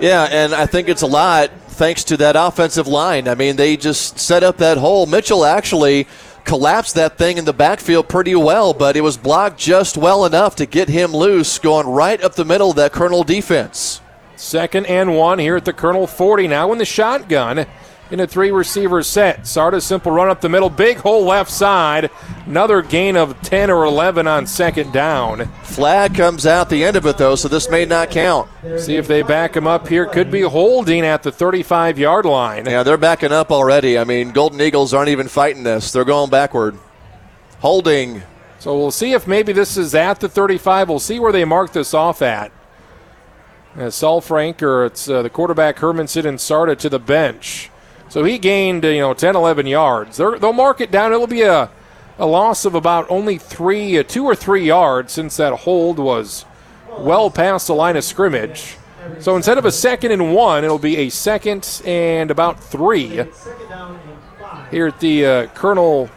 Yeah, 0.00 0.24
and 0.24 0.54
I 0.54 0.66
think 0.66 0.88
it's 0.88 1.02
a 1.02 1.06
lot 1.06 1.50
thanks 1.68 2.04
to 2.04 2.16
that 2.18 2.36
offensive 2.36 2.86
line. 2.86 3.28
I 3.28 3.34
mean, 3.34 3.56
they 3.56 3.76
just 3.76 4.18
set 4.18 4.42
up 4.42 4.58
that 4.58 4.78
hole. 4.78 5.06
Mitchell 5.06 5.44
actually 5.44 6.06
collapsed 6.44 6.94
that 6.94 7.18
thing 7.18 7.38
in 7.38 7.44
the 7.44 7.52
backfield 7.52 8.08
pretty 8.08 8.34
well, 8.34 8.74
but 8.74 8.96
it 8.96 9.00
was 9.00 9.16
blocked 9.16 9.58
just 9.58 9.96
well 9.96 10.24
enough 10.24 10.56
to 10.56 10.66
get 10.66 10.88
him 10.88 11.12
loose, 11.12 11.58
going 11.58 11.86
right 11.86 12.22
up 12.22 12.34
the 12.34 12.44
middle 12.44 12.70
of 12.70 12.76
that 12.76 12.92
Colonel 12.92 13.24
defense. 13.24 14.00
Second 14.36 14.86
and 14.86 15.16
one 15.16 15.38
here 15.38 15.56
at 15.56 15.64
the 15.64 15.72
Colonel 15.72 16.06
40 16.06 16.48
now 16.48 16.72
in 16.72 16.78
the 16.78 16.84
shotgun 16.84 17.66
in 18.12 18.20
a 18.20 18.26
three 18.26 18.50
receiver 18.50 19.02
set. 19.02 19.40
Sarda 19.40 19.80
simple 19.80 20.12
run 20.12 20.28
up 20.28 20.42
the 20.42 20.48
middle, 20.48 20.68
big 20.68 20.98
hole 20.98 21.24
left 21.24 21.50
side. 21.50 22.10
Another 22.44 22.82
gain 22.82 23.16
of 23.16 23.40
10 23.40 23.70
or 23.70 23.84
11 23.84 24.26
on 24.26 24.46
second 24.46 24.92
down. 24.92 25.46
Flag 25.62 26.14
comes 26.14 26.44
out 26.44 26.68
the 26.68 26.84
end 26.84 26.96
of 26.96 27.06
it 27.06 27.16
though, 27.16 27.34
so 27.34 27.48
this 27.48 27.70
may 27.70 27.86
not 27.86 28.10
count. 28.10 28.50
See 28.76 28.96
if 28.96 29.08
they 29.08 29.22
back 29.22 29.56
him 29.56 29.66
up 29.66 29.88
here. 29.88 30.04
Could 30.04 30.30
be 30.30 30.42
holding 30.42 31.06
at 31.06 31.22
the 31.22 31.32
35 31.32 31.98
yard 31.98 32.26
line. 32.26 32.66
Yeah, 32.66 32.82
they're 32.82 32.98
backing 32.98 33.32
up 33.32 33.50
already. 33.50 33.98
I 33.98 34.04
mean, 34.04 34.32
Golden 34.32 34.60
Eagles 34.60 34.92
aren't 34.92 35.08
even 35.08 35.28
fighting 35.28 35.62
this, 35.62 35.90
they're 35.90 36.04
going 36.04 36.30
backward. 36.30 36.76
Holding. 37.60 38.22
So 38.58 38.76
we'll 38.76 38.90
see 38.90 39.12
if 39.12 39.26
maybe 39.26 39.52
this 39.52 39.76
is 39.76 39.94
at 39.94 40.20
the 40.20 40.28
35. 40.28 40.88
We'll 40.88 41.00
see 41.00 41.18
where 41.18 41.32
they 41.32 41.44
mark 41.44 41.72
this 41.72 41.94
off 41.94 42.20
at. 42.20 42.52
As 43.74 43.94
Salfrank 43.94 44.60
or 44.60 44.84
it's 44.84 45.08
uh, 45.08 45.22
the 45.22 45.30
quarterback 45.30 45.78
Hermanson 45.78 46.26
and 46.26 46.38
Sarda 46.38 46.76
to 46.78 46.90
the 46.90 46.98
bench. 46.98 47.70
So 48.12 48.24
he 48.24 48.36
gained, 48.36 48.84
you 48.84 48.98
know, 48.98 49.14
10, 49.14 49.36
11 49.36 49.66
yards. 49.66 50.18
they 50.18 50.24
will 50.26 50.52
mark 50.52 50.82
it 50.82 50.90
down. 50.90 51.14
It'll 51.14 51.26
be 51.26 51.40
a, 51.40 51.70
a 52.18 52.26
loss 52.26 52.66
of 52.66 52.74
about 52.74 53.10
only 53.10 53.38
three, 53.38 53.96
uh, 53.96 54.02
two 54.02 54.26
or 54.26 54.34
three 54.34 54.66
yards 54.66 55.14
since 55.14 55.38
that 55.38 55.60
hold 55.60 55.98
was 55.98 56.44
well 56.98 57.30
past 57.30 57.68
the 57.68 57.74
line 57.74 57.96
of 57.96 58.04
scrimmage. 58.04 58.76
So 59.18 59.34
instead 59.34 59.56
of 59.56 59.64
a 59.64 59.72
second 59.72 60.12
and 60.12 60.34
one, 60.34 60.62
it'll 60.62 60.78
be 60.78 60.98
a 60.98 61.08
second 61.08 61.80
and 61.86 62.30
about 62.30 62.62
three. 62.62 63.24
Here 64.70 64.88
at 64.88 65.00
the 65.00 65.24
uh, 65.24 65.46
Colonel 65.54 66.10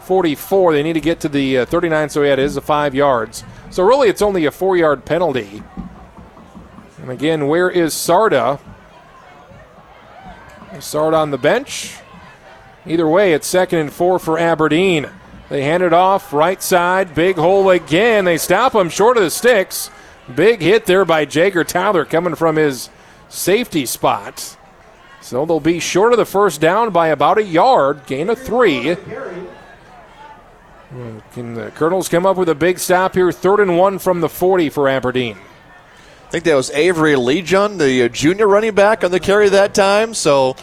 44, 0.00 0.74
they 0.74 0.82
need 0.82 0.92
to 0.92 1.00
get 1.00 1.20
to 1.20 1.30
the 1.30 1.60
uh, 1.60 1.64
39, 1.64 2.10
so 2.10 2.22
yeah, 2.22 2.34
it 2.34 2.38
is 2.38 2.58
a 2.58 2.60
five 2.60 2.94
yards. 2.94 3.44
So 3.70 3.82
really, 3.82 4.10
it's 4.10 4.20
only 4.20 4.44
a 4.44 4.50
four 4.50 4.76
yard 4.76 5.06
penalty. 5.06 5.62
And 7.00 7.10
again, 7.10 7.46
where 7.46 7.70
is 7.70 7.94
Sarda? 7.94 8.60
Start 10.80 11.14
on 11.14 11.30
the 11.30 11.38
bench. 11.38 11.96
Either 12.86 13.08
way, 13.08 13.32
it's 13.32 13.46
second 13.46 13.78
and 13.78 13.92
four 13.92 14.18
for 14.18 14.38
Aberdeen. 14.38 15.08
They 15.48 15.62
hand 15.62 15.82
it 15.82 15.92
off 15.92 16.32
right 16.32 16.62
side, 16.62 17.14
big 17.14 17.36
hole 17.36 17.70
again. 17.70 18.24
They 18.24 18.36
stop 18.36 18.74
him 18.74 18.88
short 18.88 19.16
of 19.16 19.22
the 19.22 19.30
sticks. 19.30 19.90
Big 20.34 20.60
hit 20.60 20.86
there 20.86 21.04
by 21.04 21.24
Jagger 21.24 21.64
Tyler 21.64 22.04
coming 22.04 22.34
from 22.34 22.56
his 22.56 22.90
safety 23.28 23.86
spot. 23.86 24.56
So 25.20 25.46
they'll 25.46 25.60
be 25.60 25.80
short 25.80 26.12
of 26.12 26.18
the 26.18 26.24
first 26.24 26.60
down 26.60 26.90
by 26.90 27.08
about 27.08 27.38
a 27.38 27.44
yard, 27.44 28.06
gain 28.06 28.28
of 28.28 28.38
three. 28.38 28.96
Can 31.32 31.54
the 31.54 31.72
Colonels 31.74 32.08
come 32.08 32.26
up 32.26 32.36
with 32.36 32.48
a 32.48 32.54
big 32.54 32.78
stop 32.78 33.14
here? 33.14 33.32
Third 33.32 33.60
and 33.60 33.76
one 33.76 33.98
from 33.98 34.20
the 34.20 34.28
40 34.28 34.70
for 34.70 34.88
Aberdeen. 34.88 35.36
I 36.26 36.28
think 36.28 36.42
that 36.42 36.56
was 36.56 36.70
Emery 36.70 37.14
Legion, 37.14 37.78
the 37.78 38.02
uh, 38.02 38.08
junior 38.08 38.48
running 38.48 38.74
back 38.74 39.04
on 39.04 39.12
the 39.12 39.20
carry 39.20 39.48
that 39.50 39.76
time. 39.76 40.12
So 40.12 40.56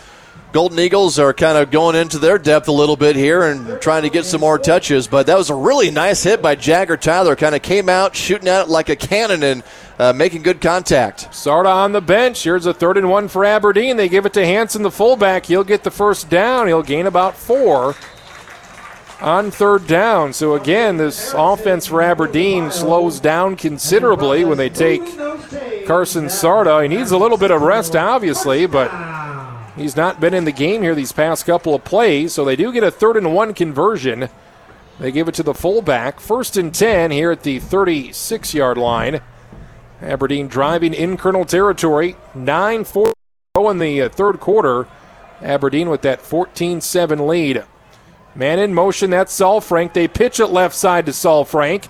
Golden 0.51 0.77
Eagles 0.77 1.17
are 1.19 1.33
kind 1.33 1.57
of 1.57 1.71
going 1.71 1.95
into 1.95 2.19
their 2.19 2.37
depth 2.37 2.67
a 2.67 2.71
little 2.73 2.97
bit 2.97 3.15
here 3.15 3.43
and 3.43 3.81
trying 3.81 4.03
to 4.03 4.09
get 4.09 4.25
some 4.25 4.41
more 4.41 4.59
touches. 4.59 5.07
But 5.07 5.25
that 5.27 5.37
was 5.37 5.49
a 5.49 5.55
really 5.55 5.89
nice 5.89 6.21
hit 6.21 6.41
by 6.41 6.55
Jagger 6.55 6.97
Tyler. 6.97 7.37
Kind 7.37 7.55
of 7.55 7.61
came 7.61 7.87
out 7.87 8.13
shooting 8.13 8.49
at 8.49 8.63
it 8.63 8.69
like 8.69 8.89
a 8.89 8.97
cannon 8.97 9.41
and 9.41 9.63
uh, 9.97 10.11
making 10.11 10.41
good 10.41 10.59
contact. 10.59 11.29
Sarda 11.31 11.73
on 11.73 11.93
the 11.93 12.01
bench. 12.01 12.43
Here's 12.43 12.65
a 12.65 12.73
third 12.73 12.97
and 12.97 13.09
one 13.09 13.29
for 13.29 13.45
Aberdeen. 13.45 13.95
They 13.95 14.09
give 14.09 14.25
it 14.25 14.33
to 14.33 14.45
Hanson, 14.45 14.81
the 14.81 14.91
fullback. 14.91 15.45
He'll 15.45 15.63
get 15.63 15.85
the 15.85 15.91
first 15.91 16.29
down. 16.29 16.67
He'll 16.67 16.83
gain 16.83 17.07
about 17.07 17.37
four 17.37 17.95
on 19.23 19.49
third 19.51 19.87
down. 19.87 20.33
So 20.33 20.53
again, 20.53 20.97
this 20.97 21.33
offense 21.35 21.87
for 21.87 22.01
Aberdeen 22.01 22.69
slows 22.71 23.21
down 23.21 23.55
considerably 23.55 24.43
when 24.43 24.57
they 24.57 24.69
take 24.69 25.01
Carson 25.87 26.25
Sarda. 26.25 26.83
He 26.83 26.89
needs 26.89 27.11
a 27.11 27.17
little 27.17 27.37
bit 27.37 27.49
of 27.49 27.61
rest, 27.61 27.95
obviously, 27.95 28.65
but 28.65 28.91
he's 29.77 29.95
not 29.95 30.19
been 30.19 30.33
in 30.33 30.43
the 30.43 30.51
game 30.51 30.81
here 30.81 30.93
these 30.93 31.13
past 31.13 31.45
couple 31.45 31.73
of 31.73 31.85
plays. 31.85 32.33
So 32.33 32.43
they 32.43 32.57
do 32.57 32.73
get 32.73 32.83
a 32.83 32.91
third 32.91 33.15
and 33.15 33.33
one 33.33 33.53
conversion. 33.53 34.27
They 34.99 35.11
give 35.11 35.29
it 35.29 35.35
to 35.35 35.43
the 35.43 35.53
fullback. 35.53 36.19
First 36.19 36.57
and 36.57 36.75
10 36.75 37.11
here 37.11 37.31
at 37.31 37.43
the 37.43 37.59
36 37.59 38.53
yard 38.53 38.77
line. 38.77 39.21
Aberdeen 40.01 40.49
driving 40.49 40.93
in 40.93 41.15
Colonel 41.15 41.45
territory. 41.45 42.17
9 42.35 42.83
4 42.83 43.13
in 43.71 43.79
the 43.79 44.01
uh, 44.01 44.09
third 44.09 44.41
quarter. 44.41 44.85
Aberdeen 45.41 45.89
with 45.89 46.01
that 46.01 46.21
14 46.21 46.81
7 46.81 47.25
lead. 47.25 47.63
Man 48.35 48.59
in 48.59 48.73
motion, 48.73 49.09
that's 49.11 49.37
Salfrank. 49.37 49.93
They 49.93 50.07
pitch 50.07 50.39
it 50.39 50.47
left 50.47 50.75
side 50.75 51.05
to 51.05 51.11
Salfrank. 51.11 51.87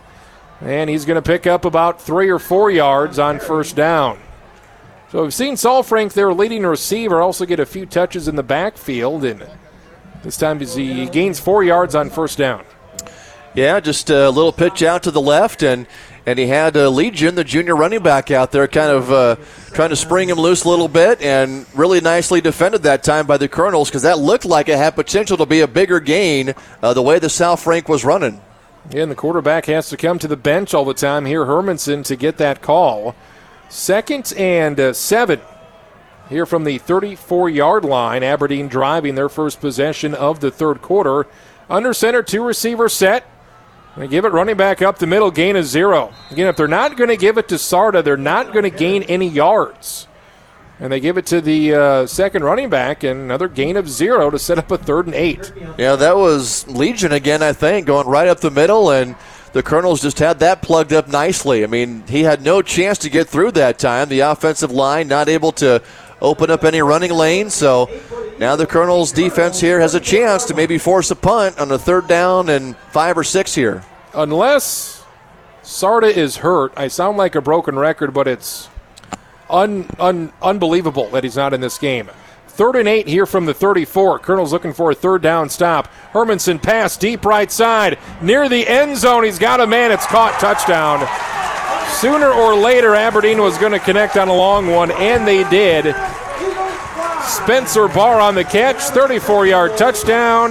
And 0.61 0.89
he's 0.89 1.05
going 1.05 1.15
to 1.15 1.21
pick 1.21 1.45
up 1.47 1.65
about 1.65 2.01
three 2.01 2.29
or 2.29 2.39
four 2.39 2.71
yards 2.71 3.19
on 3.19 3.39
first 3.39 3.75
down. 3.75 4.19
So 5.11 5.23
we've 5.23 5.33
seen 5.33 5.55
Salfrank, 5.55 6.13
their 6.13 6.33
leading 6.33 6.65
receiver, 6.65 7.21
also 7.21 7.45
get 7.45 7.59
a 7.59 7.65
few 7.65 7.85
touches 7.85 8.27
in 8.27 8.35
the 8.35 8.43
backfield. 8.43 9.25
And 9.25 9.45
this 10.23 10.37
time 10.37 10.59
he 10.59 11.05
gains 11.07 11.39
four 11.39 11.63
yards 11.63 11.95
on 11.95 12.09
first 12.09 12.37
down. 12.37 12.63
Yeah, 13.55 13.79
just 13.79 14.09
a 14.09 14.31
little 14.31 14.51
pitch 14.51 14.81
out 14.81 15.03
to 15.03 15.11
the 15.11 15.21
left, 15.21 15.61
and 15.61 15.85
and 16.25 16.39
he 16.39 16.47
had 16.47 16.75
uh, 16.75 16.89
Legion, 16.89 17.35
the 17.35 17.43
junior 17.43 17.75
running 17.75 18.01
back, 18.01 18.31
out 18.31 18.51
there, 18.51 18.67
kind 18.67 18.89
of 18.89 19.11
uh, 19.11 19.35
trying 19.73 19.89
to 19.89 19.95
spring 19.95 20.29
him 20.29 20.39
loose 20.39 20.63
a 20.63 20.69
little 20.69 20.87
bit, 20.87 21.21
and 21.21 21.65
really 21.75 22.01
nicely 22.01 22.41
defended 22.41 22.83
that 22.83 23.03
time 23.03 23.27
by 23.27 23.37
the 23.37 23.47
Colonels 23.47 23.89
because 23.89 24.03
that 24.03 24.17
looked 24.17 24.45
like 24.45 24.69
it 24.69 24.77
had 24.77 24.95
potential 24.95 25.37
to 25.37 25.45
be 25.45 25.59
a 25.59 25.67
bigger 25.67 25.99
gain 25.99 26.53
uh, 26.81 26.93
the 26.93 27.01
way 27.01 27.19
the 27.19 27.27
Salfrank 27.27 27.87
was 27.87 28.03
running. 28.03 28.41
Yeah, 28.89 29.03
and 29.03 29.11
the 29.11 29.15
quarterback 29.15 29.65
has 29.67 29.89
to 29.89 29.97
come 29.97 30.17
to 30.19 30.27
the 30.27 30.37
bench 30.37 30.73
all 30.73 30.85
the 30.85 30.93
time 30.93 31.25
here, 31.25 31.45
Hermanson, 31.45 32.03
to 32.05 32.15
get 32.15 32.37
that 32.37 32.61
call. 32.61 33.15
Second 33.69 34.33
and 34.35 34.79
uh, 34.79 34.93
seven 34.93 35.41
here 36.29 36.45
from 36.45 36.63
the 36.63 36.79
34 36.79 37.49
yard 37.49 37.85
line. 37.85 38.23
Aberdeen 38.23 38.67
driving 38.67 39.15
their 39.15 39.29
first 39.29 39.61
possession 39.61 40.15
of 40.15 40.39
the 40.39 40.51
third 40.51 40.81
quarter. 40.81 41.27
Under 41.69 41.93
center, 41.93 42.23
two 42.23 42.43
receiver 42.43 42.89
set. 42.89 43.25
They 43.95 44.07
give 44.07 44.25
it 44.25 44.29
running 44.29 44.57
back 44.57 44.81
up 44.81 44.97
the 44.97 45.05
middle, 45.05 45.29
gain 45.29 45.55
of 45.55 45.65
zero. 45.65 46.13
Again, 46.31 46.47
if 46.47 46.55
they're 46.55 46.67
not 46.67 46.97
going 46.97 47.09
to 47.09 47.17
give 47.17 47.37
it 47.37 47.47
to 47.49 47.55
Sarda, 47.55 48.03
they're 48.03 48.17
not 48.17 48.51
going 48.51 48.63
to 48.63 48.71
gain 48.71 49.03
any 49.03 49.27
yards. 49.27 50.07
And 50.79 50.91
they 50.91 50.99
give 50.99 51.17
it 51.17 51.27
to 51.27 51.39
the 51.39 51.75
uh, 51.75 52.07
second 52.07 52.43
running 52.43 52.69
back, 52.69 53.03
and 53.03 53.21
another 53.21 53.47
gain 53.47 53.77
of 53.77 53.87
zero 53.87 54.31
to 54.31 54.39
set 54.39 54.57
up 54.57 54.71
a 54.71 54.77
third 54.77 55.05
and 55.05 55.13
eight. 55.13 55.53
Yeah, 55.77 55.95
that 55.95 56.17
was 56.17 56.67
Legion 56.67 57.11
again, 57.11 57.43
I 57.43 57.53
think, 57.53 57.85
going 57.85 58.07
right 58.07 58.27
up 58.27 58.39
the 58.39 58.49
middle, 58.49 58.89
and 58.89 59.15
the 59.53 59.61
Colonels 59.61 60.01
just 60.01 60.17
had 60.17 60.39
that 60.39 60.63
plugged 60.63 60.91
up 60.91 61.07
nicely. 61.07 61.63
I 61.63 61.67
mean, 61.67 62.03
he 62.07 62.23
had 62.23 62.41
no 62.41 62.63
chance 62.63 62.97
to 62.99 63.09
get 63.11 63.29
through 63.29 63.51
that 63.51 63.77
time. 63.77 64.09
The 64.09 64.21
offensive 64.21 64.71
line 64.71 65.07
not 65.07 65.29
able 65.29 65.51
to 65.53 65.83
open 66.23 66.49
up 66.49 66.63
any 66.63 66.81
running 66.81 67.11
lanes. 67.11 67.53
So 67.53 67.89
now 68.39 68.55
the 68.55 68.65
Colonels' 68.65 69.11
defense 69.11 69.59
here 69.59 69.79
has 69.79 69.93
a 69.93 69.99
chance 69.99 70.45
to 70.45 70.55
maybe 70.55 70.79
force 70.79 71.11
a 71.11 71.15
punt 71.15 71.59
on 71.59 71.71
a 71.71 71.77
third 71.77 72.07
down 72.07 72.49
and 72.49 72.75
five 72.91 73.17
or 73.17 73.23
six 73.23 73.53
here. 73.53 73.83
Unless 74.15 75.03
Sarda 75.61 76.09
is 76.09 76.37
hurt, 76.37 76.73
I 76.75 76.87
sound 76.87 77.17
like 77.17 77.35
a 77.35 77.41
broken 77.41 77.77
record, 77.77 78.13
but 78.13 78.27
it's 78.27 78.69
un, 79.49 79.87
un, 79.99 80.33
unbelievable 80.41 81.09
that 81.09 81.23
he's 81.23 81.35
not 81.35 81.53
in 81.53 81.61
this 81.61 81.77
game. 81.77 82.09
Third 82.47 82.75
and 82.75 82.87
eight 82.87 83.07
here 83.07 83.25
from 83.25 83.45
the 83.45 83.53
34. 83.53 84.19
Colonel's 84.19 84.53
looking 84.53 84.73
for 84.73 84.91
a 84.91 84.95
third 84.95 85.23
down 85.23 85.49
stop. 85.49 85.91
Hermanson 86.11 86.61
pass 86.61 86.95
deep 86.97 87.25
right 87.25 87.51
side 87.51 87.97
near 88.21 88.47
the 88.47 88.67
end 88.67 88.95
zone. 88.95 89.23
He's 89.23 89.39
got 89.39 89.59
a 89.59 89.65
man. 89.65 89.91
It's 89.91 90.05
caught. 90.05 90.39
Touchdown. 90.39 90.99
Sooner 91.99 92.29
or 92.31 92.55
later, 92.55 92.95
Aberdeen 92.95 93.41
was 93.41 93.57
going 93.57 93.71
to 93.71 93.79
connect 93.79 94.17
on 94.17 94.27
a 94.27 94.33
long 94.33 94.67
one, 94.67 94.91
and 94.91 95.27
they 95.27 95.47
did. 95.49 95.95
Spencer 97.23 97.87
Barr 97.87 98.19
on 98.19 98.35
the 98.35 98.43
catch, 98.43 98.77
34-yard 98.77 99.77
touchdown 99.77 100.49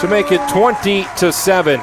to 0.00 0.08
make 0.08 0.30
it 0.30 0.46
20 0.50 1.06
to 1.18 1.32
seven. 1.32 1.80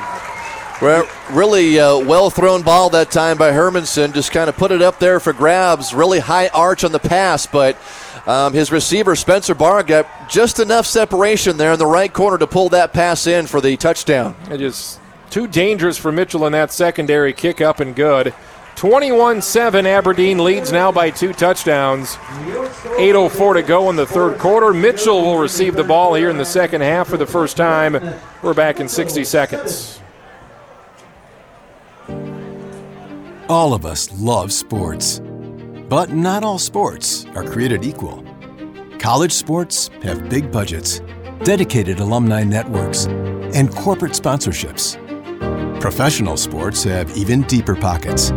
Well, 0.81 1.07
really 1.31 1.79
uh, 1.79 1.99
well 1.99 2.29
thrown 2.29 2.63
ball 2.63 2.89
that 2.91 3.11
time 3.11 3.37
by 3.37 3.51
Hermanson. 3.51 4.13
Just 4.13 4.31
kind 4.31 4.49
of 4.49 4.57
put 4.57 4.71
it 4.71 4.81
up 4.81 4.99
there 4.99 5.19
for 5.19 5.31
grabs. 5.31 5.93
Really 5.93 6.19
high 6.19 6.47
arch 6.47 6.83
on 6.83 6.91
the 6.91 6.99
pass, 6.99 7.45
but 7.45 7.77
um, 8.25 8.53
his 8.53 8.71
receiver, 8.71 9.15
Spencer 9.15 9.53
Barr, 9.53 9.83
got 9.83 10.29
just 10.29 10.59
enough 10.59 10.85
separation 10.85 11.57
there 11.57 11.73
in 11.73 11.79
the 11.79 11.85
right 11.85 12.11
corner 12.11 12.37
to 12.37 12.47
pull 12.47 12.69
that 12.69 12.93
pass 12.93 13.27
in 13.27 13.45
for 13.47 13.61
the 13.61 13.77
touchdown. 13.77 14.35
It 14.49 14.61
is 14.61 14.99
too 15.29 15.47
dangerous 15.47 15.97
for 15.97 16.11
Mitchell 16.11 16.45
in 16.45 16.53
that 16.53 16.71
secondary 16.71 17.33
kick 17.33 17.61
up 17.61 17.79
and 17.79 17.95
good. 17.95 18.33
21 18.81 19.43
7, 19.43 19.85
Aberdeen 19.85 20.43
leads 20.43 20.71
now 20.71 20.91
by 20.91 21.11
two 21.11 21.33
touchdowns. 21.33 22.15
8.04 22.15 23.53
to 23.53 23.61
go 23.61 23.91
in 23.91 23.95
the 23.95 24.07
third 24.07 24.39
quarter. 24.39 24.73
Mitchell 24.73 25.21
will 25.21 25.37
receive 25.37 25.75
the 25.75 25.83
ball 25.83 26.15
here 26.15 26.31
in 26.31 26.37
the 26.39 26.43
second 26.43 26.81
half 26.81 27.07
for 27.07 27.15
the 27.15 27.27
first 27.27 27.55
time. 27.55 27.93
We're 28.41 28.55
back 28.55 28.79
in 28.79 28.89
60 28.89 29.23
seconds. 29.23 30.01
All 33.47 33.75
of 33.75 33.85
us 33.85 34.11
love 34.19 34.51
sports, 34.51 35.21
but 35.87 36.09
not 36.09 36.43
all 36.43 36.57
sports 36.57 37.27
are 37.35 37.43
created 37.43 37.85
equal. 37.85 38.25
College 38.97 39.31
sports 39.31 39.91
have 40.01 40.27
big 40.27 40.51
budgets, 40.51 41.01
dedicated 41.43 41.99
alumni 41.99 42.43
networks, 42.43 43.05
and 43.05 43.71
corporate 43.75 44.13
sponsorships. 44.13 44.97
Professional 45.79 46.35
sports 46.35 46.83
have 46.83 47.15
even 47.15 47.43
deeper 47.43 47.75
pockets 47.75 48.31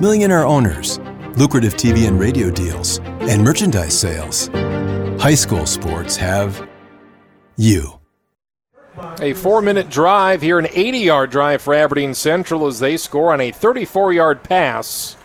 millionaire 0.00 0.44
owners, 0.44 0.98
lucrative 1.36 1.74
TV 1.74 2.06
and 2.08 2.18
radio 2.18 2.50
deals, 2.50 2.98
and 3.20 3.42
merchandise 3.42 3.98
sales. 3.98 4.48
High 5.20 5.34
school 5.34 5.66
sports 5.66 6.16
have 6.16 6.68
you. 7.56 7.98
A 9.20 9.32
four 9.32 9.62
minute 9.62 9.90
drive 9.90 10.42
here, 10.42 10.58
an 10.58 10.68
80 10.70 10.98
yard 10.98 11.30
drive 11.30 11.62
for 11.62 11.74
Aberdeen 11.74 12.14
Central 12.14 12.66
as 12.66 12.78
they 12.78 12.96
score 12.96 13.32
on 13.32 13.40
a 13.40 13.50
34 13.50 14.12
yard 14.12 14.42
pass 14.42 15.16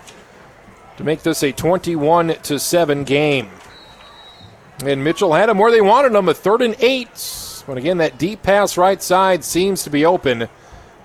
to 0.98 1.04
make 1.04 1.24
this 1.24 1.44
a 1.44 1.52
21 1.52 2.36
to 2.44 2.60
7 2.60 3.04
game. 3.04 3.50
And 4.86 5.04
Mitchell 5.04 5.34
had 5.34 5.50
them 5.50 5.58
where 5.58 5.72
they 5.72 5.82
wanted 5.82 6.14
them, 6.14 6.30
a 6.30 6.34
third 6.34 6.62
and 6.62 6.76
eight. 6.80 7.64
But 7.68 7.78
again, 7.78 7.98
that 7.98 8.18
deep 8.18 8.41
pass 8.41 8.78
right 8.78 9.02
side 9.02 9.44
seems 9.44 9.84
to 9.84 9.90
be 9.90 10.06
open 10.06 10.48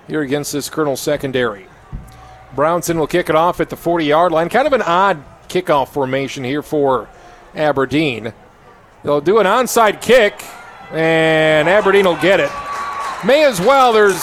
here 0.07 0.21
against 0.21 0.53
this 0.53 0.69
Colonel 0.69 0.95
secondary. 0.97 1.67
Brownson 2.55 2.97
will 2.97 3.07
kick 3.07 3.29
it 3.29 3.35
off 3.35 3.59
at 3.59 3.69
the 3.69 3.75
40 3.75 4.05
yard 4.05 4.31
line. 4.31 4.49
Kind 4.49 4.67
of 4.67 4.73
an 4.73 4.81
odd 4.81 5.23
kickoff 5.47 5.89
formation 5.89 6.43
here 6.43 6.61
for 6.61 7.09
Aberdeen. 7.53 8.33
They'll 9.03 9.21
do 9.21 9.39
an 9.39 9.45
onside 9.45 10.01
kick, 10.01 10.43
and 10.91 11.69
Aberdeen 11.69 12.05
will 12.05 12.19
get 12.21 12.39
it. 12.39 12.51
May 13.25 13.43
as 13.43 13.59
well. 13.59 13.93
There's 13.93 14.21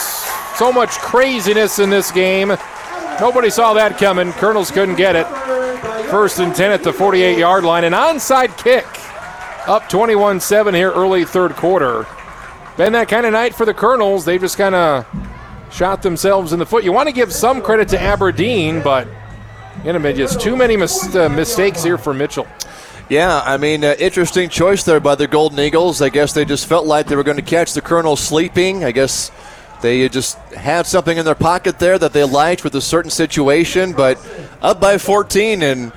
so 0.57 0.71
much 0.71 0.91
craziness 0.91 1.79
in 1.79 1.89
this 1.89 2.11
game. 2.11 2.49
Nobody 3.19 3.49
saw 3.49 3.73
that 3.73 3.97
coming. 3.97 4.31
Colonels 4.33 4.71
couldn't 4.71 4.95
get 4.95 5.15
it. 5.15 5.27
First 6.09 6.39
and 6.39 6.55
10 6.55 6.71
at 6.71 6.83
the 6.83 6.91
48 6.91 7.37
yard 7.37 7.63
line. 7.63 7.83
An 7.83 7.93
onside 7.93 8.57
kick. 8.57 8.85
Up 9.67 9.87
21 9.87 10.41
7 10.41 10.73
here, 10.73 10.91
early 10.91 11.23
third 11.23 11.53
quarter. 11.53 12.05
Been 12.75 12.93
that 12.93 13.07
kind 13.07 13.25
of 13.25 13.31
night 13.31 13.55
for 13.55 13.65
the 13.65 13.73
Colonels. 13.73 14.25
They've 14.25 14.41
just 14.41 14.57
kind 14.57 14.75
of 14.75 15.05
shot 15.73 16.03
themselves 16.03 16.53
in 16.53 16.59
the 16.59 16.65
foot. 16.65 16.83
You 16.83 16.93
want 16.93 17.09
to 17.09 17.13
give 17.13 17.33
some 17.33 17.61
credit 17.61 17.89
to 17.89 18.01
Aberdeen, 18.01 18.81
but 18.81 19.07
in 19.83 19.95
a 19.95 20.13
just 20.13 20.39
too 20.39 20.55
many 20.55 20.77
mis- 20.77 21.15
uh, 21.15 21.27
mistakes 21.29 21.83
here 21.83 21.97
for 21.97 22.13
Mitchell. 22.13 22.47
Yeah, 23.09 23.41
I 23.43 23.57
mean, 23.57 23.83
uh, 23.83 23.95
interesting 23.99 24.49
choice 24.49 24.83
there 24.83 24.99
by 24.99 25.15
the 25.15 25.27
Golden 25.27 25.59
Eagles. 25.59 26.01
I 26.01 26.09
guess 26.09 26.31
they 26.31 26.45
just 26.45 26.67
felt 26.67 26.85
like 26.85 27.07
they 27.07 27.15
were 27.15 27.23
going 27.23 27.37
to 27.37 27.43
catch 27.43 27.73
the 27.73 27.81
Colonel 27.81 28.15
sleeping. 28.15 28.83
I 28.83 28.91
guess 28.91 29.31
they 29.81 30.07
just 30.07 30.37
had 30.53 30.85
something 30.85 31.17
in 31.17 31.25
their 31.25 31.35
pocket 31.35 31.79
there 31.79 31.97
that 31.99 32.13
they 32.13 32.23
liked 32.23 32.63
with 32.63 32.75
a 32.75 32.81
certain 32.81 33.11
situation, 33.11 33.91
but 33.91 34.17
up 34.61 34.79
by 34.79 34.97
14 34.97 35.63
and 35.63 35.91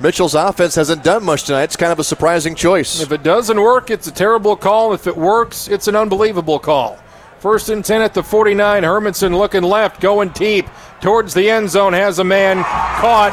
Mitchell's 0.00 0.34
offense 0.34 0.74
hasn't 0.76 1.02
done 1.02 1.24
much 1.24 1.44
tonight. 1.44 1.64
It's 1.64 1.76
kind 1.76 1.92
of 1.92 1.98
a 1.98 2.04
surprising 2.04 2.54
choice. 2.54 3.02
If 3.02 3.12
it 3.12 3.22
doesn't 3.22 3.60
work, 3.60 3.90
it's 3.90 4.06
a 4.06 4.12
terrible 4.12 4.56
call. 4.56 4.94
If 4.94 5.06
it 5.06 5.16
works, 5.16 5.68
it's 5.68 5.88
an 5.88 5.96
unbelievable 5.96 6.58
call. 6.58 6.98
First 7.46 7.68
and 7.68 7.84
10 7.84 8.02
at 8.02 8.12
the 8.12 8.24
49. 8.24 8.82
Hermanson 8.82 9.38
looking 9.38 9.62
left, 9.62 10.00
going 10.00 10.30
deep 10.30 10.66
towards 11.00 11.32
the 11.32 11.48
end 11.48 11.70
zone. 11.70 11.92
Has 11.92 12.18
a 12.18 12.24
man 12.24 12.64
caught 12.64 13.30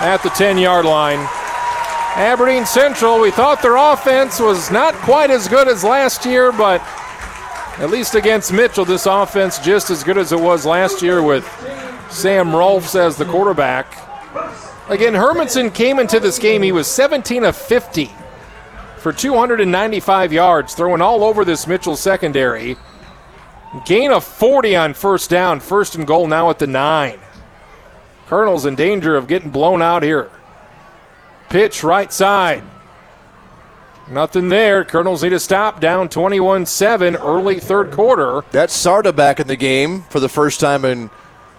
at 0.00 0.22
the 0.22 0.30
10 0.30 0.56
yard 0.56 0.86
line. 0.86 1.18
Aberdeen 2.16 2.64
Central, 2.64 3.20
we 3.20 3.30
thought 3.30 3.60
their 3.60 3.76
offense 3.76 4.40
was 4.40 4.70
not 4.70 4.94
quite 4.94 5.30
as 5.30 5.46
good 5.46 5.68
as 5.68 5.84
last 5.84 6.24
year, 6.24 6.52
but 6.52 6.80
at 7.76 7.90
least 7.90 8.14
against 8.14 8.50
Mitchell, 8.50 8.86
this 8.86 9.04
offense 9.04 9.58
just 9.58 9.90
as 9.90 10.02
good 10.02 10.16
as 10.16 10.32
it 10.32 10.40
was 10.40 10.64
last 10.64 11.02
year 11.02 11.22
with 11.22 11.46
Sam 12.10 12.56
Rolfs 12.56 12.94
as 12.94 13.18
the 13.18 13.26
quarterback. 13.26 13.92
Again, 14.88 15.12
Hermanson 15.12 15.74
came 15.74 15.98
into 15.98 16.18
this 16.18 16.38
game, 16.38 16.62
he 16.62 16.72
was 16.72 16.86
17 16.86 17.44
of 17.44 17.58
50 17.58 18.10
for 18.96 19.12
295 19.12 20.32
yards, 20.32 20.74
throwing 20.74 21.02
all 21.02 21.22
over 21.22 21.44
this 21.44 21.66
Mitchell 21.66 21.94
secondary. 21.94 22.78
Gain 23.84 24.10
of 24.10 24.24
40 24.24 24.76
on 24.76 24.94
first 24.94 25.30
down, 25.30 25.60
first 25.60 25.94
and 25.94 26.06
goal 26.06 26.26
now 26.26 26.50
at 26.50 26.58
the 26.58 26.66
nine. 26.66 27.18
Colonel's 28.28 28.66
in 28.66 28.74
danger 28.74 29.16
of 29.16 29.28
getting 29.28 29.50
blown 29.50 29.82
out 29.82 30.02
here. 30.02 30.30
Pitch 31.48 31.84
right 31.84 32.12
side. 32.12 32.62
Nothing 34.08 34.48
there. 34.48 34.84
Colonels 34.84 35.22
need 35.22 35.32
a 35.32 35.40
stop 35.40 35.80
down 35.80 36.08
21 36.08 36.66
7 36.66 37.16
early 37.16 37.58
third 37.58 37.90
quarter. 37.90 38.42
That's 38.52 38.76
Sarda 38.76 39.14
back 39.14 39.40
in 39.40 39.48
the 39.48 39.56
game 39.56 40.02
for 40.02 40.20
the 40.20 40.28
first 40.28 40.60
time 40.60 40.84
in 40.84 41.10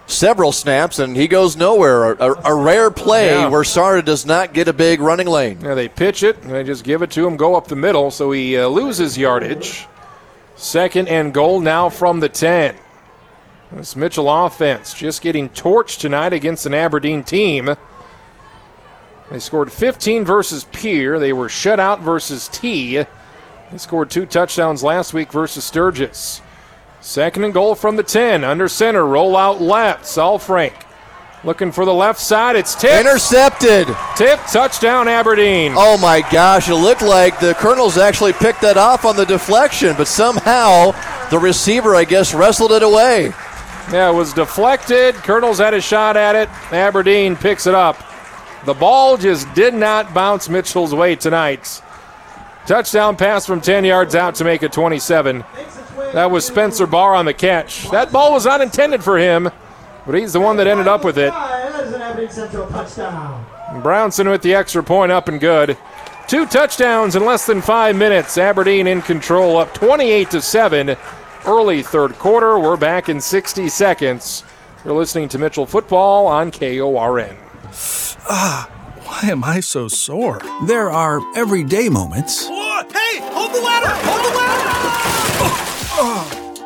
several 0.06 0.52
snaps, 0.52 0.98
and 0.98 1.14
he 1.14 1.28
goes 1.28 1.56
nowhere. 1.56 2.12
A, 2.12 2.50
a 2.50 2.54
rare 2.54 2.90
play 2.90 3.28
yeah. 3.28 3.48
where 3.48 3.62
Sarda 3.62 4.04
does 4.04 4.24
not 4.24 4.54
get 4.54 4.66
a 4.66 4.72
big 4.72 5.00
running 5.00 5.26
lane. 5.26 5.60
Yeah, 5.60 5.74
they 5.74 5.88
pitch 5.88 6.22
it, 6.22 6.42
and 6.42 6.50
they 6.50 6.64
just 6.64 6.84
give 6.84 7.02
it 7.02 7.10
to 7.12 7.26
him, 7.26 7.36
go 7.36 7.54
up 7.54 7.68
the 7.68 7.76
middle, 7.76 8.10
so 8.10 8.32
he 8.32 8.56
uh, 8.56 8.66
loses 8.68 9.18
yardage. 9.18 9.86
Second 10.58 11.06
and 11.06 11.32
goal 11.32 11.60
now 11.60 11.88
from 11.88 12.18
the 12.18 12.28
10. 12.28 12.74
This 13.70 13.94
Mitchell 13.94 14.28
offense 14.28 14.92
just 14.92 15.22
getting 15.22 15.48
torched 15.50 16.00
tonight 16.00 16.32
against 16.32 16.66
an 16.66 16.74
Aberdeen 16.74 17.22
team. 17.22 17.76
They 19.30 19.38
scored 19.38 19.70
15 19.70 20.24
versus 20.24 20.64
Pierre. 20.72 21.20
They 21.20 21.32
were 21.32 21.48
shut 21.48 21.78
out 21.78 22.00
versus 22.00 22.48
Tea. 22.48 23.04
They 23.70 23.78
scored 23.78 24.10
two 24.10 24.26
touchdowns 24.26 24.82
last 24.82 25.14
week 25.14 25.30
versus 25.30 25.64
Sturgis. 25.64 26.42
Second 27.00 27.44
and 27.44 27.54
goal 27.54 27.76
from 27.76 27.94
the 27.94 28.02
10. 28.02 28.42
Under 28.42 28.66
center. 28.66 29.06
Roll 29.06 29.36
out 29.36 29.60
left. 29.60 30.06
Frank 30.42 30.74
looking 31.44 31.72
for 31.72 31.84
the 31.84 31.94
left 31.94 32.20
side. 32.20 32.56
It's 32.56 32.74
tipped. 32.74 33.00
Intercepted. 33.00 33.88
Tip. 34.16 34.40
Touchdown, 34.50 35.08
Aberdeen. 35.08 35.72
Oh, 35.76 35.98
my 35.98 36.20
gosh. 36.30 36.68
It 36.68 36.74
looked 36.74 37.02
like 37.02 37.40
the 37.40 37.54
Colonels 37.54 37.98
actually 37.98 38.32
picked 38.32 38.60
that 38.62 38.76
off 38.76 39.04
on 39.04 39.16
the 39.16 39.26
deflection, 39.26 39.94
but 39.96 40.08
somehow 40.08 40.92
the 41.30 41.38
receiver, 41.38 41.94
I 41.94 42.04
guess, 42.04 42.34
wrestled 42.34 42.72
it 42.72 42.82
away. 42.82 43.32
Yeah, 43.90 44.10
it 44.10 44.14
was 44.14 44.32
deflected. 44.34 45.14
Colonels 45.16 45.58
had 45.58 45.72
a 45.72 45.80
shot 45.80 46.16
at 46.16 46.36
it. 46.36 46.48
Aberdeen 46.72 47.36
picks 47.36 47.66
it 47.66 47.74
up. 47.74 47.96
The 48.66 48.74
ball 48.74 49.16
just 49.16 49.52
did 49.54 49.72
not 49.72 50.12
bounce 50.12 50.48
Mitchell's 50.48 50.94
way 50.94 51.16
tonight. 51.16 51.80
Touchdown 52.66 53.16
pass 53.16 53.46
from 53.46 53.62
10 53.62 53.86
yards 53.86 54.14
out 54.14 54.34
to 54.34 54.44
make 54.44 54.62
it 54.62 54.72
27. 54.72 55.42
That 56.12 56.30
was 56.30 56.46
Spencer 56.46 56.86
Barr 56.86 57.14
on 57.14 57.24
the 57.24 57.32
catch. 57.32 57.88
That 57.90 58.12
ball 58.12 58.32
was 58.32 58.44
not 58.44 58.60
intended 58.60 59.02
for 59.02 59.16
him, 59.16 59.48
but 60.08 60.18
he's 60.18 60.32
the 60.32 60.40
one 60.40 60.56
that 60.56 60.66
ended 60.66 60.88
up 60.88 61.04
with 61.04 61.18
it. 61.18 61.30
Brownson 63.82 64.30
with 64.30 64.40
the 64.40 64.54
extra 64.54 64.82
point 64.82 65.12
up 65.12 65.28
and 65.28 65.38
good. 65.38 65.76
Two 66.26 66.46
touchdowns 66.46 67.14
in 67.14 67.26
less 67.26 67.44
than 67.44 67.60
five 67.60 67.94
minutes. 67.94 68.38
Aberdeen 68.38 68.86
in 68.86 69.02
control, 69.02 69.58
up 69.58 69.74
28 69.74 70.30
to 70.30 70.40
7. 70.40 70.96
Early 71.44 71.82
third 71.82 72.14
quarter. 72.14 72.58
We're 72.58 72.78
back 72.78 73.10
in 73.10 73.20
60 73.20 73.68
seconds 73.68 74.44
You're 74.82 74.94
listening 74.94 75.28
to 75.28 75.38
Mitchell 75.38 75.66
Football 75.66 76.26
on 76.26 76.52
KORN. 76.52 77.36
Ah, 78.30 78.70
why 79.04 79.28
am 79.28 79.44
I 79.44 79.60
so 79.60 79.88
sore? 79.88 80.40
There 80.66 80.90
are 80.90 81.20
everyday 81.36 81.90
moments. 81.90 82.48
Whoa, 82.48 82.82
hey, 82.90 83.20
hold 83.30 83.52
the 83.52 83.60
ladder! 83.60 83.90
Hold 84.08 84.24
the 84.24 84.30
ladder! 84.38 84.64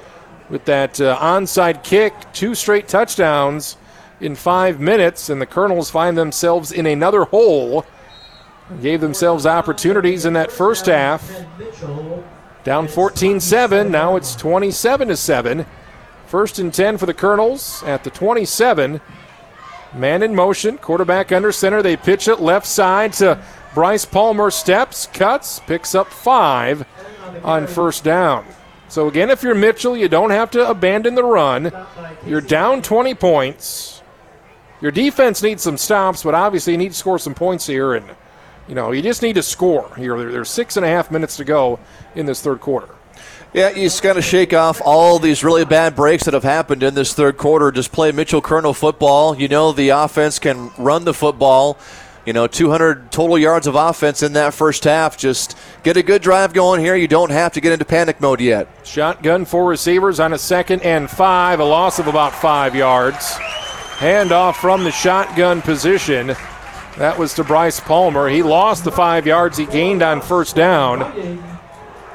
with 0.51 0.65
that 0.65 1.01
uh, 1.01 1.17
onside 1.19 1.83
kick, 1.85 2.13
two 2.33 2.55
straight 2.55 2.89
touchdowns 2.89 3.77
in 4.21 4.35
five 4.35 4.81
minutes, 4.81 5.29
and 5.29 5.41
the 5.41 5.47
Colonels 5.47 5.91
find 5.91 6.17
themselves 6.17 6.73
in 6.73 6.87
another 6.87 7.25
hole. 7.25 7.85
Gave 8.83 9.01
themselves 9.01 9.47
opportunities 9.47 10.25
in 10.25 10.35
that 10.35 10.53
first 10.53 10.87
half. 10.87 11.45
Down 12.63 12.87
14 12.87 13.41
7. 13.41 13.91
Now 13.91 14.17
it's 14.17 14.37
27 14.37 15.17
7. 15.17 15.67
First 16.27 16.59
and 16.61 16.73
10 16.73 16.99
for 16.99 17.07
the 17.07 17.15
Colonels 17.15 17.83
at 17.85 18.05
the 18.05 18.11
27. 18.11 19.01
Man 19.93 20.23
in 20.23 20.37
motion, 20.37 20.79
quarterback 20.79 21.33
under 21.33 21.51
center. 21.51 21.83
They 21.83 21.97
pitch 21.97 22.29
it 22.29 22.41
left 22.41 22.67
side 22.67 23.13
to 23.15 23.43
Bryce 23.75 24.05
Palmer. 24.05 24.53
Steps, 24.53 25.09
cuts, 25.13 25.59
picks 25.61 25.97
up 25.97 26.07
five 26.09 26.87
on 27.43 27.67
first 27.67 28.05
down. 28.05 28.47
So, 28.89 29.09
again, 29.09 29.31
if 29.31 29.43
you're 29.43 29.55
Mitchell, 29.55 29.97
you 29.97 30.09
don't 30.09 30.31
have 30.31 30.51
to 30.53 30.69
abandon 30.69 31.15
the 31.15 31.25
run. 31.25 31.73
You're 32.27 32.41
down 32.41 32.83
20 32.83 33.15
points. 33.15 34.00
Your 34.81 34.91
defense 34.91 35.43
needs 35.43 35.63
some 35.63 35.77
stops, 35.77 36.23
but 36.23 36.35
obviously 36.35 36.73
you 36.73 36.79
need 36.79 36.93
to 36.93 36.97
score 36.97 37.19
some 37.19 37.35
points 37.35 37.67
here. 37.67 37.95
And, 37.95 38.07
you 38.67 38.75
know, 38.75 38.93
you 38.93 39.03
just 39.03 39.23
need 39.23 39.35
to 39.35 39.43
score 39.43 39.95
here. 39.97 40.17
There's 40.31 40.49
six 40.49 40.77
and 40.77 40.87
a 40.87 40.89
half 40.89 41.11
minutes 41.11 41.37
to 41.37 41.45
go 41.45 41.79
in 42.15 42.27
this 42.27 42.41
third 42.41 42.61
quarter. 42.61 42.95
Yeah, 43.53 43.71
you 43.71 43.83
just 43.83 44.03
got 44.03 44.13
to 44.13 44.23
shake 44.23 44.55
off 44.55 44.81
all 44.85 45.19
these 45.19 45.43
really 45.43 45.65
bad 45.65 45.97
breaks 45.97 46.25
that 46.25 46.35
have 46.35 46.45
happened 46.45 46.85
in 46.85 46.95
this 46.95 47.15
third 47.15 47.37
quarter. 47.37 47.73
Just 47.73 47.91
play 47.91 48.13
Mitchell 48.13 48.41
Colonel 48.41 48.73
football. 48.73 49.37
You 49.37 49.49
know, 49.49 49.73
the 49.73 49.89
offense 49.89 50.39
can 50.39 50.71
run 50.79 51.05
the 51.05 51.13
football. 51.13 51.77
You 52.25 52.33
know, 52.33 52.47
200 52.47 53.11
total 53.11 53.37
yards 53.37 53.67
of 53.67 53.75
offense 53.75 54.23
in 54.23 54.35
that 54.35 54.55
first 54.55 54.85
half. 54.85 55.19
Just 55.19 55.59
get 55.83 55.97
a 55.97 56.03
good 56.03 56.23
drive 56.23 56.53
going 56.53 56.81
here. 56.81 56.95
You 56.95 57.09
don't 57.09 57.31
have 57.31 57.53
to 57.55 57.61
get 57.61 57.73
into 57.73 57.85
panic 57.85 58.21
mode 58.21 58.41
yet. 58.41 58.69
Shotgun 58.85 59.45
four 59.45 59.67
receivers 59.67 60.21
on 60.21 60.33
a 60.33 60.39
second 60.39 60.83
and 60.83 61.11
five, 61.11 61.59
a 61.59 61.65
loss 61.65 61.99
of 61.99 62.07
about 62.07 62.33
five 62.33 62.77
yards. 62.77 63.37
Handoff 64.01 64.57
from 64.57 64.83
the 64.85 64.91
shotgun 64.91 65.61
position. 65.61 66.29
That 66.97 67.19
was 67.19 67.35
to 67.35 67.45
Bryce 67.45 67.81
Palmer. 67.81 68.29
He 68.29 68.43
lost 68.43 68.85
the 68.85 68.91
five 68.91 69.27
yards 69.27 69.59
he 69.59 69.67
gained 69.67 70.03
on 70.03 70.23
first 70.23 70.57
down. 70.57 71.43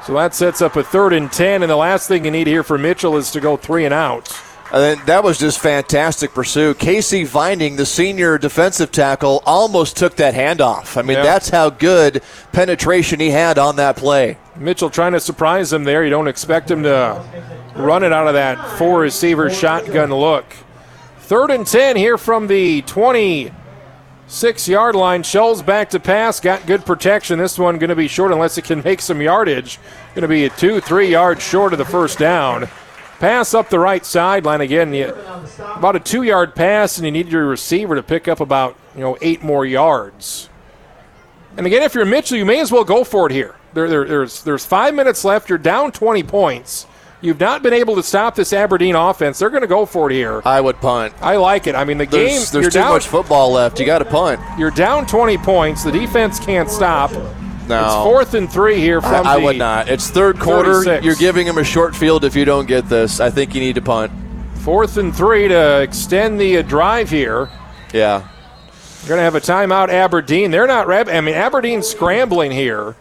So 0.03 0.13
that 0.15 0.33
sets 0.33 0.63
up 0.63 0.75
a 0.75 0.83
third 0.83 1.13
and 1.13 1.31
10. 1.31 1.61
And 1.61 1.69
the 1.69 1.75
last 1.75 2.07
thing 2.07 2.25
you 2.25 2.31
need 2.31 2.47
here 2.47 2.63
for 2.63 2.77
Mitchell 2.79 3.17
is 3.17 3.29
to 3.31 3.39
go 3.39 3.55
three 3.55 3.85
and 3.85 3.93
out. 3.93 4.35
And 4.73 4.81
then 4.81 5.05
that 5.05 5.23
was 5.23 5.37
just 5.37 5.59
fantastic 5.59 6.33
pursuit. 6.33 6.79
Casey 6.79 7.23
Vining, 7.23 7.75
the 7.75 7.85
senior 7.85 8.39
defensive 8.39 8.91
tackle, 8.91 9.43
almost 9.45 9.95
took 9.95 10.15
that 10.15 10.33
handoff. 10.33 10.97
I 10.97 11.03
mean, 11.03 11.17
Yeah. 11.17 11.23
that's 11.23 11.49
how 11.49 11.69
good 11.69 12.23
penetration 12.51 13.19
he 13.19 13.29
had 13.29 13.59
on 13.59 13.75
that 13.75 13.95
play. 13.95 14.37
Mitchell 14.55 14.89
trying 14.89 15.13
to 15.13 15.19
surprise 15.19 15.71
him 15.71 15.83
there. 15.83 16.03
You 16.03 16.09
don't 16.09 16.27
expect 16.27 16.69
him 16.69 16.81
to 16.81 17.21
run 17.75 18.03
it 18.03 18.11
out 18.11 18.27
of 18.27 18.33
that 18.33 18.57
four 18.79 19.01
receiver 19.01 19.51
shotgun 19.51 20.09
look. 20.09 20.45
Third 21.25 21.49
and 21.49 21.65
10 21.65 21.95
here 21.95 22.19
from 22.19 22.45
the 22.45 22.83
26 22.83 24.67
yard 24.67 24.93
line. 24.93 25.23
Scholes 25.23 25.65
back 25.65 25.89
to 25.89 25.99
pass. 25.99 26.39
Got 26.39 26.67
good 26.67 26.85
protection. 26.85 27.39
This 27.39 27.57
one 27.57 27.79
going 27.79 27.89
to 27.89 27.95
be 27.95 28.07
short 28.07 28.31
unless 28.31 28.59
it 28.59 28.65
can 28.65 28.83
make 28.83 29.01
some 29.01 29.19
yardage. 29.19 29.79
Going 30.13 30.21
to 30.21 30.27
be 30.27 30.45
a 30.45 30.51
two, 30.51 30.79
three 30.79 31.09
yards 31.09 31.41
short 31.41 31.73
of 31.73 31.79
the 31.79 31.85
first 31.85 32.19
down. 32.19 32.69
Pass 33.17 33.55
up 33.55 33.71
the 33.71 33.79
right 33.79 34.05
sideline 34.05 34.61
again. 34.61 34.93
You, 34.93 35.15
about 35.75 35.95
a 35.95 35.99
two 35.99 36.21
yard 36.21 36.53
pass, 36.53 36.97
and 36.97 37.07
you 37.07 37.11
need 37.11 37.29
your 37.29 37.47
receiver 37.47 37.95
to 37.95 38.03
pick 38.03 38.27
up 38.27 38.39
about 38.39 38.77
you 38.93 39.01
know 39.01 39.17
eight 39.19 39.41
more 39.41 39.65
yards. 39.65 40.47
And 41.57 41.65
again, 41.65 41.81
if 41.81 41.95
you're 41.95 42.05
Mitchell, 42.05 42.37
you 42.37 42.45
may 42.45 42.59
as 42.59 42.71
well 42.71 42.83
go 42.83 43.03
for 43.03 43.25
it 43.25 43.31
here. 43.31 43.55
There, 43.73 43.89
there, 43.89 44.05
there's 44.05 44.43
there's 44.43 44.63
five 44.63 44.93
minutes 44.93 45.25
left. 45.25 45.49
You're 45.49 45.57
down 45.57 45.91
20 45.91 46.21
points. 46.21 46.85
You've 47.25 47.39
not 47.39 47.63
been 47.63 47.73
able 47.73 47.95
to 47.95 48.03
stop 48.03 48.35
this 48.35 48.53
Aberdeen 48.53 48.93
offense. 48.95 49.39
They're 49.39 49.49
going 49.49 49.63
to 49.63 49.67
go 49.67 49.87
for 49.87 50.11
it 50.11 50.13
here. 50.13 50.43
I 50.45 50.61
would 50.61 50.79
punt. 50.79 51.13
I 51.21 51.37
like 51.37 51.65
it. 51.65 51.73
I 51.73 51.83
mean, 51.83 51.97
the 51.97 52.05
game. 52.05 52.27
There's, 52.27 52.51
there's 52.51 52.65
too 52.67 52.79
down, 52.79 52.91
much 52.91 53.07
football 53.07 53.51
left. 53.51 53.79
You 53.79 53.85
got 53.87 53.99
to 53.99 54.05
punt. 54.05 54.39
You're 54.59 54.69
down 54.69 55.07
20 55.07 55.37
points. 55.39 55.83
The 55.83 55.91
defense 55.91 56.39
can't 56.39 56.69
stop. 56.69 57.11
No. 57.67 57.83
It's 57.83 57.95
fourth 57.95 58.33
and 58.35 58.51
three 58.51 58.79
here 58.79 58.99
I, 58.99 59.01
from 59.01 59.25
I 59.25 59.39
the 59.39 59.45
would 59.45 59.57
not. 59.57 59.89
It's 59.89 60.11
third 60.11 60.39
quarter. 60.39 60.83
36. 60.83 61.03
You're 61.03 61.15
giving 61.15 61.47
him 61.47 61.57
a 61.57 61.63
short 61.63 61.95
field 61.95 62.23
if 62.23 62.35
you 62.35 62.45
don't 62.45 62.67
get 62.67 62.87
this. 62.87 63.19
I 63.19 63.31
think 63.31 63.55
you 63.55 63.61
need 63.61 63.73
to 63.73 63.81
punt. 63.81 64.11
fourth 64.59 64.97
and 64.97 65.15
three 65.15 65.47
to 65.47 65.81
extend 65.81 66.39
the 66.39 66.59
uh, 66.59 66.61
drive 66.61 67.09
here. 67.09 67.49
Yeah. 67.91 68.19
You're 69.01 69.09
going 69.09 69.17
to 69.17 69.23
have 69.23 69.35
a 69.35 69.41
timeout, 69.41 69.89
Aberdeen. 69.89 70.51
They're 70.51 70.67
not. 70.67 70.87
I 70.91 71.21
mean, 71.21 71.33
Aberdeen's 71.33 71.87
scrambling 71.87 72.51
here. 72.51 72.95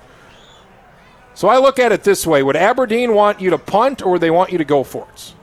So 1.35 1.49
I 1.49 1.59
look 1.59 1.79
at 1.79 1.93
it 1.93 2.05
this 2.05 2.27
way: 2.27 2.43
Would 2.43 2.57
Aberdeen 2.57 3.15
want 3.15 3.41
you 3.41 3.51
to 3.51 3.59
punt, 3.59 4.03
or 4.03 4.13
would 4.13 4.21
they 4.21 4.31
want 4.31 4.53
you 4.53 4.59
to 4.59 4.65
go 4.65 4.85
for 4.85 5.07
it? 5.13 5.35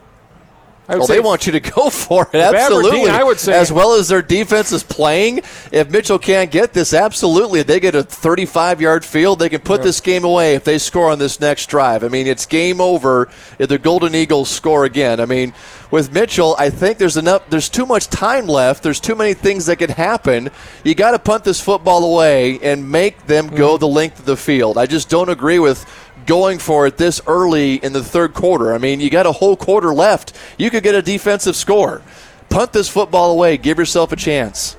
Well, 1.00 1.08
they 1.08 1.20
want 1.20 1.46
you 1.46 1.54
to 1.54 1.60
go 1.76 1.90
for 1.90 2.30
it. 2.34 2.36
Absolutely. 2.36 3.02
Aberdeen, 3.02 3.10
I 3.10 3.24
would 3.24 3.40
say- 3.40 3.54
as 3.54 3.72
well 3.72 3.94
as 3.94 4.08
their 4.08 4.22
defense 4.22 4.72
is 4.72 4.84
playing. 4.84 5.42
If 5.72 5.90
Mitchell 5.90 6.20
can't 6.20 6.52
get 6.52 6.74
this, 6.74 6.94
absolutely, 6.94 7.60
if 7.62 7.68
they 7.68 7.80
get 7.80 7.96
a 7.96 8.04
35-yard 8.04 9.06
field, 9.06 9.40
they 9.40 9.50
can 9.50 9.62
put 9.62 9.84
this 9.84 10.00
game 10.02 10.24
away 10.24 10.56
if 10.56 10.64
they 10.64 10.78
score 10.78 11.10
on 11.10 11.20
this 11.20 11.40
next 11.40 11.68
drive. 11.68 12.04
I 12.04 12.08
mean, 12.08 12.28
it's 12.28 12.46
game 12.46 12.82
over 12.82 13.30
if 13.60 13.70
the 13.70 13.78
Golden 13.78 14.16
Eagles 14.16 14.50
score 14.50 14.86
again. 14.86 15.20
I 15.20 15.26
mean, 15.26 15.54
with 15.92 16.14
Mitchell, 16.14 16.56
I 16.58 16.70
think 16.70 16.98
there's 16.98 17.18
enough. 17.18 17.50
There's 17.50 17.70
too 17.70 17.86
much 17.86 18.08
time 18.08 18.48
left. 18.48 18.82
There's 18.82 19.00
too 19.00 19.16
many 19.16 19.34
things 19.34 19.66
that 19.66 19.76
could 19.76 19.90
happen. 19.92 20.50
You 20.84 20.96
got 20.96 21.12
to 21.12 21.20
punt 21.20 21.44
this 21.44 21.60
football 21.60 22.14
away 22.14 22.60
and 22.60 22.90
make 22.90 23.28
them 23.28 23.48
go 23.48 23.76
hmm. 23.76 23.82
the 23.82 23.88
length 23.88 24.20
of 24.20 24.26
the 24.26 24.38
field. 24.38 24.78
I 24.78 24.86
just 24.86 25.10
don't 25.10 25.30
agree 25.30 25.60
with 25.60 25.86
going 26.26 26.60
for 26.60 26.88
it 26.88 26.98
this 26.98 27.22
early 27.28 27.76
in 27.76 27.94
the 27.94 28.04
third 28.04 28.34
quarter. 28.34 28.74
I 28.74 28.78
mean, 28.78 29.00
you 29.00 29.10
got 29.10 29.26
a 29.26 29.32
whole 29.32 29.56
quarter 29.56 29.94
left. 29.94 30.36
You 30.58 30.70
could 30.70 30.84
get 30.84 30.96
a 30.96 31.02
defensive 31.02 31.56
score. 31.56 32.02
Punt 32.50 32.74
this 32.74 32.90
football 32.90 33.32
away. 33.32 33.58
Give 33.58 33.78
yourself 33.78 34.12
a 34.12 34.16
chance. 34.16 34.78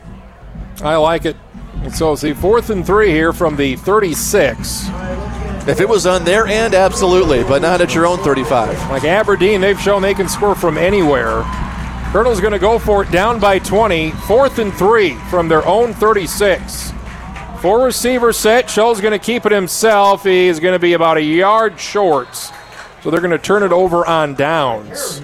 I 0.83 0.97
like 0.97 1.25
it. 1.25 1.37
And 1.83 1.95
so 1.95 2.15
see 2.15 2.33
fourth 2.33 2.71
and 2.71 2.87
three 2.87 3.11
here 3.11 3.33
from 3.33 3.57
the 3.57 3.77
36. 3.77 4.89
If 5.67 5.81
it 5.81 5.89
was 5.89 6.07
on 6.07 6.25
their 6.25 6.47
end, 6.47 6.75
absolutely, 6.75 7.45
but 7.45 7.63
not 7.63 7.81
at 7.81 7.95
your 7.95 8.07
own 8.07 8.19
35. 8.19 8.91
Like 8.91 9.05
Aberdeen, 9.05 9.61
they've 9.61 9.81
shown 9.81 10.03
they 10.03 10.15
can 10.15 10.29
score 10.29 10.55
from 10.55 10.77
anywhere. 10.77 11.43
Colonel's 12.13 12.41
going 12.41 12.53
to 12.53 12.59
go 12.59 12.79
for 12.79 13.05
it 13.05 13.11
down 13.11 13.41
by 13.41 13.59
20. 13.59 14.11
Fourth 14.11 14.59
and 14.59 14.73
three 14.75 15.15
from 15.31 15.49
their 15.49 15.65
own 15.67 15.95
36. 15.95 16.93
Four 17.63 17.85
receiver 17.85 18.33
set. 18.33 18.67
Scholes 18.67 19.01
going 19.01 19.13
to 19.13 19.25
keep 19.25 19.47
it 19.47 19.53
himself. 19.53 20.25
He's 20.25 20.59
going 20.59 20.73
to 20.73 20.81
be 20.81 20.95
about 20.95 21.17
a 21.17 21.23
yard 21.23 21.79
short. 21.79 22.35
So 22.35 23.09
they're 23.09 23.21
going 23.21 23.31
to 23.31 23.39
turn 23.39 23.63
it 23.63 23.71
over 23.71 24.05
on 24.05 24.35
downs. 24.35 25.23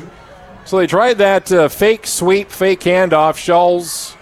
So 0.64 0.76
they 0.76 0.86
tried 0.86 1.14
that 1.14 1.50
uh, 1.50 1.68
fake 1.68 2.06
sweep, 2.06 2.52
fake 2.52 2.78
handoff. 2.78 3.34
Scholes 3.34 4.14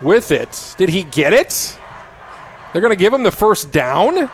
with 0.00 0.32
it. 0.32 0.74
Did 0.78 0.88
he 0.88 1.04
get 1.04 1.32
it? 1.32 1.78
They're 2.72 2.82
going 2.82 2.90
to 2.90 2.96
give 2.96 3.14
him 3.14 3.22
the 3.22 3.30
first 3.30 3.70
down? 3.70 4.28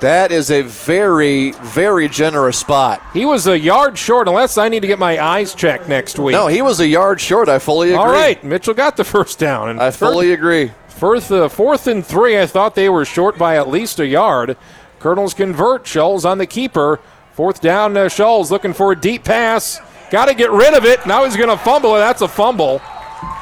That 0.00 0.32
is 0.32 0.50
a 0.50 0.62
very, 0.62 1.52
very 1.52 2.08
generous 2.08 2.58
spot. 2.58 3.02
He 3.12 3.24
was 3.24 3.46
a 3.46 3.58
yard 3.58 3.96
short, 3.96 4.28
unless 4.28 4.58
I 4.58 4.68
need 4.68 4.80
to 4.80 4.86
get 4.86 4.98
my 4.98 5.22
eyes 5.22 5.54
checked 5.54 5.88
next 5.88 6.18
week. 6.18 6.32
No, 6.34 6.46
he 6.46 6.62
was 6.62 6.80
a 6.80 6.86
yard 6.86 7.20
short. 7.20 7.48
I 7.48 7.58
fully 7.58 7.90
agree. 7.90 7.98
All 7.98 8.12
right, 8.12 8.42
Mitchell 8.44 8.74
got 8.74 8.96
the 8.96 9.04
first 9.04 9.38
down. 9.38 9.70
And 9.70 9.80
I 9.80 9.90
fully 9.90 10.28
third, 10.28 10.38
agree. 10.38 10.72
Fourth, 10.88 11.30
uh, 11.30 11.48
fourth 11.48 11.86
and 11.86 12.04
three, 12.04 12.38
I 12.38 12.46
thought 12.46 12.74
they 12.74 12.88
were 12.88 13.04
short 13.04 13.38
by 13.38 13.56
at 13.56 13.68
least 13.68 13.98
a 14.00 14.06
yard. 14.06 14.56
Colonels 14.98 15.34
convert. 15.34 15.84
Scholes 15.84 16.24
on 16.24 16.38
the 16.38 16.46
keeper. 16.46 17.00
Fourth 17.32 17.60
down, 17.60 17.96
uh, 17.96 18.04
Scholes 18.04 18.50
looking 18.50 18.72
for 18.72 18.92
a 18.92 18.96
deep 18.96 19.24
pass. 19.24 19.80
Got 20.10 20.26
to 20.26 20.34
get 20.34 20.50
rid 20.50 20.74
of 20.74 20.84
it. 20.84 21.04
Now 21.06 21.24
he's 21.24 21.36
going 21.36 21.48
to 21.48 21.56
fumble 21.56 21.96
it. 21.96 21.98
That's 21.98 22.22
a 22.22 22.28
fumble. 22.28 22.80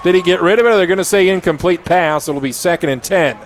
Did 0.02 0.14
he 0.14 0.22
get 0.22 0.40
rid 0.40 0.58
of 0.58 0.66
it? 0.66 0.70
Or 0.70 0.76
they're 0.76 0.86
going 0.86 0.98
to 0.98 1.04
say 1.04 1.28
incomplete 1.28 1.84
pass. 1.84 2.28
It'll 2.28 2.40
be 2.40 2.52
second 2.52 2.90
and 2.90 3.02
10. 3.02 3.36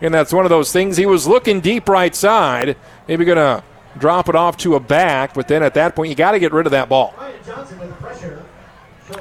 And 0.00 0.14
that's 0.14 0.32
one 0.32 0.44
of 0.44 0.50
those 0.50 0.72
things. 0.72 0.96
He 0.96 1.06
was 1.06 1.26
looking 1.26 1.60
deep 1.60 1.88
right 1.88 2.14
side. 2.14 2.76
Maybe 3.06 3.24
going 3.24 3.36
to 3.36 3.64
drop 3.98 4.28
it 4.28 4.36
off 4.36 4.56
to 4.58 4.76
a 4.76 4.80
back, 4.80 5.34
but 5.34 5.48
then 5.48 5.62
at 5.62 5.74
that 5.74 5.96
point, 5.96 6.10
you 6.10 6.14
got 6.14 6.32
to 6.32 6.38
get 6.38 6.52
rid 6.52 6.66
of 6.66 6.72
that 6.72 6.88
ball. 6.88 7.14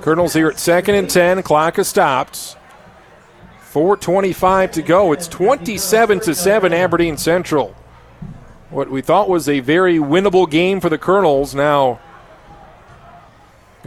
Colonels 0.02 0.34
here 0.34 0.50
at 0.50 0.60
second 0.60 0.96
and 0.96 1.10
10. 1.10 1.44
Clock 1.44 1.78
has 1.78 1.88
stopped. 1.88 2.58
4.25 3.72 4.72
to 4.74 4.82
go. 4.82 5.12
It's 5.12 5.28
27 5.28 6.20
to 6.22 6.36
7 6.36 6.74
Aberdeen 6.74 7.18
Central. 7.18 7.76
What 8.70 8.90
we 8.92 9.02
thought 9.02 9.30
was 9.30 9.48
a 9.48 9.62
very 9.62 9.98
winnable 9.98 10.50
game 10.50 10.80
for 10.80 10.90
the 10.90 10.98
Colonels 10.98 11.56
now 11.56 12.00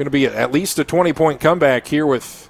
going 0.01 0.07
to 0.07 0.11
be 0.11 0.27
at 0.27 0.51
least 0.51 0.79
a 0.79 0.85
20 0.85 1.13
point 1.13 1.41
comeback 1.41 1.87
here 1.87 2.07
with 2.07 2.50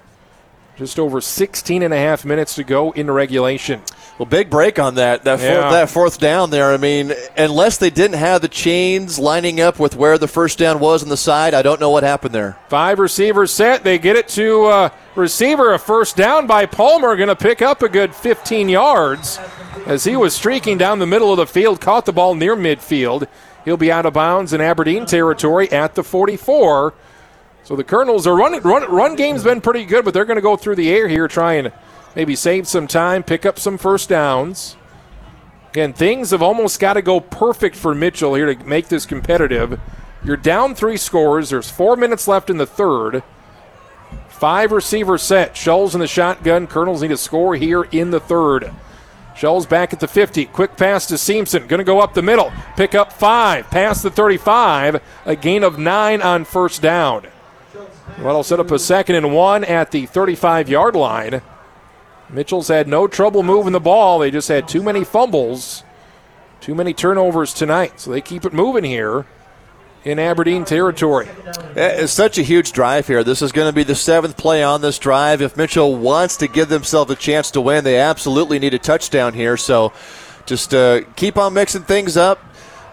just 0.81 0.97
over 0.97 1.21
16 1.21 1.83
and 1.83 1.93
a 1.93 1.97
half 1.97 2.25
minutes 2.25 2.55
to 2.55 2.63
go 2.63 2.89
in 2.93 3.09
regulation. 3.11 3.79
Well, 4.17 4.25
big 4.25 4.49
break 4.49 4.79
on 4.79 4.95
that 4.95 5.23
that, 5.25 5.39
Yeah. 5.39 5.61
fourth, 5.61 5.71
that 5.71 5.89
fourth 5.91 6.19
down 6.19 6.49
there. 6.49 6.71
I 6.73 6.77
mean, 6.77 7.13
unless 7.37 7.77
they 7.77 7.91
didn't 7.91 8.17
have 8.17 8.41
the 8.41 8.47
chains 8.47 9.19
lining 9.19 9.61
up 9.61 9.77
with 9.77 9.95
where 9.95 10.17
the 10.17 10.27
first 10.27 10.57
down 10.57 10.79
was 10.79 11.03
on 11.03 11.09
the 11.09 11.17
side, 11.17 11.53
I 11.53 11.61
don't 11.61 11.79
know 11.79 11.91
what 11.91 12.01
happened 12.01 12.33
there. 12.33 12.57
Five 12.67 12.97
receivers 12.97 13.51
set. 13.51 13.83
They 13.83 13.99
get 13.99 14.15
it 14.15 14.27
to 14.29 14.65
uh, 14.65 14.89
receiver. 15.13 15.71
A 15.73 15.77
first 15.77 16.17
down 16.17 16.47
by 16.47 16.65
Palmer. 16.65 17.15
Going 17.15 17.29
to 17.29 17.35
pick 17.35 17.61
up 17.61 17.83
a 17.83 17.89
good 17.89 18.15
15 18.15 18.67
yards 18.67 19.39
as 19.85 20.03
he 20.03 20.15
was 20.15 20.33
streaking 20.33 20.79
down 20.79 20.97
the 20.97 21.05
middle 21.05 21.29
of 21.31 21.37
the 21.37 21.45
field. 21.45 21.79
Caught 21.79 22.07
the 22.07 22.11
ball 22.13 22.33
near 22.33 22.55
midfield. 22.55 23.27
He'll 23.65 23.77
be 23.77 23.91
out 23.91 24.07
of 24.07 24.13
bounds 24.13 24.51
in 24.51 24.61
Aberdeen 24.61 25.05
territory 25.05 25.71
at 25.71 25.93
the 25.93 26.03
44. 26.03 26.95
So 27.63 27.75
the 27.75 27.83
Colonels 27.83 28.25
are 28.25 28.35
running. 28.35 28.61
Run, 28.61 28.89
run 28.91 29.15
game's 29.15 29.43
been 29.43 29.61
pretty 29.61 29.85
good, 29.85 30.03
but 30.03 30.13
they're 30.13 30.25
going 30.25 30.35
to 30.35 30.41
go 30.41 30.55
through 30.55 30.75
the 30.75 30.89
air 30.89 31.07
here, 31.07 31.27
try 31.27 31.53
and 31.53 31.71
maybe 32.15 32.35
save 32.35 32.67
some 32.67 32.87
time, 32.87 33.23
pick 33.23 33.45
up 33.45 33.59
some 33.59 33.77
first 33.77 34.09
downs. 34.09 34.75
Again, 35.69 35.93
things 35.93 36.31
have 36.31 36.41
almost 36.41 36.79
got 36.79 36.93
to 36.93 37.01
go 37.01 37.19
perfect 37.19 37.75
for 37.75 37.95
Mitchell 37.95 38.35
here 38.35 38.53
to 38.53 38.65
make 38.65 38.89
this 38.89 39.05
competitive. 39.05 39.79
You're 40.23 40.37
down 40.37 40.75
three 40.75 40.97
scores. 40.97 41.49
There's 41.49 41.69
four 41.69 41.95
minutes 41.95 42.27
left 42.27 42.49
in 42.49 42.57
the 42.57 42.65
third. 42.65 43.23
Five 44.27 44.71
receiver 44.71 45.17
set. 45.17 45.53
Scholes 45.53 45.93
in 45.93 46.01
the 46.01 46.07
shotgun. 46.07 46.67
Colonels 46.67 47.01
need 47.01 47.07
to 47.09 47.17
score 47.17 47.55
here 47.55 47.83
in 47.83 48.11
the 48.11 48.19
third. 48.19 48.73
Scholes 49.35 49.67
back 49.67 49.93
at 49.93 49.99
the 49.99 50.07
50. 50.07 50.45
Quick 50.47 50.75
pass 50.75 51.05
to 51.07 51.17
Simpson. 51.17 51.67
Going 51.67 51.77
to 51.77 51.83
go 51.85 52.01
up 52.01 52.13
the 52.13 52.21
middle. 52.21 52.51
Pick 52.75 52.93
up 52.93 53.13
five. 53.13 53.69
Pass 53.69 54.01
the 54.01 54.11
35. 54.11 55.01
A 55.25 55.35
gain 55.35 55.63
of 55.63 55.79
nine 55.79 56.21
on 56.21 56.43
first 56.43 56.81
down. 56.81 57.27
That'll 58.17 58.43
set 58.43 58.59
up 58.59 58.71
a 58.71 58.79
second 58.79 59.15
and 59.15 59.33
one 59.33 59.63
at 59.63 59.91
the 59.91 60.05
35 60.05 60.69
yard 60.69 60.95
line. 60.95 61.41
Mitchell's 62.29 62.69
had 62.69 62.87
no 62.87 63.07
trouble 63.07 63.43
moving 63.43 63.73
the 63.73 63.79
ball. 63.79 64.19
They 64.19 64.31
just 64.31 64.47
had 64.47 64.67
too 64.67 64.81
many 64.81 65.03
fumbles, 65.03 65.83
too 66.61 66.75
many 66.75 66.93
turnovers 66.93 67.53
tonight. 67.53 67.99
So 67.99 68.11
they 68.11 68.21
keep 68.21 68.45
it 68.45 68.53
moving 68.53 68.83
here 68.83 69.25
in 70.03 70.17
Aberdeen 70.17 70.65
territory. 70.65 71.27
It's 71.75 72.13
such 72.13 72.37
a 72.37 72.41
huge 72.41 72.71
drive 72.71 73.07
here. 73.07 73.23
This 73.23 73.41
is 73.41 73.51
going 73.51 73.69
to 73.69 73.75
be 73.75 73.83
the 73.83 73.95
seventh 73.95 74.37
play 74.37 74.63
on 74.63 74.81
this 74.81 74.97
drive. 74.97 75.41
If 75.41 75.57
Mitchell 75.57 75.95
wants 75.95 76.37
to 76.37 76.47
give 76.47 76.69
themselves 76.69 77.11
a 77.11 77.15
chance 77.15 77.51
to 77.51 77.61
win, 77.61 77.83
they 77.83 77.99
absolutely 77.99 78.59
need 78.59 78.73
a 78.73 78.79
touchdown 78.79 79.33
here. 79.33 79.57
So 79.57 79.93
just 80.45 80.73
uh, 80.73 81.01
keep 81.15 81.37
on 81.37 81.53
mixing 81.53 81.83
things 81.83 82.17
up. 82.17 82.39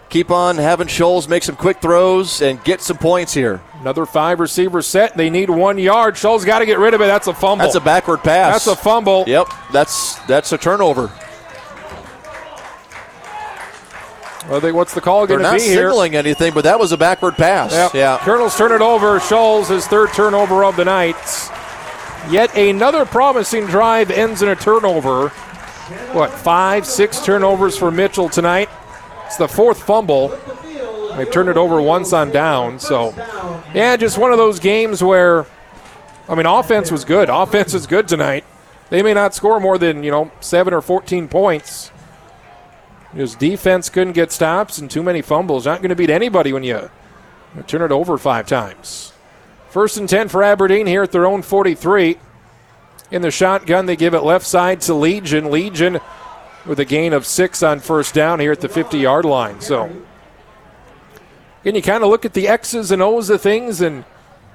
Keep 0.09 0.31
on 0.31 0.57
having 0.57 0.87
Scholes 0.87 1.29
make 1.29 1.43
some 1.43 1.55
quick 1.57 1.81
throws 1.83 2.41
and 2.41 2.63
get 2.65 2.81
some 2.81 2.97
points 2.97 3.35
here. 3.35 3.61
Another 3.81 4.07
five 4.07 4.41
receiver 4.41 4.81
set. 4.81 5.17
They 5.17 5.29
need 5.29 5.51
one 5.51 5.77
yard. 5.77 6.15
Scholes 6.15 6.47
got 6.47 6.61
to 6.61 6.67
get 6.67 6.79
rid 6.79 6.95
of 6.95 7.03
it. 7.03 7.07
That's 7.07 7.27
a 7.27 7.35
fumble. 7.35 7.65
That's 7.65 7.75
a 7.75 7.81
backward 7.81 8.23
pass. 8.23 8.65
That's 8.65 8.79
a 8.79 8.83
fumble. 8.83 9.25
Yep, 9.27 9.49
that's 9.71 10.15
that's 10.21 10.53
a 10.53 10.59
turnover. 10.59 11.13
Well, 14.49 14.61
they, 14.61 14.73
what's 14.73 14.95
the 14.95 15.03
call 15.03 15.27
going 15.27 15.43
to 15.43 15.53
be 15.53 15.61
here? 15.61 15.75
They're 15.75 15.85
not 15.85 15.91
signaling 15.91 16.17
anything, 16.17 16.55
but 16.55 16.65
that 16.65 16.79
was 16.81 16.93
a 16.93 16.97
backward 16.97 17.35
pass. 17.35 17.71
Yep. 17.71 17.93
Yeah. 17.93 18.19
Colonels 18.23 18.57
turn 18.57 18.73
it 18.73 18.81
over. 18.81 19.19
Scholes, 19.19 19.69
his 19.69 19.87
third 19.87 20.11
turnover 20.15 20.65
of 20.65 20.75
the 20.77 20.87
night. 20.87 21.17
Yet 22.31 22.57
another 22.57 23.05
promising 23.05 23.67
drive 23.67 24.11
ends 24.11 24.41
in 24.41 24.49
a 24.49 24.57
turnover. 24.57 25.29
What, 26.15 26.31
five, 26.31 26.87
six 26.87 27.23
turnovers 27.23 27.77
for 27.77 27.91
Mitchell 27.91 28.31
tonight? 28.31 28.71
It's 29.29 29.37
the 29.37 29.47
fourth 29.47 29.83
fumble. 29.83 30.29
They've 31.15 31.31
turned 31.31 31.51
it 31.51 31.59
over 31.59 31.83
once 31.83 32.15
on 32.15 32.31
down. 32.31 32.79
So, 32.79 33.13
yeah, 33.75 33.95
just 33.99 34.17
one 34.17 34.33
of 34.33 34.39
those 34.39 34.59
games 34.59 35.05
where, 35.05 35.45
I 36.31 36.35
mean, 36.35 36.47
offense 36.47 36.91
was 36.91 37.05
good. 37.05 37.29
Offense 37.29 37.75
is 37.75 37.87
good 37.87 38.09
tonight. 38.09 38.47
They 38.89 39.03
may 39.03 39.13
not 39.13 39.35
score 39.35 39.61
more 39.61 39.77
than, 39.77 40.03
you 40.03 40.11
know, 40.11 40.31
seven 40.41 40.73
or 40.73 40.81
14 40.81 41.29
points. 41.29 41.91
His 43.13 43.35
defense 43.35 43.91
couldn't 43.91 44.15
get 44.15 44.33
stops 44.33 44.79
and 44.79 44.91
too 44.91 45.03
many 45.03 45.21
fumbles. 45.21 45.67
Not 45.67 45.83
going 45.83 45.91
to 45.91 45.95
beat 45.95 46.09
anybody 46.09 46.55
when 46.55 46.65
you 46.65 46.91
turn 47.67 47.83
it 47.83 47.93
over 47.93 48.17
five 48.17 48.47
times. 48.47 49.13
First 49.69 49.99
and 49.99 50.09
10 50.09 50.29
for 50.29 50.43
Aberdeen 50.43 50.87
here 50.87 51.03
at 51.03 51.13
their 51.13 51.27
own 51.27 51.43
43. 51.43 52.17
In 53.11 53.21
the 53.21 53.31
shotgun, 53.31 53.85
they 53.85 53.97
give 53.97 54.15
it 54.15 54.23
left 54.23 54.47
side 54.47 54.81
to 54.83 54.95
Legion. 54.95 55.51
Legion 55.51 56.01
with 56.67 56.81
a 56.81 56.85
gain 56.85 57.13
of 57.13 57.27
six 57.27 57.63
on 57.63 57.81
first 57.81 58.15
down 58.15 58.41
here 58.41 58.53
at 58.53 58.61
the 58.61 58.69
50 58.69 58.99
yard 58.99 59.25
line. 59.25 59.61
So, 59.61 59.85
again, 61.63 61.75
you 61.75 61.83
kind 61.83 62.05
of 62.05 62.11
look 62.11 62.25
at 62.25 62.35
the 62.35 62.49
X's 62.49 62.91
and 62.91 63.03
O's 63.03 63.31
of 63.31 63.41
things, 63.41 63.81
and 63.81 64.05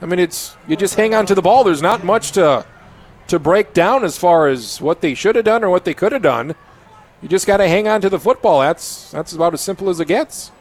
I 0.02 0.06
mean, 0.06 0.20
it's 0.20 0.56
you 0.68 0.76
just 0.76 0.96
hang 0.96 1.14
on 1.16 1.26
to 1.28 1.36
the 1.36 1.42
ball. 1.42 1.64
There's 1.64 1.82
not 1.82 2.04
much 2.04 2.32
to 2.34 2.66
to 3.28 3.40
break 3.40 3.74
down 3.74 4.04
as 4.04 4.18
far 4.18 4.48
as 4.48 4.82
what 4.82 5.02
they 5.02 5.14
should 5.14 5.36
have 5.36 5.46
done 5.46 5.64
or 5.64 5.70
what 5.70 5.86
they 5.86 5.94
could 5.94 6.12
have 6.12 6.22
done. 6.22 6.56
You 7.22 7.30
just 7.30 7.48
got 7.48 7.58
to 7.58 7.68
hang 7.68 7.88
on 7.88 8.02
to 8.02 8.10
the 8.10 8.20
football. 8.20 8.60
That's 8.60 9.10
that's 9.12 9.34
about 9.34 9.54
as 9.54 9.62
simple 9.62 9.90
as 9.90 10.00
it 10.00 10.08
gets. 10.08 10.52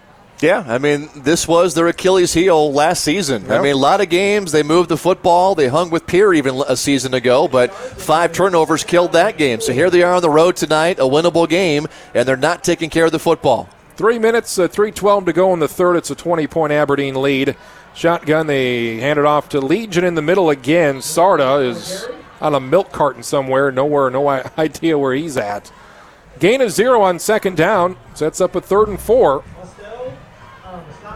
Yeah, 0.43 0.65
I 0.67 0.79
mean, 0.79 1.09
this 1.15 1.47
was 1.47 1.75
their 1.75 1.87
Achilles 1.87 2.35
heel 2.35 2.73
last 2.73 3.05
season. 3.05 3.51
I 3.51 3.63
mean, 3.63 3.75
a 3.75 3.79
lot 3.79 4.01
of 4.01 4.09
games 4.09 4.51
they 4.51 4.65
moved 4.65 4.89
the 4.89 4.97
football. 4.97 5.55
They 5.55 5.69
hung 5.69 5.91
with 5.91 6.07
Pierre 6.07 6.35
even 6.35 6.61
a 6.69 6.77
season 6.77 7.15
ago, 7.15 7.47
but 7.47 7.73
five 7.73 8.33
turnovers 8.33 8.83
killed 8.83 9.13
that 9.13 9.39
game. 9.39 9.61
So 9.61 9.73
here 9.73 9.89
they 9.89 10.03
are 10.03 10.15
on 10.15 10.23
the 10.23 10.31
road 10.31 10.57
tonight, 10.57 10.99
a 10.99 11.03
winnable 11.03 11.49
game, 11.49 11.87
and 12.13 12.27
they're 12.27 12.37
not 12.37 12.65
taking 12.65 12.91
care 12.91 13.05
of 13.05 13.13
the 13.13 13.21
football. 13.21 13.69
Three 13.97 14.19
minutes, 14.19 14.59
uh, 14.59 14.67
3.12 14.67 15.27
to 15.27 15.33
go 15.33 15.53
in 15.53 15.61
the 15.61 15.69
third. 15.69 15.95
It's 15.95 16.11
a 16.11 16.17
20 16.17 16.49
point 16.49 16.73
Aberdeen 16.73 17.23
lead. 17.23 17.57
Shotgun, 17.95 18.47
they 18.49 18.97
hand 18.97 19.19
it 19.19 19.25
off 19.25 19.49
to 19.51 19.61
Legion 19.61 20.03
in 20.03 20.15
the 20.17 20.23
middle 20.23 20.51
again. 20.51 20.97
Sarda 20.97 21.65
is 21.69 22.07
on 22.41 22.55
a 22.55 22.61
milk 22.61 22.91
carton 22.91 23.23
somewhere. 23.23 23.71
Nowhere, 23.71 24.11
no 24.11 24.29
idea 24.59 24.99
where 24.99 25.15
he's 25.15 25.37
at. 25.37 25.71
Gain 26.41 26.61
of 26.61 26.73
zero 26.73 27.03
on 27.03 27.19
second 27.19 27.57
down. 27.57 27.97
Sets 28.15 28.41
up 28.41 28.57
a 28.57 28.61
third 28.61 28.89
and 28.89 28.99
four. 28.99 29.45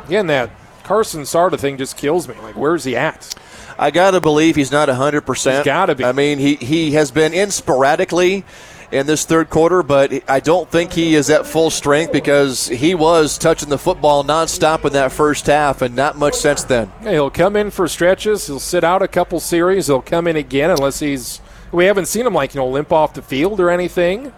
Again, 0.07 0.27
that 0.29 0.51
Carson 0.85 1.23
Sarda 1.23 1.59
thing 1.59 1.77
just 1.77 1.97
kills 1.97 2.29
me. 2.29 2.35
Like, 2.43 2.57
where's 2.57 2.85
he 2.85 2.97
at? 2.97 3.35
I 3.79 3.91
gotta 3.91 4.21
believe 4.21 4.57
he's 4.57 4.73
not 4.73 4.89
hundred 4.89 5.23
percent. 5.23 5.65
Gotta 5.65 5.95
be. 5.95 6.05
I 6.05 6.13
mean, 6.13 6.39
he 6.39 6.55
he 6.55 6.93
has 6.93 7.11
been 7.11 7.35
in 7.35 7.51
sporadically 7.51 8.45
in 8.93 9.07
this 9.07 9.25
third 9.25 9.51
quarter, 9.51 9.83
but 9.83 10.13
I 10.31 10.41
don't 10.41 10.71
think 10.71 10.93
he 10.93 11.15
is 11.15 11.29
at 11.29 11.47
full 11.47 11.71
strength 11.71 12.13
because 12.13 12.69
he 12.69 12.95
was 12.95 13.37
touching 13.37 13.69
the 13.69 13.79
football 13.79 14.25
nonstop 14.25 14.85
in 14.85 14.93
that 14.93 15.13
first 15.13 15.47
half, 15.47 15.83
and 15.83 15.95
not 15.95 16.17
much 16.17 16.35
since 16.35 16.63
then. 16.63 16.91
Yeah, 17.03 17.13
he'll 17.13 17.31
come 17.31 17.57
in 17.57 17.71
for 17.71 17.89
stretches. 17.89 18.47
He'll 18.47 18.61
sit 18.61 18.85
out 18.85 19.03
a 19.03 19.09
couple 19.09 19.41
series. 19.41 19.89
He'll 19.89 20.03
come 20.03 20.27
in 20.27 20.37
again 20.37 20.71
unless 20.71 21.01
he's. 21.01 21.41
We 21.73 21.87
haven't 21.87 22.07
seen 22.07 22.27
him 22.27 22.35
like 22.35 22.55
you 22.55 22.61
know 22.61 22.69
limp 22.69 22.93
off 22.93 23.15
the 23.15 23.23
field 23.23 23.61
or 23.61 23.71
anything. 23.71 24.33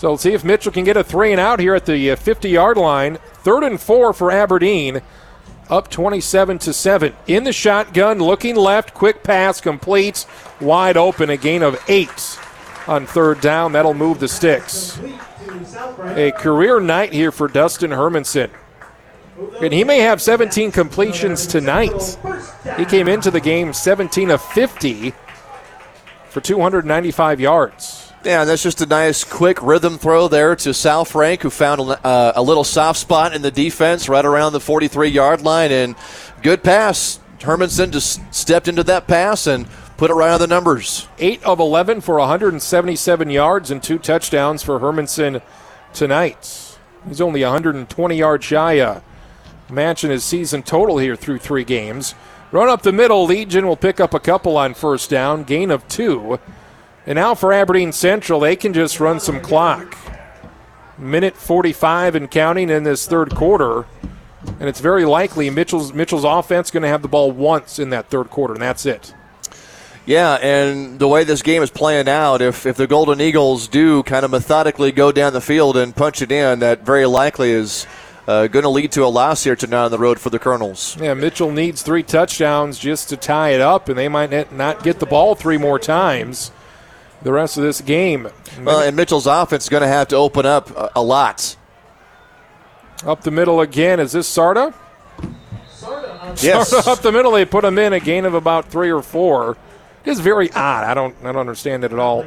So 0.00 0.12
let's 0.12 0.22
see 0.22 0.32
if 0.32 0.44
Mitchell 0.44 0.72
can 0.72 0.84
get 0.84 0.96
a 0.96 1.04
three 1.04 1.30
and 1.30 1.38
out 1.38 1.60
here 1.60 1.74
at 1.74 1.84
the 1.84 2.12
uh, 2.12 2.16
50 2.16 2.48
yard 2.48 2.78
line. 2.78 3.18
Third 3.42 3.64
and 3.64 3.78
four 3.78 4.14
for 4.14 4.30
Aberdeen. 4.30 5.02
Up 5.68 5.90
27 5.90 6.58
to 6.60 6.72
7. 6.72 7.14
In 7.26 7.44
the 7.44 7.52
shotgun, 7.52 8.18
looking 8.18 8.56
left, 8.56 8.94
quick 8.94 9.22
pass, 9.22 9.60
complete, 9.60 10.24
wide 10.58 10.96
open, 10.96 11.28
a 11.28 11.36
gain 11.36 11.62
of 11.62 11.78
eight 11.86 12.38
on 12.86 13.04
third 13.04 13.42
down. 13.42 13.72
That'll 13.72 13.92
move 13.92 14.20
the 14.20 14.28
sticks. 14.28 14.98
A 16.16 16.32
career 16.34 16.80
night 16.80 17.12
here 17.12 17.30
for 17.30 17.46
Dustin 17.46 17.90
Hermanson. 17.90 18.48
And 19.60 19.70
he 19.70 19.84
may 19.84 19.98
have 19.98 20.22
17 20.22 20.72
completions 20.72 21.46
tonight. 21.46 22.16
He 22.78 22.86
came 22.86 23.06
into 23.06 23.30
the 23.30 23.38
game 23.38 23.74
17 23.74 24.30
of 24.30 24.40
50 24.40 25.12
for 26.30 26.40
295 26.40 27.38
yards. 27.38 28.09
Yeah, 28.22 28.44
that's 28.44 28.62
just 28.62 28.82
a 28.82 28.86
nice, 28.86 29.24
quick 29.24 29.62
rhythm 29.62 29.96
throw 29.96 30.28
there 30.28 30.54
to 30.54 30.70
Salfrank, 30.70 31.40
who 31.40 31.48
found 31.48 31.80
uh, 31.80 32.32
a 32.36 32.42
little 32.42 32.64
soft 32.64 32.98
spot 32.98 33.34
in 33.34 33.40
the 33.40 33.50
defense 33.50 34.10
right 34.10 34.26
around 34.26 34.52
the 34.52 34.60
43 34.60 35.08
yard 35.08 35.40
line. 35.40 35.72
And 35.72 35.96
good 36.42 36.62
pass. 36.62 37.18
Hermanson 37.38 37.90
just 37.92 38.20
stepped 38.34 38.68
into 38.68 38.84
that 38.84 39.06
pass 39.06 39.46
and 39.46 39.66
put 39.96 40.10
it 40.10 40.14
right 40.14 40.32
on 40.32 40.38
the 40.38 40.46
numbers. 40.46 41.08
8 41.18 41.42
of 41.44 41.60
11 41.60 42.02
for 42.02 42.18
177 42.18 43.30
yards 43.30 43.70
and 43.70 43.82
two 43.82 43.98
touchdowns 43.98 44.62
for 44.62 44.78
Hermanson 44.80 45.40
tonight. 45.94 46.76
He's 47.08 47.22
only 47.22 47.42
120 47.42 48.16
yards 48.16 48.44
shy 48.44 48.82
of 48.82 49.02
matching 49.70 50.10
his 50.10 50.24
season 50.24 50.62
total 50.62 50.98
here 50.98 51.16
through 51.16 51.38
three 51.38 51.64
games. 51.64 52.14
Run 52.52 52.68
up 52.68 52.82
the 52.82 52.92
middle, 52.92 53.24
Legion 53.24 53.66
will 53.66 53.76
pick 53.76 53.98
up 53.98 54.12
a 54.12 54.20
couple 54.20 54.58
on 54.58 54.74
first 54.74 55.08
down, 55.08 55.44
gain 55.44 55.70
of 55.70 55.88
two. 55.88 56.38
And 57.06 57.16
now 57.16 57.34
for 57.34 57.52
Aberdeen 57.52 57.92
Central, 57.92 58.40
they 58.40 58.56
can 58.56 58.72
just 58.72 59.00
run 59.00 59.20
some 59.20 59.40
clock. 59.40 59.96
Minute 60.98 61.36
45 61.36 62.14
and 62.14 62.30
counting 62.30 62.68
in 62.68 62.84
this 62.84 63.06
third 63.06 63.34
quarter. 63.34 63.86
And 64.58 64.68
it's 64.68 64.80
very 64.80 65.04
likely 65.04 65.48
Mitchell's 65.50 65.92
Mitchell's 65.92 66.24
offense 66.24 66.70
going 66.70 66.82
to 66.82 66.88
have 66.88 67.02
the 67.02 67.08
ball 67.08 67.30
once 67.30 67.78
in 67.78 67.90
that 67.90 68.08
third 68.08 68.30
quarter, 68.30 68.54
and 68.54 68.62
that's 68.62 68.86
it. 68.86 69.14
Yeah, 70.06 70.34
and 70.36 70.98
the 70.98 71.06
way 71.06 71.24
this 71.24 71.42
game 71.42 71.62
is 71.62 71.70
playing 71.70 72.08
out, 72.08 72.40
if, 72.40 72.66
if 72.66 72.76
the 72.76 72.86
Golden 72.86 73.20
Eagles 73.20 73.68
do 73.68 74.02
kind 74.02 74.24
of 74.24 74.30
methodically 74.30 74.92
go 74.92 75.12
down 75.12 75.34
the 75.34 75.42
field 75.42 75.76
and 75.76 75.94
punch 75.94 76.22
it 76.22 76.32
in, 76.32 76.60
that 76.60 76.84
very 76.84 77.06
likely 77.06 77.50
is 77.50 77.86
uh, 78.26 78.46
going 78.46 78.62
to 78.62 78.70
lead 78.70 78.92
to 78.92 79.04
a 79.04 79.08
loss 79.08 79.44
here 79.44 79.54
tonight 79.54 79.84
on 79.84 79.90
the 79.90 79.98
road 79.98 80.18
for 80.18 80.30
the 80.30 80.38
Colonels. 80.38 80.96
Yeah, 80.98 81.14
Mitchell 81.14 81.52
needs 81.52 81.82
three 81.82 82.02
touchdowns 82.02 82.78
just 82.78 83.10
to 83.10 83.16
tie 83.16 83.50
it 83.50 83.60
up, 83.60 83.88
and 83.88 83.98
they 83.98 84.08
might 84.08 84.52
not 84.52 84.82
get 84.82 85.00
the 85.00 85.06
ball 85.06 85.34
three 85.34 85.58
more 85.58 85.78
times 85.78 86.50
the 87.22 87.32
rest 87.32 87.56
of 87.56 87.62
this 87.62 87.80
game. 87.80 88.28
Well, 88.62 88.80
and 88.80 88.96
Mitchell's 88.96 89.26
offense 89.26 89.64
is 89.64 89.68
going 89.68 89.82
to 89.82 89.88
have 89.88 90.08
to 90.08 90.16
open 90.16 90.46
up 90.46 90.70
a, 90.70 90.90
a 90.96 91.02
lot. 91.02 91.56
Up 93.04 93.22
the 93.22 93.30
middle 93.30 93.60
again. 93.60 94.00
Is 94.00 94.12
this 94.12 94.34
Sarda? 94.34 94.74
Yes. 96.42 96.72
Sarda 96.72 96.86
up 96.92 97.00
the 97.00 97.12
middle. 97.12 97.32
They 97.32 97.44
put 97.44 97.64
him 97.64 97.78
in 97.78 97.92
a 97.92 98.00
gain 98.00 98.24
of 98.24 98.34
about 98.34 98.66
three 98.66 98.90
or 98.90 99.02
four. 99.02 99.56
It's 100.04 100.20
very 100.20 100.50
odd. 100.52 100.84
I 100.84 100.94
don't. 100.94 101.14
I 101.22 101.26
don't 101.32 101.36
understand 101.36 101.84
it 101.84 101.92
at 101.92 101.98
all. 101.98 102.24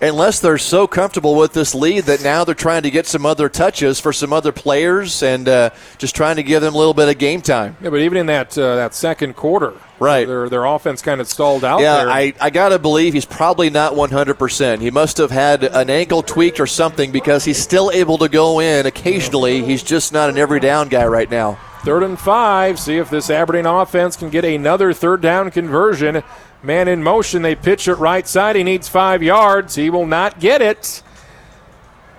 Unless 0.00 0.40
they're 0.40 0.58
so 0.58 0.86
comfortable 0.86 1.34
with 1.34 1.52
this 1.52 1.74
lead 1.74 2.04
that 2.04 2.22
now 2.22 2.44
they're 2.44 2.54
trying 2.54 2.82
to 2.82 2.90
get 2.90 3.06
some 3.06 3.24
other 3.24 3.48
touches 3.48 4.00
for 4.00 4.12
some 4.12 4.32
other 4.32 4.52
players 4.52 5.22
and 5.22 5.48
uh, 5.48 5.70
just 5.98 6.14
trying 6.16 6.36
to 6.36 6.42
give 6.42 6.62
them 6.62 6.74
a 6.74 6.76
little 6.76 6.92
bit 6.94 7.08
of 7.08 7.16
game 7.16 7.40
time. 7.40 7.76
Yeah, 7.80 7.90
but 7.90 8.00
even 8.00 8.18
in 8.18 8.26
that 8.26 8.56
uh, 8.58 8.76
that 8.76 8.94
second 8.94 9.36
quarter, 9.36 9.74
right, 9.98 10.26
their 10.26 10.48
their 10.48 10.64
offense 10.64 11.00
kind 11.02 11.20
of 11.20 11.28
stalled 11.28 11.64
out. 11.64 11.80
Yeah, 11.80 12.04
there. 12.04 12.10
I 12.10 12.34
I 12.40 12.50
gotta 12.50 12.78
believe 12.78 13.12
he's 13.12 13.24
probably 13.24 13.70
not 13.70 13.94
100. 13.94 14.34
percent 14.38 14.82
He 14.82 14.90
must 14.90 15.18
have 15.18 15.30
had 15.30 15.62
an 15.62 15.90
ankle 15.90 16.22
tweaked 16.22 16.58
or 16.58 16.66
something 16.66 17.12
because 17.12 17.44
he's 17.44 17.58
still 17.58 17.90
able 17.92 18.18
to 18.18 18.28
go 18.28 18.60
in 18.60 18.86
occasionally. 18.86 19.62
He's 19.64 19.82
just 19.82 20.12
not 20.12 20.28
an 20.30 20.38
every 20.38 20.60
down 20.60 20.88
guy 20.88 21.06
right 21.06 21.30
now. 21.30 21.58
Third 21.82 22.02
and 22.02 22.18
five. 22.18 22.80
See 22.80 22.96
if 22.96 23.10
this 23.10 23.28
Aberdeen 23.28 23.66
offense 23.66 24.16
can 24.16 24.30
get 24.30 24.44
another 24.44 24.94
third 24.94 25.20
down 25.20 25.50
conversion. 25.50 26.22
Man 26.64 26.88
in 26.88 27.02
motion. 27.02 27.42
They 27.42 27.54
pitch 27.54 27.86
it 27.88 27.96
right 27.96 28.26
side. 28.26 28.56
He 28.56 28.62
needs 28.62 28.88
five 28.88 29.22
yards. 29.22 29.74
He 29.74 29.90
will 29.90 30.06
not 30.06 30.40
get 30.40 30.62
it. 30.62 31.02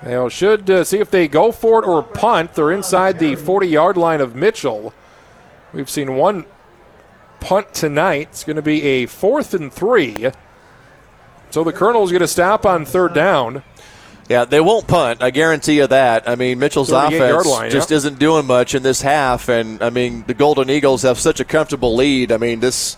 They 0.03 0.29
should 0.29 0.69
uh, 0.69 0.83
see 0.83 0.99
if 0.99 1.09
they 1.09 1.27
go 1.27 1.51
for 1.51 1.83
it 1.83 1.87
or 1.87 2.03
punt. 2.03 2.53
They're 2.53 2.71
inside 2.71 3.17
the 3.17 3.35
40 3.35 3.67
yard 3.67 3.97
line 3.97 4.21
of 4.21 4.35
Mitchell. 4.35 4.93
We've 5.73 5.89
seen 5.89 6.15
one 6.15 6.45
punt 7.39 7.73
tonight. 7.73 8.29
It's 8.31 8.43
going 8.43 8.55
to 8.55 8.61
be 8.61 8.83
a 8.83 9.05
fourth 9.07 9.55
and 9.55 9.73
three. 9.73 10.29
So 11.49 11.63
the 11.63 11.73
Colonel's 11.73 12.11
going 12.11 12.21
to 12.21 12.27
stop 12.27 12.65
on 12.65 12.85
third 12.85 13.13
down. 13.13 13.63
Yeah, 14.29 14.45
they 14.45 14.59
won't 14.59 14.87
punt. 14.87 15.21
I 15.21 15.29
guarantee 15.29 15.77
you 15.77 15.87
that. 15.87 16.27
I 16.27 16.35
mean, 16.35 16.57
Mitchell's 16.59 16.91
offense 16.91 17.45
line, 17.45 17.71
just 17.71 17.91
yeah. 17.91 17.97
isn't 17.97 18.17
doing 18.17 18.47
much 18.47 18.73
in 18.73 18.81
this 18.81 19.01
half, 19.01 19.49
and 19.49 19.83
I 19.83 19.91
mean, 19.91 20.23
the 20.25 20.33
Golden 20.33 20.69
Eagles 20.69 21.03
have 21.03 21.19
such 21.19 21.39
a 21.39 21.45
comfortable 21.45 21.95
lead. 21.95 22.31
I 22.31 22.37
mean, 22.37 22.59
this 22.59 22.97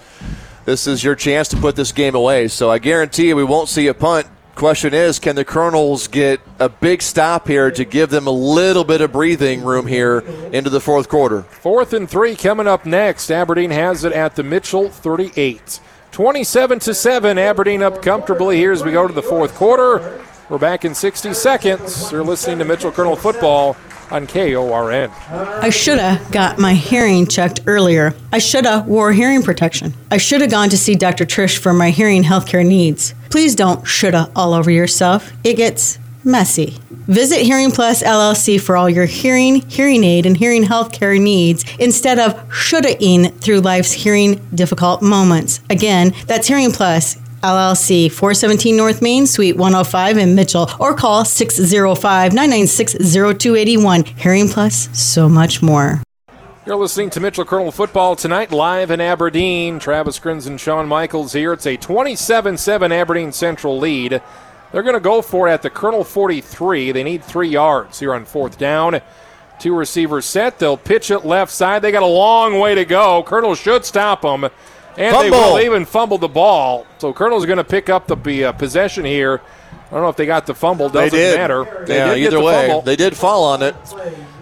this 0.67 0.85
is 0.85 1.01
your 1.01 1.15
chance 1.15 1.47
to 1.47 1.55
put 1.55 1.77
this 1.77 1.93
game 1.93 2.13
away. 2.13 2.49
So 2.49 2.69
I 2.69 2.77
guarantee 2.77 3.29
you, 3.29 3.37
we 3.37 3.45
won't 3.45 3.69
see 3.69 3.87
a 3.87 3.93
punt. 3.93 4.27
Question 4.55 4.93
is, 4.93 5.17
can 5.17 5.37
the 5.37 5.45
Colonels 5.45 6.09
get 6.09 6.41
a 6.59 6.67
big 6.67 7.01
stop 7.01 7.47
here 7.47 7.71
to 7.71 7.85
give 7.85 8.09
them 8.09 8.27
a 8.27 8.31
little 8.31 8.83
bit 8.83 8.99
of 8.99 9.13
breathing 9.13 9.63
room 9.63 9.87
here 9.87 10.19
into 10.51 10.69
the 10.69 10.81
fourth 10.81 11.07
quarter? 11.07 11.43
Fourth 11.43 11.93
and 11.93 12.09
three 12.09 12.35
coming 12.35 12.67
up 12.67 12.85
next. 12.85 13.31
Aberdeen 13.31 13.71
has 13.71 14.03
it 14.03 14.11
at 14.11 14.35
the 14.35 14.43
Mitchell 14.43 14.89
38. 14.89 15.79
27 16.11 16.79
to 16.79 16.93
7. 16.93 17.37
Aberdeen 17.37 17.81
up 17.81 18.01
comfortably 18.01 18.57
here 18.57 18.73
as 18.73 18.83
we 18.83 18.91
go 18.91 19.07
to 19.07 19.13
the 19.13 19.23
fourth 19.23 19.55
quarter. 19.55 20.21
We're 20.49 20.57
back 20.57 20.83
in 20.83 20.93
60 20.93 21.33
seconds. 21.33 22.11
You're 22.11 22.25
listening 22.25 22.59
to 22.59 22.65
Mitchell 22.65 22.91
Colonel 22.91 23.15
Football 23.15 23.77
on 24.11 24.27
KORN. 24.27 25.11
I 25.29 25.69
should 25.69 25.99
have 25.99 26.31
got 26.31 26.59
my 26.59 26.73
hearing 26.73 27.27
checked 27.27 27.61
earlier. 27.67 28.13
I 28.31 28.39
should 28.39 28.65
have 28.65 28.87
wore 28.87 29.11
hearing 29.11 29.43
protection. 29.43 29.93
I 30.11 30.17
should 30.17 30.41
have 30.41 30.51
gone 30.51 30.69
to 30.69 30.77
see 30.77 30.95
Dr. 30.95 31.25
Trish 31.25 31.57
for 31.57 31.73
my 31.73 31.89
hearing 31.89 32.23
healthcare 32.23 32.65
needs. 32.65 33.13
Please 33.29 33.55
don't 33.55 33.85
shoulda 33.85 34.31
all 34.35 34.53
over 34.53 34.71
yourself. 34.71 35.31
It 35.43 35.55
gets 35.55 35.99
messy. 36.23 36.77
Visit 37.07 37.39
Hearing 37.39 37.71
Plus 37.71 38.03
LLC 38.03 38.59
for 38.59 38.75
all 38.75 38.89
your 38.89 39.05
hearing, 39.05 39.61
hearing 39.69 40.03
aid, 40.03 40.25
and 40.25 40.35
hearing 40.35 40.63
healthcare 40.63 41.21
needs 41.21 41.63
instead 41.79 42.19
of 42.19 42.53
shoulda-ing 42.53 43.31
through 43.39 43.61
life's 43.61 43.93
hearing 43.93 44.35
difficult 44.53 45.01
moments. 45.01 45.61
Again, 45.69 46.13
that's 46.25 46.47
Hearing 46.47 46.71
Plus 46.71 47.17
LLC, 47.43 48.11
417 48.11 48.75
North 48.75 49.01
Main, 49.01 49.25
Suite 49.25 49.57
105 49.57 50.17
in 50.17 50.35
Mitchell, 50.35 50.69
or 50.79 50.93
call 50.93 51.25
605 51.25 52.33
996 52.33 52.93
0281. 52.93 54.03
Hearing 54.05 54.47
Plus, 54.47 54.89
so 54.97 55.27
much 55.27 55.61
more. 55.61 56.01
You're 56.67 56.75
listening 56.75 57.09
to 57.11 57.21
Mitchell 57.21 57.45
Colonel 57.45 57.71
Football 57.71 58.17
tonight, 58.17 58.51
live 58.51 58.91
in 58.91 58.99
Aberdeen. 58.99 59.79
Travis 59.79 60.19
Grins 60.19 60.47
and 60.47 60.59
Sean 60.59 60.85
Michaels 60.85 61.31
here. 61.31 61.53
It's 61.53 61.65
a 61.65 61.77
27 61.77 62.57
7 62.57 62.91
Aberdeen 62.91 63.31
Central 63.31 63.79
lead. 63.79 64.21
They're 64.71 64.83
going 64.83 64.95
to 64.95 64.99
go 64.99 65.21
for 65.21 65.47
it 65.47 65.53
at 65.53 65.61
the 65.61 65.69
Colonel 65.69 66.03
43. 66.03 66.91
They 66.91 67.03
need 67.03 67.23
three 67.23 67.47
yards 67.47 67.99
here 67.99 68.13
on 68.13 68.25
fourth 68.25 68.57
down. 68.57 68.99
Two 69.59 69.73
receivers 69.75 70.25
set. 70.25 70.59
They'll 70.59 70.75
pitch 70.75 71.09
it 71.09 71.25
left 71.25 71.51
side. 71.51 71.81
They 71.81 71.91
got 71.91 72.03
a 72.03 72.05
long 72.05 72.59
way 72.59 72.75
to 72.75 72.83
go. 72.83 73.23
Colonel 73.23 73.55
should 73.55 73.85
stop 73.85 74.21
them. 74.21 74.49
And 74.97 75.15
Fumble. 75.15 75.21
they 75.21 75.29
will 75.29 75.59
even 75.59 75.85
fumble 75.85 76.17
the 76.17 76.27
ball. 76.27 76.87
So 76.97 77.13
Colonel's 77.13 77.45
going 77.45 77.57
to 77.57 77.63
pick 77.63 77.87
up 77.89 78.07
the 78.07 78.45
uh, 78.45 78.51
possession 78.53 79.05
here. 79.05 79.41
I 79.87 79.91
don't 79.91 80.01
know 80.01 80.09
if 80.09 80.17
they 80.17 80.25
got 80.25 80.45
the 80.47 80.55
fumble. 80.55 80.89
Doesn't 80.89 81.17
they 81.17 81.31
did. 81.31 81.37
matter. 81.37 81.85
They 81.85 81.95
yeah, 81.95 82.13
did 82.13 82.17
either 82.23 82.37
the 82.37 82.43
way, 82.43 82.67
fumble. 82.67 82.81
they 82.81 82.95
did 82.95 83.15
fall 83.15 83.43
on 83.45 83.61
it. 83.61 83.75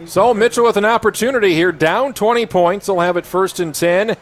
So 0.05 0.33
Mitchell 0.33 0.63
with 0.65 0.77
an 0.77 0.85
opportunity 0.85 1.53
here, 1.53 1.71
down 1.71 2.13
20 2.13 2.45
points. 2.45 2.87
They'll 2.87 2.99
have 3.01 3.17
it 3.17 3.25
first 3.25 3.59
and 3.59 3.75
10 3.75 4.15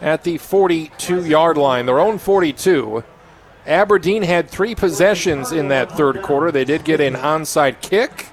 at 0.00 0.24
the 0.24 0.38
42 0.38 1.24
yard 1.24 1.56
line, 1.56 1.86
their 1.86 2.00
own 2.00 2.18
42. 2.18 3.04
Aberdeen 3.66 4.22
had 4.22 4.48
three 4.50 4.74
possessions 4.74 5.50
in 5.52 5.68
that 5.68 5.90
third 5.92 6.22
quarter. 6.22 6.52
They 6.52 6.64
did 6.64 6.84
get 6.84 7.00
an 7.00 7.14
onside 7.14 7.80
kick, 7.80 8.26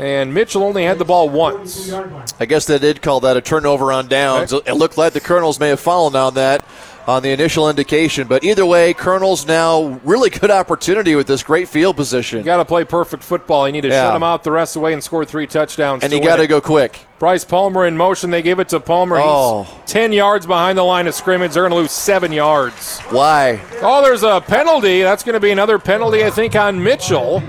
and 0.00 0.32
Mitchell 0.32 0.62
only 0.62 0.84
had 0.84 0.98
the 0.98 1.04
ball 1.04 1.28
once. 1.28 1.92
I 2.40 2.46
guess 2.46 2.64
they 2.66 2.78
did 2.78 3.02
call 3.02 3.20
that 3.20 3.36
a 3.36 3.40
turnover 3.40 3.92
on 3.92 4.08
downs. 4.08 4.52
It 4.52 4.72
looked 4.72 4.96
like 4.96 5.12
the 5.12 5.20
Colonels 5.20 5.60
may 5.60 5.68
have 5.68 5.80
fallen 5.80 6.16
on 6.16 6.34
that 6.34 6.64
on 7.06 7.22
the 7.22 7.30
initial 7.30 7.68
indication. 7.68 8.26
But 8.28 8.44
either 8.44 8.64
way, 8.64 8.94
Colonels 8.94 9.46
now 9.46 10.00
really 10.04 10.30
good 10.30 10.50
opportunity 10.50 11.14
with 11.16 11.26
this 11.26 11.42
great 11.42 11.68
field 11.68 11.96
position. 11.96 12.38
You 12.38 12.44
got 12.44 12.58
to 12.58 12.64
play 12.64 12.84
perfect 12.84 13.22
football. 13.22 13.66
You 13.66 13.72
need 13.72 13.80
to 13.82 13.88
Yeah. 13.88 14.04
shut 14.04 14.14
them 14.14 14.22
out 14.22 14.42
the 14.44 14.52
rest 14.52 14.76
of 14.76 14.80
the 14.80 14.84
way 14.84 14.92
and 14.92 15.02
score 15.02 15.24
three 15.24 15.46
touchdowns. 15.46 16.02
And 16.02 16.10
to 16.12 16.16
you 16.18 16.22
got 16.24 16.36
to 16.36 16.46
go 16.46 16.60
quick. 16.60 17.06
Bryce 17.18 17.44
Palmer 17.44 17.84
in 17.86 17.96
motion. 17.96 18.30
They 18.30 18.42
give 18.42 18.60
it 18.60 18.68
to 18.70 18.80
Palmer. 18.80 19.16
He's 19.16 19.26
Oh. 19.28 19.66
10 19.86 20.12
yards 20.12 20.46
behind 20.46 20.78
the 20.78 20.82
line 20.84 21.06
of 21.06 21.14
scrimmage. 21.14 21.52
They're 21.52 21.62
going 21.64 21.72
to 21.72 21.76
lose 21.76 21.90
seven 21.92 22.32
yards. 22.32 23.00
Why? 23.10 23.60
Oh, 23.82 24.02
there's 24.02 24.22
a 24.22 24.40
penalty. 24.40 25.02
That's 25.02 25.22
going 25.24 25.34
to 25.34 25.40
be 25.40 25.50
another 25.50 25.78
penalty, 25.78 26.24
I 26.24 26.30
think, 26.30 26.54
on 26.56 26.82
Mitchell. 26.82 27.42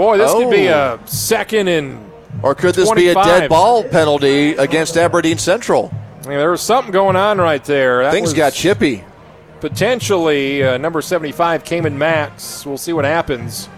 Boy, 0.00 0.16
this 0.16 0.32
could 0.32 0.50
be 0.50 0.70
Oh. 0.70 0.98
a 1.04 1.06
second 1.06 1.68
and. 1.68 2.10
Or 2.42 2.54
could 2.54 2.74
this 2.74 2.90
be 2.92 3.08
a 3.08 3.14
dead 3.14 3.50
ball 3.50 3.84
penalty 3.84 4.52
against 4.52 4.96
Aberdeen 4.96 5.36
Central? 5.36 5.92
I 6.24 6.28
mean, 6.28 6.38
there 6.38 6.50
was 6.50 6.62
something 6.62 6.90
going 6.90 7.16
on 7.16 7.36
right 7.36 7.62
there. 7.62 8.04
That 8.04 8.12
Things 8.12 8.32
got 8.32 8.54
chippy. 8.54 9.04
Potentially, 9.60 10.62
uh, 10.62 10.78
number 10.78 11.02
75, 11.02 11.64
Cayman 11.64 11.98
Max. 11.98 12.64
We'll 12.64 12.78
see 12.78 12.94
what 12.94 13.04
happens. 13.04 13.68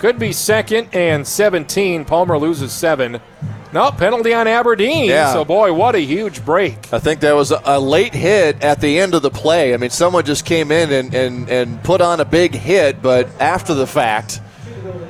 Could 0.00 0.18
be 0.18 0.32
second 0.32 0.88
and 0.92 1.24
17. 1.24 2.04
Palmer 2.04 2.38
loses 2.38 2.72
seven. 2.72 3.20
No, 3.72 3.92
penalty 3.92 4.34
on 4.34 4.48
Aberdeen. 4.48 5.04
Yeah. 5.04 5.32
So, 5.32 5.44
boy, 5.44 5.72
what 5.72 5.94
a 5.94 6.00
huge 6.00 6.44
break. 6.44 6.92
I 6.92 6.98
think 6.98 7.20
that 7.20 7.36
was 7.36 7.52
a, 7.52 7.60
a 7.64 7.78
late 7.78 8.14
hit 8.14 8.64
at 8.64 8.80
the 8.80 8.98
end 8.98 9.14
of 9.14 9.22
the 9.22 9.30
play. 9.30 9.74
I 9.74 9.76
mean, 9.76 9.90
someone 9.90 10.24
just 10.24 10.44
came 10.44 10.72
in 10.72 10.90
and, 10.90 11.14
and, 11.14 11.48
and 11.48 11.84
put 11.84 12.00
on 12.00 12.18
a 12.18 12.24
big 12.24 12.52
hit, 12.54 13.00
but 13.00 13.28
after 13.40 13.74
the 13.74 13.86
fact. 13.86 14.40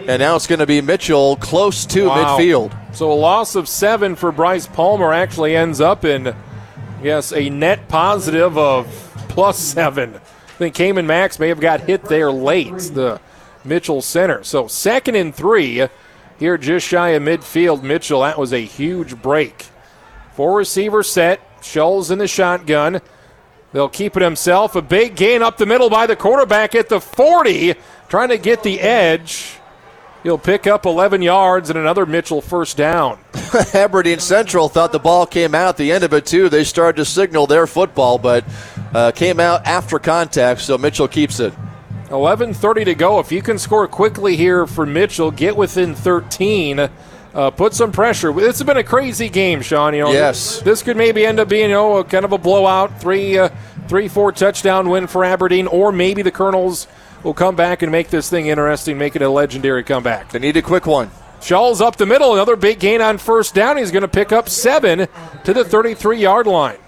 And 0.08 0.20
now 0.20 0.36
it's 0.36 0.46
going 0.46 0.58
to 0.60 0.66
be 0.66 0.80
Mitchell 0.80 1.36
close 1.36 1.84
to 1.86 2.06
Wow. 2.08 2.38
midfield. 2.38 2.94
So 2.94 3.12
a 3.12 3.14
loss 3.14 3.54
of 3.54 3.68
seven 3.68 4.16
for 4.16 4.32
Bryce 4.32 4.66
Palmer 4.66 5.12
actually 5.12 5.54
ends 5.54 5.80
up 5.80 6.04
in, 6.04 6.34
yes, 7.02 7.32
a 7.32 7.50
net 7.50 7.88
positive 7.88 8.56
of 8.56 8.86
plus 9.28 9.58
seven. 9.58 10.14
I 10.14 10.58
think 10.58 10.74
Cayman 10.74 11.06
Max 11.06 11.38
may 11.38 11.48
have 11.48 11.60
got 11.60 11.80
hit 11.82 12.04
there 12.04 12.32
late, 12.32 12.76
the 12.94 13.20
Mitchell 13.64 14.02
center. 14.02 14.42
So 14.42 14.66
second 14.66 15.14
and 15.14 15.34
three 15.34 15.86
here 16.38 16.56
just 16.56 16.86
shy 16.86 17.10
of 17.10 17.22
midfield. 17.22 17.82
Mitchell, 17.82 18.22
that 18.22 18.38
was 18.38 18.52
a 18.52 18.64
huge 18.64 19.20
break. 19.20 19.66
Four 20.34 20.56
receiver 20.56 21.02
set. 21.02 21.40
Scholes 21.60 22.10
in 22.10 22.18
the 22.18 22.28
shotgun. 22.28 23.00
They'll 23.72 23.88
keep 23.88 24.16
it 24.16 24.22
himself. 24.22 24.74
A 24.76 24.82
big 24.82 25.16
gain 25.16 25.42
up 25.42 25.58
the 25.58 25.66
middle 25.66 25.90
by 25.90 26.06
the 26.06 26.16
quarterback 26.16 26.74
at 26.74 26.88
the 26.88 27.00
40, 27.00 27.74
trying 28.08 28.28
to 28.30 28.38
get 28.38 28.62
the 28.62 28.80
edge. 28.80 29.56
He'll 30.22 30.38
pick 30.38 30.66
up 30.66 30.84
11 30.84 31.22
yards 31.22 31.70
and 31.70 31.78
another 31.78 32.04
Mitchell 32.04 32.40
first 32.40 32.76
down. 32.76 33.18
Aberdeen 33.74 34.18
Central 34.18 34.68
thought 34.68 34.92
the 34.92 34.98
ball 34.98 35.26
came 35.26 35.54
out 35.54 35.70
at 35.70 35.76
the 35.76 35.92
end 35.92 36.04
of 36.04 36.12
it, 36.12 36.26
too. 36.26 36.48
They 36.48 36.64
started 36.64 36.96
to 36.96 37.04
signal 37.04 37.46
their 37.46 37.66
football, 37.66 38.18
but 38.18 38.44
uh, 38.94 39.12
came 39.12 39.38
out 39.38 39.66
after 39.66 39.98
contact, 39.98 40.60
so 40.60 40.76
Mitchell 40.76 41.08
keeps 41.08 41.40
it. 41.40 41.54
11:30 42.10 42.86
to 42.86 42.94
go. 42.94 43.18
If 43.18 43.30
you 43.30 43.42
can 43.42 43.58
score 43.58 43.86
quickly 43.86 44.34
here 44.36 44.66
for 44.66 44.86
Mitchell, 44.86 45.30
get 45.30 45.56
within 45.56 45.94
13. 45.94 46.88
Uh, 47.34 47.50
put 47.50 47.74
some 47.74 47.92
pressure. 47.92 48.32
This 48.32 48.58
has 48.58 48.66
been 48.66 48.78
a 48.78 48.82
crazy 48.82 49.28
game, 49.28 49.60
Sean. 49.60 49.94
You 49.94 50.04
know, 50.04 50.12
yes. 50.12 50.60
This 50.60 50.82
could 50.82 50.96
maybe 50.96 51.26
end 51.26 51.38
up 51.38 51.48
being, 51.48 51.68
you 51.68 51.76
know, 51.76 51.98
a 51.98 52.04
kind 52.04 52.24
of 52.24 52.32
a 52.32 52.38
blowout, 52.38 53.00
three, 53.00 53.38
uh, 53.38 53.50
three, 53.86 54.08
four 54.08 54.32
touchdown 54.32 54.88
win 54.88 55.06
for 55.06 55.24
Aberdeen, 55.24 55.66
or 55.66 55.92
maybe 55.92 56.22
the 56.22 56.30
Colonels 56.30 56.88
will 57.22 57.34
come 57.34 57.56
back 57.56 57.82
and 57.82 57.92
make 57.92 58.08
this 58.08 58.28
thing 58.30 58.46
interesting, 58.46 58.98
make 58.98 59.16
it 59.16 59.22
a 59.22 59.28
legendary 59.28 59.84
comeback. 59.84 60.30
They 60.30 60.38
need 60.38 60.56
a 60.56 60.62
quick 60.62 60.86
one. 60.86 61.10
Scholes 61.40 61.80
up 61.80 61.96
the 61.96 62.06
middle, 62.06 62.34
another 62.34 62.56
big 62.56 62.80
gain 62.80 63.00
on 63.00 63.18
first 63.18 63.54
down. 63.54 63.76
He's 63.76 63.92
going 63.92 64.02
to 64.02 64.08
pick 64.08 64.32
up 64.32 64.48
seven 64.48 65.06
to 65.44 65.54
the 65.54 65.64
33 65.64 66.18
yard 66.18 66.46
line. 66.46 66.78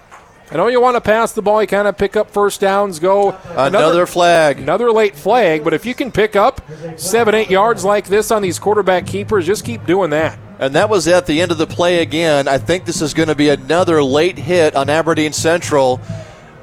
I 0.51 0.57
know 0.57 0.67
you 0.67 0.81
want 0.81 0.97
to 0.97 1.01
pass 1.01 1.31
the 1.31 1.41
ball, 1.41 1.61
you 1.61 1.67
kind 1.67 1.87
of 1.87 1.97
pick 1.97 2.17
up 2.17 2.29
first 2.29 2.59
downs, 2.59 2.99
go 2.99 3.29
another, 3.51 3.67
another, 3.67 4.05
flag, 4.05 4.59
another 4.59 4.91
late 4.91 5.15
flag. 5.15 5.63
But 5.63 5.73
if 5.73 5.85
you 5.85 5.95
can 5.95 6.11
pick 6.11 6.35
up 6.35 6.61
seven, 6.97 7.35
eight 7.35 7.49
yards 7.49 7.85
like 7.85 8.07
this 8.07 8.31
on 8.31 8.41
these 8.41 8.59
quarterback 8.59 9.07
keepers, 9.07 9.45
just 9.45 9.63
keep 9.63 9.85
doing 9.85 10.09
that. 10.09 10.37
And 10.59 10.75
that 10.75 10.89
was 10.89 11.07
at 11.07 11.25
the 11.25 11.41
end 11.41 11.51
of 11.51 11.57
the 11.57 11.67
play 11.67 12.01
again. 12.01 12.49
I 12.49 12.57
think 12.57 12.83
this 12.83 13.01
is 13.01 13.13
going 13.13 13.29
to 13.29 13.35
be 13.35 13.47
another 13.47 14.03
late 14.03 14.37
hit 14.37 14.75
on 14.75 14.89
Aberdeen 14.89 15.31
Central. 15.31 16.01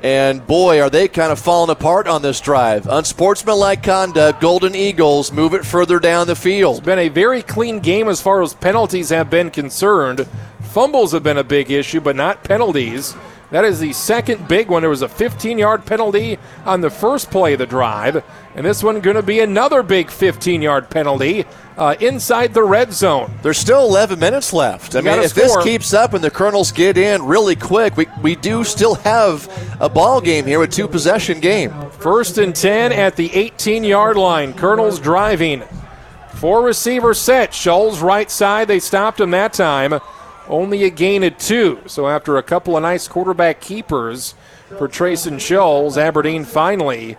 And 0.02 0.46
boy, 0.46 0.80
are 0.80 0.90
they 0.90 1.08
kind 1.08 1.32
of 1.32 1.40
falling 1.40 1.70
apart 1.70 2.06
on 2.06 2.22
this 2.22 2.40
drive. 2.40 2.86
Unsportsmanlike 2.86 3.82
conduct, 3.82 4.40
Golden 4.40 4.74
Eagles 4.74 5.32
move 5.32 5.54
it 5.54 5.64
further 5.64 5.98
down 5.98 6.26
the 6.26 6.36
field. 6.36 6.78
It's 6.78 6.86
been 6.86 6.98
a 7.00 7.08
very 7.08 7.42
clean 7.42 7.80
game 7.80 8.08
as 8.08 8.22
far 8.22 8.42
as 8.42 8.54
penalties 8.54 9.08
have 9.10 9.28
been 9.28 9.50
concerned. 9.50 10.26
Fumbles 10.60 11.12
have 11.12 11.24
been 11.24 11.38
a 11.38 11.44
big 11.44 11.70
issue, 11.70 12.00
but 12.00 12.14
not 12.14 12.44
penalties. 12.44 13.16
That 13.50 13.64
is 13.64 13.80
the 13.80 13.94
second 13.94 14.46
big 14.46 14.68
one. 14.68 14.82
There 14.82 14.90
was 14.90 15.02
a 15.02 15.08
15 15.08 15.58
yard 15.58 15.86
penalty 15.86 16.38
on 16.66 16.82
the 16.82 16.90
first 16.90 17.30
play 17.30 17.54
of 17.54 17.58
the 17.58 17.66
drive, 17.66 18.22
and 18.54 18.66
this 18.66 18.82
one 18.82 19.00
going 19.00 19.16
to 19.16 19.22
be 19.22 19.40
another 19.40 19.82
big 19.82 20.10
15 20.10 20.60
yard 20.60 20.90
penalty 20.90 21.46
uh, 21.78 21.94
inside 21.98 22.52
the 22.52 22.62
red 22.62 22.92
zone. 22.92 23.32
There's 23.42 23.56
still 23.56 23.86
11 23.86 24.18
minutes 24.18 24.52
left. 24.52 24.94
I 24.94 24.98
You 24.98 25.04
mean, 25.06 25.20
if 25.20 25.32
this 25.32 25.56
keeps 25.62 25.94
up 25.94 26.12
and 26.12 26.22
the 26.22 26.30
Colonels 26.30 26.72
get 26.72 26.98
in 26.98 27.22
really 27.22 27.56
quick, 27.56 27.96
we, 27.96 28.06
we 28.20 28.34
do 28.34 28.64
still 28.64 28.96
have 28.96 29.48
a 29.80 29.88
ball 29.88 30.20
game 30.20 30.44
here, 30.44 30.62
a 30.62 30.68
two 30.68 30.88
possession 30.88 31.40
game. 31.40 31.72
First 31.92 32.36
and 32.36 32.54
10 32.54 32.92
at 32.92 33.16
the 33.16 33.32
18 33.34 33.82
yard 33.82 34.18
line. 34.18 34.52
Colonels 34.52 35.00
driving. 35.00 35.62
Four 36.34 36.62
receiver 36.62 37.14
set. 37.14 37.52
Scholes 37.52 38.02
right 38.02 38.30
side. 38.30 38.68
They 38.68 38.78
stopped 38.78 39.20
him 39.20 39.30
that 39.30 39.52
time. 39.54 39.98
Only 40.48 40.84
a 40.84 40.90
gain 40.90 41.22
of 41.24 41.36
two. 41.38 41.80
So 41.86 42.08
after 42.08 42.36
a 42.36 42.42
couple 42.42 42.76
of 42.76 42.82
nice 42.82 43.06
quarterback 43.06 43.60
keepers 43.60 44.34
for 44.78 44.88
Trayson 44.88 45.36
Scholes, 45.36 45.96
Aberdeen 45.96 46.44
finally 46.44 47.16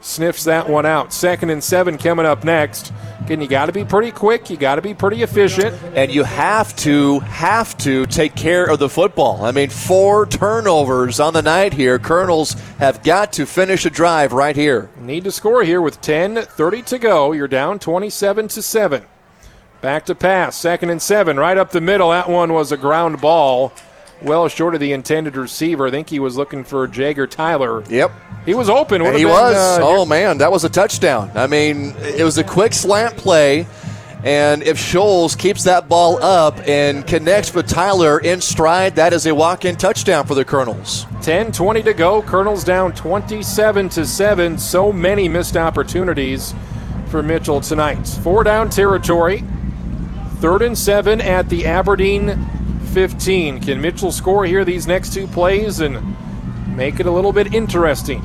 sniffs 0.00 0.44
that 0.44 0.68
one 0.68 0.86
out. 0.86 1.12
Second 1.12 1.50
and 1.50 1.62
seven 1.62 1.98
coming 1.98 2.26
up 2.26 2.44
next. 2.44 2.92
Again, 3.20 3.40
you 3.40 3.48
got 3.48 3.66
to 3.66 3.72
be 3.72 3.84
pretty 3.84 4.12
quick. 4.12 4.50
You 4.50 4.56
got 4.56 4.76
to 4.76 4.82
be 4.82 4.94
pretty 4.94 5.22
efficient. 5.22 5.74
And 5.94 6.12
you 6.12 6.22
have 6.22 6.76
to, 6.76 7.20
have 7.20 7.76
to 7.78 8.06
take 8.06 8.36
care 8.36 8.66
of 8.66 8.78
the 8.78 8.88
football. 8.88 9.44
I 9.44 9.50
mean, 9.50 9.68
four 9.68 10.26
turnovers 10.26 11.18
on 11.18 11.32
the 11.32 11.42
night 11.42 11.72
here. 11.72 11.98
Colonels 11.98 12.52
have 12.78 13.02
got 13.02 13.32
to 13.34 13.46
finish 13.46 13.84
a 13.84 13.90
drive 13.90 14.32
right 14.32 14.54
here. 14.54 14.90
Need 15.00 15.24
to 15.24 15.32
score 15.32 15.64
here 15.64 15.82
with 15.82 16.00
10 16.00 16.36
30 16.36 16.82
to 16.82 16.98
go. 16.98 17.32
You're 17.32 17.48
down 17.48 17.78
27 17.78 18.48
to 18.48 18.62
7. 18.62 19.04
Back 19.80 20.06
to 20.06 20.14
pass. 20.14 20.56
Second 20.56 20.90
and 20.90 21.00
seven. 21.00 21.36
Right 21.36 21.58
up 21.58 21.70
the 21.70 21.80
middle. 21.80 22.10
That 22.10 22.28
one 22.28 22.52
was 22.52 22.72
a 22.72 22.76
ground 22.76 23.20
ball. 23.20 23.72
Well 24.22 24.48
short 24.48 24.74
of 24.74 24.80
the 24.80 24.92
intended 24.92 25.36
receiver. 25.36 25.86
I 25.88 25.90
think 25.90 26.08
he 26.08 26.18
was 26.18 26.36
looking 26.36 26.64
for 26.64 26.86
Jagger 26.88 27.26
Tyler. 27.26 27.84
Yep. 27.88 28.10
He 28.46 28.54
was 28.54 28.70
open. 28.70 29.02
Would 29.02 29.10
have 29.12 29.18
he 29.18 29.24
been, 29.24 29.32
was. 29.32 29.54
uh, 29.54 29.78
oh 29.82 30.06
man, 30.06 30.38
that 30.38 30.50
was 30.50 30.64
a 30.64 30.68
touchdown. 30.70 31.30
I 31.34 31.46
mean, 31.46 31.94
it 31.98 32.24
was 32.24 32.38
a 32.38 32.44
quick 32.44 32.72
slant 32.72 33.16
play, 33.16 33.66
and 34.24 34.62
if 34.62 34.78
Scholes 34.78 35.36
keeps 35.36 35.64
that 35.64 35.88
ball 35.88 36.22
up 36.22 36.56
and 36.66 37.06
connects 37.06 37.52
with 37.52 37.68
Tyler 37.68 38.18
in 38.20 38.40
stride, 38.40 38.94
that 38.96 39.12
is 39.12 39.26
a 39.26 39.34
walk-in 39.34 39.76
touchdown 39.76 40.26
for 40.26 40.34
the 40.34 40.44
Colonels. 40.44 41.06
10 41.22 41.52
20 41.52 41.82
to 41.82 41.92
go. 41.92 42.22
Colonels 42.22 42.64
down 42.64 42.92
27 42.94 43.88
to 43.90 44.06
7. 44.06 44.56
So 44.58 44.92
many 44.92 45.28
missed 45.28 45.56
opportunities 45.56 46.54
for 47.08 47.22
Mitchell 47.22 47.60
tonight. 47.60 48.06
Four 48.06 48.44
down 48.44 48.70
territory. 48.70 49.44
Third 50.40 50.60
and 50.60 50.76
seven 50.76 51.20
at 51.22 51.48
the 51.48 51.66
Aberdeen 51.66 52.46
15. 52.92 53.60
Can 53.60 53.80
Mitchell 53.80 54.12
score 54.12 54.44
here 54.44 54.64
these 54.66 54.86
next 54.86 55.14
two 55.14 55.26
plays 55.26 55.80
and 55.80 55.96
make 56.76 57.00
it 57.00 57.06
a 57.06 57.10
little 57.10 57.32
bit 57.32 57.54
interesting? 57.54 58.22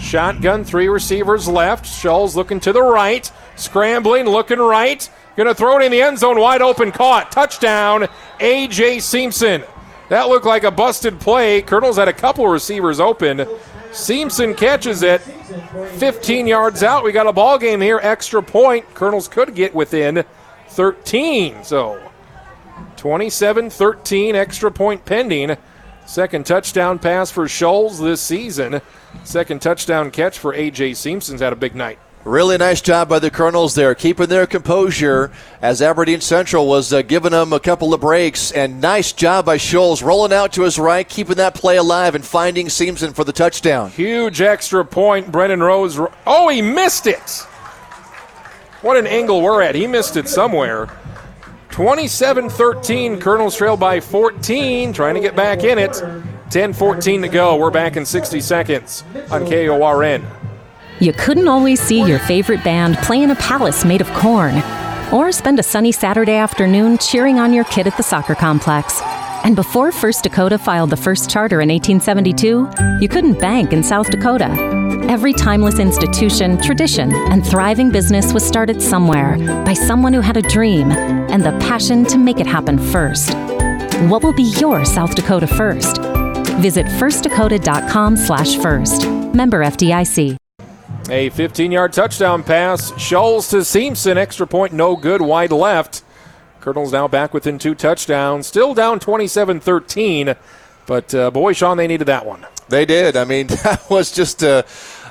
Shotgun, 0.00 0.64
three 0.64 0.88
receivers 0.88 1.48
left. 1.48 1.84
Scholes 1.84 2.36
looking 2.36 2.60
to 2.60 2.72
the 2.72 2.82
right, 2.82 3.30
scrambling, 3.56 4.26
looking 4.26 4.60
right. 4.60 5.10
Gonna 5.36 5.54
throw 5.54 5.80
it 5.80 5.84
in 5.84 5.90
the 5.90 6.02
end 6.02 6.18
zone, 6.18 6.38
wide 6.38 6.62
open, 6.62 6.92
caught. 6.92 7.32
Touchdown, 7.32 8.06
A.J. 8.38 9.00
Simpson. 9.00 9.64
That 10.10 10.28
looked 10.28 10.46
like 10.46 10.62
a 10.62 10.70
busted 10.70 11.18
play. 11.18 11.62
Colonels 11.62 11.96
had 11.96 12.08
a 12.08 12.12
couple 12.12 12.46
receivers 12.46 13.00
open. 13.00 13.44
Simpson 13.92 14.54
catches 14.54 15.02
it 15.02 15.20
15 15.98 16.46
yards 16.46 16.82
out. 16.82 17.02
We 17.02 17.10
got 17.10 17.26
a 17.26 17.32
ball 17.32 17.58
game 17.58 17.80
here, 17.80 17.98
extra 18.02 18.42
point. 18.42 18.94
Colonels 18.94 19.26
could 19.26 19.54
get 19.54 19.74
within 19.74 20.24
13. 20.78 21.64
So 21.64 22.00
27 22.98 23.68
13, 23.68 24.36
extra 24.36 24.70
point 24.70 25.04
pending. 25.04 25.56
Second 26.06 26.46
touchdown 26.46 27.00
pass 27.00 27.32
for 27.32 27.46
Scholes 27.46 27.98
this 27.98 28.20
season. 28.20 28.80
Second 29.24 29.60
touchdown 29.60 30.12
catch 30.12 30.38
for 30.38 30.54
A.J. 30.54 30.94
Simpson's 30.94 31.40
had 31.40 31.52
a 31.52 31.56
big 31.56 31.74
night. 31.74 31.98
Really 32.22 32.58
nice 32.58 32.80
job 32.80 33.08
by 33.08 33.18
the 33.18 33.28
Colonels 33.28 33.74
there, 33.74 33.92
keeping 33.96 34.28
their 34.28 34.46
composure 34.46 35.32
as 35.60 35.82
Aberdeen 35.82 36.20
Central 36.20 36.68
was 36.68 36.92
uh, 36.92 37.02
giving 37.02 37.32
them 37.32 37.52
a 37.52 37.58
couple 37.58 37.92
of 37.92 38.00
breaks. 38.00 38.52
And 38.52 38.80
nice 38.80 39.12
job 39.12 39.46
by 39.46 39.58
Scholes, 39.58 40.00
rolling 40.00 40.32
out 40.32 40.52
to 40.52 40.62
his 40.62 40.78
right, 40.78 41.08
keeping 41.08 41.36
that 41.36 41.56
play 41.56 41.76
alive, 41.76 42.14
and 42.14 42.24
finding 42.24 42.68
Simpson 42.68 43.14
for 43.14 43.24
the 43.24 43.32
touchdown. 43.32 43.90
Huge 43.90 44.40
extra 44.40 44.84
point. 44.84 45.32
Brennan 45.32 45.60
Rose. 45.60 45.98
Oh, 46.24 46.48
he 46.48 46.62
missed 46.62 47.08
it. 47.08 47.47
What 48.80 48.96
an 48.96 49.08
angle 49.08 49.42
we're 49.42 49.60
at. 49.62 49.74
He 49.74 49.88
missed 49.88 50.16
it 50.16 50.28
somewhere. 50.28 50.88
27 51.70 52.48
13. 52.48 53.18
Colonels 53.20 53.56
trail 53.56 53.76
by 53.76 54.00
14. 54.00 54.92
Trying 54.92 55.14
to 55.14 55.20
get 55.20 55.34
back 55.34 55.64
in 55.64 55.78
it. 55.78 56.00
10 56.50 56.72
14 56.72 57.22
to 57.22 57.28
go. 57.28 57.56
We're 57.56 57.70
back 57.70 57.96
in 57.96 58.06
60 58.06 58.40
seconds 58.40 59.02
on 59.30 59.44
KORN. 59.46 60.24
You 61.00 61.12
couldn't 61.12 61.48
always 61.48 61.80
see 61.80 62.04
your 62.04 62.18
favorite 62.20 62.62
band 62.62 62.96
play 62.98 63.22
in 63.22 63.30
a 63.30 63.36
palace 63.36 63.84
made 63.84 64.00
of 64.00 64.08
corn, 64.14 64.62
or 65.12 65.30
spend 65.32 65.58
a 65.58 65.62
sunny 65.62 65.92
Saturday 65.92 66.34
afternoon 66.34 66.98
cheering 66.98 67.38
on 67.38 67.52
your 67.52 67.64
kid 67.64 67.86
at 67.86 67.96
the 67.96 68.02
soccer 68.02 68.34
complex. 68.34 69.00
And 69.48 69.56
before 69.56 69.92
First 69.92 70.24
Dakota 70.24 70.58
filed 70.58 70.90
the 70.90 70.96
first 70.98 71.30
charter 71.30 71.62
in 71.62 71.70
1872, 71.70 73.00
you 73.00 73.08
couldn't 73.08 73.40
bank 73.40 73.72
in 73.72 73.82
South 73.82 74.10
Dakota. 74.10 74.50
Every 75.08 75.32
timeless 75.32 75.78
institution, 75.78 76.60
tradition, 76.60 77.14
and 77.14 77.46
thriving 77.46 77.90
business 77.90 78.34
was 78.34 78.46
started 78.46 78.82
somewhere 78.82 79.38
by 79.64 79.72
someone 79.72 80.12
who 80.12 80.20
had 80.20 80.36
a 80.36 80.42
dream 80.42 80.92
and 80.92 81.42
the 81.42 81.52
passion 81.60 82.04
to 82.08 82.18
make 82.18 82.40
it 82.40 82.46
happen 82.46 82.76
first. 82.76 83.32
What 84.10 84.22
will 84.22 84.34
be 84.34 84.52
your 84.60 84.84
South 84.84 85.14
Dakota 85.14 85.46
first? 85.46 85.96
Visit 86.60 86.84
firstdakota.com 86.84 88.18
slash 88.18 88.58
first. 88.58 89.08
Member 89.32 89.64
FDIC. 89.64 90.36
A 91.08 91.30
15 91.30 91.72
yard 91.72 91.94
touchdown 91.94 92.42
pass. 92.42 92.92
Scholes 92.92 93.48
to 93.48 93.64
Simpson. 93.64 94.18
Extra 94.18 94.46
point, 94.46 94.74
no 94.74 94.94
good. 94.94 95.22
Wide 95.22 95.52
left. 95.52 96.02
Colonels 96.60 96.92
now 96.92 97.08
back 97.08 97.32
within 97.32 97.58
two 97.58 97.74
touchdowns. 97.74 98.46
Still 98.46 98.74
down 98.74 99.00
27 99.00 99.60
13. 99.60 100.34
But 100.86 101.14
uh, 101.14 101.30
boy, 101.30 101.52
Sean, 101.52 101.76
they 101.76 101.86
needed 101.86 102.06
that 102.06 102.24
one. 102.24 102.46
They 102.68 102.84
did. 102.86 103.16
I 103.16 103.24
mean, 103.24 103.46
that 103.64 103.88
was 103.90 104.10
just 104.10 104.42
a, 104.42 104.64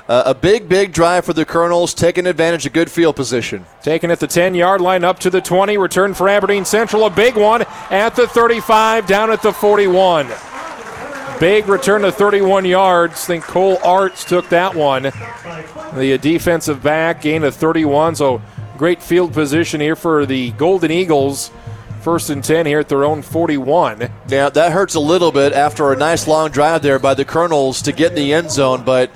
a 0.08 0.34
big, 0.34 0.68
big 0.68 0.92
drive 0.92 1.24
for 1.24 1.32
the 1.32 1.44
Colonels, 1.44 1.94
taking 1.94 2.26
advantage 2.26 2.66
of 2.66 2.72
good 2.72 2.90
field 2.90 3.16
position. 3.16 3.64
Taken 3.82 4.10
at 4.10 4.20
the 4.20 4.26
10 4.26 4.54
yard 4.54 4.80
line 4.80 5.04
up 5.04 5.18
to 5.20 5.30
the 5.30 5.40
20. 5.40 5.78
Return 5.78 6.14
for 6.14 6.28
Aberdeen 6.28 6.64
Central. 6.64 7.04
A 7.06 7.10
big 7.10 7.36
one 7.36 7.62
at 7.90 8.16
the 8.16 8.26
35, 8.26 9.06
down 9.06 9.30
at 9.30 9.42
the 9.42 9.52
41. 9.52 10.28
Big 11.40 11.68
return 11.68 12.02
to 12.02 12.10
31 12.10 12.64
yards. 12.64 13.22
I 13.24 13.26
think 13.26 13.44
Cole 13.44 13.78
Arts 13.84 14.24
took 14.24 14.48
that 14.48 14.74
one. 14.74 15.04
The 15.94 16.18
defensive 16.20 16.82
back 16.82 17.22
gained 17.22 17.44
a 17.44 17.52
31. 17.52 18.16
So 18.16 18.42
great 18.78 19.02
field 19.02 19.32
position 19.32 19.80
here 19.80 19.96
for 19.96 20.24
the 20.24 20.52
Golden 20.52 20.92
Eagles. 20.92 21.50
First 22.00 22.30
and 22.30 22.44
10 22.44 22.64
here 22.64 22.78
at 22.78 22.88
their 22.88 23.04
own 23.04 23.22
41. 23.22 24.08
Now, 24.30 24.48
that 24.50 24.72
hurts 24.72 24.94
a 24.94 25.00
little 25.00 25.32
bit 25.32 25.52
after 25.52 25.92
a 25.92 25.96
nice 25.96 26.28
long 26.28 26.50
drive 26.50 26.80
there 26.80 27.00
by 27.00 27.14
the 27.14 27.24
Colonels 27.24 27.82
to 27.82 27.92
get 27.92 28.12
in 28.12 28.14
the 28.14 28.32
end 28.32 28.52
zone, 28.52 28.84
but 28.84 29.10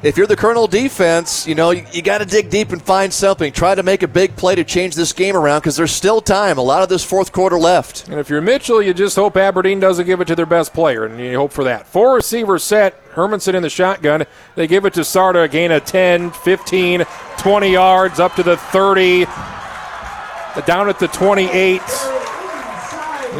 if 0.00 0.16
you're 0.16 0.28
the 0.28 0.36
Colonel 0.36 0.68
defense, 0.68 1.46
you 1.46 1.56
know, 1.56 1.72
you, 1.72 1.84
you 1.92 2.02
got 2.02 2.18
to 2.18 2.24
dig 2.24 2.50
deep 2.50 2.70
and 2.70 2.80
find 2.80 3.12
something. 3.12 3.52
Try 3.52 3.74
to 3.74 3.82
make 3.82 4.04
a 4.04 4.08
big 4.08 4.36
play 4.36 4.54
to 4.54 4.62
change 4.62 4.94
this 4.94 5.12
game 5.12 5.36
around 5.36 5.60
because 5.60 5.76
there's 5.76 5.90
still 5.90 6.20
time. 6.20 6.56
A 6.56 6.62
lot 6.62 6.84
of 6.84 6.88
this 6.88 7.02
fourth 7.02 7.32
quarter 7.32 7.58
left. 7.58 8.06
And 8.06 8.20
if 8.20 8.30
you're 8.30 8.40
Mitchell, 8.40 8.80
you 8.80 8.94
just 8.94 9.16
hope 9.16 9.36
Aberdeen 9.36 9.80
doesn't 9.80 10.06
give 10.06 10.20
it 10.20 10.26
to 10.26 10.36
their 10.36 10.46
best 10.46 10.72
player, 10.72 11.04
and 11.04 11.18
you 11.18 11.36
hope 11.36 11.52
for 11.52 11.64
that. 11.64 11.88
Four 11.88 12.14
receivers 12.14 12.62
set. 12.62 13.04
Hermanson 13.12 13.54
in 13.54 13.62
the 13.62 13.70
shotgun. 13.70 14.24
They 14.54 14.68
give 14.68 14.84
it 14.84 14.94
to 14.94 15.00
Sarda, 15.00 15.44
a 15.44 15.48
gain 15.48 15.72
of 15.72 15.84
10, 15.84 16.30
15, 16.30 17.04
20 17.38 17.72
yards, 17.72 18.20
up 18.20 18.36
to 18.36 18.44
the 18.44 18.56
30, 18.56 19.24
down 20.64 20.88
at 20.88 21.00
the 21.00 21.08
28. 21.08 21.82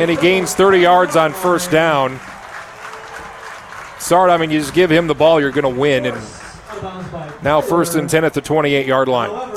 And 0.00 0.10
he 0.10 0.16
gains 0.16 0.54
30 0.54 0.78
yards 0.78 1.14
on 1.14 1.32
first 1.32 1.70
down. 1.70 2.18
Sarda, 3.98 4.30
I 4.30 4.36
mean, 4.36 4.50
you 4.50 4.58
just 4.58 4.74
give 4.74 4.90
him 4.90 5.06
the 5.06 5.14
ball, 5.14 5.40
you're 5.40 5.52
going 5.52 5.62
to 5.62 5.80
win. 5.80 6.06
And 6.06 6.16
now 7.42 7.60
first 7.60 7.94
and 7.94 8.08
10 8.08 8.24
at 8.24 8.34
the 8.34 8.40
28 8.40 8.86
yard 8.86 9.08
line. 9.08 9.54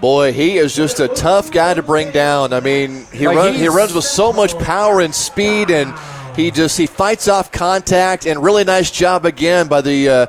Boy, 0.00 0.32
he 0.32 0.58
is 0.58 0.74
just 0.74 0.98
a 0.98 1.06
tough 1.06 1.52
guy 1.52 1.74
to 1.74 1.82
bring 1.82 2.10
down. 2.10 2.52
I 2.52 2.58
mean, 2.58 3.06
he, 3.12 3.26
like 3.28 3.36
run, 3.36 3.54
he 3.54 3.68
runs 3.68 3.94
with 3.94 4.04
so 4.04 4.32
much 4.32 4.58
power 4.58 5.00
and 5.00 5.14
speed, 5.14 5.70
and 5.70 5.94
he 6.34 6.50
just 6.50 6.76
he 6.76 6.86
fights 6.86 7.28
off 7.28 7.52
contact. 7.52 8.26
And 8.26 8.42
really 8.42 8.64
nice 8.64 8.90
job 8.90 9.24
again 9.24 9.68
by 9.68 9.80
the 9.80 10.08
uh, 10.08 10.26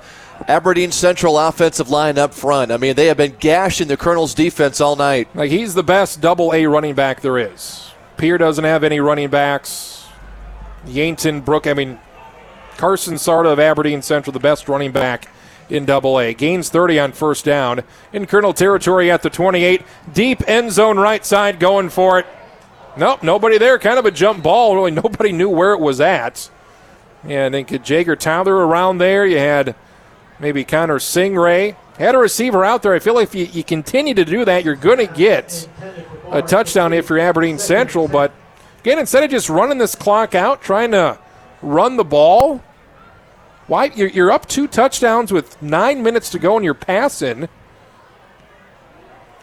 Aberdeen 0.48 0.92
Central 0.92 1.40
offensive 1.40 1.90
line 1.90 2.20
up 2.20 2.36
front. 2.36 2.72
I 2.72 2.78
mean, 2.78 2.96
they 2.96 3.08
have 3.08 3.18
been 3.18 3.36
gashing 3.40 3.88
the 3.88 3.98
Colonel's 3.98 4.36
defense 4.36 4.80
all 4.80 4.96
night. 4.96 5.28
Like 5.36 5.50
he's 5.50 5.74
the 5.74 5.84
best 5.84 6.22
double 6.22 6.54
A 6.54 6.68
running 6.68 6.94
back 6.94 7.22
there 7.22 7.40
is. 7.40 7.92
Pierre 8.18 8.38
doesn't 8.38 8.64
have 8.64 8.84
any 8.84 9.00
running 9.00 9.30
backs. 9.30 10.06
Yainton 10.86 11.44
Brook, 11.44 11.66
I 11.66 11.74
mean, 11.74 11.98
Carson 12.78 13.16
Sarda 13.16 13.52
of 13.52 13.60
Aberdeen 13.60 14.02
Central, 14.02 14.34
the 14.34 14.40
best 14.40 14.70
running 14.70 14.92
back 14.92 15.30
in 15.70 15.86
double 15.86 16.20
A. 16.20 16.34
Gains 16.34 16.70
30 16.70 17.00
on 17.00 17.12
first 17.12 17.46
down. 17.46 17.82
In 18.12 18.26
Colonel 18.26 18.54
territory 18.54 19.10
at 19.12 19.22
the 19.22 19.30
28. 19.30 19.82
Deep 20.14 20.48
end 20.48 20.72
zone 20.72 20.98
right 20.98 21.26
side 21.26 21.60
going 21.60 21.90
for 21.90 22.20
it. 22.20 22.28
Nope, 22.96 23.24
nobody 23.24 23.58
there. 23.58 23.80
Kind 23.80 23.98
of 23.98 24.06
a 24.06 24.12
jump 24.12 24.44
ball. 24.44 24.76
Really, 24.76 24.92
nobody 25.04 25.32
knew 25.32 25.50
where 25.50 25.74
it 25.74 25.80
was 25.80 26.00
at. 26.02 26.50
And 27.24 27.54
then 27.54 27.66
could 27.66 27.84
Jager 27.84 28.16
Tyler 28.16 28.56
around 28.56 28.98
there. 28.98 29.26
You 29.26 29.40
had 29.40 29.76
maybe 30.40 30.64
Connor 30.64 31.00
Singray. 31.00 31.76
Had 31.98 32.16
a 32.16 32.18
receiver 32.18 32.66
out 32.66 32.82
there. 32.82 32.94
I 32.94 33.00
feel 33.00 33.14
like 33.14 33.30
if 33.30 33.36
you, 33.36 33.46
you 33.46 33.64
continue 33.64 34.14
to 34.16 34.26
do 34.26 34.46
that, 34.46 34.66
you're 34.66 34.76
going 34.76 34.98
to 34.98 35.08
get 35.08 35.70
a 36.32 36.42
touchdown 36.42 36.92
if 36.92 37.10
you're 37.10 37.20
Aberdeen 37.20 37.60
Central. 37.60 38.08
But 38.08 38.34
again, 38.80 39.00
instead 39.00 39.24
of 39.24 39.30
just 39.30 39.50
running 39.50 39.78
this 39.78 39.96
clock 39.96 40.36
out, 40.36 40.62
trying 40.62 40.92
to 40.92 41.18
run 41.62 41.96
the 41.96 42.04
ball, 42.04 42.62
why 43.68 43.86
you're, 43.86 44.32
up 44.32 44.48
two 44.48 44.68
touchdowns 44.68 45.32
with 45.32 45.62
nine 45.62 46.04
minutes 46.04 46.30
to 46.32 46.40
go 46.40 46.56
and 46.56 46.66
you're 46.66 46.74
passing. 46.74 47.48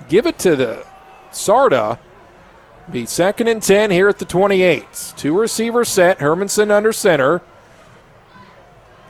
Give 0.09 0.27
it 0.27 0.39
to 0.41 0.57
the 0.57 0.87
Sarda. 1.31 1.99
Be 2.91 3.07
second 3.07 3.49
and 3.49 3.63
ten 3.63 3.91
here 3.91 4.09
at 4.09 4.19
the 4.19 4.25
28. 4.25 5.15
Two 5.17 5.39
receivers 5.39 5.89
set. 5.89 6.19
Hermanson 6.19 6.71
under 6.71 6.93
center. 6.93 7.41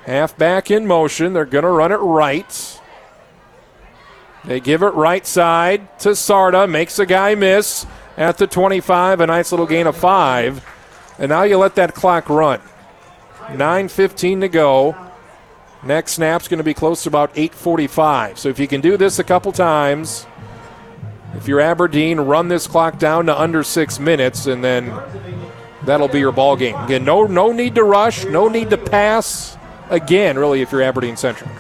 Half 0.05 0.37
back 0.37 0.71
in 0.71 0.87
motion. 0.87 1.33
They're 1.33 1.45
going 1.45 1.65
to 1.65 1.71
run 1.71 1.93
it 1.93 1.97
right. 1.97 2.81
They 4.45 4.61
give 4.61 4.83
it 4.83 4.95
right 4.95 5.27
side 5.27 5.99
to 6.01 6.11
Sarda. 6.11 6.71
Makes 6.71 6.99
a 6.99 7.07
guy 7.07 7.35
miss 7.35 7.87
at 8.17 8.39
the 8.39 8.47
25. 8.47 9.21
A 9.21 9.27
nice 9.27 9.51
little 9.51 9.67
gain 9.67 9.87
of 9.87 9.97
five. 9.97 10.65
And 11.19 11.31
now 11.31 11.43
you 11.43 11.59
let 11.59 11.75
that 11.75 11.95
clock 11.95 12.29
run. 12.29 12.61
9.15 13.53 14.41
to 14.41 14.49
go. 14.49 14.97
Next 15.83 16.13
snap's 16.13 16.49
going 16.49 16.59
to 16.59 16.65
be 16.65 16.75
close 16.75 17.05
to 17.05 17.09
about 17.09 17.35
8.45. 17.35 18.39
So 18.39 18.49
if 18.49 18.59
you 18.59 18.69
can 18.69 18.81
do 18.81 18.97
this 18.97 19.19
a 19.19 19.25
couple 19.25 19.51
times, 19.53 20.27
if 21.35 21.49
you're 21.49 21.61
Aberdeen, 21.61 22.21
run 22.21 22.49
this 22.49 22.67
clock 22.67 22.99
down 22.99 23.27
to 23.27 23.41
under 23.41 23.63
six 23.63 23.99
minutes, 23.99 24.47
and 24.47 24.63
then 24.63 24.93
that'll 25.85 26.09
be 26.09 26.19
your 26.19 26.33
ball 26.33 26.57
game. 26.57 26.77
Again, 26.77 27.05
no, 27.05 27.25
no 27.25 27.53
need 27.53 27.77
to 27.77 27.85
rush, 27.85 28.25
no 28.25 28.49
need 28.49 28.71
to 28.71 28.77
pass. 28.77 29.57
Again, 29.89 30.39
really, 30.39 30.61
if 30.61 30.73
you're 30.73 30.83
Aberdeen 30.83 31.17
Central. 31.17 31.51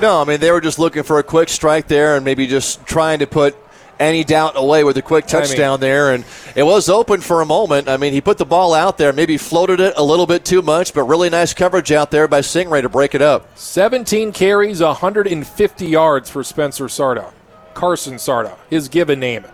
No, 0.00 0.20
I 0.20 0.24
mean 0.24 0.40
they 0.40 0.50
were 0.50 0.60
just 0.60 0.78
looking 0.78 1.02
for 1.02 1.18
a 1.18 1.22
quick 1.22 1.48
strike 1.48 1.88
there, 1.88 2.16
and 2.16 2.24
maybe 2.24 2.46
just 2.46 2.86
trying 2.86 3.20
to 3.20 3.26
put 3.26 3.56
any 3.98 4.24
doubt 4.24 4.52
away 4.56 4.84
with 4.84 4.96
a 4.96 5.02
quick 5.02 5.26
touchdown 5.26 5.80
there. 5.80 6.12
And 6.12 6.24
it 6.54 6.62
was 6.62 6.88
open 6.88 7.20
for 7.20 7.40
a 7.40 7.46
moment. 7.46 7.88
I 7.88 7.96
mean, 7.96 8.12
he 8.12 8.20
put 8.20 8.38
the 8.38 8.44
ball 8.44 8.74
out 8.74 8.98
there, 8.98 9.12
maybe 9.12 9.36
floated 9.36 9.80
it 9.80 9.94
a 9.96 10.02
little 10.02 10.26
bit 10.26 10.44
too 10.44 10.62
much, 10.62 10.94
but 10.94 11.04
really 11.04 11.30
nice 11.30 11.54
coverage 11.54 11.92
out 11.92 12.10
there 12.10 12.28
by 12.28 12.40
Singray 12.40 12.82
to 12.82 12.88
break 12.88 13.14
it 13.14 13.22
up. 13.22 13.58
17 13.58 14.32
carries, 14.32 14.80
150 14.80 15.86
yards 15.86 16.30
for 16.30 16.42
Spencer 16.42 16.86
Sarda. 16.86 17.32
Carson 17.74 18.14
Sarda, 18.14 18.56
his 18.70 18.88
given 18.88 19.20
name. 19.20 19.44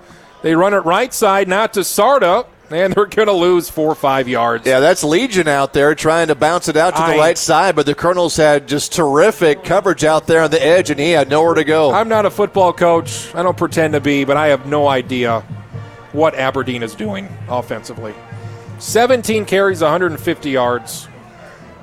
They 0.43 0.55
run 0.55 0.75
it 0.75 0.79
right 0.79 1.13
side, 1.13 1.49
not 1.49 1.73
to 1.75 1.81
Sarda 1.81 2.47
and 2.75 2.95
they're 2.95 3.07
going 3.07 3.29
to 3.29 3.33
lose 3.33 3.69
four 3.71 3.89
or 3.89 3.95
five 3.95 4.29
yards. 4.29 4.67
Yeah, 4.67 4.81
that's 4.81 5.05
Legion 5.05 5.49
out 5.49 5.73
there 5.73 5.95
trying 5.95 6.29
to 6.29 6.35
bounce 6.35 6.69
it 6.69 6.77
out 6.77 6.97
to 6.97 7.03
the 7.13 7.19
right 7.19 7.39
side, 7.39 7.77
but 7.77 7.87
the 7.87 7.95
Colonels 7.95 8.37
had 8.37 8.67
just 8.69 8.93
terrific 8.93 9.65
coverage 9.65 10.05
out 10.05 10.27
there 10.27 10.43
on 10.43 10.51
the 10.51 10.65
edge, 10.65 10.91
and 10.91 10.99
he 10.99 11.11
had 11.11 11.29
nowhere 11.29 11.55
to 11.55 11.65
go. 11.65 11.93
I'm 11.93 12.09
not 12.09 12.27
a 12.27 12.31
football 12.31 12.73
coach. 12.73 13.35
I 13.35 13.43
don't 13.43 13.57
pretend 13.57 13.95
to 13.95 14.01
be, 14.01 14.25
but 14.25 14.37
I 14.37 14.49
have 14.49 14.67
no 14.67 14.89
idea 14.89 15.41
what 16.13 16.35
Aberdeen 16.35 16.83
is 16.83 16.95
doing 16.95 17.29
offensively. 17.49 18.15
17 18.79 19.45
carries, 19.45 19.81
150 19.81 20.51
yards. 20.51 21.09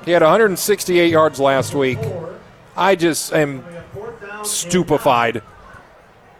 He 0.04 0.12
had 0.12 0.22
168 0.22 1.10
yards 1.10 1.40
last 1.40 1.74
week. 1.74 1.98
I 2.76 2.94
just 2.94 3.32
am 3.32 3.64
stupefied. 4.44 5.42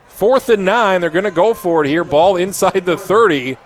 Fourth 0.08 0.48
and 0.48 0.64
nine, 0.64 1.00
they're 1.00 1.10
going 1.10 1.24
to 1.24 1.30
go 1.30 1.54
for 1.54 1.84
it 1.84 1.88
here. 1.88 2.04
Ball 2.04 2.36
inside 2.36 2.84
the 2.84 2.96
30. 2.96 3.56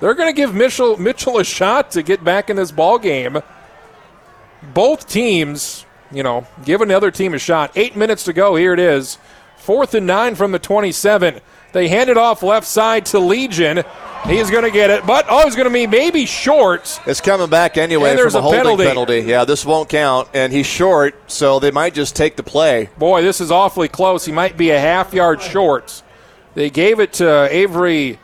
They're 0.00 0.14
going 0.14 0.28
to 0.28 0.36
give 0.36 0.54
Mitchell, 0.54 0.96
Mitchell 0.96 1.38
a 1.38 1.44
shot 1.44 1.90
to 1.92 2.02
get 2.02 2.24
back 2.24 2.50
in 2.50 2.56
this 2.56 2.72
ball 2.72 2.98
game. 2.98 3.38
Both 4.74 5.08
teams, 5.08 5.84
you 6.10 6.22
know, 6.22 6.46
give 6.64 6.80
another 6.80 7.10
team 7.10 7.34
a 7.34 7.38
shot. 7.38 7.72
Eight 7.76 7.96
minutes 7.96 8.24
to 8.24 8.32
go. 8.32 8.56
Here 8.56 8.72
it 8.72 8.80
is. 8.80 9.18
Fourth 9.58 9.94
and 9.94 10.06
nine 10.06 10.34
from 10.34 10.52
the 10.52 10.58
27. 10.58 11.40
They 11.72 11.88
hand 11.88 12.10
it 12.10 12.16
off 12.16 12.42
left 12.42 12.66
side 12.66 13.06
to 13.06 13.18
Legion. 13.18 13.84
He's 14.26 14.50
going 14.50 14.64
to 14.64 14.70
get 14.70 14.90
it, 14.90 15.06
but 15.06 15.26
oh, 15.30 15.44
he's 15.44 15.54
going 15.56 15.68
to 15.68 15.72
be 15.72 15.86
maybe 15.86 16.26
short. 16.26 17.00
It's 17.06 17.20
coming 17.22 17.48
back 17.48 17.78
anyway 17.78 18.16
from 18.16 18.34
a, 18.34 18.48
a 18.48 18.50
penalty. 18.50 18.84
penalty. 18.84 19.20
Yeah, 19.20 19.44
this 19.44 19.64
won't 19.64 19.88
count, 19.88 20.28
and 20.34 20.52
he's 20.52 20.66
short, 20.66 21.14
so 21.30 21.58
they 21.58 21.70
might 21.70 21.94
just 21.94 22.16
take 22.16 22.36
the 22.36 22.42
play. 22.42 22.90
Boy, 22.98 23.22
this 23.22 23.40
is 23.40 23.50
awfully 23.50 23.88
close. 23.88 24.26
He 24.26 24.32
might 24.32 24.58
be 24.58 24.70
a 24.70 24.80
half 24.80 25.14
yard 25.14 25.40
short. 25.40 26.02
They 26.54 26.68
gave 26.68 27.00
it 27.00 27.14
to 27.14 27.48
Avery 27.50 28.18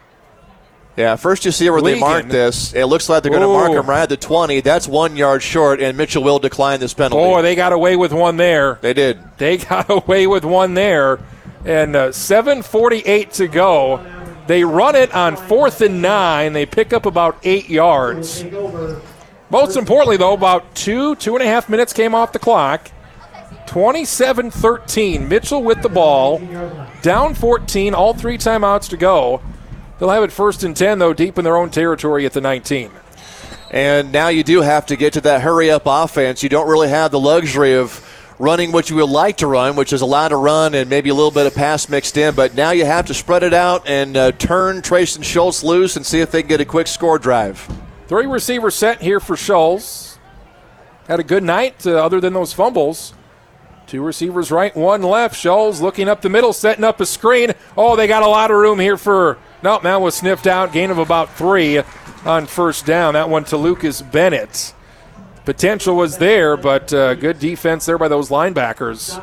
yeah, 0.97 1.16
first 1.16 1.44
you 1.44 1.51
see 1.51 1.68
where 1.68 1.82
they 1.82 1.98
mark 1.98 2.27
this. 2.28 2.73
It 2.73 2.86
looks 2.86 3.09
like 3.09 3.23
they're 3.23 3.31
going 3.31 3.43
to 3.43 3.48
mark 3.48 3.73
him 3.73 3.89
right 3.89 4.02
at 4.02 4.09
the 4.09 4.16
20. 4.16 4.60
That's 4.60 4.89
one 4.89 5.16
yard 5.16 5.43
short, 5.43 5.81
and 5.81 5.97
Mitchell 5.97 6.23
will 6.23 6.39
decline 6.39 6.81
this 6.81 6.94
penalty. 6.94 7.16
Boy, 7.16 7.43
they 7.43 7.55
got 7.55 7.73
away 7.73 7.97
with 7.97 8.12
one 8.12 8.39
there. 8.39 8.78
They 8.81 8.94
did. 8.94 9.20
They 9.36 9.56
got 9.59 9.90
away 9.90 10.27
with 10.27 10.44
one 10.44 10.74
there. 10.74 11.18
And 11.64 11.97
uh, 11.97 12.09
7.48 12.09 13.32
to 13.35 13.48
go. 13.48 14.05
They 14.47 14.64
run 14.64 14.94
it 14.94 15.12
on 15.14 15.36
fourth 15.36 15.81
and 15.81 16.01
nine. 16.01 16.52
They 16.52 16.64
pick 16.64 16.93
up 16.93 17.05
about 17.05 17.39
eight 17.43 17.68
yards. 17.68 18.44
Most 19.51 19.77
importantly, 19.77 20.16
though, 20.16 20.35
about 20.35 20.74
two, 20.74 21.14
two 21.16 21.35
and 21.35 21.43
a 21.43 21.47
half 21.47 21.68
minutes 21.68 21.93
came 21.93 22.14
off 22.14 22.32
the 22.32 22.39
clock. 22.39 22.90
27 23.66 24.51
13. 24.51 25.28
Mitchell 25.28 25.62
with 25.62 25.82
the 25.82 25.89
ball. 25.89 26.40
Down 27.02 27.35
14, 27.35 27.94
all 27.94 28.14
three 28.14 28.39
timeouts 28.39 28.89
to 28.90 28.97
go. 28.97 29.43
They'll 29.98 30.10
have 30.10 30.23
it 30.23 30.32
first 30.32 30.62
and 30.62 30.77
10, 30.77 30.98
though, 30.98 31.14
deep 31.14 31.39
in 31.39 31.44
their 31.44 31.56
own 31.56 31.70
territory 31.70 32.27
at 32.27 32.32
the 32.32 32.40
19. 32.40 32.90
And 33.70 34.12
now 34.12 34.28
you 34.28 34.44
do 34.44 34.60
have 34.60 34.86
to 34.86 34.97
get 34.97 35.14
to 35.14 35.20
that 35.23 35.40
hurry 35.40 35.70
up 35.70 35.82
offense. 35.86 36.43
You 36.43 36.48
don't 36.48 36.68
really 36.68 36.89
have 36.89 37.10
the 37.10 37.20
luxury 37.20 37.74
of 37.74 38.02
running 38.39 38.70
what 38.73 38.90
you 38.90 38.97
would 38.97 39.09
like 39.09 39.39
to 39.39 39.47
run, 39.47 39.77
which 39.77 39.93
is 39.93 40.02
a 40.02 40.06
lot 40.06 40.32
of 40.32 40.40
run 40.40 40.74
and 40.74 40.90
maybe 40.90 41.09
a 41.09 41.14
little 41.14 41.31
bit 41.31 41.47
of 41.47 41.55
pass 41.55 41.89
mixed 41.89 42.16
in. 42.16 42.35
But 42.35 42.55
now 42.55 42.70
you 42.70 42.85
have 42.85 43.06
to 43.06 43.14
spread 43.14 43.43
it 43.43 43.55
out 43.55 43.89
and 43.89 44.16
uh, 44.16 44.32
turn 44.32 44.82
Trayson 44.82 45.23
Scholes 45.23 45.64
loose 45.64 45.97
and 45.97 46.05
see 46.05 46.20
if 46.20 46.31
they 46.31 46.43
can 46.43 46.48
get 46.48 46.60
a 46.60 46.64
quick 46.64 46.86
score 46.86 47.18
drive. 47.18 47.66
Three 48.06 48.27
receivers 48.27 48.74
set 48.74 49.01
here 49.01 49.18
for 49.18 49.35
Scholes. 49.35 50.18
Had 51.09 51.20
a 51.20 51.24
good 51.24 51.43
night, 51.43 51.86
uh, 51.86 52.05
other 52.05 52.20
than 52.20 52.35
those 52.35 52.52
fumbles. 52.52 53.14
Two 53.86 54.02
receivers 54.02 54.51
right, 54.51 54.74
one 54.74 55.02
left. 55.02 55.36
Scholes 55.36 55.81
looking 55.81 56.09
up 56.09 56.20
the 56.20 56.28
middle, 56.28 56.52
setting 56.52 56.85
up 56.85 57.01
a 57.01 57.06
screen. 57.06 57.52
Oh, 57.77 57.94
they 57.94 58.09
got 58.09 58.24
a 58.24 58.28
lot 58.28 58.51
of 58.51 58.56
room 58.56 58.81
here 58.81 58.97
for 58.97 59.39
Nope, 59.62 59.82
that 59.82 60.00
was 60.00 60.14
sniffed 60.14 60.46
out. 60.46 60.72
Gain 60.72 60.90
of 60.90 60.98
about 60.98 61.34
three 61.34 61.82
on 62.24 62.46
first 62.46 62.86
down. 62.86 63.14
That 63.14 63.28
one 63.28 63.44
to 63.44 63.56
Lucas 63.56 64.02
Bennett. 64.02 64.74
Potential 65.44 65.94
was 65.94 66.18
there, 66.18 66.56
but 66.56 66.92
uh, 66.92 67.14
good 67.14 67.38
defense 67.38 67.86
there 67.86 67.98
by 67.98 68.08
those 68.08 68.30
linebackers. 68.30 69.22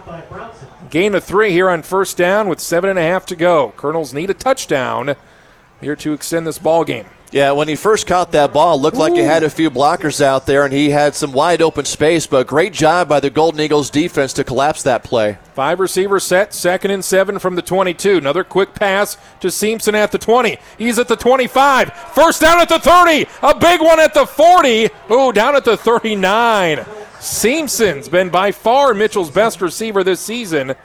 Gain 0.89 1.15
of 1.15 1.23
three 1.23 1.51
here 1.51 1.69
on 1.69 1.83
first 1.83 2.17
down 2.17 2.47
with 2.47 2.59
seven 2.59 2.89
and 2.89 2.99
a 2.99 3.03
half 3.03 3.25
to 3.27 3.35
go. 3.35 3.73
Colonels 3.75 4.13
need 4.13 4.29
a 4.29 4.33
touchdown 4.33 5.15
here 5.81 5.95
to 5.97 6.13
extend 6.13 6.47
this 6.47 6.59
ball 6.59 6.83
game. 6.83 7.07
Yeah, 7.33 7.53
when 7.53 7.67
he 7.67 7.75
first 7.75 8.05
caught 8.05 8.31
that 8.33 8.53
ball, 8.53 8.79
looked 8.79 8.95
like 8.95 9.13
he 9.13 9.21
had 9.21 9.41
a 9.41 9.49
few 9.49 9.71
blockers 9.71 10.21
out 10.21 10.45
there 10.45 10.65
and 10.65 10.71
he 10.71 10.91
had 10.91 11.15
some 11.15 11.31
wide 11.31 11.63
open 11.63 11.83
space, 11.83 12.27
but 12.27 12.45
great 12.45 12.73
job 12.73 13.09
by 13.09 13.19
the 13.19 13.31
Golden 13.31 13.59
Eagles 13.59 13.89
defense 13.89 14.33
to 14.33 14.43
collapse 14.43 14.83
that 14.83 15.03
play. 15.03 15.39
Five 15.55 15.79
receiver 15.79 16.19
set, 16.19 16.53
second 16.53 16.91
and 16.91 17.03
seven 17.03 17.39
from 17.39 17.55
the 17.55 17.63
22. 17.63 18.17
Another 18.17 18.43
quick 18.43 18.75
pass 18.75 19.17
to 19.39 19.49
Simpson 19.49 19.95
at 19.95 20.11
the 20.11 20.19
20. 20.19 20.59
He's 20.77 20.99
at 20.99 21.07
the 21.07 21.15
25. 21.15 21.91
First 22.13 22.39
down 22.39 22.61
at 22.61 22.69
the 22.69 22.77
30. 22.77 23.25
A 23.41 23.55
big 23.55 23.81
one 23.81 23.99
at 23.99 24.13
the 24.13 24.27
40. 24.27 24.89
Ooh, 25.09 25.33
down 25.33 25.55
at 25.55 25.65
the 25.65 25.75
39. 25.75 26.85
Simpson's 27.19 28.09
been 28.09 28.29
by 28.29 28.51
far 28.51 28.93
Mitchell's 28.93 29.31
best 29.31 29.59
receiver 29.59 30.03
this 30.03 30.19
season. 30.19 30.75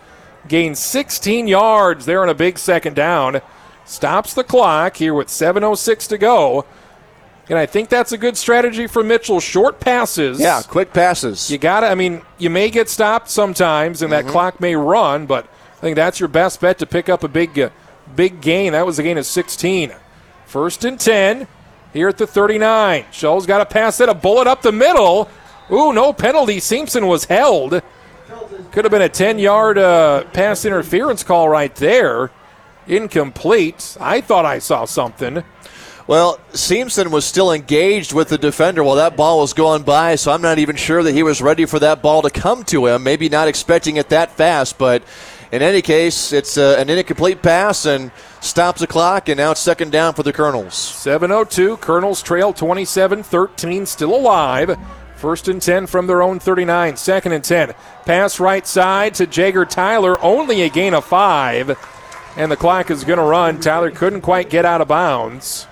Gained 0.48 0.78
16 0.78 1.46
yards 1.46 2.06
there 2.06 2.22
on 2.22 2.30
a 2.30 2.34
big 2.34 2.58
second 2.58 2.96
down. 2.96 3.42
Stops 3.88 4.34
the 4.34 4.44
clock 4.44 4.96
here 4.98 5.14
with 5.14 5.28
7.06 5.28 6.08
to 6.08 6.18
go. 6.18 6.66
And 7.48 7.58
I 7.58 7.64
think 7.64 7.88
that's 7.88 8.12
a 8.12 8.18
good 8.18 8.36
strategy 8.36 8.86
for 8.86 9.02
Mitchell. 9.02 9.40
Short 9.40 9.80
passes. 9.80 10.38
Yeah, 10.38 10.60
quick 10.60 10.92
passes. 10.92 11.50
You 11.50 11.56
got 11.56 11.80
to, 11.80 11.86
I 11.86 11.94
mean, 11.94 12.20
you 12.36 12.50
may 12.50 12.68
get 12.68 12.90
stopped 12.90 13.30
sometimes 13.30 14.02
and 14.02 14.12
that 14.12 14.24
Mm-hmm. 14.24 14.32
clock 14.32 14.60
may 14.60 14.76
run, 14.76 15.24
but 15.24 15.46
I 15.46 15.80
think 15.80 15.96
that's 15.96 16.20
your 16.20 16.28
best 16.28 16.60
bet 16.60 16.78
to 16.80 16.86
pick 16.86 17.08
up 17.08 17.24
a 17.24 17.28
big, 17.28 17.58
uh, 17.58 17.70
big 18.14 18.42
gain. 18.42 18.72
That 18.72 18.84
was 18.84 18.98
a 18.98 19.02
gain 19.02 19.16
of 19.16 19.24
16. 19.24 19.92
First 20.44 20.84
and 20.84 21.00
10 21.00 21.46
here 21.94 22.08
at 22.08 22.18
the 22.18 22.26
39. 22.26 23.04
Scholes 23.10 23.46
got 23.46 23.62
a 23.62 23.66
pass 23.66 24.00
it, 24.00 24.10
a 24.10 24.14
bullet 24.14 24.46
up 24.46 24.60
the 24.60 24.70
middle. 24.72 25.30
Ooh, 25.72 25.94
no 25.94 26.12
penalty. 26.12 26.60
Simpson 26.60 27.06
was 27.06 27.24
held. 27.24 27.80
Could 28.72 28.84
have 28.84 28.90
been 28.92 29.00
a 29.02 29.08
10 29.08 29.38
yard 29.38 29.78
uh, 29.78 30.24
pass 30.34 30.66
interference 30.66 31.22
call 31.22 31.48
right 31.48 31.74
there. 31.76 32.30
Incomplete. 32.88 33.96
I 34.00 34.20
thought 34.20 34.44
I 34.44 34.58
saw 34.58 34.84
something. 34.84 35.44
Well, 36.06 36.40
Simpson 36.54 37.10
was 37.10 37.26
still 37.26 37.52
engaged 37.52 38.14
with 38.14 38.30
the 38.30 38.38
defender 38.38 38.82
while 38.82 38.96
that 38.96 39.14
ball 39.14 39.40
was 39.40 39.52
going 39.52 39.82
by, 39.82 40.14
so 40.14 40.32
I'm 40.32 40.40
not 40.40 40.58
even 40.58 40.74
sure 40.74 41.02
that 41.02 41.12
he 41.12 41.22
was 41.22 41.42
ready 41.42 41.66
for 41.66 41.78
that 41.80 42.00
ball 42.00 42.22
to 42.22 42.30
come 42.30 42.64
to 42.64 42.86
him. 42.86 43.02
Maybe 43.02 43.28
not 43.28 43.46
expecting 43.46 43.98
it 43.98 44.08
that 44.08 44.32
fast, 44.32 44.78
but 44.78 45.02
in 45.52 45.60
any 45.60 45.82
case, 45.82 46.32
it's 46.32 46.56
uh, 46.56 46.76
an 46.78 46.88
incomplete 46.88 47.42
pass 47.42 47.84
and 47.84 48.10
stops 48.40 48.80
the 48.80 48.86
clock, 48.86 49.28
and 49.28 49.36
now 49.36 49.50
it's 49.50 49.60
second 49.60 49.92
down 49.92 50.14
for 50.14 50.22
the 50.22 50.32
Colonels. 50.32 50.74
702. 50.74 51.76
Colonels 51.76 52.22
trail 52.22 52.54
27 52.54 53.22
13, 53.22 53.84
still 53.84 54.14
alive. 54.14 54.78
First 55.16 55.48
and 55.48 55.60
10 55.60 55.88
from 55.88 56.06
their 56.06 56.22
own 56.22 56.38
39. 56.38 56.96
Second 56.96 57.32
and 57.32 57.44
10. 57.44 57.74
Pass 58.06 58.38
right 58.38 58.66
side 58.66 59.14
to 59.14 59.26
Jager 59.26 59.64
Tyler. 59.64 60.18
Only 60.22 60.62
a 60.62 60.68
gain 60.68 60.94
of 60.94 61.04
five. 61.04 61.76
And 62.38 62.52
the 62.52 62.56
clock 62.56 62.90
is 62.92 63.02
going 63.02 63.18
to 63.18 63.24
run. 63.24 63.58
Tyler 63.58 63.90
couldn't 63.90 64.20
quite 64.20 64.48
get 64.48 64.64
out 64.64 64.80
of 64.80 64.86
bounds. 64.86 65.66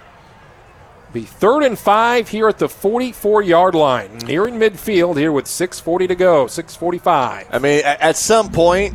Be 1.12 1.22
third 1.22 1.62
and 1.62 1.78
five 1.78 2.28
here 2.28 2.48
at 2.48 2.58
the 2.58 2.68
44 2.68 3.40
yard 3.42 3.76
line. 3.76 4.18
Nearing 4.18 4.56
midfield 4.56 5.16
here 5.16 5.30
with 5.30 5.44
6.40 5.44 6.08
to 6.08 6.14
go. 6.16 6.46
6.45. 6.46 7.46
I 7.52 7.58
mean, 7.60 7.82
at 7.84 8.16
some 8.16 8.50
point, 8.50 8.94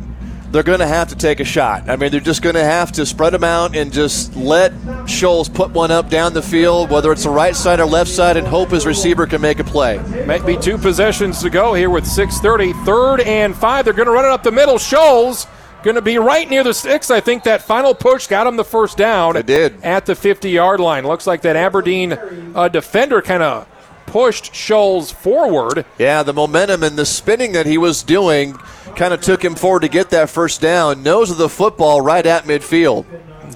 they're 0.52 0.62
going 0.62 0.80
to 0.80 0.86
have 0.86 1.08
to 1.08 1.16
take 1.16 1.40
a 1.40 1.44
shot. 1.44 1.88
I 1.88 1.96
mean, 1.96 2.10
they're 2.10 2.20
just 2.20 2.42
going 2.42 2.56
to 2.56 2.62
have 2.62 2.92
to 2.92 3.06
spread 3.06 3.32
them 3.32 3.42
out 3.42 3.74
and 3.74 3.90
just 3.90 4.36
let 4.36 4.72
Scholes 5.06 5.52
put 5.52 5.70
one 5.70 5.90
up 5.90 6.10
down 6.10 6.34
the 6.34 6.42
field, 6.42 6.90
whether 6.90 7.10
it's 7.10 7.24
the 7.24 7.30
right 7.30 7.56
side 7.56 7.80
or 7.80 7.86
left 7.86 8.10
side, 8.10 8.36
and 8.36 8.46
hope 8.46 8.70
his 8.70 8.84
receiver 8.84 9.26
can 9.26 9.40
make 9.40 9.60
a 9.60 9.64
play. 9.64 9.96
Might 10.26 10.44
be 10.44 10.58
two 10.58 10.76
possessions 10.76 11.40
to 11.40 11.48
go 11.48 11.72
here 11.72 11.88
with 11.88 12.04
6.30. 12.04 12.84
Third 12.84 13.22
and 13.22 13.56
five. 13.56 13.86
They're 13.86 13.94
going 13.94 14.08
to 14.08 14.12
run 14.12 14.26
it 14.26 14.30
up 14.30 14.42
the 14.42 14.52
middle. 14.52 14.74
Scholes 14.74 15.46
going 15.82 15.96
to 15.96 16.02
be 16.02 16.18
right 16.18 16.48
near 16.48 16.64
the 16.64 16.74
sticks. 16.74 17.10
I 17.10 17.20
think 17.20 17.44
that 17.44 17.62
final 17.62 17.94
push 17.94 18.26
got 18.26 18.46
him 18.46 18.56
the 18.56 18.64
first 18.64 18.96
down. 18.96 19.36
It 19.36 19.46
did. 19.46 19.82
At 19.82 20.06
the 20.06 20.14
50 20.14 20.50
yard 20.50 20.80
line. 20.80 21.06
Looks 21.06 21.26
like 21.26 21.42
that 21.42 21.56
Aberdeen 21.56 22.12
uh, 22.54 22.68
defender 22.68 23.22
kind 23.22 23.42
of 23.42 23.68
pushed 24.06 24.52
Scholes 24.52 25.12
forward. 25.12 25.84
Yeah, 25.98 26.22
the 26.22 26.32
momentum 26.32 26.82
and 26.82 26.96
the 26.96 27.06
spinning 27.06 27.52
that 27.52 27.66
he 27.66 27.78
was 27.78 28.02
doing 28.02 28.54
kind 28.96 29.14
of 29.14 29.20
took 29.20 29.44
him 29.44 29.54
forward 29.54 29.80
to 29.80 29.88
get 29.88 30.10
that 30.10 30.28
first 30.28 30.60
down. 30.60 31.02
Nose 31.02 31.30
of 31.30 31.38
the 31.38 31.48
football 31.48 32.00
right 32.00 32.24
at 32.26 32.44
midfield. 32.44 33.06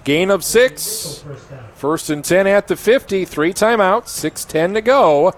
Gain 0.04 0.30
of 0.30 0.44
six. 0.44 1.24
First 1.74 2.08
and 2.08 2.24
10 2.24 2.46
at 2.46 2.68
the 2.68 2.76
50. 2.76 3.24
Three 3.26 3.52
timeouts. 3.52 4.04
6.10 4.06 4.74
to 4.74 4.80
go. 4.80 5.34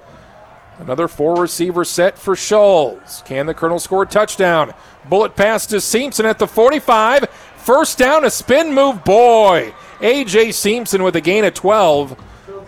Another 0.79 1.09
four 1.09 1.41
receiver 1.41 1.85
set 1.85 2.17
for 2.19 2.35
Scholes. 2.35 3.25
Can 3.25 3.47
the 3.47 3.55
Colonel 3.55 3.79
score 3.79 4.05
a 4.05 4.07
touchdown? 4.07 4.73
Bullet 5.09 5.35
pass 5.35 5.67
to 5.67 5.81
Simpson 5.81 6.25
at 6.25 6.39
the 6.39 6.47
45. 6.47 7.29
First 7.57 7.99
down, 7.99 8.25
a 8.25 8.31
spin 8.31 8.73
move. 8.73 9.05
Boy, 9.05 9.75
A.J. 10.01 10.53
Simpson 10.53 11.03
with 11.03 11.17
a 11.17 11.21
gain 11.21 11.45
of 11.45 11.55
12. 11.55 12.17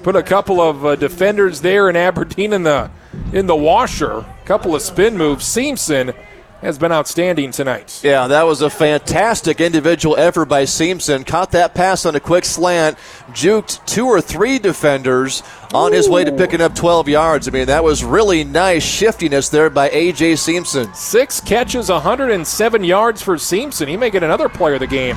Put 0.02 0.16
a 0.16 0.22
couple 0.22 0.60
of 0.60 0.84
uh, 0.84 0.96
defenders 0.96 1.60
there 1.60 1.88
in 1.88 1.96
Aberdeen 1.96 2.52
in 2.52 2.64
the 2.64 2.90
in 3.32 3.46
the 3.46 3.56
washer. 3.56 4.24
Couple 4.44 4.74
of 4.74 4.82
spin 4.82 5.16
moves. 5.16 5.44
Simpson 5.44 6.12
has 6.60 6.78
been 6.78 6.92
outstanding 6.92 7.50
tonight. 7.52 8.00
Yeah, 8.02 8.26
that 8.26 8.42
was 8.42 8.60
a 8.60 8.68
fantastic 8.68 9.60
individual 9.60 10.16
effort 10.18 10.44
by 10.46 10.66
Simpson. 10.66 11.24
Caught 11.24 11.52
that 11.52 11.74
pass 11.74 12.04
on 12.04 12.14
a 12.14 12.20
quick 12.20 12.44
slant, 12.44 12.98
juked 13.30 13.84
two 13.86 14.06
or 14.06 14.20
three 14.20 14.58
defenders 14.58 15.42
on 15.72 15.92
his 15.92 16.08
way 16.08 16.24
to 16.24 16.32
picking 16.32 16.60
up 16.60 16.74
12 16.74 17.08
yards. 17.08 17.48
I 17.48 17.50
mean, 17.50 17.66
that 17.66 17.82
was 17.82 18.04
really 18.04 18.44
nice 18.44 18.82
shiftiness 18.84 19.48
there 19.48 19.70
by 19.70 19.88
A.J. 19.90 20.36
Simpson. 20.36 20.92
Six 20.92 21.40
catches, 21.40 21.88
107 21.88 22.84
yards 22.84 23.22
for 23.22 23.38
Simpson. 23.38 23.88
He 23.88 23.96
may 23.96 24.10
get 24.10 24.22
another 24.22 24.48
player 24.48 24.74
of 24.74 24.80
the 24.80 24.86
game. 24.86 25.16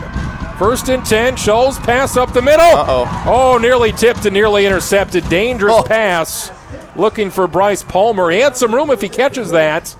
First 0.57 0.87
and 0.89 1.03
10, 1.05 1.35
Scholes 1.35 1.81
pass 1.83 2.15
up 2.15 2.31
the 2.31 2.41
middle. 2.41 2.61
Uh-oh. 2.63 3.23
Oh, 3.27 3.57
nearly 3.57 3.91
tipped 3.91 4.25
and 4.25 4.33
nearly 4.33 4.65
intercepted. 4.65 5.27
Dangerous 5.27 5.73
Oh. 5.77 5.83
pass. 5.83 6.51
Looking 6.95 7.31
for 7.31 7.47
Bryce 7.47 7.83
Palmer. 7.83 8.29
He 8.29 8.39
had 8.39 8.55
some 8.55 8.73
room 8.73 8.91
if 8.91 9.01
he 9.01 9.09
catches 9.09 9.49
that. 9.51 9.93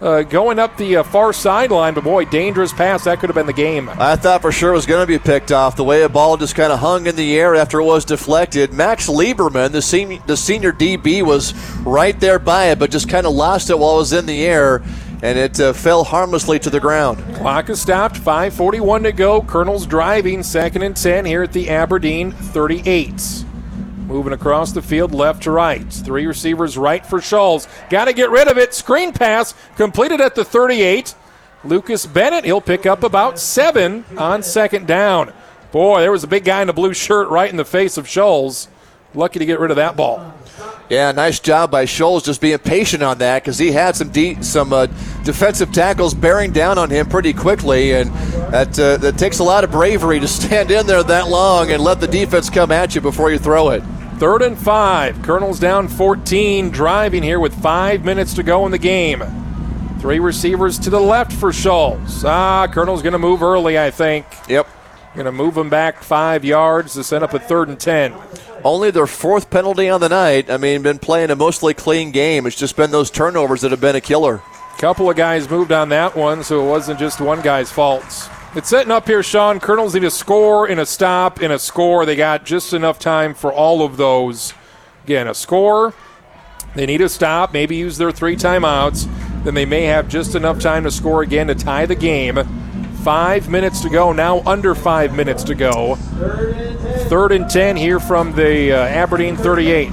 Uh, 0.00 0.22
going 0.22 0.58
up 0.58 0.76
the 0.76 0.96
uh, 0.96 1.02
far 1.02 1.32
sideline, 1.32 1.94
but 1.94 2.04
boy, 2.04 2.24
dangerous 2.26 2.70
pass. 2.70 3.04
That 3.04 3.18
could 3.18 3.30
have 3.30 3.34
been 3.34 3.46
the 3.46 3.52
game. 3.54 3.88
I 3.88 4.14
thought 4.16 4.42
for 4.42 4.52
sure 4.52 4.72
it 4.72 4.74
was 4.74 4.84
going 4.84 5.02
to 5.02 5.06
be 5.06 5.18
picked 5.18 5.52
off. 5.52 5.74
The 5.74 5.84
way 5.84 6.02
a 6.02 6.08
ball 6.08 6.36
just 6.36 6.54
kind 6.54 6.70
of 6.70 6.80
hung 6.80 7.06
in 7.06 7.16
the 7.16 7.38
air 7.38 7.54
after 7.54 7.80
it 7.80 7.84
was 7.84 8.04
deflected. 8.04 8.74
Max 8.74 9.08
Lieberman, 9.08 9.72
the 9.72 9.80
senior, 9.80 10.18
the 10.26 10.36
senior 10.36 10.72
DB, 10.72 11.22
was 11.22 11.54
right 11.78 12.18
there 12.20 12.38
by 12.38 12.66
it, 12.66 12.78
but 12.78 12.90
just 12.90 13.08
kind 13.08 13.26
of 13.26 13.32
lost 13.32 13.70
it 13.70 13.78
while 13.78 13.94
it 13.94 13.98
was 13.98 14.12
in 14.12 14.26
the 14.26 14.44
air, 14.44 14.82
and 15.22 15.38
it 15.38 15.58
uh, 15.58 15.72
fell 15.72 16.04
harmlessly 16.04 16.58
to 16.58 16.68
the 16.68 16.80
ground. 16.80 17.16
Clock 17.36 17.70
is 17.70 17.80
stopped. 17.80 18.16
5:41 18.16 19.04
to 19.04 19.12
go. 19.12 19.40
Colonel's 19.40 19.86
driving. 19.86 20.42
Second 20.42 20.82
and 20.82 20.94
10 20.94 21.24
here 21.24 21.42
at 21.42 21.54
the 21.54 21.70
Aberdeen 21.70 22.32
38. 22.32 23.46
Moving 24.06 24.32
across 24.32 24.70
the 24.70 24.82
field, 24.82 25.12
left 25.12 25.42
to 25.42 25.50
right. 25.50 25.84
Three 25.92 26.26
receivers 26.26 26.78
right 26.78 27.04
for 27.04 27.18
Scholes. 27.18 27.66
Got 27.90 28.04
to 28.04 28.12
get 28.12 28.30
rid 28.30 28.46
of 28.46 28.56
it. 28.56 28.72
Screen 28.72 29.12
pass 29.12 29.52
completed 29.76 30.20
at 30.20 30.36
the 30.36 30.44
38. 30.44 31.14
Lucas 31.64 32.06
Bennett, 32.06 32.44
he'll 32.44 32.60
pick 32.60 32.86
up 32.86 33.02
about 33.02 33.38
seven 33.40 34.04
on 34.16 34.44
second 34.44 34.86
down. 34.86 35.32
Boy, 35.72 36.00
there 36.02 36.12
was 36.12 36.22
a 36.22 36.28
big 36.28 36.44
guy 36.44 36.62
in 36.62 36.68
a 36.68 36.72
blue 36.72 36.94
shirt 36.94 37.28
right 37.28 37.50
in 37.50 37.56
the 37.56 37.64
face 37.64 37.96
of 37.96 38.06
Scholes. 38.06 38.68
Lucky 39.12 39.40
to 39.40 39.46
get 39.46 39.58
rid 39.58 39.70
of 39.70 39.76
that 39.76 39.96
ball. 39.96 40.34
Yeah, 40.88 41.10
nice 41.10 41.40
job 41.40 41.72
by 41.72 41.84
Scholes 41.84 42.24
just 42.24 42.40
being 42.40 42.58
patient 42.58 43.02
on 43.02 43.18
that 43.18 43.42
because 43.42 43.58
he 43.58 43.72
had 43.72 43.96
some 43.96 44.10
de- 44.10 44.40
some 44.40 44.72
uh, 44.72 44.86
defensive 45.24 45.72
tackles 45.72 46.14
bearing 46.14 46.52
down 46.52 46.78
on 46.78 46.90
him 46.90 47.08
pretty 47.08 47.32
quickly, 47.32 47.92
and 47.92 48.12
that 48.52 48.78
uh, 48.78 48.96
that 48.98 49.18
takes 49.18 49.40
a 49.40 49.44
lot 49.44 49.64
of 49.64 49.72
bravery 49.72 50.20
to 50.20 50.28
stand 50.28 50.70
in 50.70 50.86
there 50.86 51.02
that 51.02 51.28
long 51.28 51.72
and 51.72 51.82
let 51.82 52.00
the 52.00 52.06
defense 52.06 52.48
come 52.48 52.70
at 52.70 52.94
you 52.94 53.00
before 53.00 53.32
you 53.32 53.38
throw 53.38 53.70
it. 53.70 53.82
Third 54.18 54.40
and 54.40 54.58
five. 54.58 55.20
Colonel's 55.22 55.60
down 55.60 55.88
14, 55.88 56.70
driving 56.70 57.22
here 57.22 57.38
with 57.38 57.54
five 57.62 58.02
minutes 58.02 58.32
to 58.34 58.42
go 58.42 58.64
in 58.64 58.72
the 58.72 58.78
game. 58.78 59.22
Three 60.00 60.20
receivers 60.20 60.78
to 60.80 60.90
the 60.90 61.00
left 61.00 61.32
for 61.32 61.50
Scholes. 61.50 62.24
Ah, 62.24 62.66
Colonel's 62.66 63.02
going 63.02 63.12
to 63.12 63.18
move 63.18 63.42
early, 63.42 63.78
I 63.78 63.90
think. 63.90 64.24
Yep. 64.48 64.66
Going 65.14 65.26
to 65.26 65.32
move 65.32 65.56
him 65.56 65.68
back 65.68 66.02
five 66.02 66.46
yards 66.46 66.94
to 66.94 67.04
set 67.04 67.22
up 67.22 67.34
a 67.34 67.38
third 67.38 67.68
and 67.68 67.78
10. 67.78 68.14
Only 68.64 68.90
their 68.90 69.06
fourth 69.06 69.50
penalty 69.50 69.90
on 69.90 70.00
the 70.00 70.08
night. 70.08 70.50
I 70.50 70.56
mean, 70.56 70.80
been 70.80 70.98
playing 70.98 71.30
a 71.30 71.36
mostly 71.36 71.74
clean 71.74 72.10
game. 72.10 72.46
It's 72.46 72.56
just 72.56 72.76
been 72.76 72.90
those 72.90 73.10
turnovers 73.10 73.60
that 73.60 73.70
have 73.70 73.80
been 73.82 73.96
a 73.96 74.00
killer. 74.00 74.40
Couple 74.78 75.10
of 75.10 75.16
guys 75.16 75.48
moved 75.50 75.72
on 75.72 75.90
that 75.90 76.16
one, 76.16 76.42
so 76.42 76.64
it 76.64 76.68
wasn't 76.70 76.98
just 76.98 77.20
one 77.20 77.42
guy's 77.42 77.70
faults. 77.70 78.28
It's 78.56 78.70
setting 78.70 78.90
up 78.90 79.06
here, 79.06 79.22
Sean. 79.22 79.60
Colonels 79.60 79.92
need 79.92 80.04
a 80.04 80.10
score 80.10 80.66
and 80.66 80.80
a 80.80 80.86
stop 80.86 81.42
and 81.42 81.52
a 81.52 81.58
score. 81.58 82.06
They 82.06 82.16
got 82.16 82.46
just 82.46 82.72
enough 82.72 82.98
time 82.98 83.34
for 83.34 83.52
all 83.52 83.82
of 83.82 83.98
those. 83.98 84.54
Again, 85.04 85.28
a 85.28 85.34
score. 85.34 85.92
They 86.74 86.86
need 86.86 87.02
a 87.02 87.10
stop, 87.10 87.52
maybe 87.52 87.76
use 87.76 87.98
their 87.98 88.10
three 88.10 88.34
timeouts. 88.34 89.44
Then 89.44 89.52
they 89.52 89.66
may 89.66 89.82
have 89.82 90.08
just 90.08 90.34
enough 90.34 90.58
time 90.58 90.84
to 90.84 90.90
score 90.90 91.20
again 91.20 91.48
to 91.48 91.54
tie 91.54 91.84
the 91.84 91.94
game. 91.94 92.38
Five 93.04 93.50
minutes 93.50 93.82
to 93.82 93.90
go, 93.90 94.14
now 94.14 94.40
under 94.46 94.74
five 94.74 95.14
minutes 95.14 95.44
to 95.44 95.54
go. 95.54 95.96
Third 97.10 97.32
and 97.32 97.50
10 97.50 97.76
here 97.76 98.00
from 98.00 98.32
the 98.32 98.72
uh, 98.72 98.78
Aberdeen 98.78 99.36
38. 99.36 99.90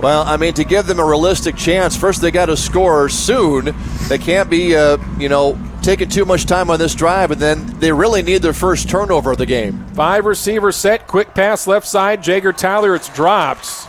Well, 0.00 0.24
I 0.24 0.36
mean, 0.36 0.52
to 0.54 0.64
give 0.64 0.86
them 0.86 0.98
a 0.98 1.04
realistic 1.04 1.56
chance, 1.56 1.96
first 1.96 2.20
they 2.20 2.30
got 2.30 2.46
to 2.46 2.56
score 2.56 3.08
soon. 3.08 3.74
They 4.08 4.18
can't 4.18 4.50
be, 4.50 4.76
uh, 4.76 4.98
you 5.18 5.28
know, 5.30 5.58
taking 5.82 6.08
too 6.08 6.26
much 6.26 6.44
time 6.44 6.68
on 6.68 6.78
this 6.78 6.94
drive, 6.94 7.30
and 7.30 7.40
then 7.40 7.78
they 7.80 7.92
really 7.92 8.22
need 8.22 8.42
their 8.42 8.52
first 8.52 8.90
turnover 8.90 9.32
of 9.32 9.38
the 9.38 9.46
game. 9.46 9.86
Five 9.94 10.26
receiver 10.26 10.70
set, 10.70 11.06
quick 11.06 11.34
pass 11.34 11.66
left 11.66 11.86
side. 11.86 12.22
Jager 12.22 12.52
Tyler, 12.52 12.94
it's 12.94 13.08
dropped. 13.08 13.88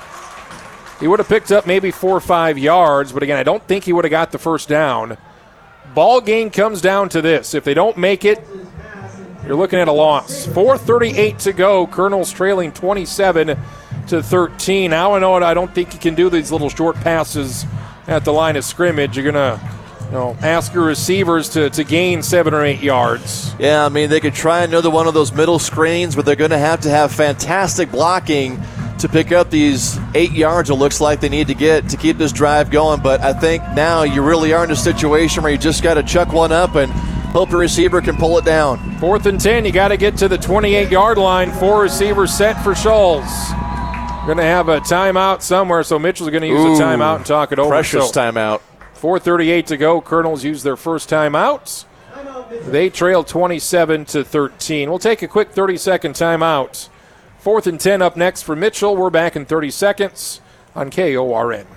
He 1.00 1.08
would 1.08 1.20
have 1.20 1.28
picked 1.28 1.52
up 1.52 1.68
maybe 1.68 1.92
four 1.92 2.16
or 2.16 2.22
five 2.22 2.58
yards, 2.58 3.12
but 3.12 3.22
again, 3.22 3.38
I 3.38 3.44
don't 3.44 3.64
think 3.68 3.84
he 3.84 3.94
would 3.94 4.06
have 4.06 4.12
got 4.12 4.32
the 4.32 4.38
first 4.38 4.70
down. 4.70 5.18
Ball 5.94 6.22
game 6.22 6.50
comes 6.50 6.82
down 6.82 7.10
to 7.10 7.22
this. 7.22 7.54
If 7.54 7.64
they 7.64 7.74
don't 7.74 7.98
make 7.98 8.24
it, 8.24 8.46
you're 9.46 9.56
looking 9.56 9.80
at 9.80 9.88
a 9.88 9.92
loss. 9.92 10.46
4:38 10.48 11.38
to 11.40 11.54
go. 11.54 11.86
Colonel's 11.88 12.32
trailing 12.32 12.72
27 12.72 13.58
to 14.08 14.24
13. 14.24 14.92
Now 14.92 15.14
I 15.14 15.20
know 15.20 15.38
it. 15.38 15.44
I 15.44 15.54
don't 15.54 15.74
think 15.74 15.94
you 15.94 16.00
can 16.00 16.16
do 16.16 16.30
these 16.30 16.52
little 16.52 16.70
short 16.70 16.96
passes 16.98 17.66
at 18.08 18.26
the 18.26 18.34
line 18.34 18.56
of 18.56 18.64
scrimmage. 18.64 19.18
You're 19.18 19.32
gonna, 19.32 19.60
you 20.06 20.12
know, 20.12 20.38
ask 20.42 20.74
your 20.74 20.86
receivers 20.86 21.50
to, 21.50 21.70
to 21.70 21.84
gain 21.84 22.24
seven 22.24 22.54
or 22.54 22.64
eight 22.64 22.82
yards. 22.82 23.54
Yeah, 23.60 23.86
I 23.86 23.90
mean 23.90 24.10
they 24.10 24.20
could 24.20 24.34
try 24.34 24.64
another 24.64 24.90
one 24.90 25.08
of 25.08 25.14
those 25.14 25.34
middle 25.34 25.60
screens, 25.60 26.16
but 26.16 26.26
they're 26.26 26.36
going 26.36 26.52
to 26.52 26.58
have 26.58 26.82
to 26.82 26.90
have 26.90 27.12
fantastic 27.12 27.92
blocking 27.92 28.62
to 29.00 29.08
pick 29.08 29.32
up 29.32 29.50
these 29.50 30.00
eight 30.16 30.32
yards. 30.32 30.70
It 30.70 30.76
looks 30.76 31.00
like 31.00 31.20
they 31.20 31.30
need 31.30 31.48
to 31.48 31.54
get 31.54 31.90
to 31.90 31.98
keep 31.98 32.18
this 32.18 32.32
drive 32.32 32.72
going. 32.72 33.02
But 33.02 33.22
I 33.22 33.34
think 33.34 33.62
now 33.76 34.04
you 34.04 34.24
really 34.24 34.54
are 34.54 34.64
in 34.64 34.72
a 34.72 34.76
situation 34.76 35.44
where 35.44 35.52
you 35.52 35.58
just 35.58 35.84
got 35.84 35.96
to 35.96 36.04
chuck 36.04 36.34
one 36.34 36.52
up 36.52 36.76
and 36.76 36.92
hope 36.92 37.50
the 37.50 37.58
receiver 37.58 38.02
can 38.02 38.18
pull 38.18 38.38
it 38.38 38.46
down. 38.46 38.98
Fourth 39.00 39.26
and 39.26 39.40
10, 39.40 39.66
you 39.66 39.72
got 39.72 39.90
to 39.90 39.98
get 39.98 40.18
to 40.18 40.28
the 40.28 40.38
28 40.38 40.90
yard 40.90 41.18
line. 41.18 41.52
Four 41.52 41.82
receivers 41.82 42.34
set 42.34 42.62
for 42.64 42.72
Scholes. 42.72 43.28
Going 44.28 44.40
to 44.40 44.44
have 44.44 44.68
a 44.68 44.82
timeout 44.82 45.42
somewhere, 45.42 45.84
so 45.84 45.98
Mitchell's 45.98 46.32
going 46.32 46.42
to 46.42 46.50
use 46.50 46.60
Ooh, 46.60 46.76
a 46.76 46.78
timeout 46.78 47.16
and 47.16 47.26
talk 47.26 47.54
it 47.54 47.60
over. 47.60 47.70
Precious 47.70 48.10
so, 48.10 48.20
timeout. 48.20 48.60
4:38 48.96 49.66
to 49.68 49.78
go. 49.78 50.02
Colonels 50.02 50.44
use 50.44 50.64
their 50.64 50.76
first 50.76 51.10
timeout. 51.10 51.86
They 52.66 52.90
trail 52.90 53.24
27 53.24 54.04
to 54.04 54.26
13. 54.26 54.90
We'll 54.90 55.00
take 55.00 55.22
a 55.22 55.30
quick 55.30 55.52
30 55.52 55.78
second 55.78 56.16
timeout. 56.16 56.90
Fourth 57.40 57.68
and 57.68 57.80
10 57.80 58.02
up 58.02 58.18
next 58.18 58.42
for 58.42 58.54
Mitchell. 58.54 58.98
We're 58.98 59.10
back 59.10 59.38
in 59.38 59.46
30 59.46 59.72
seconds 59.72 60.42
on 60.76 60.92
KORN. 60.92 61.77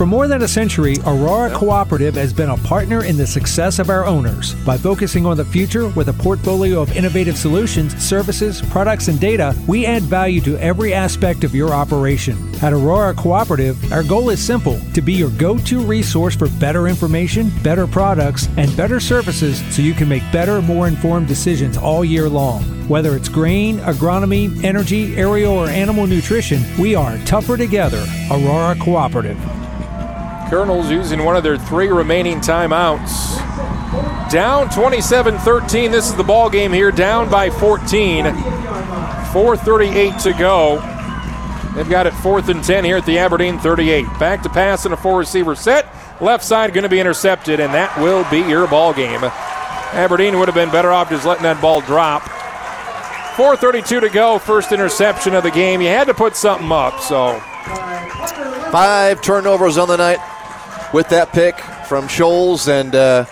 For 0.00 0.06
more 0.06 0.26
than 0.26 0.40
a 0.40 0.48
century, 0.48 0.96
Aurora 1.04 1.50
Cooperative 1.50 2.14
has 2.14 2.32
been 2.32 2.48
a 2.48 2.56
partner 2.56 3.04
in 3.04 3.18
the 3.18 3.26
success 3.26 3.78
of 3.78 3.90
our 3.90 4.06
owners. 4.06 4.54
By 4.64 4.78
focusing 4.78 5.26
on 5.26 5.36
the 5.36 5.44
future 5.44 5.88
with 5.88 6.08
a 6.08 6.14
portfolio 6.14 6.80
of 6.80 6.96
innovative 6.96 7.36
solutions, 7.36 7.94
services, 8.02 8.62
products, 8.62 9.08
and 9.08 9.20
data, 9.20 9.54
we 9.68 9.84
add 9.84 10.02
value 10.04 10.40
to 10.40 10.56
every 10.56 10.94
aspect 10.94 11.44
of 11.44 11.54
your 11.54 11.74
operation. 11.74 12.38
At 12.62 12.72
Aurora 12.72 13.12
Cooperative, 13.12 13.92
our 13.92 14.02
goal 14.02 14.30
is 14.30 14.42
simple 14.42 14.80
to 14.94 15.02
be 15.02 15.12
your 15.12 15.28
go 15.32 15.58
to 15.58 15.80
resource 15.80 16.34
for 16.34 16.48
better 16.48 16.88
information, 16.88 17.52
better 17.62 17.86
products, 17.86 18.48
and 18.56 18.74
better 18.78 19.00
services 19.00 19.62
so 19.68 19.82
you 19.82 19.92
can 19.92 20.08
make 20.08 20.22
better, 20.32 20.62
more 20.62 20.88
informed 20.88 21.28
decisions 21.28 21.76
all 21.76 22.06
year 22.06 22.26
long. 22.26 22.62
Whether 22.88 23.16
it's 23.16 23.28
grain, 23.28 23.80
agronomy, 23.80 24.64
energy, 24.64 25.14
aerial, 25.18 25.52
or 25.52 25.68
animal 25.68 26.06
nutrition, 26.06 26.64
we 26.78 26.94
are 26.94 27.18
tougher 27.26 27.58
together. 27.58 28.02
Aurora 28.30 28.76
Cooperative. 28.76 29.38
Colonels 30.50 30.90
using 30.90 31.24
one 31.24 31.36
of 31.36 31.44
their 31.44 31.56
three 31.56 31.86
remaining 31.86 32.40
timeouts. 32.40 33.38
Down 34.32 34.68
27 34.68 35.38
13. 35.38 35.92
This 35.92 36.08
is 36.08 36.16
the 36.16 36.24
ball 36.24 36.50
game 36.50 36.72
here, 36.72 36.90
down 36.90 37.30
by 37.30 37.50
14. 37.50 38.24
4.38 38.24 40.22
to 40.24 40.32
go. 40.32 40.80
They've 41.76 41.88
got 41.88 42.08
it 42.08 42.14
fourth 42.14 42.48
and 42.48 42.64
10 42.64 42.84
here 42.84 42.96
at 42.96 43.06
the 43.06 43.18
Aberdeen 43.18 43.60
38. 43.60 44.06
Back 44.18 44.42
to 44.42 44.48
pass 44.48 44.86
in 44.86 44.92
a 44.92 44.96
four 44.96 45.20
receiver 45.20 45.54
set. 45.54 45.86
Left 46.20 46.42
side 46.42 46.74
going 46.74 46.82
to 46.82 46.88
be 46.88 46.98
intercepted, 46.98 47.60
and 47.60 47.72
that 47.72 47.96
will 48.00 48.28
be 48.28 48.40
your 48.40 48.66
ball 48.66 48.92
game. 48.92 49.20
Aberdeen 49.22 50.36
would 50.40 50.48
have 50.48 50.56
been 50.56 50.72
better 50.72 50.90
off 50.90 51.10
just 51.10 51.24
letting 51.24 51.44
that 51.44 51.62
ball 51.62 51.80
drop. 51.80 52.22
4.32 53.36 54.00
to 54.00 54.08
go, 54.08 54.40
first 54.40 54.72
interception 54.72 55.36
of 55.36 55.44
the 55.44 55.52
game. 55.52 55.80
You 55.80 55.86
had 55.86 56.08
to 56.08 56.14
put 56.14 56.34
something 56.34 56.72
up, 56.72 56.98
so. 56.98 57.38
Five 58.72 59.22
turnovers 59.22 59.78
on 59.78 59.86
the 59.86 59.96
night 59.96 60.18
with 60.92 61.08
that 61.10 61.32
pick 61.32 61.58
from 61.86 62.06
Scholes, 62.08 62.68
and 62.68 62.94
uh, 62.94 63.24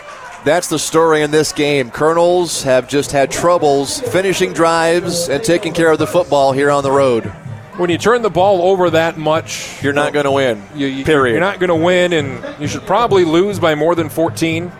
that's 0.44 0.68
the 0.68 0.78
story 0.78 1.22
in 1.22 1.30
this 1.30 1.52
game. 1.52 1.90
Colonels 1.90 2.62
have 2.62 2.88
just 2.88 3.12
had 3.12 3.30
troubles 3.30 4.00
finishing 4.00 4.52
drives 4.52 5.28
and 5.28 5.42
taking 5.42 5.72
care 5.72 5.90
of 5.90 5.98
the 5.98 6.06
football 6.06 6.52
here 6.52 6.70
on 6.70 6.82
the 6.82 6.90
road. 6.90 7.24
When 7.76 7.90
you 7.90 7.98
turn 7.98 8.22
the 8.22 8.30
ball 8.30 8.62
over 8.62 8.90
that 8.90 9.16
much, 9.18 9.82
you're 9.82 9.92
not 9.92 10.12
going 10.12 10.24
to 10.24 10.32
win. 10.32 10.62
You, 10.74 10.86
you, 10.86 11.04
period. 11.04 11.32
You're 11.32 11.40
not 11.40 11.60
going 11.60 11.68
to 11.68 11.76
win, 11.76 12.12
and 12.12 12.60
you 12.60 12.66
should 12.66 12.82
probably 12.82 13.24
lose 13.24 13.60
by 13.60 13.74
more 13.74 13.94
than 13.94 14.08
14. 14.08 14.72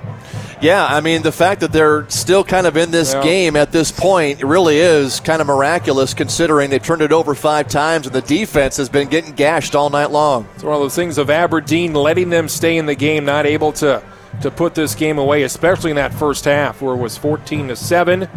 Yeah, 0.60 0.84
I 0.84 1.00
mean, 1.00 1.22
the 1.22 1.30
fact 1.32 1.60
that 1.60 1.70
they're 1.72 2.04
still 2.08 2.42
kind 2.42 2.66
of 2.66 2.76
in 2.76 2.90
this 2.90 3.14
Yeah. 3.14 3.22
game 3.22 3.56
at 3.56 3.70
this 3.70 3.92
point 3.92 4.42
really 4.42 4.78
is 4.78 5.20
kind 5.20 5.40
of 5.40 5.46
miraculous 5.46 6.14
considering 6.14 6.70
they 6.70 6.80
turned 6.80 7.00
it 7.02 7.12
over 7.12 7.34
five 7.34 7.68
times 7.68 8.06
and 8.06 8.14
the 8.14 8.22
defense 8.22 8.76
has 8.76 8.88
been 8.88 9.08
getting 9.08 9.32
gashed 9.32 9.76
all 9.76 9.88
night 9.88 10.10
long. 10.10 10.46
It's 10.56 10.64
one 10.64 10.74
of 10.74 10.80
those 10.80 10.96
things 10.96 11.16
of 11.16 11.30
Aberdeen 11.30 11.94
letting 11.94 12.30
them 12.30 12.48
stay 12.48 12.76
in 12.76 12.86
the 12.86 12.94
game, 12.96 13.24
not 13.24 13.46
able 13.46 13.72
to 13.72 14.02
to 14.42 14.50
put 14.52 14.74
this 14.74 14.94
game 14.94 15.18
away, 15.18 15.42
especially 15.42 15.90
in 15.90 15.96
that 15.96 16.12
first 16.14 16.44
half 16.44 16.80
where 16.82 16.94
it 16.94 16.98
was 16.98 17.16
14 17.16 17.68
to 17.68 17.74
seven. 17.76 18.28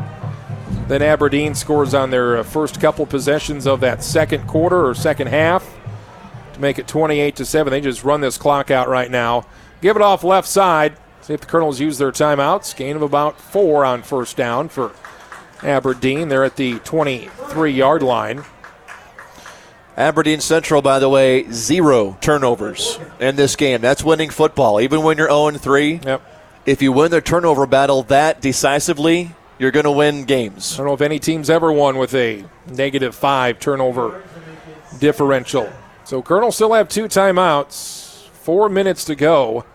Then 0.88 1.02
Aberdeen 1.04 1.54
scores 1.54 1.94
on 1.94 2.10
their 2.10 2.38
uh, 2.38 2.44
first 2.44 2.80
couple 2.82 3.06
possessions 3.06 3.68
of 3.68 3.82
that 3.82 4.04
second 4.04 4.48
quarter 4.48 4.88
or 4.88 4.94
second 4.96 5.28
half 5.28 5.64
to 6.54 6.60
make 6.60 6.80
it 6.80 6.88
28 6.88 7.36
to 7.36 7.46
seven. 7.46 7.72
They 7.72 7.82
just 7.82 8.04
run 8.04 8.22
this 8.22 8.38
clock 8.38 8.72
out 8.72 8.90
right 8.90 9.12
now. 9.12 9.46
Give 9.82 9.96
it 9.96 10.02
off 10.02 10.24
left 10.24 10.48
side. 10.48 10.94
See 11.22 11.34
if 11.34 11.42
the 11.42 11.48
Colonels 11.48 11.80
use 11.80 11.98
their 11.98 12.12
timeouts. 12.12 12.76
Gain 12.76 12.96
of 12.96 13.02
about 13.02 13.40
four 13.40 13.86
on 13.86 14.02
first 14.02 14.36
down 14.36 14.70
for 14.70 14.92
Aberdeen. 15.62 16.30
They're 16.30 16.44
at 16.44 16.56
the 16.56 16.80
23 16.80 17.72
yard 17.72 18.02
line. 18.02 18.44
Aberdeen 19.98 20.40
Central, 20.40 20.82
by 20.82 21.00
the 21.00 21.10
way, 21.10 21.52
zero 21.52 22.18
turnovers 22.22 22.98
in 23.20 23.36
this 23.36 23.56
game. 23.56 23.82
That's 23.82 24.04
winning 24.04 24.30
football. 24.30 24.82
Even 24.82 25.04
when 25.04 25.18
you're 25.18 25.28
0 25.28 25.52
3, 25.52 26.00
yep. 26.04 26.22
if 26.66 26.82
you 26.82 26.92
win 26.92 27.12
the 27.12 27.22
turnover 27.22 27.68
battle 27.68 28.02
that 28.04 28.42
decisively, 28.42 29.36
you're 29.60 29.72
going 29.72 29.84
to 29.84 29.92
win 29.92 30.24
games. 30.24 30.74
I 30.74 30.78
don't 30.78 30.88
know 30.88 30.94
if 30.94 31.02
any 31.02 31.20
team's 31.20 31.52
ever 31.52 31.72
won 31.72 31.98
with 31.98 32.16
a 32.16 32.46
negative 32.68 33.14
five 33.14 33.60
turnover 33.60 34.24
differential. 34.98 35.72
So 36.04 36.24
Colonel 36.24 36.52
still 36.52 36.74
have 36.74 36.90
two 36.90 37.06
timeouts, 37.06 38.28
four 38.30 38.70
minutes 38.70 39.06
to 39.06 39.16
go. 39.16 39.66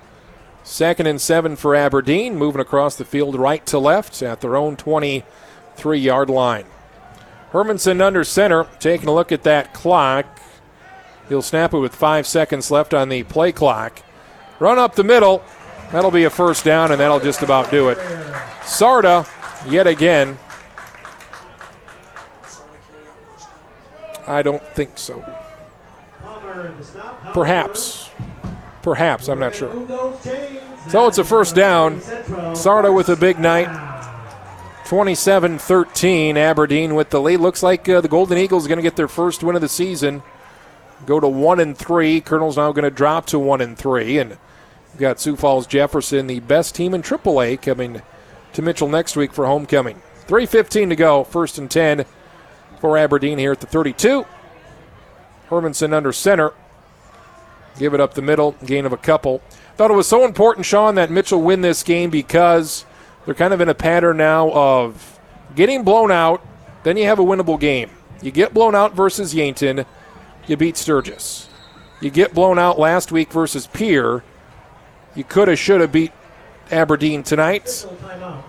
Second 0.66 1.06
and 1.06 1.20
seven 1.20 1.54
for 1.54 1.76
Aberdeen, 1.76 2.36
moving 2.36 2.60
across 2.60 2.96
the 2.96 3.04
field 3.04 3.36
right 3.36 3.64
to 3.66 3.78
left 3.78 4.20
at 4.20 4.40
their 4.40 4.56
own 4.56 4.74
23 4.74 5.96
yard 5.96 6.28
line. 6.28 6.64
Hermanson 7.52 8.02
under 8.02 8.24
center, 8.24 8.66
taking 8.80 9.08
a 9.08 9.14
look 9.14 9.30
at 9.30 9.44
that 9.44 9.72
clock. 9.72 10.26
He'll 11.28 11.40
snap 11.40 11.72
it 11.72 11.78
with 11.78 11.94
five 11.94 12.26
seconds 12.26 12.68
left 12.72 12.92
on 12.92 13.08
the 13.10 13.22
play 13.22 13.52
clock. 13.52 14.02
Run 14.58 14.76
up 14.76 14.96
the 14.96 15.04
middle. 15.04 15.44
That'll 15.92 16.10
be 16.10 16.24
a 16.24 16.30
first 16.30 16.64
down, 16.64 16.90
and 16.90 17.00
that'll 17.00 17.20
just 17.20 17.42
about 17.42 17.70
do 17.70 17.90
it. 17.90 17.98
Sarda, 18.62 19.24
yet 19.70 19.86
again. 19.86 20.36
I 24.26 24.42
don't 24.42 24.62
think 24.74 24.98
so. 24.98 25.24
Perhaps. 27.32 28.05
Perhaps, 28.86 29.28
I'm 29.28 29.40
not 29.40 29.52
sure. 29.52 29.72
So 30.90 31.08
it's 31.08 31.18
a 31.18 31.24
first 31.24 31.56
down. 31.56 31.98
Sarda 32.54 32.94
with 32.94 33.08
a 33.08 33.16
big 33.16 33.36
night. 33.40 33.66
27 34.84 35.58
13. 35.58 36.36
Aberdeen 36.36 36.94
with 36.94 37.10
the 37.10 37.20
lead. 37.20 37.40
Looks 37.40 37.64
like 37.64 37.88
uh, 37.88 38.00
the 38.00 38.06
Golden 38.06 38.38
Eagles 38.38 38.64
are 38.64 38.68
going 38.68 38.76
to 38.76 38.84
get 38.84 38.94
their 38.94 39.08
first 39.08 39.42
win 39.42 39.56
of 39.56 39.60
the 39.60 39.68
season. 39.68 40.22
Go 41.04 41.18
to 41.18 41.26
1 41.26 41.58
and 41.58 41.76
3. 41.76 42.20
Colonel's 42.20 42.56
now 42.56 42.70
going 42.70 42.84
to 42.84 42.90
drop 42.92 43.26
to 43.26 43.40
1 43.40 43.60
and 43.60 43.76
3. 43.76 44.18
And 44.18 44.30
we've 44.30 45.00
got 45.00 45.18
Sioux 45.18 45.34
Falls 45.34 45.66
Jefferson, 45.66 46.28
the 46.28 46.38
best 46.38 46.76
team 46.76 46.94
in 46.94 47.02
AAA, 47.02 47.60
coming 47.60 48.02
to 48.52 48.62
Mitchell 48.62 48.88
next 48.88 49.16
week 49.16 49.32
for 49.32 49.46
homecoming. 49.46 50.00
3.15 50.28 50.90
to 50.90 50.94
go. 50.94 51.24
First 51.24 51.58
and 51.58 51.68
10 51.68 52.04
for 52.80 52.96
Aberdeen 52.96 53.38
here 53.38 53.50
at 53.50 53.58
the 53.58 53.66
32. 53.66 54.24
Hermanson 55.48 55.92
under 55.92 56.12
center. 56.12 56.52
Give 57.78 57.94
it 57.94 58.00
up 58.00 58.14
the 58.14 58.22
middle. 58.22 58.52
Gain 58.64 58.86
of 58.86 58.92
a 58.92 58.96
couple. 58.96 59.42
Thought 59.76 59.90
it 59.90 59.94
was 59.94 60.08
so 60.08 60.24
important, 60.24 60.64
Sean, 60.66 60.94
that 60.94 61.10
Mitchell 61.10 61.42
win 61.42 61.60
this 61.60 61.82
game 61.82 62.10
because 62.10 62.86
they're 63.24 63.34
kind 63.34 63.52
of 63.52 63.60
in 63.60 63.68
a 63.68 63.74
pattern 63.74 64.16
now 64.16 64.50
of 64.52 65.18
getting 65.54 65.84
blown 65.84 66.10
out, 66.10 66.44
then 66.84 66.96
you 66.96 67.04
have 67.04 67.18
a 67.18 67.24
winnable 67.24 67.60
game. 67.60 67.90
You 68.22 68.30
get 68.30 68.54
blown 68.54 68.74
out 68.74 68.94
versus 68.94 69.34
Yankton, 69.34 69.84
you 70.46 70.56
beat 70.56 70.76
Sturgis. 70.76 71.48
You 72.00 72.10
get 72.10 72.34
blown 72.34 72.58
out 72.58 72.78
last 72.78 73.12
week 73.12 73.32
versus 73.32 73.66
Pierre, 73.66 74.22
you 75.14 75.24
could 75.24 75.48
have, 75.48 75.58
should 75.58 75.80
have 75.80 75.92
beat 75.92 76.12
Aberdeen 76.70 77.22
tonight. 77.22 77.86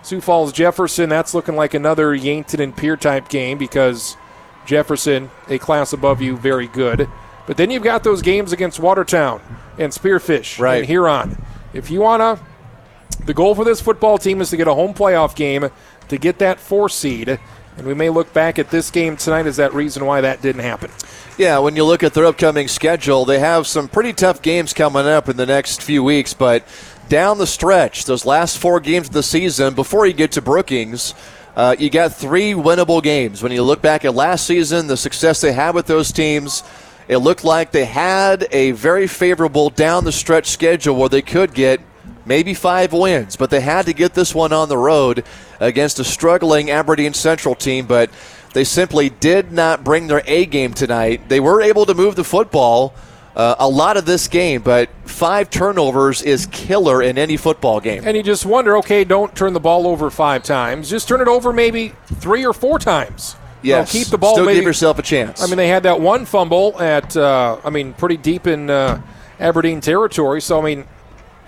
Sioux 0.02 0.22
Falls 0.22 0.52
Jefferson, 0.52 1.10
that's 1.10 1.34
looking 1.34 1.56
like 1.56 1.74
another 1.74 2.14
Yankton 2.14 2.62
and 2.62 2.76
Pierre 2.76 2.98
type 2.98 3.30
game 3.30 3.58
because 3.58 4.18
Jefferson, 4.66 5.32
a 5.50 5.58
class 5.58 5.94
above 5.94 6.22
you, 6.22 6.38
very 6.38 6.68
good. 6.68 7.10
But 7.48 7.58
then 7.58 7.72
you've 7.72 7.82
got 7.84 8.04
those 8.04 8.22
games 8.22 8.54
against 8.54 8.80
Watertown 8.80 9.42
and 9.80 9.92
Spearfish 9.92 10.60
Right. 10.60 10.78
and 10.80 10.86
Huron. 10.86 11.42
If 11.74 11.90
you 11.90 12.02
want 12.02 12.22
to, 12.22 13.26
the 13.26 13.34
goal 13.34 13.56
for 13.56 13.66
this 13.66 13.82
football 13.82 14.20
team 14.20 14.42
is 14.42 14.52
to 14.52 14.58
get 14.58 14.68
a 14.68 14.74
home 14.76 14.94
playoff 14.94 15.36
game 15.36 15.70
to 16.10 16.18
get 16.18 16.38
that 16.40 16.60
four 16.60 16.90
seed. 16.90 17.40
And 17.78 17.86
we 17.88 17.94
may 17.94 18.10
look 18.10 18.34
back 18.34 18.58
at 18.60 18.70
this 18.72 18.90
game 18.92 19.18
tonight 19.18 19.46
as 19.46 19.58
that 19.58 19.74
reason 19.74 20.06
why 20.06 20.22
that 20.22 20.42
didn't 20.42 20.62
happen. 20.64 20.92
Yeah, 21.38 21.60
when 21.60 21.76
you 21.76 21.84
look 21.86 22.04
at 22.04 22.14
their 22.14 22.26
upcoming 22.26 22.68
schedule, 22.68 23.24
they 23.24 23.40
have 23.40 23.68
some 23.68 23.88
pretty 23.88 24.14
tough 24.14 24.42
games 24.42 24.74
coming 24.74 25.06
up 25.06 25.30
in 25.30 25.38
the 25.38 25.46
next 25.46 25.82
few 25.84 26.04
weeks, 26.04 26.34
but 26.34 26.64
down 27.08 27.38
the 27.38 27.46
stretch, 27.48 28.06
those 28.06 28.26
last 28.26 28.58
four 28.58 28.80
games 28.80 29.08
of 29.08 29.14
the 29.14 29.22
season, 29.24 29.76
before 29.76 30.08
you 30.08 30.14
get 30.14 30.32
to 30.34 30.42
Brookings, 30.42 31.14
uh, 31.56 31.76
you 31.78 31.90
got 31.92 32.14
three 32.14 32.54
winnable 32.54 33.02
games. 33.04 33.44
When 33.44 33.52
you 33.52 33.62
look 33.64 33.82
back 33.82 34.04
at 34.06 34.16
last 34.16 34.48
season, 34.48 34.88
the 34.88 34.98
success 34.98 35.40
they 35.42 35.54
had 35.54 35.76
with 35.76 35.86
those 35.86 36.12
teams, 36.12 36.64
it 37.08 37.18
looked 37.18 37.44
like 37.44 37.72
they 37.72 37.86
had 37.86 38.48
a 38.52 38.72
very 38.72 39.08
favorable 39.08 39.70
down 39.70 40.04
the 40.04 40.12
stretch 40.12 40.48
schedule 40.48 40.96
where 40.96 41.10
they 41.10 41.22
could 41.22 41.54
get 41.54 41.80
maybe 42.26 42.54
five 42.54 42.92
wins, 42.94 43.36
but 43.36 43.50
they 43.50 43.62
had 43.62 43.86
to 43.86 43.94
get 43.94 44.14
this 44.14 44.36
one 44.36 44.52
on 44.52 44.70
the 44.70 44.78
road 44.78 45.24
against 45.60 46.00
a 46.00 46.04
struggling 46.04 46.70
Aberdeen 46.70 47.14
Central 47.14 47.56
team, 47.56 47.86
but 47.86 48.10
they 48.54 48.64
simply 48.64 49.10
did 49.10 49.52
not 49.52 49.84
bring 49.84 50.08
their 50.08 50.22
A 50.26 50.46
game 50.46 50.74
tonight. 50.74 51.30
They 51.30 51.40
were 51.40 51.62
able 51.62 51.86
to 51.86 51.94
move 51.94 52.16
the 52.16 52.24
football 52.24 52.94
uh, 53.36 53.56
a 53.60 53.70
lot 53.70 53.98
of 53.98 54.06
this 54.06 54.28
game, 54.28 54.62
but 54.62 54.90
five 55.06 55.50
turnovers 55.50 56.24
is 56.24 56.48
killer 56.48 57.04
in 57.04 57.18
any 57.18 57.38
football 57.38 57.80
game. 57.80 58.04
And 58.06 58.18
you 58.18 58.24
just 58.24 58.46
wonder, 58.46 58.76
okay, 58.78 59.04
don't 59.04 59.36
turn 59.36 59.54
the 59.54 59.60
ball 59.60 59.86
over 59.86 60.10
five 60.10 60.42
times. 60.44 60.90
Just 60.90 61.08
turn 61.08 61.22
it 61.22 61.28
over 61.28 61.54
maybe 61.54 61.94
three 62.16 62.46
or 62.46 62.54
four 62.54 62.80
times. 62.80 63.36
Yes. 63.62 63.92
Keep 63.92 64.08
the 64.08 64.18
ball. 64.18 64.34
Still 64.34 64.46
maybe, 64.46 64.58
give 64.58 64.66
yourself 64.66 65.00
a 65.00 65.02
chance. 65.02 65.42
I 65.42 65.48
mean, 65.48 65.58
they 65.58 65.68
had 65.68 65.84
that 65.84 66.00
one 66.00 66.26
fumble 66.26 66.80
at, 66.80 67.16
uh, 67.18 67.60
I 67.64 67.70
mean, 67.70 67.94
pretty 67.94 68.18
deep 68.18 68.48
in 68.48 68.70
uh, 68.70 69.02
Aberdeen 69.40 69.82
territory. 69.82 70.42
So, 70.42 70.60
I 70.60 70.64
mean, 70.64 70.80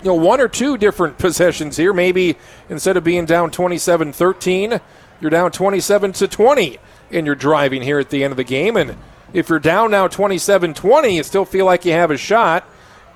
you 0.02 0.06
know, 0.06 0.14
one 0.14 0.40
or 0.40 0.48
two 0.48 0.76
different 0.76 1.18
possessions 1.18 1.76
here. 1.76 1.92
Maybe 1.92 2.36
instead 2.68 2.96
of 2.96 3.04
being 3.04 3.26
down 3.26 3.50
27 3.50 4.12
13, 4.12 4.80
you're 5.20 5.30
down 5.30 5.52
27 5.52 6.12
to 6.14 6.28
20 6.28 6.78
and 7.12 7.26
you're 7.26 7.34
driving 7.34 7.82
here 7.82 7.98
at 7.98 8.10
the 8.10 8.24
end 8.24 8.32
of 8.32 8.36
the 8.36 8.44
game. 8.44 8.76
And 8.76 8.96
if 9.32 9.48
you're 9.48 9.58
down 9.58 9.90
now 9.90 10.08
27 10.08 10.74
20, 10.74 11.16
you 11.16 11.22
still 11.22 11.44
feel 11.44 11.66
like 11.66 11.84
you 11.84 11.92
have 11.92 12.10
a 12.10 12.16
shot. 12.16 12.64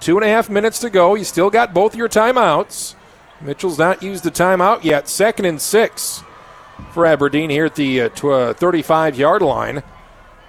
Two 0.01 0.17
and 0.17 0.25
a 0.25 0.29
half 0.29 0.51
minutes 0.51 0.81
to 0.81 0.91
go. 0.91 1.15
You 1.15 1.25
still 1.25 1.51
got 1.51 1.73
both 1.73 1.97
your 1.97 2.09
timeouts. 2.09 2.95
Mitchell's 3.41 3.79
not 3.79 4.03
used 4.03 4.25
the 4.25 4.31
timeout 4.31 4.85
yet. 4.85 5.09
Second 5.09 5.47
and 5.47 5.61
six 5.61 6.23
for 6.93 7.07
Aberdeen 7.07 7.51
here 7.51 7.67
at 7.67 7.75
the 7.75 8.03
uh, 8.03 8.53
35 8.55 9.17
yard 9.17 9.43
line. 9.43 9.83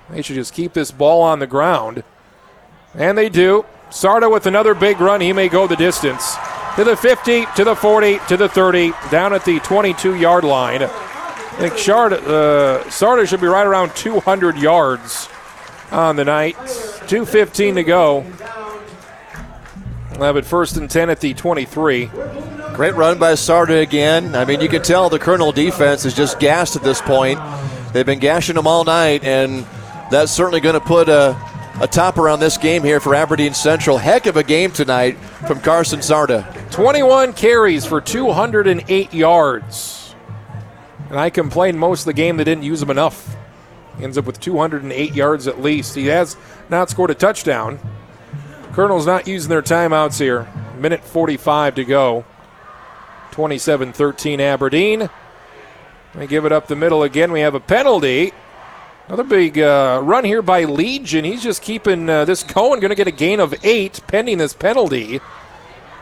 They 0.10 0.22
should 0.22 0.36
just 0.36 0.54
keep 0.54 0.74
this 0.74 0.92
ball 0.92 1.22
on 1.22 1.40
the 1.40 1.48
ground. 1.48 2.04
And 2.94 3.18
they 3.18 3.30
do. 3.30 3.66
Sarda 3.90 4.32
with 4.32 4.46
another 4.46 4.74
big 4.74 5.00
run. 5.00 5.22
He 5.22 5.34
may 5.34 5.50
go 5.50 5.68
the 5.68 5.76
distance. 5.76 6.36
To 6.76 6.84
the 6.84 6.96
50, 6.96 7.46
to 7.56 7.64
the 7.64 7.76
40, 7.76 8.20
to 8.28 8.38
the 8.38 8.50
30, 8.50 8.92
down 9.10 9.34
at 9.34 9.46
the 9.46 9.60
22 9.60 10.16
yard 10.16 10.44
line. 10.44 10.84
I 10.84 11.58
think 11.58 11.78
Shard, 11.78 12.14
uh, 12.14 12.84
Sarda 12.86 13.28
should 13.28 13.40
be 13.40 13.48
right 13.48 13.66
around 13.66 13.96
200 13.96 14.58
yards 14.58 15.30
on 15.92 16.18
the 16.18 16.26
night. 16.26 16.58
2.15 16.58 17.76
to 17.76 17.84
go. 17.84 18.26
We'll 20.12 20.26
have 20.26 20.38
it 20.38 20.46
first 20.46 20.76
and 20.76 20.90
10 20.90 21.10
at 21.10 21.22
the 21.22 21.34
23. 21.34 22.10
Great 22.76 22.96
run 22.96 23.18
by 23.18 23.32
Sarda 23.34 23.82
again. 23.82 24.36
I 24.36 24.44
mean, 24.44 24.60
you 24.60 24.68
can 24.68 24.82
tell 24.82 25.10
the 25.10 25.18
Colonel 25.18 25.54
defense 25.54 26.04
is 26.04 26.14
just 26.14 26.42
gassed 26.42 26.76
at 26.76 26.84
this 26.84 27.00
point. 27.00 27.40
They've 27.94 28.06
been 28.06 28.20
gashing 28.20 28.56
them 28.56 28.68
all 28.68 28.84
night, 28.84 29.24
and 29.24 29.66
that's 30.12 30.34
certainly 30.34 30.60
going 30.60 30.74
to 30.74 30.82
put 30.82 31.08
a, 31.08 31.40
a 31.80 31.88
topper 31.88 32.28
on 32.28 32.42
this 32.42 32.58
game 32.58 32.84
here 32.84 33.00
for 33.00 33.16
Aberdeen 33.16 33.54
Central. 33.54 33.98
Heck 33.98 34.26
of 34.26 34.36
a 34.36 34.44
game 34.44 34.72
tonight 34.72 35.18
from 35.48 35.62
Carson 35.62 36.02
Sarda. 36.02 36.70
21 36.70 37.32
carries 37.32 37.86
for 37.86 38.02
208 38.02 39.14
yards. 39.14 40.14
And 41.10 41.18
I 41.18 41.30
complained 41.30 41.80
most 41.80 42.02
of 42.02 42.08
the 42.08 42.14
game 42.14 42.36
they 42.36 42.44
didn't 42.44 42.66
use 42.66 42.82
him 42.82 42.90
enough. 42.90 43.38
Ends 44.02 44.18
up 44.18 44.26
with 44.26 44.42
208 44.42 45.16
yards 45.16 45.48
at 45.48 45.62
least. 45.62 45.96
He 45.96 46.08
has 46.08 46.36
not 46.68 46.90
scored 46.90 47.12
a 47.12 47.16
touchdown. 47.16 47.80
Colonel's 48.74 49.06
not 49.06 49.30
using 49.30 49.48
their 49.48 49.62
timeouts 49.62 50.20
here. 50.20 50.46
Minute 50.78 51.06
45 51.06 51.76
to 51.76 51.86
go. 51.86 52.26
27 53.36 53.92
13 53.92 54.40
Aberdeen. 54.40 55.10
They 56.14 56.26
give 56.26 56.46
it 56.46 56.54
up 56.54 56.68
the 56.68 56.76
middle 56.78 57.04
again. 57.04 57.34
We 57.34 57.42
have 57.42 57.54
a 57.54 57.60
penalty. 57.60 58.32
Another 59.08 59.26
big 59.26 59.60
uh, 59.60 60.00
run 60.02 60.24
here 60.24 60.42
by 60.42 60.64
Legion. 60.64 61.26
He's 61.26 61.44
just 61.44 61.62
keeping 61.62 62.10
uh, 62.10 62.24
this 62.24 62.44
Cohen 62.44 62.80
Going 62.80 62.92
to 62.92 62.96
get 62.96 63.08
a 63.08 63.12
gain 63.12 63.42
of 63.42 63.54
eight 63.66 64.00
pending 64.08 64.38
this 64.38 64.54
penalty. 64.54 65.20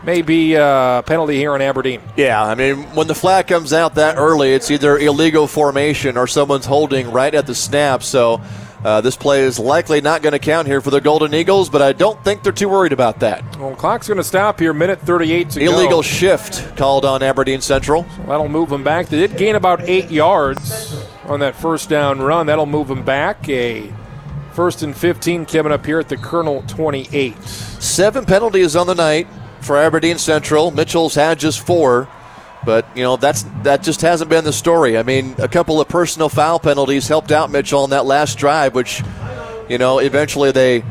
Maybe 0.03 0.53
a 0.53 0.64
uh, 0.64 1.01
penalty 1.01 1.38
here 1.38 1.55
in 1.55 1.64
Aberdeen. 1.64 2.03
Yeah, 2.15 2.43
I 2.43 2.53
mean, 2.53 2.84
when 2.93 3.07
the 3.07 3.15
flag 3.15 3.47
comes 3.47 3.73
out 3.73 3.95
that 3.95 4.18
early, 4.18 4.53
it's 4.53 4.69
either 4.69 4.95
illegal 4.99 5.47
formation 5.47 6.18
or 6.18 6.27
someone's 6.27 6.68
holding 6.68 7.11
right 7.11 7.34
at 7.34 7.47
the 7.47 7.55
snap. 7.55 8.03
So 8.03 8.43
uh, 8.84 9.01
this 9.01 9.15
play 9.15 9.43
is 9.43 9.60
likely 9.60 10.01
not 10.01 10.22
going 10.22 10.34
to 10.34 10.39
count 10.39 10.68
here 10.68 10.81
for 10.81 10.89
the 10.89 10.99
Golden 10.99 11.34
Eagles, 11.34 11.69
but 11.69 11.81
I 11.81 11.93
don't 11.93 12.22
think 12.23 12.43
they're 12.43 12.51
too 12.51 12.69
worried 12.69 12.93
about 12.93 13.19
that. 13.22 13.57
Well, 13.57 13.76
clock's 13.76 14.07
going 14.07 14.18
to 14.18 14.23
stop 14.23 14.60
here. 14.60 14.73
Minute 14.73 14.99
38 15.01 15.49
to 15.51 15.60
Illegal 15.60 15.73
go. 15.73 15.80
Illegal 15.80 16.01
shift 16.01 16.76
called 16.76 17.05
on 17.05 17.23
Aberdeen 17.23 17.61
Central. 17.61 18.05
So 18.18 18.23
that'll 18.23 18.49
move 18.49 18.69
them 18.69 18.84
back. 18.84 19.07
They 19.07 19.26
did 19.26 19.38
gain 19.38 19.55
about 19.55 19.81
eight 19.81 20.11
yards 20.11 21.05
on 21.26 21.39
that 21.39 21.55
first 21.55 21.89
down 21.89 22.22
run. 22.22 22.47
That'll 22.47 22.65
move 22.65 22.88
them 22.88 23.03
back. 23.03 23.47
A 23.47 23.91
first 24.53 24.84
and 24.84 24.95
15 24.95 25.45
coming 25.45 25.72
up 25.72 25.85
here 25.85 25.99
at 25.99 26.10
the 26.10 26.18
Colonel 26.18 26.64
28. 26.68 27.41
Seven 27.43 28.26
penalties 28.26 28.76
on 28.76 28.88
the 28.88 28.95
night 28.95 29.27
for 29.61 29.77
Aberdeen 29.77 30.18
Central. 30.18 30.72
Mitchell's 30.72 31.15
had 31.15 31.39
just 31.39 31.65
four. 31.65 32.07
But 32.65 32.85
you 32.95 33.03
know 33.03 33.18
that's 33.18 33.44
that 33.64 33.84
just 33.84 34.02
hasn't 34.02 34.30
been 34.30 34.44
the 34.44 34.53
story. 34.53 34.98
I 34.98 35.03
mean, 35.03 35.35
a 35.38 35.48
couple 35.48 35.81
of 35.81 35.88
personal 35.88 36.30
foul 36.30 36.60
penalties 36.60 37.07
helped 37.07 37.31
out 37.31 37.52
Mitchell 37.52 37.81
on 37.81 37.90
that 37.91 38.06
last 38.06 38.38
drive, 38.38 38.73
which 38.76 39.02
you 39.69 39.77
know 39.77 39.99
eventually 39.99 40.52
they 40.52 40.84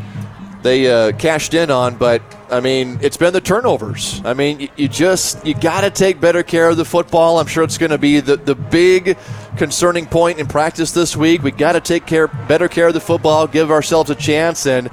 they 0.62 0.90
uh, 0.90 1.12
cashed 1.12 1.54
in 1.54 1.70
on. 1.70 1.96
But 1.96 2.22
I 2.50 2.60
mean, 2.60 2.98
it's 3.02 3.16
been 3.16 3.32
the 3.32 3.40
turnovers. 3.40 4.20
I 4.24 4.34
mean, 4.34 4.60
you, 4.60 4.68
you 4.76 4.88
just 4.88 5.44
you 5.46 5.54
got 5.54 5.82
to 5.82 5.90
take 5.90 6.20
better 6.20 6.42
care 6.42 6.68
of 6.68 6.76
the 6.76 6.84
football. 6.84 7.38
I'm 7.38 7.46
sure 7.46 7.64
it's 7.64 7.78
going 7.78 7.90
to 7.90 7.98
be 7.98 8.20
the 8.20 8.36
the 8.36 8.54
big 8.54 9.16
concerning 9.56 10.06
point 10.06 10.38
in 10.38 10.46
practice 10.46 10.92
this 10.92 11.16
week. 11.16 11.42
We 11.42 11.50
got 11.50 11.72
to 11.72 11.80
take 11.80 12.06
care 12.06 12.28
better 12.28 12.68
care 12.68 12.88
of 12.88 12.94
the 12.94 13.00
football, 13.00 13.46
give 13.46 13.70
ourselves 13.70 14.10
a 14.10 14.14
chance, 14.14 14.66
and 14.66 14.88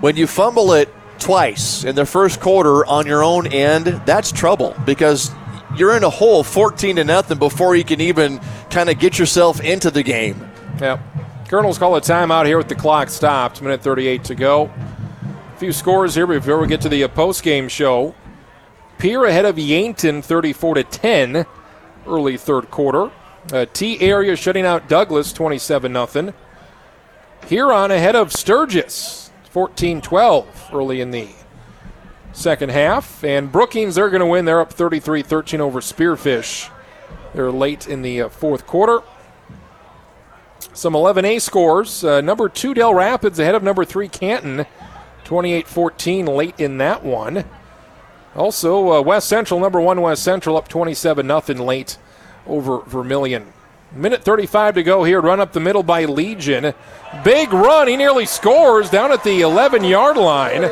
when 0.00 0.16
you 0.16 0.26
fumble 0.26 0.72
it 0.72 0.88
twice 1.18 1.84
in 1.84 1.94
the 1.94 2.06
first 2.06 2.40
quarter 2.40 2.86
on 2.86 3.06
your 3.06 3.24
own 3.24 3.46
end, 3.48 3.86
that's 4.06 4.30
trouble 4.30 4.74
because 4.86 5.30
you're 5.76 5.96
in 5.96 6.04
a 6.04 6.10
hole 6.10 6.42
14 6.42 6.96
to 6.96 7.04
nothing 7.04 7.38
before 7.38 7.76
you 7.76 7.84
can 7.84 8.00
even 8.00 8.40
kind 8.70 8.88
of 8.88 8.98
get 8.98 9.18
yourself 9.18 9.60
into 9.60 9.90
the 9.90 10.02
game. 10.02 10.50
Yep. 10.80 11.00
Colonels 11.48 11.78
call 11.78 11.96
a 11.96 12.00
timeout 12.00 12.46
here 12.46 12.58
with 12.58 12.68
the 12.68 12.74
clock 12.74 13.08
stopped. 13.08 13.62
Minute 13.62 13.82
38 13.82 14.24
to 14.24 14.34
go. 14.34 14.70
A 15.54 15.58
few 15.58 15.72
scores 15.72 16.14
here 16.14 16.26
before 16.26 16.58
we 16.60 16.66
get 16.66 16.80
to 16.82 16.88
the 16.88 17.06
post 17.08 17.42
game 17.42 17.68
show. 17.68 18.14
Pierre 18.98 19.24
ahead 19.24 19.44
of 19.44 19.58
Yankton 19.58 20.22
34 20.22 20.74
to 20.74 20.84
10 20.84 21.46
early 22.06 22.36
third 22.36 22.70
quarter. 22.70 23.10
Uh, 23.52 23.64
Tea 23.72 24.00
Area 24.00 24.36
shutting 24.36 24.66
out 24.66 24.88
Douglas 24.88 25.32
27 25.32 25.92
0. 25.92 26.34
Huron 27.46 27.90
ahead 27.90 28.14
of 28.14 28.32
Sturgis 28.32 29.30
14 29.50 30.02
12 30.02 30.70
early 30.72 31.00
in 31.00 31.10
the 31.10 31.28
second 32.32 32.70
half. 32.70 33.22
And 33.24 33.50
Brookings, 33.50 33.94
they're 33.94 34.10
going 34.10 34.20
to 34.20 34.26
win. 34.26 34.44
They're 34.44 34.60
up 34.60 34.72
33 34.72 35.22
13 35.22 35.60
over 35.60 35.80
Spearfish. 35.80 36.70
They're 37.34 37.50
late 37.50 37.86
in 37.88 38.02
the 38.02 38.22
uh, 38.22 38.28
fourth 38.28 38.66
quarter. 38.66 39.00
Some 40.72 40.94
11A 40.94 41.40
scores. 41.40 42.04
Uh, 42.04 42.20
number 42.20 42.48
two, 42.48 42.74
Dell 42.74 42.94
Rapids 42.94 43.38
ahead 43.38 43.54
of 43.54 43.62
number 43.62 43.84
three, 43.84 44.08
Canton. 44.08 44.66
28 45.24 45.66
14 45.66 46.26
late 46.26 46.54
in 46.58 46.78
that 46.78 47.04
one. 47.04 47.44
Also, 48.34 48.92
uh, 48.92 49.02
West 49.02 49.28
Central, 49.28 49.60
number 49.60 49.80
one, 49.80 50.00
West 50.00 50.22
Central 50.22 50.56
up 50.56 50.68
27 50.68 51.26
0 51.26 51.64
late 51.64 51.98
over 52.46 52.80
Vermillion. 52.82 53.52
Minute 53.92 54.22
35 54.22 54.76
to 54.76 54.82
go 54.82 55.04
here. 55.04 55.20
Run 55.20 55.40
up 55.40 55.52
the 55.52 55.60
middle 55.60 55.82
by 55.82 56.04
Legion. 56.04 56.74
Big 57.24 57.52
run. 57.52 57.88
He 57.88 57.96
nearly 57.96 58.26
scores 58.26 58.90
down 58.90 59.12
at 59.12 59.24
the 59.24 59.40
11 59.40 59.82
yard 59.84 60.16
line. 60.16 60.62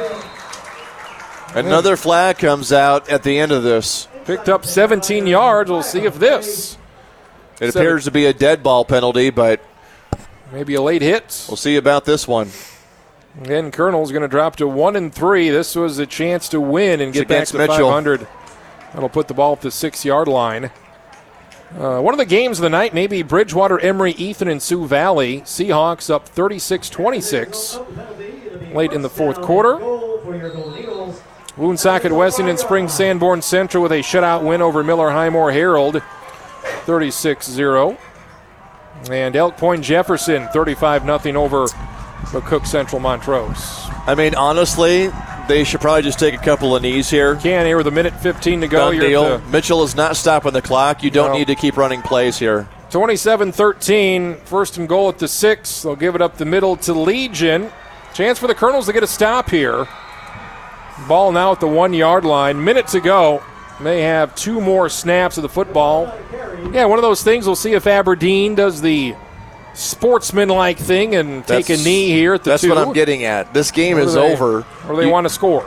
Another 1.57 1.97
flag 1.97 2.37
comes 2.37 2.71
out 2.71 3.09
at 3.09 3.23
the 3.23 3.39
end 3.39 3.51
of 3.51 3.63
this. 3.63 4.09
Picked 4.27 4.49
up 4.49 4.67
17 4.67 5.27
yards. 5.27 5.71
We'll 5.71 5.83
see 5.83 6.05
if 6.05 6.19
this. 6.19 6.77
It 7.61 7.73
Seven. 7.73 7.81
appears 7.81 8.05
to 8.05 8.11
be 8.11 8.27
a 8.27 8.35
dead 8.35 8.63
ball 8.63 8.85
penalty, 8.85 9.31
but 9.31 9.61
maybe 10.53 10.75
a 10.75 10.83
late 10.83 11.01
hit. 11.01 11.47
We'll 11.49 11.57
see 11.57 11.77
about 11.77 12.05
this 12.05 12.29
one. 12.29 12.51
Again, 13.41 13.71
Colonel's 13.71 14.13
going 14.13 14.23
to 14.23 14.29
drop 14.29 14.57
to 14.57 14.69
one 14.69 14.97
and 14.97 15.15
three. 15.15 15.49
This 15.49 15.75
was 15.75 15.99
a 15.99 16.07
chance 16.07 16.51
to 16.51 16.61
win 16.61 17.01
and 17.01 17.13
get 17.13 17.27
back 17.27 17.47
to 17.49 17.59
Mitchell. 17.59 17.89
500. 17.89 18.27
That'll 18.93 19.09
put 19.09 19.29
the 19.29 19.35
ball 19.35 19.55
at 19.55 19.63
the 19.63 19.71
six 19.71 20.05
yard 20.05 20.29
line. 20.29 20.71
Uh, 21.75 22.01
one 22.01 22.15
of 22.15 22.19
the 22.19 22.27
games 22.27 22.59
of 22.59 22.63
the 22.63 22.71
night, 22.71 22.95
maybe 22.95 23.23
Bridgewater, 23.23 23.79
Emery, 23.79 24.13
Ethan, 24.13 24.49
and 24.49 24.63
Sioux 24.63 24.87
Valley. 24.87 25.41
Seahawks 25.41 26.11
up 26.11 26.29
36 26.29 26.91
26 26.91 27.79
late 28.73 28.93
in 28.93 29.03
the 29.03 29.11
fourth 29.11 29.41
quarter. 29.41 29.79
Woonsocket, 31.57 32.13
Wessington, 32.13 32.59
Spring, 32.59 32.89
Sanborn 32.89 33.41
Central 33.43 33.83
with 33.83 33.93
a 33.93 33.97
shutout 34.01 34.43
win 34.45 34.61
over 34.61 34.85
Miller 34.85 35.11
Highmore 35.11 35.53
Harrold, 35.53 36.03
36 36.85 37.47
0. 37.47 37.97
And 39.11 39.37
Elk 39.37 39.57
Point 39.57 39.85
Jefferson 39.85 40.49
35 40.49 41.03
0 41.23 41.43
over 41.43 41.67
McCook 42.27 42.67
Central 42.67 43.01
Montrose. 43.01 43.59
I 44.07 44.15
mean, 44.15 44.35
honestly, 44.35 45.11
they 45.49 45.65
should 45.65 45.81
probably 45.81 46.03
just 46.03 46.19
take 46.19 46.35
a 46.35 46.39
couple 46.39 46.75
of 46.77 46.83
knees 46.83 47.09
here. 47.11 47.37
Can 47.37 47.67
here 47.67 47.77
with 47.77 47.87
a 47.87 47.91
minute 47.91 48.15
15 48.21 48.61
to 48.63 48.69
go. 48.69 48.91
Done 48.93 49.01
deal. 49.01 49.39
Mitchell 49.51 49.83
is 49.83 49.95
not 49.95 50.17
stopping 50.17 50.53
the 50.53 50.63
clock. 50.63 51.03
You 51.03 51.11
don't 51.11 51.31
No. 51.33 51.39
need 51.39 51.47
to 51.47 51.55
keep 51.55 51.77
running 51.77 52.03
plays 52.03 52.39
here. 52.39 52.69
27 52.91 53.53
13, 53.53 54.37
first 54.45 54.77
and 54.77 54.89
goal 54.89 55.09
at 55.09 55.19
the 55.19 55.29
six. 55.29 55.83
They'll 55.83 55.97
give 55.97 56.15
it 56.15 56.23
up 56.23 56.37
the 56.37 56.45
middle 56.45 56.77
to 56.79 56.93
Legion. 56.95 57.71
Chance 58.15 58.39
for 58.39 58.47
the 58.47 58.55
Colonels 58.55 58.87
to 58.87 58.93
get 58.93 59.03
a 59.03 59.07
stop 59.07 59.51
here. 59.51 59.87
Ball 61.09 61.33
now 61.33 61.53
at 61.53 61.61
the 61.61 61.69
one 61.69 61.93
yard 61.95 62.25
line. 62.25 62.63
Minute 62.63 62.89
to 62.89 63.01
go. 63.01 63.43
They 63.81 64.03
have 64.03 64.35
two 64.35 64.61
more 64.61 64.89
snaps 64.89 65.37
of 65.37 65.43
the 65.43 65.49
football. 65.49 66.13
Yeah, 66.73 66.87
one 66.87 66.99
of 66.99 67.03
those 67.03 67.23
things. 67.23 67.47
We'll 67.47 67.55
see 67.57 67.75
if 67.75 67.87
Aberdeen 67.87 68.55
does 68.55 68.81
the 68.81 69.15
sportsman-like 69.75 70.79
thing 70.79 71.15
and 71.15 71.47
take 71.47 71.69
a 71.69 71.77
knee 71.77 72.09
here 72.09 72.35
at 72.35 72.45
the 72.45 72.51
That's 72.51 72.63
two. 72.63 72.71
what 72.71 72.79
I'm 72.79 72.95
getting 72.95 73.25
at. 73.25 73.53
This 73.53 73.71
game 73.71 73.99
is 73.99 74.15
they- 74.15 74.21
over. 74.33 74.65
Or 74.89 74.97
they 74.97 75.05
You- 75.05 75.11
want 75.11 75.27
to 75.27 75.33
score. 75.33 75.67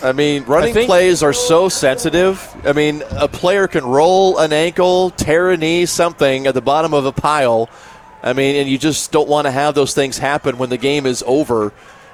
I 0.00 0.12
mean, 0.12 0.44
running 0.46 0.72
think- 0.72 0.86
plays 0.88 1.24
are 1.24 1.32
so 1.32 1.68
sensitive. 1.68 2.48
I 2.64 2.72
mean, 2.72 3.02
a 3.10 3.26
player 3.26 3.66
can 3.66 3.84
roll 3.84 4.38
an 4.38 4.52
ankle, 4.52 5.10
tear 5.10 5.50
a 5.50 5.56
knee, 5.56 5.86
something 5.86 6.46
at 6.46 6.54
the 6.54 6.60
bottom 6.60 6.94
of 6.94 7.04
a 7.04 7.10
pile. 7.10 7.68
I 8.22 8.32
mean, 8.32 8.54
and 8.54 8.68
you 8.68 8.78
just 8.78 9.10
don't 9.10 9.28
want 9.28 9.46
to 9.46 9.50
have 9.50 9.74
those 9.74 9.94
things 9.94 10.18
happen 10.18 10.56
when 10.56 10.70
the 10.70 10.76
game 10.76 11.04
is 11.04 11.24
over 11.26 11.72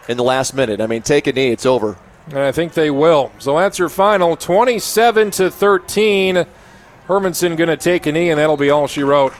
in 0.08 0.16
the 0.16 0.24
last 0.24 0.54
minute. 0.54 0.80
I 0.80 0.86
mean, 0.86 1.02
take 1.02 1.26
a 1.26 1.32
knee, 1.32 1.50
it's 1.50 1.66
over. 1.66 1.96
And 2.28 2.38
I 2.38 2.52
think 2.52 2.72
they 2.72 2.90
will. 2.90 3.32
So 3.38 3.58
that's 3.58 3.78
your 3.78 3.88
final 3.88 4.36
27 4.36 5.30
to 5.32 5.50
13. 5.50 6.46
Hermanson 7.06 7.56
going 7.56 7.68
to 7.68 7.76
take 7.76 8.06
a 8.06 8.12
knee, 8.12 8.30
and 8.30 8.38
that'll 8.38 8.56
be 8.56 8.70
all 8.70 8.86
she 8.86 9.02
wrote. 9.02 9.34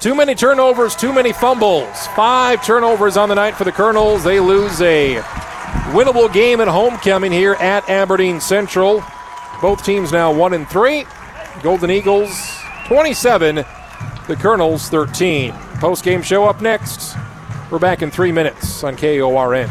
Too 0.00 0.14
many 0.14 0.34
turnovers, 0.34 0.96
too 0.96 1.12
many 1.12 1.32
fumbles. 1.32 2.06
Five 2.08 2.64
turnovers 2.64 3.16
on 3.16 3.28
the 3.28 3.34
night 3.34 3.54
for 3.54 3.64
the 3.64 3.72
Colonels. 3.72 4.24
They 4.24 4.40
lose 4.40 4.80
a 4.80 5.16
winnable 5.90 6.32
game 6.32 6.60
at 6.60 6.68
homecoming 6.68 7.32
here 7.32 7.54
at 7.54 7.88
Aberdeen 7.88 8.40
Central. 8.40 9.02
Both 9.60 9.84
teams 9.84 10.10
now 10.12 10.32
one 10.32 10.54
and 10.54 10.68
three. 10.68 11.06
Golden 11.62 11.90
Eagles 11.90 12.58
27, 12.86 13.56
the 13.56 14.36
Colonels 14.36 14.88
13. 14.88 15.52
Post 15.78 16.02
game 16.02 16.22
show 16.22 16.44
up 16.44 16.60
next. 16.60 17.16
We're 17.70 17.78
back 17.78 18.02
in 18.02 18.10
three 18.10 18.32
minutes 18.32 18.82
on 18.82 18.96
KORN. 18.96 19.70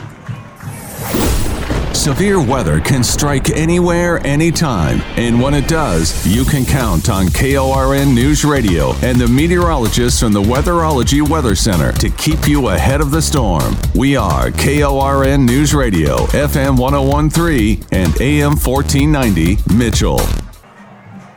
Severe 2.01 2.43
weather 2.43 2.79
can 2.79 3.03
strike 3.03 3.51
anywhere, 3.51 4.25
anytime. 4.25 5.01
And 5.17 5.39
when 5.39 5.53
it 5.53 5.67
does, 5.67 6.25
you 6.25 6.43
can 6.43 6.65
count 6.65 7.11
on 7.11 7.27
KORN 7.27 8.15
News 8.15 8.43
Radio 8.43 8.93
and 9.03 9.21
the 9.21 9.27
meteorologists 9.27 10.19
from 10.19 10.33
the 10.33 10.41
Weatherology 10.41 11.21
Weather 11.21 11.53
Center 11.53 11.91
to 11.91 12.09
keep 12.09 12.47
you 12.47 12.69
ahead 12.69 13.01
of 13.01 13.11
the 13.11 13.21
storm. 13.21 13.75
We 13.93 14.15
are 14.15 14.49
KORN 14.49 15.45
News 15.45 15.75
Radio, 15.75 16.25
FM 16.29 16.75
1013 16.75 17.85
and 17.91 18.19
AM 18.19 18.55
1490, 18.57 19.75
Mitchell. 19.77 20.19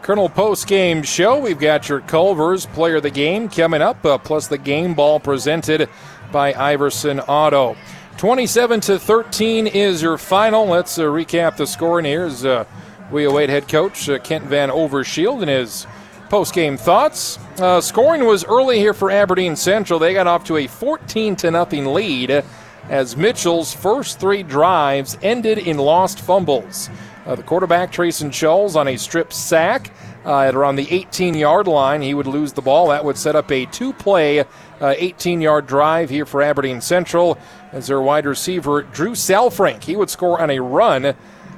Colonel 0.00 0.30
Post 0.30 0.66
Game 0.66 1.02
Show. 1.02 1.40
We've 1.40 1.60
got 1.60 1.90
your 1.90 2.00
Culvers 2.00 2.64
Player 2.64 2.96
of 2.96 3.02
the 3.02 3.10
Game 3.10 3.50
coming 3.50 3.82
up, 3.82 4.02
uh, 4.06 4.16
plus 4.16 4.46
the 4.46 4.56
game 4.56 4.94
ball 4.94 5.20
presented 5.20 5.90
by 6.32 6.54
Iverson 6.54 7.20
Auto. 7.20 7.76
27 8.16 8.80
to 8.80 8.98
13 8.98 9.66
is 9.66 10.00
your 10.00 10.16
final. 10.16 10.66
Let's 10.66 10.98
uh, 10.98 11.02
recap 11.02 11.56
the 11.56 11.66
score. 11.66 11.98
And 11.98 12.06
here's 12.06 12.44
uh, 12.44 12.64
we 13.10 13.24
await 13.24 13.50
head 13.50 13.68
coach 13.68 14.08
uh, 14.08 14.18
Kent 14.20 14.44
VanOverschelde 14.44 15.42
and 15.42 15.50
his 15.50 15.86
post 16.30 16.54
game 16.54 16.76
thoughts. 16.76 17.38
Uh, 17.58 17.80
scoring 17.80 18.24
was 18.24 18.44
early 18.44 18.78
here 18.78 18.94
for 18.94 19.10
Aberdeen 19.10 19.56
Central. 19.56 19.98
They 19.98 20.14
got 20.14 20.26
off 20.26 20.44
to 20.44 20.56
a 20.58 20.66
14 20.66 21.36
to 21.36 21.50
nothing 21.50 21.86
lead 21.86 22.44
as 22.88 23.16
Mitchell's 23.16 23.74
first 23.74 24.20
three 24.20 24.42
drives 24.42 25.18
ended 25.22 25.58
in 25.58 25.78
lost 25.78 26.20
fumbles. 26.20 26.90
Uh, 27.26 27.34
the 27.34 27.42
quarterback, 27.42 27.90
Trayson 27.90 28.30
Scholes, 28.30 28.76
on 28.76 28.86
a 28.88 28.96
strip 28.96 29.32
sack 29.32 29.90
uh, 30.24 30.40
at 30.40 30.54
around 30.54 30.76
the 30.76 30.90
18 30.90 31.34
yard 31.34 31.66
line. 31.66 32.02
He 32.02 32.14
would 32.14 32.26
lose 32.26 32.52
the 32.52 32.62
ball. 32.62 32.88
That 32.88 33.04
would 33.04 33.16
set 33.16 33.36
up 33.36 33.50
a 33.50 33.66
two 33.66 33.92
play, 33.92 34.44
18 34.96 35.40
yard 35.40 35.66
drive 35.66 36.10
here 36.10 36.26
for 36.26 36.42
Aberdeen 36.42 36.80
Central 36.80 37.38
as 37.72 37.86
their 37.86 38.00
wide 38.00 38.26
receiver, 38.26 38.82
Drew 38.82 39.12
Salfrank, 39.12 39.84
he 39.84 39.96
would 39.96 40.10
score 40.10 40.40
on 40.40 40.50
a 40.50 40.60
run 40.60 41.14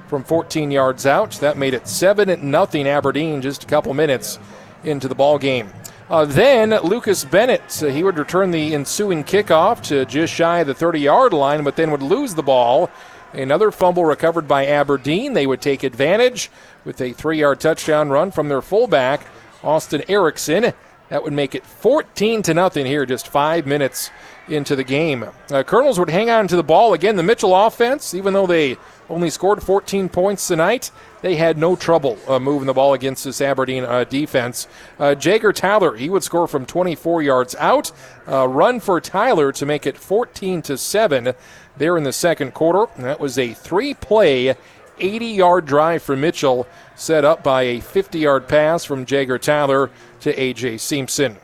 from 0.06 0.24
14 0.24 0.70
yards 0.70 1.06
out. 1.06 1.32
That 1.32 1.56
made 1.56 1.74
it 1.74 1.88
7 1.88 2.50
nothing 2.50 2.86
Aberdeen 2.86 3.42
just 3.42 3.64
a 3.64 3.66
couple 3.66 3.92
minutes 3.94 4.38
into 4.84 5.08
the 5.08 5.14
ball 5.14 5.38
game. 5.38 5.70
Uh, 6.08 6.24
then 6.24 6.70
Lucas 6.82 7.24
Bennett, 7.24 7.82
uh, 7.82 7.86
he 7.86 8.04
would 8.04 8.16
return 8.16 8.52
the 8.52 8.74
ensuing 8.74 9.24
kickoff 9.24 9.82
to 9.82 10.04
just 10.04 10.32
shy 10.32 10.60
of 10.60 10.68
the 10.68 10.74
30 10.74 11.00
yard 11.00 11.32
line, 11.32 11.64
but 11.64 11.74
then 11.74 11.90
would 11.90 12.02
lose 12.02 12.34
the 12.34 12.42
ball. 12.42 12.88
Another 13.32 13.72
fumble 13.72 14.04
recovered 14.04 14.46
by 14.46 14.66
Aberdeen. 14.66 15.32
They 15.32 15.46
would 15.46 15.60
take 15.60 15.82
advantage 15.82 16.48
with 16.84 17.00
a 17.00 17.12
three 17.12 17.40
yard 17.40 17.58
touchdown 17.58 18.08
run 18.08 18.30
from 18.30 18.48
their 18.48 18.62
fullback, 18.62 19.26
Austin 19.64 20.04
Erickson. 20.08 20.72
That 21.08 21.22
would 21.22 21.32
make 21.32 21.54
it 21.54 21.64
14 21.64 22.42
to 22.42 22.54
nothing 22.54 22.84
here, 22.84 23.06
just 23.06 23.28
five 23.28 23.66
minutes 23.66 24.10
into 24.48 24.74
the 24.76 24.84
game. 24.84 25.24
Uh, 25.50 25.62
Colonels 25.62 25.98
would 25.98 26.10
hang 26.10 26.30
on 26.30 26.48
to 26.48 26.56
the 26.56 26.62
ball 26.62 26.94
again. 26.94 27.16
The 27.16 27.22
Mitchell 27.22 27.54
offense, 27.54 28.14
even 28.14 28.32
though 28.32 28.46
they 28.46 28.76
only 29.08 29.30
scored 29.30 29.62
14 29.62 30.08
points 30.08 30.48
tonight, 30.48 30.90
they 31.22 31.36
had 31.36 31.58
no 31.58 31.76
trouble 31.76 32.18
uh, 32.28 32.38
moving 32.38 32.66
the 32.66 32.74
ball 32.74 32.94
against 32.94 33.24
this 33.24 33.40
Aberdeen 33.40 33.84
uh, 33.84 34.04
defense. 34.04 34.66
Uh, 34.98 35.14
Jager 35.14 35.52
Tyler, 35.52 35.96
he 35.96 36.08
would 36.08 36.22
score 36.22 36.48
from 36.48 36.66
24 36.66 37.22
yards 37.22 37.54
out. 37.56 37.92
Uh, 38.28 38.48
run 38.48 38.80
for 38.80 39.00
Tyler 39.00 39.52
to 39.52 39.66
make 39.66 39.86
it 39.86 39.96
14 39.96 40.62
to 40.62 40.76
seven 40.76 41.34
there 41.76 41.96
in 41.96 42.04
the 42.04 42.12
second 42.12 42.52
quarter. 42.52 42.92
And 42.96 43.04
that 43.04 43.20
was 43.20 43.38
a 43.38 43.54
three-play, 43.54 44.56
80-yard 44.98 45.66
drive 45.66 46.02
for 46.02 46.16
Mitchell, 46.16 46.66
set 46.94 47.24
up 47.24 47.42
by 47.44 47.62
a 47.62 47.80
50-yard 47.80 48.48
pass 48.48 48.84
from 48.84 49.04
Jager 49.04 49.38
Tyler 49.38 49.90
to 50.20 50.34
AJ 50.34 50.80
Simpson. 50.80 51.36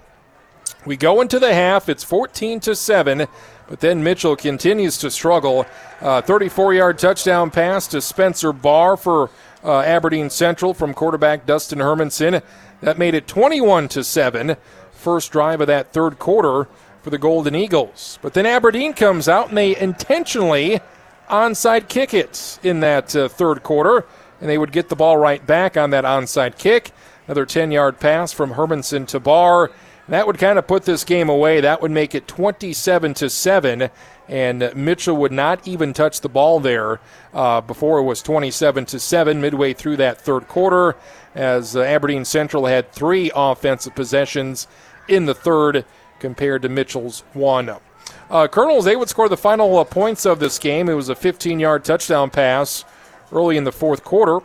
We 0.85 0.97
go 0.97 1.20
into 1.20 1.39
the 1.39 1.55
half. 1.55 1.89
It's 1.89 2.03
14 2.03 2.61
to 2.61 2.74
7, 2.74 3.27
but 3.69 3.81
then 3.81 4.03
Mitchell 4.03 4.35
continues 4.36 4.99
to 4.99 5.11
struggle. 5.11 5.65
34 6.01 6.74
yard 6.74 6.99
touchdown 6.99 7.51
pass 7.51 7.86
to 7.89 8.01
Spencer 8.01 8.53
Barr 8.53 8.97
for 8.97 9.31
uh, 9.65 9.81
Aberdeen 9.81 10.28
Central 10.28 10.74
from 10.74 10.94
quarterback 10.94 11.47
Dustin 11.47 11.78
Hermanson. 11.78 12.43
That 12.81 12.99
made 12.99 13.15
it 13.15 13.28
21 13.28 13.89
to 13.89 14.03
7. 14.03 14.57
First 14.90 15.31
drive 15.31 15.61
of 15.61 15.69
that 15.69 15.93
third 15.93 16.19
quarter 16.19 16.69
for 17.03 17.11
the 17.11 17.19
Golden 17.19 17.55
Eagles. 17.55 18.19
But 18.23 18.35
then 18.35 18.47
Aberdeen 18.47 18.93
comes 18.93 19.28
out 19.28 19.49
and 19.49 19.59
they 19.59 19.77
intentionally 19.77 20.81
onside 21.28 21.89
kick 21.89 22.15
it 22.15 22.59
in 22.62 22.81
that 22.81 23.15
uh, 23.15 23.28
third 23.28 23.62
quarter, 23.62 24.05
and 24.40 24.49
they 24.49 24.59
would 24.59 24.73
get 24.73 24.89
the 24.89 24.97
ball 24.97 25.16
right 25.16 25.44
back 25.47 25.77
on 25.77 25.90
that 25.90 26.05
onside 26.05 26.59
kick. 26.59 26.93
Another 27.33 27.47
10 27.47 27.73
yard 27.73 27.99
pass 27.99 28.31
from 28.31 28.53
Hermanson 28.53 29.07
to 29.07 29.19
Barr. 29.19 29.71
That 30.07 30.27
would 30.27 30.37
kind 30.37 30.59
of 30.59 30.67
put 30.67 30.85
this 30.85 31.03
game 31.03 31.31
away. 31.31 31.63
That 31.63 31.81
would 31.81 31.91
make 31.91 32.15
it 32.15 32.29
27 32.29 33.15
to 33.15 33.31
7, 33.31 33.89
and 34.29 34.71
Mitchell 34.77 35.17
would 35.17 35.33
not 35.33 35.67
even 35.67 35.95
touch 35.95 36.21
the 36.21 36.29
ball 36.29 36.61
there 36.61 37.01
uh, 37.33 37.63
before 37.63 38.01
it 38.01 38.03
was 38.03 38.21
27 38.21 38.85
to 38.85 39.01
7 39.01 39.41
midway 39.41 39.73
through 39.73 39.97
that 39.97 40.21
third 40.21 40.47
quarter, 40.47 40.95
as 41.35 41.75
uh, 41.75 41.81
Aberdeen 41.81 42.27
Central 42.27 42.67
had 42.67 42.93
three 42.93 43.31
offensive 43.35 43.95
possessions 43.95 44.69
in 45.09 45.25
the 45.25 45.35
third 45.35 45.87
compared 46.19 46.61
to 46.61 46.69
Mitchell's 46.69 47.25
one. 47.33 47.75
Uh, 48.29 48.47
Colonels, 48.47 48.85
they 48.85 48.95
would 48.97 49.09
score 49.09 49.31
the 49.31 49.39
final 49.39 49.79
uh, 49.79 49.85
points 49.85 50.27
of 50.27 50.39
this 50.39 50.59
game. 50.59 50.91
It 50.91 50.95
was 50.95 51.09
a 51.09 51.15
15 51.15 51.59
yard 51.59 51.83
touchdown 51.83 52.29
pass 52.29 52.85
early 53.33 53.57
in 53.57 53.65
the 53.65 53.73
fourth 53.73 54.05
quarter. 54.05 54.41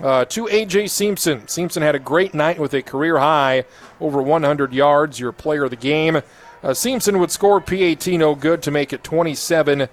Uh, 0.00 0.24
to 0.26 0.46
A.J. 0.48 0.86
Simpson. 0.86 1.48
Simpson 1.48 1.82
had 1.82 1.96
a 1.96 1.98
great 1.98 2.32
night 2.32 2.60
with 2.60 2.72
a 2.72 2.82
career 2.82 3.18
high 3.18 3.64
over 4.00 4.22
100 4.22 4.72
yards, 4.72 5.18
your 5.18 5.32
player 5.32 5.64
of 5.64 5.70
the 5.70 5.76
game. 5.76 6.22
Uh, 6.62 6.74
Simpson 6.74 7.18
would 7.18 7.32
score 7.32 7.60
PAT 7.60 8.06
no 8.06 8.34
good 8.34 8.62
to 8.62 8.70
make 8.70 8.92
it 8.92 9.02
27 9.02 9.88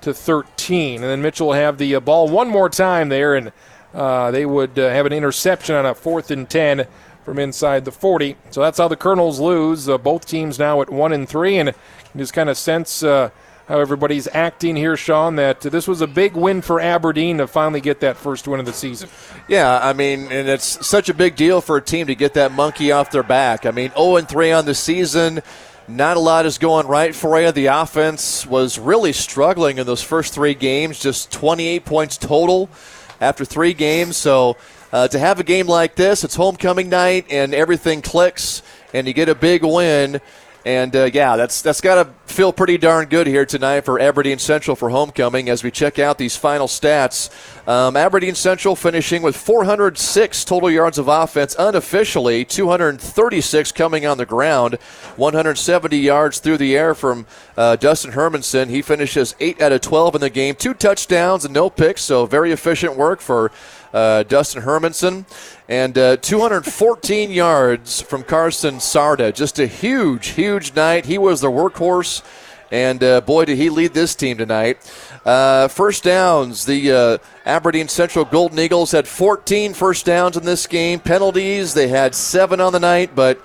to 0.00 0.14
13. 0.14 0.94
And 0.96 1.04
then 1.04 1.20
Mitchell 1.20 1.52
have 1.52 1.76
the 1.76 1.94
uh, 1.94 2.00
ball 2.00 2.28
one 2.28 2.48
more 2.48 2.70
time 2.70 3.10
there, 3.10 3.34
and 3.34 3.52
uh, 3.92 4.30
they 4.30 4.46
would 4.46 4.78
uh, 4.78 4.88
have 4.88 5.04
an 5.04 5.12
interception 5.12 5.74
on 5.74 5.84
a 5.84 5.94
fourth 5.94 6.30
and 6.30 6.48
10 6.48 6.86
from 7.24 7.38
inside 7.38 7.84
the 7.84 7.92
40. 7.92 8.36
So 8.50 8.62
that's 8.62 8.78
how 8.78 8.88
the 8.88 8.96
Colonels 8.96 9.40
lose. 9.40 9.88
Uh, 9.88 9.98
both 9.98 10.26
teams 10.26 10.58
now 10.58 10.80
at 10.80 10.88
1 10.88 11.12
and 11.12 11.28
3, 11.28 11.58
and 11.58 11.68
you 11.68 12.18
just 12.18 12.32
kind 12.32 12.48
of 12.48 12.56
sense 12.56 13.02
how 13.70 13.78
everybody's 13.78 14.26
acting 14.34 14.74
here, 14.74 14.96
Sean, 14.96 15.36
that 15.36 15.60
this 15.60 15.86
was 15.86 16.00
a 16.00 16.08
big 16.08 16.34
win 16.34 16.60
for 16.60 16.80
Aberdeen 16.80 17.38
to 17.38 17.46
finally 17.46 17.80
get 17.80 18.00
that 18.00 18.16
first 18.16 18.48
win 18.48 18.58
of 18.58 18.66
the 18.66 18.72
season. 18.72 19.08
Yeah, 19.46 19.78
I 19.80 19.92
mean, 19.92 20.22
and 20.32 20.48
it's 20.48 20.84
such 20.84 21.08
a 21.08 21.14
big 21.14 21.36
deal 21.36 21.60
for 21.60 21.76
a 21.76 21.80
team 21.80 22.08
to 22.08 22.16
get 22.16 22.34
that 22.34 22.50
monkey 22.50 22.90
off 22.90 23.12
their 23.12 23.22
back. 23.22 23.66
I 23.66 23.70
mean, 23.70 23.92
0 23.92 24.22
3 24.22 24.50
on 24.50 24.64
the 24.64 24.74
season. 24.74 25.40
Not 25.86 26.16
a 26.16 26.20
lot 26.20 26.46
is 26.46 26.58
going 26.58 26.88
right 26.88 27.14
for 27.14 27.40
you. 27.40 27.52
The 27.52 27.66
offense 27.66 28.44
was 28.44 28.76
really 28.76 29.12
struggling 29.12 29.78
in 29.78 29.86
those 29.86 30.02
first 30.02 30.34
three 30.34 30.54
games, 30.54 30.98
just 30.98 31.30
28 31.30 31.84
points 31.84 32.16
total 32.16 32.68
after 33.20 33.44
three 33.44 33.72
games. 33.72 34.16
So 34.16 34.56
uh, 34.92 35.06
to 35.06 35.18
have 35.20 35.38
a 35.38 35.44
game 35.44 35.68
like 35.68 35.94
this, 35.94 36.24
it's 36.24 36.34
homecoming 36.34 36.88
night 36.88 37.26
and 37.30 37.54
everything 37.54 38.02
clicks 38.02 38.62
and 38.92 39.06
you 39.06 39.12
get 39.12 39.28
a 39.28 39.34
big 39.36 39.62
win. 39.62 40.20
And 40.64 40.94
uh, 40.94 41.10
yeah, 41.12 41.36
that's 41.36 41.62
that's 41.62 41.80
got 41.80 41.94
to 41.94 42.10
feel 42.30 42.52
pretty 42.52 42.76
darn 42.76 43.08
good 43.08 43.26
here 43.26 43.46
tonight 43.46 43.80
for 43.80 43.98
Aberdeen 43.98 44.38
Central 44.38 44.76
for 44.76 44.90
homecoming 44.90 45.48
as 45.48 45.64
we 45.64 45.70
check 45.70 45.98
out 45.98 46.18
these 46.18 46.36
final 46.36 46.66
stats. 46.66 47.30
Um, 47.66 47.96
Aberdeen 47.96 48.34
Central 48.34 48.76
finishing 48.76 49.22
with 49.22 49.36
406 49.36 50.44
total 50.44 50.70
yards 50.70 50.98
of 50.98 51.08
offense 51.08 51.56
unofficially, 51.58 52.44
236 52.44 53.72
coming 53.72 54.04
on 54.04 54.18
the 54.18 54.26
ground, 54.26 54.74
170 55.16 55.96
yards 55.96 56.40
through 56.40 56.58
the 56.58 56.76
air 56.76 56.94
from 56.94 57.26
uh, 57.56 57.76
Dustin 57.76 58.12
Hermanson. 58.12 58.68
He 58.68 58.82
finishes 58.82 59.34
8 59.40 59.62
out 59.62 59.72
of 59.72 59.80
12 59.80 60.16
in 60.16 60.20
the 60.20 60.30
game, 60.30 60.56
two 60.56 60.74
touchdowns 60.74 61.46
and 61.46 61.54
no 61.54 61.70
picks, 61.70 62.02
so 62.02 62.26
very 62.26 62.52
efficient 62.52 62.96
work 62.96 63.20
for 63.20 63.50
uh, 63.92 64.22
Dustin 64.24 64.62
Hermanson. 64.62 65.24
And 65.70 65.96
uh, 65.96 66.16
214 66.16 67.30
yards 67.30 68.02
from 68.02 68.24
Carson 68.24 68.76
Sarda. 68.76 69.32
Just 69.32 69.60
a 69.60 69.68
huge, 69.68 70.30
huge 70.30 70.74
night. 70.74 71.06
He 71.06 71.16
was 71.16 71.40
the 71.40 71.50
workhorse. 71.50 72.24
And 72.72 73.02
uh, 73.04 73.20
boy, 73.20 73.44
did 73.44 73.56
he 73.56 73.70
lead 73.70 73.94
this 73.94 74.16
team 74.16 74.36
tonight. 74.36 74.78
Uh, 75.24 75.68
first 75.68 76.02
downs, 76.02 76.66
the 76.66 76.90
uh, 76.90 77.18
Aberdeen 77.46 77.86
Central 77.86 78.24
Golden 78.24 78.58
Eagles 78.58 78.90
had 78.90 79.06
14 79.06 79.72
first 79.74 80.04
downs 80.06 80.36
in 80.36 80.44
this 80.44 80.66
game. 80.66 80.98
Penalties, 80.98 81.72
they 81.72 81.86
had 81.86 82.16
seven 82.16 82.60
on 82.60 82.72
the 82.72 82.80
night, 82.80 83.14
but 83.14 83.40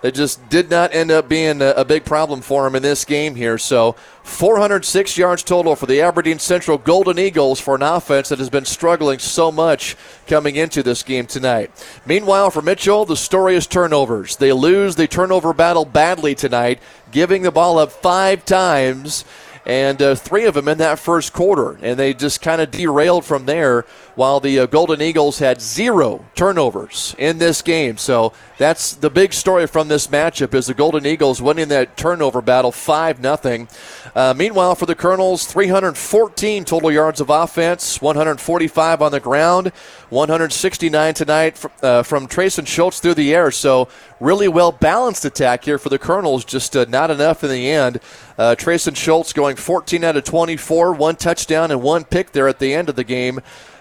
that 0.00 0.14
just 0.14 0.48
did 0.48 0.70
not 0.70 0.94
end 0.94 1.10
up 1.10 1.28
being 1.28 1.60
a, 1.60 1.70
a, 1.70 1.84
big 1.84 2.04
problem 2.04 2.40
for 2.40 2.66
him 2.66 2.76
in 2.76 2.82
this 2.82 3.04
game 3.04 3.34
here. 3.34 3.58
So 3.58 3.92
406 4.22 5.18
yards 5.18 5.42
total 5.42 5.74
for 5.74 5.86
the 5.86 6.00
Aberdeen 6.00 6.38
Central 6.38 6.78
Golden 6.78 7.18
Eagles 7.18 7.60
for 7.60 7.74
an 7.74 7.82
offense 7.82 8.28
that 8.28 8.38
has 8.38 8.50
been 8.50 8.64
struggling 8.64 9.18
so 9.18 9.50
much 9.50 9.96
coming 10.26 10.56
into 10.56 10.82
this 10.82 11.02
game 11.02 11.26
tonight. 11.26 11.70
Meanwhile, 12.06 12.50
for 12.50 12.62
Mitchell, 12.62 13.04
the 13.04 13.16
story 13.16 13.56
is 13.56 13.66
turnovers. 13.66 14.36
They 14.36 14.52
lose 14.52 14.94
the 14.94 15.08
turnover 15.08 15.52
battle 15.52 15.84
badly 15.84 16.34
tonight, 16.34 16.80
giving 17.10 17.42
the 17.42 17.50
ball 17.50 17.78
up 17.78 17.90
five 17.90 18.44
times 18.44 19.24
and 19.68 20.00
uh, 20.00 20.14
three 20.14 20.46
of 20.46 20.54
them 20.54 20.66
in 20.66 20.78
that 20.78 20.98
first 20.98 21.34
quarter. 21.34 21.78
And 21.82 21.98
they 21.98 22.14
just 22.14 22.40
kind 22.40 22.62
of 22.62 22.70
derailed 22.70 23.26
from 23.26 23.44
there 23.44 23.84
while 24.14 24.40
the 24.40 24.60
uh, 24.60 24.66
Golden 24.66 25.02
Eagles 25.02 25.38
had 25.38 25.60
zero 25.60 26.24
turnovers 26.34 27.14
in 27.18 27.36
this 27.36 27.60
game. 27.60 27.98
So 27.98 28.32
that's 28.56 28.94
the 28.94 29.10
big 29.10 29.34
story 29.34 29.66
from 29.66 29.88
this 29.88 30.06
matchup 30.06 30.54
is 30.54 30.66
the 30.66 30.74
Golden 30.74 31.04
Eagles 31.04 31.42
winning 31.42 31.68
that 31.68 31.98
turnover 31.98 32.40
battle 32.40 32.72
5 32.72 33.20
nothing. 33.20 33.68
Uh, 34.14 34.34
meanwhile, 34.34 34.74
for 34.74 34.86
the 34.86 34.94
Colonels, 34.94 35.44
314 35.44 36.64
total 36.64 36.90
yards 36.90 37.20
of 37.20 37.28
offense, 37.28 38.00
145 38.00 39.02
on 39.02 39.12
the 39.12 39.20
ground, 39.20 39.68
169 40.08 41.14
tonight 41.14 41.58
from, 41.58 41.70
uh, 41.82 42.02
from 42.02 42.26
Trayson 42.26 42.64
Scholes 42.64 43.00
through 43.00 43.14
the 43.14 43.34
air. 43.34 43.50
So 43.50 43.88
really 44.18 44.48
well 44.48 44.72
balanced 44.72 45.26
attack 45.26 45.64
here 45.64 45.78
for 45.78 45.90
the 45.90 45.98
Colonels, 45.98 46.44
just 46.44 46.74
uh, 46.74 46.86
not 46.88 47.10
enough 47.10 47.44
in 47.44 47.50
the 47.50 47.70
end. 47.70 48.00
Uh, 48.38 48.54
Trayson 48.56 48.94
Scholes 48.94 49.34
going 49.34 49.56
14 49.56 50.04
out 50.04 50.16
of 50.16 50.22
24, 50.22 50.92
one 50.94 51.16
touchdown 51.16 51.72
and 51.72 51.82
one 51.82 52.04
pick 52.04 52.30
there 52.30 52.46
at 52.46 52.60
the 52.60 52.72
end 52.72 52.88
of 52.88 52.94
the 52.94 53.02
game 53.02 53.40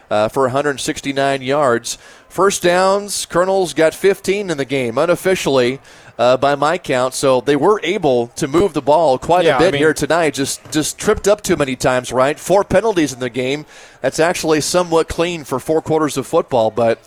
uh, 0.10 0.30
for 0.30 0.44
169 0.44 1.42
yards. 1.44 1.98
First 2.28 2.64
downs, 2.64 3.26
Colonels 3.28 3.74
got 3.74 3.94
15 3.94 4.50
in 4.50 4.58
the 4.58 4.66
game 4.66 4.98
unofficially. 4.98 5.80
Uh, 6.20 6.36
by 6.36 6.56
my 6.56 6.80
count. 6.80 7.14
So 7.14 7.42
they 7.42 7.56
were 7.56 7.80
able 7.84 8.30
to 8.38 8.48
move 8.48 8.74
the 8.74 8.82
ball 8.82 9.20
quite 9.20 9.46
yeah, 9.46 9.58
a 9.58 9.60
bit 9.60 9.68
I 9.68 9.72
mean, 9.74 9.82
here 9.82 9.94
tonight. 9.94 10.34
Just 10.34 10.72
just 10.72 10.98
tripped 10.98 11.28
up 11.28 11.44
too 11.44 11.56
many 11.56 11.76
times, 11.76 12.12
right? 12.12 12.40
Four 12.40 12.64
penalties 12.64 13.14
in 13.14 13.20
the 13.20 13.30
game. 13.30 13.68
That's 14.02 14.20
actually 14.20 14.62
somewhat 14.62 15.08
clean 15.08 15.44
for 15.44 15.60
four 15.60 15.80
quarters 15.80 16.18
of 16.18 16.26
football. 16.26 16.72
But 16.72 16.98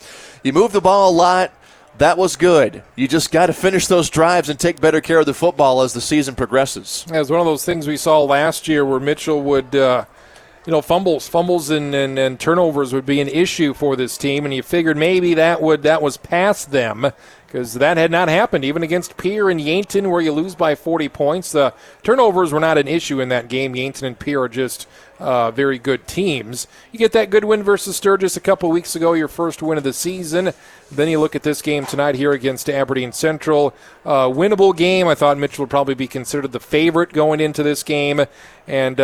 you 0.44 0.52
move 0.52 0.70
the 0.70 0.80
ball 0.80 1.10
a 1.10 1.12
lot. 1.12 1.52
That 1.98 2.16
was 2.16 2.36
good. 2.36 2.82
You 2.96 3.08
just 3.08 3.30
got 3.30 3.46
to 3.46 3.52
finish 3.52 3.86
those 3.86 4.08
drives 4.08 4.48
and 4.48 4.58
take 4.58 4.80
better 4.80 5.00
care 5.00 5.18
of 5.18 5.26
the 5.26 5.34
football 5.34 5.82
as 5.82 5.92
the 5.92 6.00
season 6.00 6.34
progresses. 6.34 7.04
Yeah, 7.10 7.20
it's 7.20 7.30
one 7.30 7.40
of 7.40 7.46
those 7.46 7.64
things 7.64 7.86
we 7.86 7.96
saw 7.96 8.22
last 8.22 8.68
year 8.68 8.84
where 8.84 9.00
Mitchell 9.00 9.42
would. 9.42 9.74
Uh, 9.74 10.04
you 10.66 10.72
know, 10.72 10.82
fumbles, 10.82 11.26
fumbles, 11.26 11.70
and, 11.70 11.94
and, 11.94 12.18
and, 12.18 12.38
turnovers 12.38 12.92
would 12.92 13.06
be 13.06 13.20
an 13.20 13.28
issue 13.28 13.72
for 13.72 13.96
this 13.96 14.18
team, 14.18 14.44
and 14.44 14.52
you 14.52 14.62
figured 14.62 14.96
maybe 14.96 15.32
that 15.34 15.62
would 15.62 15.82
that 15.84 16.02
was 16.02 16.18
past 16.18 16.70
them 16.70 17.12
because 17.50 17.74
that 17.74 17.96
had 17.96 18.12
not 18.12 18.28
happened 18.28 18.64
even 18.64 18.82
against 18.82 19.16
Pierre 19.16 19.50
and 19.50 19.60
Yankton, 19.60 20.08
where 20.08 20.20
you 20.20 20.30
lose 20.30 20.54
by 20.54 20.76
40 20.76 21.08
points. 21.08 21.50
The 21.50 21.74
turnovers 22.04 22.52
were 22.52 22.60
not 22.60 22.78
an 22.78 22.86
issue 22.86 23.20
in 23.20 23.28
that 23.30 23.48
game. 23.48 23.74
Yankton 23.74 24.06
and 24.06 24.18
Pierre 24.18 24.42
are 24.42 24.48
just 24.48 24.86
uh, 25.18 25.50
very 25.50 25.76
good 25.76 26.06
teams. 26.06 26.68
You 26.92 26.98
get 27.00 27.10
that 27.12 27.30
good 27.30 27.44
win 27.44 27.64
versus 27.64 27.96
Sturgis 27.96 28.36
a 28.36 28.40
couple 28.40 28.70
weeks 28.70 28.94
ago, 28.94 29.14
your 29.14 29.26
first 29.26 29.62
win 29.62 29.78
of 29.78 29.84
the 29.84 29.92
season. 29.92 30.52
Then 30.92 31.08
you 31.08 31.18
look 31.18 31.34
at 31.34 31.42
this 31.42 31.60
game 31.60 31.86
tonight 31.86 32.14
here 32.14 32.30
against 32.30 32.70
Aberdeen 32.70 33.10
Central. 33.10 33.74
Uh, 34.04 34.26
winnable 34.26 34.76
game. 34.76 35.08
I 35.08 35.16
thought 35.16 35.36
Mitchell 35.36 35.64
would 35.64 35.70
probably 35.70 35.94
be 35.94 36.06
considered 36.06 36.52
the 36.52 36.60
favorite 36.60 37.12
going 37.12 37.40
into 37.40 37.62
this 37.62 37.82
game, 37.82 38.26
and. 38.68 39.00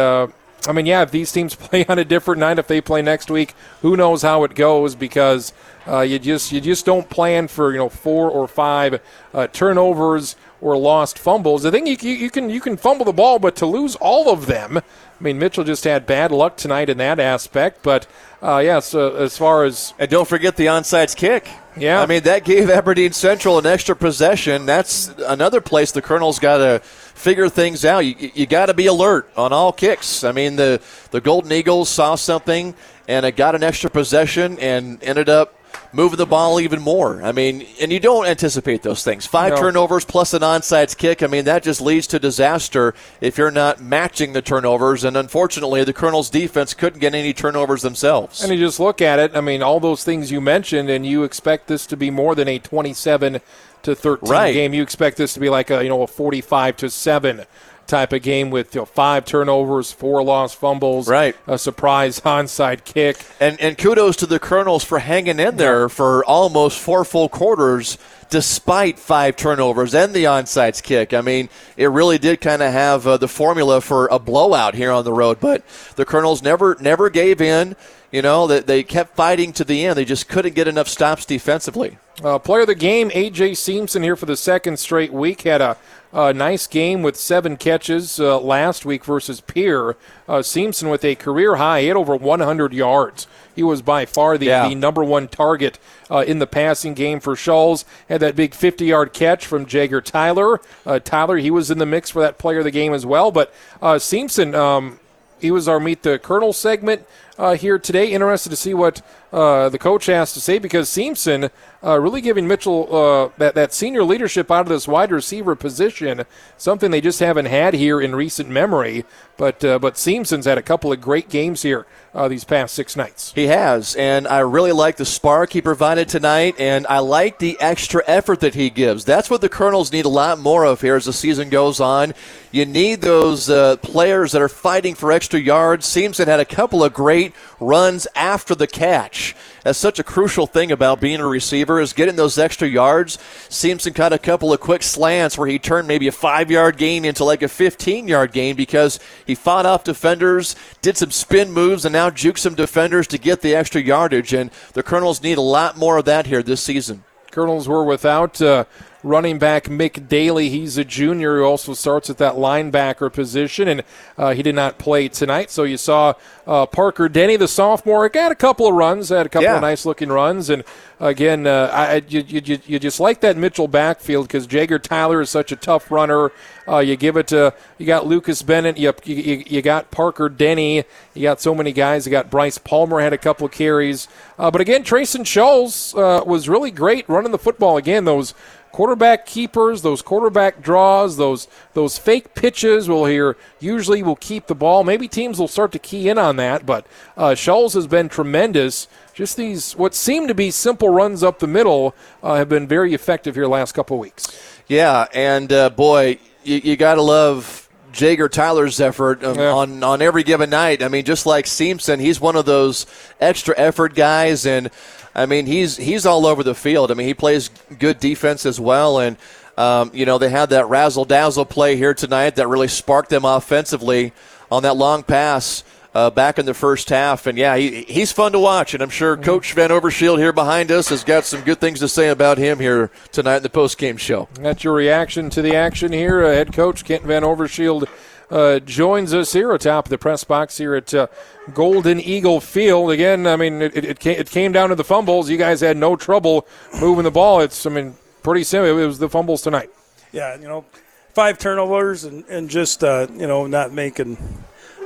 I 0.66 0.73
mean, 0.73 0.87
yeah, 0.87 1.03
if 1.03 1.11
these 1.11 1.33
teams 1.33 1.55
play 1.57 1.85
on 1.87 1.99
a 1.99 2.05
different 2.05 2.41
night, 2.41 2.59
if 2.59 2.66
they 2.66 2.81
play 2.81 3.03
next 3.03 3.31
week, 3.31 3.55
who 3.83 3.97
knows 3.97 4.23
how 4.23 4.45
it 4.45 4.55
goes 4.55 4.95
because 4.95 5.53
uh, 5.87 6.01
you 6.01 6.19
just 6.19 6.53
you 6.53 6.61
just 6.61 6.85
don't 6.85 7.09
plan 7.09 7.49
for 7.49 7.73
you 7.73 7.78
know 7.78 7.89
four 7.89 8.31
or 8.31 8.49
five 8.49 9.01
uh, 9.33 9.47
turnovers 9.49 10.37
or 10.61 10.77
lost 10.77 11.19
fumbles. 11.19 11.66
I 11.66 11.70
think 11.70 12.03
you, 12.03 12.12
you, 12.12 12.31
can 12.31 12.51
you 12.51 12.61
can 12.61 12.77
fumble 12.77 13.05
the 13.05 13.12
ball, 13.12 13.39
but 13.39 13.57
to 13.57 13.66
lose 13.66 13.95
all 13.97 14.31
of 14.31 14.47
them, 14.47 14.78
I 14.78 15.23
mean 15.23 15.39
Mitchell 15.39 15.65
just 15.65 15.85
had 15.85 16.07
bad 16.07 16.33
luck 16.33 16.57
tonight 16.57 16.89
in 16.89 16.99
that 16.99 17.20
aspect. 17.20 17.83
But 17.83 18.07
uh, 18.43 18.61
yes, 18.65 18.95
uh, 18.95 19.12
as 19.12 19.39
far 19.39 19.65
as 19.65 19.95
and 19.99 20.11
don't 20.11 20.28
forget 20.28 20.57
the 20.57 20.66
onside 20.66 21.15
kick. 21.15 21.49
Yeah, 21.77 22.01
I 22.01 22.07
mean 22.07 22.23
that 22.23 22.45
gave 22.45 22.70
Aberdeen 22.70 23.12
Central 23.12 23.59
an 23.59 23.66
extra 23.66 23.95
possession. 23.95 24.66
That's 24.66 25.09
another 25.27 25.61
place 25.61 25.93
the 25.93 26.03
Colonels 26.03 26.39
got 26.39 26.59
to 26.59 26.83
figure 27.17 27.49
things 27.49 27.85
out. 27.85 28.01
You, 28.01 28.31
you 28.35 28.47
got 28.47 28.67
to 28.67 28.75
be 28.75 28.87
alert 28.87 29.31
on 29.37 29.53
all 29.53 29.73
kicks. 29.73 30.23
I 30.23 30.33
mean, 30.33 30.57
the, 30.57 30.81
the 31.11 31.21
Golden 31.21 31.51
Eagles 31.51 31.89
saw 31.89 32.15
something 32.15 32.75
and 33.09 33.25
it 33.27 33.37
got 33.37 33.55
an 33.55 33.63
extra 33.63 33.91
possession 33.91 34.59
and 34.59 35.03
ended 35.03 35.29
up 35.29 35.55
moving 35.93 36.19
the 36.19 36.27
ball 36.27 36.61
even 36.61 36.81
more. 36.81 37.23
I 37.23 37.33
mean, 37.33 37.67
and 37.81 37.93
you 37.93 38.01
don't 38.01 38.27
anticipate 38.27 38.83
those 38.83 39.03
things. 39.03 39.27
Five 39.27 39.55
no. 39.55 39.61
turnovers 39.61 40.05
plus 40.05 40.35
an 40.35 40.43
onside 40.43 40.97
kick. 40.97 41.23
I 41.23 41.27
mean, 41.27 41.45
that 41.47 41.63
just 41.63 41.81
leads 41.81 42.07
to 42.09 42.19
disaster 42.19 42.95
if 43.21 43.39
you're 43.39 43.51
not 43.51 43.81
matching 43.81 44.33
the 44.33 44.43
turnovers. 44.43 45.05
And 45.05 45.17
unfortunately, 45.17 45.85
the 45.85 45.93
Colonels' 45.93 46.31
defense 46.31 46.75
couldn't 46.75 47.01
get 47.01 47.15
any 47.15 47.33
turnovers 47.33 47.83
themselves. 47.83 48.43
And 48.43 48.53
you 48.53 48.59
just 48.59 48.81
look 48.81 49.01
at 49.01 49.19
it. 49.19 49.37
I 49.37 49.41
mean, 49.41 49.63
all 49.63 49.81
those 49.81 50.05
things 50.05 50.31
you 50.31 50.41
mentioned, 50.41 50.91
and 50.91 51.07
you 51.07 51.25
expect 51.25 51.67
this 51.67 51.87
to 51.87 51.97
be 51.97 52.11
more 52.11 52.35
than 52.35 52.49
a 52.49 52.59
27- 52.59 53.41
to 53.87 53.95
13 53.95 54.31
right. 54.31 54.53
game. 54.53 54.75
You 54.75 54.83
expect 54.83 55.17
this 55.17 55.35
to 55.35 55.41
be 55.41 55.49
like 55.49 55.71
a 55.71 55.83
you 55.83 55.89
know 55.89 56.03
a 56.03 56.07
45 56.07 56.77
to 56.79 56.91
seven 56.91 57.47
type 57.87 58.13
of 58.13 58.21
game 58.23 58.51
with 58.51 58.75
you 58.75 58.81
know, 58.81 58.85
five 58.85 59.25
turnovers, 59.25 59.93
four 59.93 60.23
lost 60.23 60.57
fumbles, 60.57 61.09
right? 61.09 61.37
A 61.47 61.57
surprise 61.57 62.21
onside 62.25 62.85
kick. 62.85 63.17
And 63.41 63.61
and 63.61 63.79
kudos 63.79 64.17
to 64.17 64.27
the 64.27 64.39
Colonels 64.39 64.85
for 64.85 64.99
hanging 64.99 65.39
in 65.39 65.57
there 65.57 65.83
yeah. 65.83 65.89
for 65.89 66.25
almost 66.25 66.79
four 66.79 67.05
full 67.05 67.29
quarters 67.29 67.99
despite 68.29 68.99
five 68.99 69.37
turnovers 69.37 69.95
and 69.95 70.13
the 70.13 70.25
onside 70.25 70.83
kick. 70.83 71.15
I 71.15 71.21
mean, 71.21 71.49
it 71.77 71.87
really 71.87 72.19
did 72.19 72.41
kind 72.41 72.61
of 72.61 72.73
have 72.73 73.07
uh, 73.07 73.17
the 73.17 73.29
formula 73.29 73.81
for 73.81 74.09
a 74.09 74.19
blowout 74.19 74.75
here 74.75 74.91
on 74.91 75.05
the 75.05 75.13
road, 75.13 75.39
but 75.41 75.63
the 75.95 76.05
Colonels 76.05 76.43
never 76.43 76.77
never 76.81 77.09
gave 77.09 77.41
in. 77.41 77.77
You 78.12 78.23
know, 78.23 78.47
that 78.47 78.66
they 78.66 78.83
kept 78.83 79.16
fighting 79.16 79.53
to 79.55 79.65
the 79.65 79.85
end. 79.85 79.97
They 79.97 80.05
just 80.05 80.28
couldn't 80.28 80.55
get 80.55 80.69
enough 80.69 80.89
stops 80.89 81.24
defensively. 81.24 81.99
Uh, 82.23 82.39
player 82.39 82.62
of 82.62 82.66
the 82.66 82.74
game, 82.74 83.11
AJ 83.11 83.59
Simpson 83.59 84.03
here 84.03 84.16
for 84.16 84.24
the 84.24 84.37
second 84.37 84.78
straight 84.78 85.12
week 85.12 85.43
had 85.43 85.61
a, 85.61 85.77
a 86.12 86.33
nice 86.33 86.66
game 86.66 87.03
with 87.03 87.15
seven 87.15 87.59
catches 87.59 88.19
uh, 88.19 88.41
last 88.41 88.87
week 88.87 89.05
versus 89.05 89.43
Pierre. 89.43 89.97
Uh, 90.27 90.41
Simpson 90.41 90.89
with 90.89 91.05
a 91.05 91.15
career 91.15 91.57
high, 91.57 91.83
hit 91.83 91.95
over 91.95 92.16
100 92.16 92.73
yards. 92.73 93.27
He 93.55 93.62
was 93.62 93.83
by 93.83 94.07
far 94.07 94.39
the, 94.39 94.47
yeah. 94.47 94.66
the 94.66 94.74
number 94.74 95.05
one 95.05 95.28
target 95.28 95.78
uh, 96.11 96.24
in 96.27 96.39
the 96.39 96.47
passing 96.47 96.95
game 96.95 97.20
for 97.20 97.35
Scholes. 97.35 97.85
Had 98.09 98.20
that 98.20 98.35
big 98.35 98.55
50 98.55 98.87
yard 98.87 99.12
catch 99.12 99.45
from 99.45 99.66
Jagger 99.66 100.01
Tyler. 100.01 100.62
Uh, 100.87 100.99
Tyler, 100.99 101.37
he 101.37 101.51
was 101.51 101.70
in 101.70 101.78
the 101.78 101.87
mix 101.87 102.11
for 102.11 102.20
that 102.20 102.39
player 102.39 102.59
of 102.59 102.65
the 102.65 102.70
game 102.70 102.95
as 102.95 103.05
well. 103.05 103.31
But 103.31 103.53
uh, 103.83 103.99
Simpson, 103.99 104.55
um, 104.55 105.01
he 105.39 105.51
was 105.51 105.69
our 105.69 105.81
Meet 105.81 106.03
the 106.03 106.19
Colonel 106.19 106.55
segment 106.55 107.07
uh, 107.39 107.55
here 107.55 107.79
today. 107.79 108.13
Interested 108.13 108.51
to 108.51 108.57
see 108.57 108.75
what 108.75 109.03
uh, 109.33 109.69
the 109.69 109.79
coach 109.79 110.07
has 110.07 110.33
to 110.33 110.41
say 110.41 110.59
because 110.59 110.89
Simpson 110.89 111.51
uh, 111.83 112.01
really 112.01 112.21
giving 112.21 112.49
Mitchell 112.49 112.95
uh, 112.95 113.31
that, 113.39 113.55
that 113.55 113.73
senior 113.73 114.03
leadership 114.03 114.51
out 114.51 114.63
of 114.63 114.69
this 114.69 114.89
wide 114.89 115.11
receiver 115.13 115.55
position, 115.55 116.25
something 116.57 116.91
they 116.91 117.01
just 117.01 117.21
haven't 117.21 117.47
had 117.47 117.75
here 117.75 118.01
in 118.01 118.15
recent 118.15 118.49
memory. 118.49 119.05
But 119.37 119.63
uh, 119.63 119.79
but 119.79 119.99
Simpson's 119.99 120.47
had 120.47 120.57
a 120.57 120.63
couple 120.63 120.91
of 120.91 121.01
great 121.03 121.29
games 121.29 121.61
here 121.61 121.87
uh, 122.15 122.27
these 122.29 122.45
past 122.45 122.75
six 122.75 122.97
nights. 122.97 123.33
He 123.35 123.49
has, 123.49 123.95
and 123.97 124.27
I 124.27 124.39
really 124.39 124.73
like 124.73 124.97
the 124.97 125.05
spark 125.05 125.53
he 125.53 125.61
provided 125.61 126.09
tonight, 126.09 126.55
and 126.59 126.87
I 126.87 127.01
like 127.01 127.39
the 127.39 127.59
extra 127.61 128.03
effort 128.07 128.41
that 128.41 128.55
he 128.55 128.71
gives. 128.71 129.05
That's 129.05 129.29
what 129.29 129.43
the 129.43 129.51
Colonels 129.51 129.93
need 129.93 130.07
a 130.07 130.09
lot 130.09 130.39
more 130.39 130.65
of 130.65 130.81
here 130.81 130.97
as 130.97 131.05
the 131.05 131.13
season 131.13 131.51
goes 131.51 131.81
on. 131.81 132.15
You 132.51 132.65
need 132.65 133.03
those 133.03 133.49
players 133.81 134.33
that 134.33 134.41
are 134.41 134.49
fighting 134.49 134.95
for 134.95 135.13
extra 135.13 135.39
yards. 135.39 135.85
Simpson 135.85 136.29
had 136.29 136.41
a 136.41 136.47
couple 136.47 136.83
of 136.83 136.95
great 136.95 137.26
runs 137.61 138.07
after 138.15 138.55
the 138.55 138.66
catch. 138.66 139.35
That's 139.62 139.78
such 139.78 139.98
a 139.98 140.05
crucial 140.05 140.47
thing 140.47 140.70
about 140.70 141.01
being 141.01 141.20
a 141.20 141.27
receiver 141.27 141.81
is 141.81 141.93
getting 141.93 142.16
those 142.16 142.39
extra 142.39 142.69
yards. 142.69 143.19
Simpson 143.48 143.93
caught 143.93 144.12
a 144.12 144.19
couple 144.19 144.53
of 144.53 144.61
quick 144.61 144.82
slants 144.82 145.36
where 145.36 145.48
he 145.48 145.59
turned 145.59 145.89
maybe 145.89 146.09
a 146.09 146.12
five 146.12 146.51
yard 146.51 146.77
gain 146.77 147.05
into 147.05 147.24
like 147.24 147.43
a 147.43 147.48
15 147.48 148.09
yard 148.09 148.32
gain 148.32 148.57
because 148.57 149.01
he 149.27 149.35
fought 149.35 149.66
off 149.66 149.85
defenders, 149.85 150.57
did 150.82 150.97
some 150.97 151.11
spin 151.11 151.53
moves, 151.53 151.85
and 151.85 151.93
now 151.93 152.11
juked 152.11 152.39
some 152.39 152.55
defenders 152.55 153.07
to 153.09 153.19
get 153.19 153.40
the 153.40 153.55
extra 153.55 153.81
yardage. 153.81 154.32
And 154.32 154.51
the 154.73 154.82
Colonels 154.82 155.23
need 155.23 155.39
a 155.39 155.43
lot 155.43 155.77
more 155.77 155.98
of 155.98 156.05
that 156.05 156.27
here 156.27 156.43
this 156.43 156.62
season. 156.62 157.05
Colonels 157.31 157.69
were 157.69 157.85
without 157.85 158.40
uh, 158.40 158.65
running 159.07 159.39
back 159.39 159.65
Mick 159.65 160.09
Daly. 160.09 160.49
He's 160.49 160.77
a 160.77 160.85
junior 160.85 161.39
who 161.39 161.45
also 161.45 161.74
starts 161.74 162.11
at 162.11 162.19
that 162.19 162.35
linebacker 162.35 163.12
position, 163.12 163.69
and 163.69 163.83
uh, 164.19 164.35
he 164.35 164.43
did 164.43 164.55
not 164.55 164.78
play 164.78 165.09
tonight. 165.09 165.51
So 165.51 165.62
you 165.62 165.77
saw 165.77 166.15
uh, 166.47 166.66
Parker 166.66 167.09
Denny, 167.09 167.37
the 167.37 167.49
sophomore, 167.49 168.09
got 168.09 168.33
a 168.33 168.35
couple 168.35 168.66
of 168.66 168.74
runs, 168.74 169.09
had 169.11 169.27
a 169.27 169.28
couple 169.28 169.45
Yeah. 169.45 169.57
of 169.57 169.62
nice 169.62 169.87
looking 169.87 170.09
runs, 170.09 170.51
and 170.51 170.65
again, 170.99 171.47
uh, 171.47 171.70
I, 171.73 172.03
you, 172.09 172.24
you, 172.27 172.59
you 172.66 172.78
just 172.78 172.99
like 172.99 173.20
that 173.20 173.37
Mitchell 173.37 173.69
backfield 173.69 174.27
because 174.27 174.47
Jager 174.47 174.78
Tyler 174.78 175.20
is 175.20 175.31
such 175.31 175.53
a 175.53 175.57
tough 175.57 175.91
runner. 175.91 176.33
Uh, 176.69 176.78
you 176.78 176.97
give 176.97 177.16
it 177.16 177.28
to 177.28 177.55
you 177.78 177.87
got 177.87 178.07
Lucas 178.09 178.43
Bennett, 178.43 178.77
you, 178.77 178.93
you, 179.05 179.45
you 179.47 179.62
got 179.62 179.91
Parker 179.93 180.28
Denny, 180.28 180.83
you 181.15 181.23
got 181.23 181.41
so 181.41 181.55
many 181.55 181.70
guys. 181.73 182.07
You 182.07 182.11
got 182.11 182.28
Bryce 182.28 182.59
Palmer 182.59 183.01
had 183.01 183.12
a 183.12 183.19
couple 183.19 183.47
of 183.47 183.53
carries, 183.53 184.09
uh, 184.37 184.51
but 184.51 184.61
again, 184.61 184.83
Trayson 184.83 185.23
Scholes 185.23 185.97
uh, 185.97 186.24
was 186.24 186.49
really 186.49 186.73
great 186.73 187.09
running 187.09 187.31
the 187.31 187.39
football. 187.39 187.77
Again, 187.77 188.05
those 188.05 188.35
quarterback 188.77 189.24
keepers, 189.24 189.81
those 189.81 190.03
quarterback 190.03 190.61
draws, 190.61 191.16
those 191.16 191.48
those 191.73 191.97
fake 191.97 192.35
pitches 192.35 192.90
will 192.90 193.07
hear 193.07 193.35
usually 193.59 194.03
will 194.03 194.16
keep 194.16 194.48
the 194.48 194.55
ball. 194.55 194.85
Maybe 194.85 195.09
teams 195.09 195.39
will 195.39 195.48
start 195.48 195.73
to 195.73 195.78
key 195.78 196.11
in 196.11 196.19
on 196.19 196.36
that, 196.36 196.66
but 196.66 196.86
uh, 197.16 197.35
has 197.35 197.86
been 197.86 198.11
tremendous. 198.11 198.86
Just 199.15 199.39
these 199.39 199.74
what 199.77 199.94
seem 199.94 200.28
to 200.28 200.35
be 200.35 200.51
simple 200.51 200.90
runs 200.90 201.23
up 201.23 201.39
the 201.39 201.47
middle 201.47 201.94
uh, 202.23 202.35
have 202.35 202.51
been 202.51 202.69
very 202.69 202.93
effective 202.93 203.35
here 203.35 203.47
last 203.47 203.73
couple 203.73 203.98
weeks. 203.98 204.28
Yeah, 204.66 205.07
and 205.15 205.51
uh, 205.51 205.70
boy, 205.70 206.19
you, 206.44 206.61
you 206.62 206.77
got 206.77 206.97
to 206.97 207.03
love 207.03 207.66
Jager 207.97 208.28
Tyler's 208.28 208.81
effort 208.81 209.24
um, 209.24 209.39
Yeah. 209.39 209.52
on 209.52 209.82
on 209.82 210.02
every 210.02 210.23
given 210.23 210.51
night. 210.51 210.82
I 210.82 210.89
mean, 210.89 211.05
just 211.05 211.27
like 211.27 211.47
Simpson, 211.47 211.98
he's 211.98 212.20
one 212.20 212.36
of 212.36 212.44
those 212.44 212.86
extra 213.20 213.55
effort 213.59 213.94
guys, 213.94 214.47
and 214.47 214.70
I 215.14 215.27
mean, 215.27 215.47
he's 215.47 215.77
he's 215.77 216.05
all 216.06 216.27
over 216.27 216.43
the 216.43 216.55
field. 216.55 216.90
I 216.90 216.94
mean, 216.94 217.06
he 217.06 217.14
plays 217.14 217.48
good 217.78 217.98
defense 217.98 218.44
as 218.47 218.60
well, 218.60 218.98
and 218.98 219.16
um, 219.56 219.90
you 219.94 220.05
know 220.05 220.18
they 220.18 220.28
had 220.28 220.51
that 220.51 220.68
razzle 220.68 221.06
dazzle 221.06 221.47
play 221.47 221.77
here 221.77 221.94
tonight 221.94 222.36
that 222.36 222.48
really 222.48 222.68
sparked 222.68 223.09
them 223.10 223.24
offensively 223.24 224.12
on 224.51 224.62
that 224.62 224.77
long 224.77 225.02
pass. 225.02 225.64
Uh, 225.97 226.10
back 226.10 226.39
in 226.39 226.44
the 226.44 226.52
first 226.52 226.90
half, 226.90 227.27
and 227.27 227.39
yeah, 227.39 227.56
he, 227.56 227.82
he's 227.85 228.12
fun 228.12 228.31
to 228.31 228.39
watch, 228.39 228.74
and 228.74 228.82
I'm 228.82 228.90
sure 228.90 229.16
Coach 229.16 229.56
VanOverschelde 229.56 230.18
here 230.18 230.31
behind 230.31 230.70
us 230.70 230.90
has 230.90 231.02
got 231.02 231.24
some 231.24 231.40
good 231.40 231.59
things 231.59 231.81
to 231.81 231.89
say 231.89 232.10
about 232.10 232.36
him 232.36 232.60
here 232.60 232.90
tonight 233.12 233.39
in 233.39 233.43
the 233.43 233.48
post 233.48 233.78
game 233.78 233.97
show. 233.97 234.28
That's 234.35 234.62
your 234.62 234.74
reaction 234.74 235.31
to 235.31 235.40
the 235.40 235.56
action 235.56 235.93
here. 235.93 236.23
Uh, 236.23 236.32
head 236.32 236.52
coach 236.52 236.85
Kent 236.85 237.05
VanOverschelde 237.05 237.89
uh, 238.31 238.59
joins 238.59 239.14
us 239.14 239.32
here 239.32 239.52
atop 239.52 239.89
the 239.89 239.97
press 239.97 240.23
box 240.23 240.59
here 240.59 240.74
at 240.74 240.93
uh, 240.93 241.06
Golden 241.55 241.98
Eagle 241.98 242.43
Field. 242.43 242.90
Again, 242.90 243.27
I 243.27 243.36
mean, 243.36 243.62
it, 243.62 243.74
it, 243.74 243.98
came, 243.98 244.20
it 244.20 244.28
came 244.28 244.52
down 244.52 244.68
to 244.68 244.74
the 244.74 244.85
fumbles. 244.85 245.31
You 245.31 245.39
guys 245.39 245.62
had 245.62 245.78
no 245.78 245.97
trouble 245.97 246.47
moving 246.78 247.05
the 247.05 247.10
ball. 247.10 247.40
It's, 247.40 247.64
I 247.64 247.70
mean, 247.70 247.97
pretty 248.23 248.44
simple. 248.44 248.78
It 248.78 248.86
was 248.86 248.98
the 248.98 249.09
fumbles 249.09 249.40
tonight. 249.40 249.70
Yeah, 250.12 250.39
you 250.39 250.47
know, 250.47 250.66
five 251.14 251.39
turnovers 251.39 252.05
and, 252.05 252.23
and 252.27 252.51
just 252.51 252.85
uh, 252.85 253.06
you 253.14 253.27
know 253.27 253.47
not 253.47 253.73
making 253.73 254.18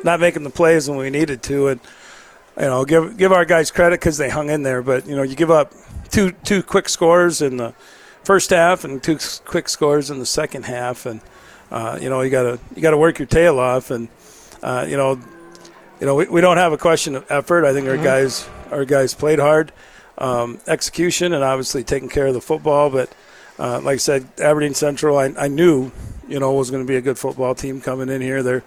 not 0.05 0.20
making 0.20 0.43
the 0.44 0.51
plays 0.51 0.89
when 0.89 0.98
we 0.98 1.10
needed 1.10 1.43
to, 1.44 1.68
and 1.68 1.81
you 2.59 2.66
know 2.66 2.85
give 2.85 3.16
give 3.16 3.32
our 3.32 3.44
guys 3.44 3.70
credit 3.70 4.01
because 4.01 4.18
they 4.18 4.28
hung 4.28 4.51
in 4.51 4.62
there. 4.62 4.82
But 4.82 5.06
you 5.06 5.16
know 5.16 5.22
you 5.22 5.36
give 5.36 5.51
up 5.51 5.72
two 6.10 6.32
two 6.44 6.62
quick 6.62 6.89
scores 6.89 7.43
in 7.43 7.56
the 7.56 7.74
first 8.24 8.51
half 8.51 8.85
and 8.85 9.02
two 9.02 9.18
quick 9.44 9.68
scores 9.68 10.10
in 10.10 10.18
the 10.18 10.27
second 10.27 10.64
half, 10.64 11.06
and 11.06 11.20
uh, 11.70 11.98
you 12.01 12.09
know 12.09 12.20
you 12.22 12.31
gotta 12.31 12.59
you 12.74 12.82
gotta 12.82 12.98
work 12.98 13.18
your 13.18 13.27
tail 13.27 13.59
off, 13.59 13.90
and 13.90 14.09
uh, 14.62 14.86
you 14.89 14.97
know 14.97 15.18
you 16.01 16.06
know 16.06 16.14
we, 16.14 16.27
we 16.27 16.40
don't 16.40 16.56
have 16.59 16.72
a 16.72 16.78
question 16.78 17.14
of 17.14 17.24
effort. 17.31 17.64
I 17.64 17.72
think 17.72 17.89
our 17.89 17.97
Mhm. 17.97 18.05
guys 18.05 18.48
our 18.70 18.85
guys 18.85 19.14
played 19.14 19.39
hard, 19.39 19.72
um, 20.18 20.59
execution, 20.66 21.32
and 21.32 21.43
obviously 21.43 21.82
taking 21.82 22.09
care 22.09 22.27
of 22.27 22.35
the 22.35 22.40
football, 22.40 22.89
but 22.90 23.10
uh, 23.59 23.81
like 23.82 23.94
I 23.94 23.98
said, 23.98 24.27
Aberdeen 24.40 24.72
Central, 24.74 25.18
I, 25.18 25.35
I 25.36 25.48
knew, 25.48 25.90
you 26.28 26.39
know, 26.40 26.52
was 26.55 26.70
going 26.70 26.82
to 26.82 26.89
be 26.89 26.97
a 26.97 27.01
good 27.02 27.18
football 27.18 27.55
team 27.55 27.81
coming 27.82 28.09
in 28.09 28.22
here. 28.22 28.43
They're, 28.43 28.62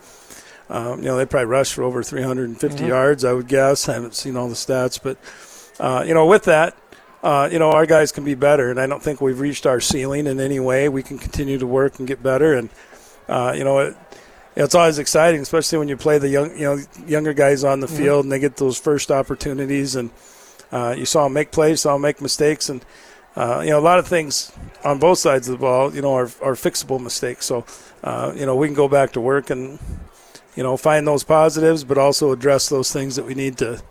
um, 0.73 0.99
you 0.99 1.05
know, 1.05 1.15
they 1.15 1.25
probably 1.25 1.45
rushed 1.45 1.73
for 1.75 1.83
over 1.83 2.03
350 2.03 2.83
Mhm. 2.83 2.87
yards, 2.87 3.23
I 3.23 3.31
would 3.31 3.47
guess. 3.47 3.87
I 3.87 3.93
haven't 3.93 4.15
seen 4.15 4.35
all 4.35 4.49
the 4.49 4.55
stats, 4.55 4.99
but, 5.01 5.17
uh, 5.79 6.03
you 6.05 6.13
know, 6.13 6.25
with 6.25 6.43
that, 6.43 6.75
uh, 7.23 7.47
you 7.49 7.59
know, 7.59 7.71
our 7.71 7.85
guys 7.85 8.11
can 8.11 8.25
be 8.25 8.35
better, 8.35 8.69
and 8.69 8.79
I 8.81 8.87
don't 8.87 9.01
think 9.01 9.21
we've 9.21 9.39
reached 9.39 9.65
our 9.65 9.79
ceiling 9.79 10.27
in 10.27 10.39
any 10.41 10.59
way. 10.59 10.89
We 10.89 11.03
can 11.03 11.17
continue 11.17 11.57
to 11.59 11.67
work 11.67 11.99
and 11.99 12.07
get 12.07 12.21
better, 12.21 12.53
and, 12.53 12.69
uh, 13.29 13.53
you 13.55 13.63
know, 13.63 13.79
it, 13.79 13.95
it's 14.55 14.75
always 14.75 14.99
exciting, 14.99 15.41
especially 15.41 15.77
when 15.77 15.87
you 15.87 15.95
play 15.95 16.17
the 16.17 16.27
young, 16.29 16.51
you 16.57 16.65
know, 16.65 16.79
younger 17.07 17.33
guys 17.33 17.63
on 17.63 17.79
the 17.79 17.87
Mhm. 17.87 17.97
field 17.97 18.25
and 18.25 18.31
they 18.31 18.39
get 18.39 18.57
those 18.57 18.77
first 18.77 19.09
opportunities, 19.11 19.95
and 19.95 20.09
uh, 20.71 20.93
you 20.97 21.05
saw 21.05 21.23
them 21.23 21.33
make 21.33 21.51
plays, 21.51 21.81
saw 21.81 21.93
them 21.93 22.01
make 22.01 22.19
mistakes, 22.21 22.67
and 22.67 22.83
uh, 23.35 23.61
you 23.63 23.71
know, 23.71 23.79
a 23.79 23.81
lot 23.81 23.97
of 23.97 24.07
things 24.07 24.51
on 24.83 24.99
both 24.99 25.17
sides 25.17 25.47
of 25.47 25.53
the 25.53 25.57
ball, 25.57 25.91
you 25.95 26.03
know, 26.03 26.13
are, 26.13 26.29
are 26.43 26.53
fixable 26.53 26.99
mistakes. 27.01 27.47
So, 27.47 27.65
uh, 28.03 28.31
you 28.35 28.45
know, 28.45 28.55
we 28.55 28.67
can 28.67 28.75
go 28.75 28.87
back 28.87 29.11
to 29.13 29.19
work 29.21 29.49
and, 29.49 29.79
you 30.55 30.63
know, 30.63 30.77
find 30.77 31.07
those 31.07 31.23
positives, 31.23 31.83
but 31.83 31.97
also 31.97 32.31
address 32.31 32.69
those 32.69 32.91
things 32.91 33.15
that 33.15 33.25
we 33.25 33.33
need 33.33 33.57
to, 33.57 33.81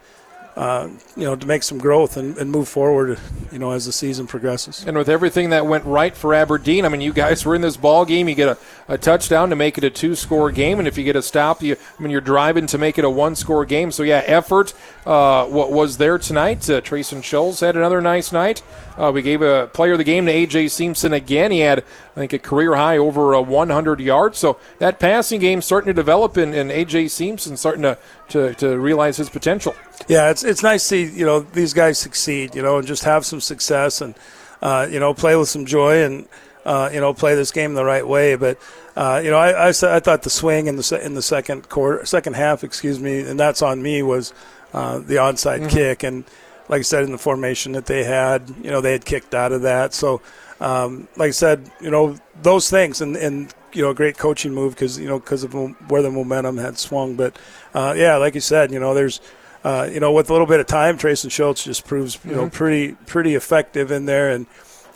uh, 0.56 0.88
you 1.16 1.24
know, 1.24 1.34
to 1.34 1.46
make 1.46 1.62
some 1.62 1.78
growth 1.78 2.16
and, 2.16 2.36
and 2.36 2.50
move 2.50 2.68
forward, 2.68 3.18
you 3.50 3.58
know, 3.58 3.70
as 3.70 3.86
the 3.86 3.92
season 3.92 4.26
progresses. 4.26 4.84
And 4.86 4.96
with 4.96 5.08
everything 5.08 5.50
that 5.50 5.66
went 5.66 5.84
right 5.84 6.14
for 6.14 6.34
Aberdeen, 6.34 6.84
I 6.84 6.88
mean, 6.88 7.00
you 7.00 7.12
guys 7.12 7.44
were 7.44 7.54
in 7.54 7.62
this 7.62 7.76
ball 7.76 8.04
game. 8.04 8.28
You 8.28 8.34
get 8.34 8.48
a, 8.48 8.58
a 8.86 8.98
touchdown 8.98 9.48
to 9.50 9.56
make 9.56 9.78
it 9.78 9.84
a 9.84 9.90
two-score 9.90 10.50
game, 10.50 10.78
and 10.78 10.86
if 10.86 10.98
you 10.98 11.04
get 11.04 11.16
a 11.16 11.22
stop, 11.22 11.62
you 11.62 11.76
I 11.98 12.02
mean, 12.02 12.10
you're 12.10 12.20
driving 12.20 12.66
to 12.66 12.78
make 12.78 12.98
it 12.98 13.04
a 13.04 13.10
one-score 13.10 13.64
game. 13.64 13.90
So 13.92 14.02
yeah, 14.02 14.22
effort 14.26 14.74
uh, 15.06 15.46
what 15.46 15.72
was 15.72 15.96
there 15.96 16.18
tonight. 16.18 16.68
Uh, 16.68 16.80
Trayson 16.80 17.22
Scholes 17.22 17.60
had 17.60 17.76
another 17.76 18.00
nice 18.00 18.30
night. 18.30 18.62
Uh, 18.96 19.10
we 19.12 19.22
gave 19.22 19.40
a 19.40 19.68
player 19.68 19.92
of 19.92 19.98
the 19.98 20.04
game 20.04 20.26
to 20.26 20.32
AJ 20.32 20.70
Simpson 20.70 21.12
again. 21.12 21.50
He 21.50 21.60
had, 21.60 21.78
I 21.80 22.20
think, 22.20 22.32
a 22.32 22.38
career 22.38 22.74
high 22.74 22.98
over 22.98 23.34
uh, 23.34 23.40
100 23.40 24.00
yards. 24.00 24.38
So 24.38 24.58
that 24.78 24.98
passing 24.98 25.40
game 25.40 25.62
starting 25.62 25.86
to 25.86 25.94
develop, 25.94 26.36
and 26.36 26.52
AJ 26.52 27.10
Simpson 27.10 27.56
starting 27.56 27.82
to, 27.82 27.96
to 28.32 28.54
to 28.54 28.78
realize 28.78 29.16
his 29.16 29.30
potential. 29.30 29.74
Yeah, 30.08 30.30
it's 30.30 30.42
it's 30.44 30.62
nice 30.62 30.82
to 30.82 30.88
see 30.88 31.04
you 31.18 31.24
know 31.24 31.40
these 31.40 31.72
guys 31.72 31.98
succeed, 31.98 32.54
you 32.54 32.62
know, 32.62 32.78
and 32.78 32.86
just 32.86 33.04
have 33.04 33.24
some 33.24 33.40
success 33.40 34.00
and 34.00 34.14
uh, 34.60 34.86
you 34.90 34.98
know 35.00 35.14
play 35.14 35.36
with 35.36 35.48
some 35.48 35.64
joy 35.66 36.02
and 36.04 36.26
uh, 36.64 36.90
you 36.92 37.00
know 37.00 37.14
play 37.14 37.34
this 37.34 37.50
game 37.52 37.74
the 37.74 37.84
right 37.84 38.06
way. 38.06 38.34
But 38.36 38.58
uh, 38.96 39.20
you 39.24 39.30
know, 39.30 39.38
I, 39.38 39.50
I 39.50 39.68
I 39.68 40.00
thought 40.00 40.22
the 40.22 40.30
swing 40.30 40.66
in 40.66 40.76
the 40.76 40.82
se- 40.82 41.04
in 41.04 41.14
the 41.14 41.22
second 41.22 41.68
quarter, 41.68 42.04
second 42.04 42.34
half, 42.36 42.64
excuse 42.64 42.98
me, 42.98 43.20
and 43.20 43.38
that's 43.38 43.62
on 43.62 43.80
me 43.82 44.02
was 44.02 44.32
uh, 44.74 44.98
the 44.98 45.16
onside 45.16 45.62
Mhm. 45.62 45.70
kick 45.70 46.02
and 46.02 46.24
like 46.68 46.78
I 46.78 46.82
said 46.82 47.04
in 47.04 47.12
the 47.12 47.18
formation 47.18 47.72
that 47.72 47.86
they 47.86 48.04
had, 48.04 48.48
you 48.62 48.70
know, 48.70 48.80
they 48.80 48.92
had 48.92 49.04
kicked 49.04 49.34
out 49.34 49.52
of 49.52 49.62
that. 49.62 49.92
So 49.92 50.22
um, 50.60 51.08
like 51.16 51.28
I 51.28 51.32
said, 51.32 51.70
you 51.80 51.90
know, 51.90 52.16
those 52.42 52.70
things 52.70 53.00
and 53.00 53.16
and 53.16 53.52
you 53.72 53.82
know, 53.82 53.90
a 53.90 53.94
great 53.94 54.18
coaching 54.18 54.52
move 54.54 54.74
because 54.74 54.98
you 54.98 55.06
know 55.08 55.18
because 55.18 55.44
of 55.44 55.52
where 55.90 56.02
the 56.02 56.10
momentum 56.10 56.58
had 56.58 56.78
swung. 56.78 57.16
But 57.16 57.38
uh, 57.74 57.94
yeah, 57.96 58.16
like 58.16 58.34
you 58.34 58.40
said, 58.40 58.70
you 58.72 58.80
know, 58.80 58.94
there's 58.94 59.20
uh, 59.64 59.88
you 59.92 60.00
know, 60.00 60.10
with 60.12 60.28
a 60.28 60.32
little 60.32 60.46
bit 60.46 60.58
of 60.60 60.66
time, 60.66 60.98
Trayson 60.98 61.30
Scholes 61.30 61.62
just 61.62 61.86
proves 61.86 62.18
you 62.24 62.34
know 62.34 62.46
Mhm. 62.46 62.52
pretty 62.52 62.92
pretty 63.06 63.34
effective 63.34 63.90
in 63.92 64.06
there. 64.06 64.30
And 64.30 64.46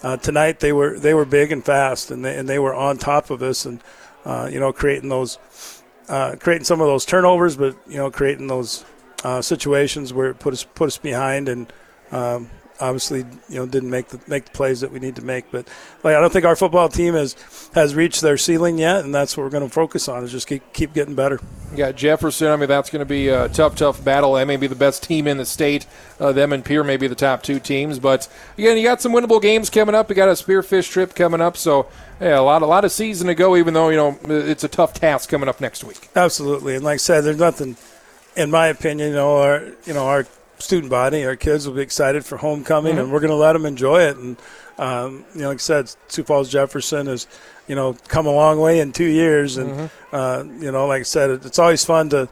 uh, 0.03 0.16
tonight 0.16 0.61
they 0.61 0.73
were 0.73 0.98
they 0.98 1.15
were 1.15 1.24
big 1.24 1.53
and 1.53 1.65
fast, 1.65 2.11
and 2.11 2.24
they 2.24 2.36
and 2.36 2.48
they 2.48 2.59
were 2.59 2.74
on 2.74 2.98
top 2.98 3.31
of 3.31 3.43
us, 3.43 3.65
and 3.65 3.81
uh, 4.24 4.48
you 4.53 4.59
know, 4.61 4.73
creating 4.73 5.09
those 5.09 5.39
uh, 6.09 6.36
creating 6.39 6.65
some 6.65 6.81
of 6.81 6.86
those 6.86 7.05
turnovers, 7.05 7.57
but 7.57 7.74
you 7.89 7.97
know, 7.97 8.11
creating 8.11 8.47
those 8.48 8.85
uh, 9.24 9.40
situations 9.40 10.12
where 10.12 10.28
it 10.31 10.39
put 10.39 10.53
us 10.53 10.65
put 10.65 10.86
us 10.89 10.98
behind, 10.98 11.48
and 11.48 11.73
um, 12.12 12.51
obviously 12.81 13.24
you 13.48 13.57
know 13.57 13.66
didn't 13.66 13.90
make 13.90 14.09
the 14.09 14.20
make 14.27 14.47
the 14.47 14.51
plays 14.51 14.81
that 14.81 14.93
we 14.93 14.98
need 14.98 15.16
to 15.16 15.23
make. 15.23 15.51
But 15.51 15.69
like 16.03 16.16
I 16.16 16.20
don't 16.20 16.32
think 16.32 16.44
our 16.44 16.57
football 16.57 16.89
team 16.89 17.15
has 17.15 17.36
has 17.74 17.94
reached 17.94 18.20
their 18.20 18.36
ceiling 18.36 18.78
yet, 18.78 19.05
and 19.05 19.15
that's 19.15 19.36
what 19.36 19.44
we're 19.44 19.51
going 19.51 19.66
to 19.66 19.73
focus 19.73 20.09
on 20.09 20.24
is 20.24 20.32
just 20.32 20.47
keep 20.47 20.73
keep 20.73 20.93
getting 20.94 21.15
better. 21.15 21.40
You 21.73 21.78
got 21.78 21.97
Jefferson. 21.97 22.48
I 22.48 22.57
mean, 22.57 22.69
that's 22.69 22.90
going 22.90 23.01
to 23.01 23.07
be 23.07 23.28
a 23.28 23.48
tough, 23.48 23.77
tough 23.77 24.03
battle. 24.03 24.35
That 24.35 24.47
may 24.47 24.57
be 24.57 24.66
the 24.66 24.74
best 24.77 25.03
team 25.03 25.27
in 25.27 25.36
the 25.36 25.44
state. 25.44 25.86
Uh, 26.19 26.32
them 26.32 26.53
and 26.53 26.65
Pierre 26.65 26.85
may 26.85 26.97
be 26.97 27.07
the 27.07 27.15
top 27.15 27.43
two 27.43 27.59
teams. 27.59 27.98
But 27.98 28.28
again, 28.57 28.77
you 28.77 28.82
got 28.82 29.03
some 29.03 29.12
winnable 29.12 29.43
games 29.43 29.69
coming 29.69 29.94
up. 29.94 30.09
You 30.09 30.15
got 30.15 30.28
a 30.28 30.32
spearfish 30.32 30.90
trip 30.90 31.15
coming 31.15 31.40
up. 31.40 31.57
So 31.57 31.89
yeah, 32.20 32.39
a 32.39 32.43
lot, 32.43 32.62
a 32.62 32.66
lot 32.66 32.85
of 32.85 32.93
season 32.93 33.27
to 33.27 33.35
go. 33.35 33.57
Even 33.57 33.74
though 33.74 33.89
you 33.89 33.97
know 33.97 34.19
it's 34.24 34.65
a 34.65 34.69
tough 34.69 34.94
task 34.94 35.28
coming 35.28 35.48
up 35.48 35.61
next 35.61 35.85
week. 35.85 36.09
Absolutely, 36.15 36.77
and 36.77 36.85
like 36.85 36.94
I 36.94 36.98
said, 36.98 37.23
there's 37.23 37.39
nothing, 37.39 37.77
in 38.36 38.51
my 38.51 38.69
opinion, 38.69 39.09
you 39.09 39.15
know, 39.15 39.36
our 39.39 39.65
you 39.85 39.93
know 39.93 40.07
our 40.07 40.27
student 40.58 40.90
body, 40.90 41.24
our 41.24 41.36
kids 41.36 41.66
will 41.66 41.74
be 41.74 41.82
excited 41.82 42.24
for 42.24 42.36
homecoming, 42.38 42.96
Mhm. 42.96 43.00
and 43.00 43.12
we're 43.12 43.20
going 43.20 43.30
to 43.30 43.36
let 43.36 43.52
them 43.54 43.66
enjoy 43.66 44.02
it. 44.02 44.16
And 44.16 44.36
um, 44.78 45.24
you 45.34 45.40
know, 45.42 45.48
like 45.48 45.56
I 45.56 45.58
said, 45.58 45.90
Sioux 46.08 46.22
Falls 46.22 46.48
Jefferson 46.50 47.06
has 47.06 47.26
you 47.66 47.74
know 47.74 47.96
come 48.08 48.26
a 48.26 48.32
long 48.32 48.58
way 48.60 48.80
in 48.80 48.92
two 48.92 49.04
years, 49.06 49.56
and 49.56 49.70
Mhm. 49.70 49.90
uh, 50.12 50.44
you 50.60 50.70
know, 50.72 50.86
like 50.86 51.00
I 51.00 51.04
said, 51.04 51.30
it's 51.30 51.58
always 51.58 51.84
fun 51.84 52.08
to 52.10 52.28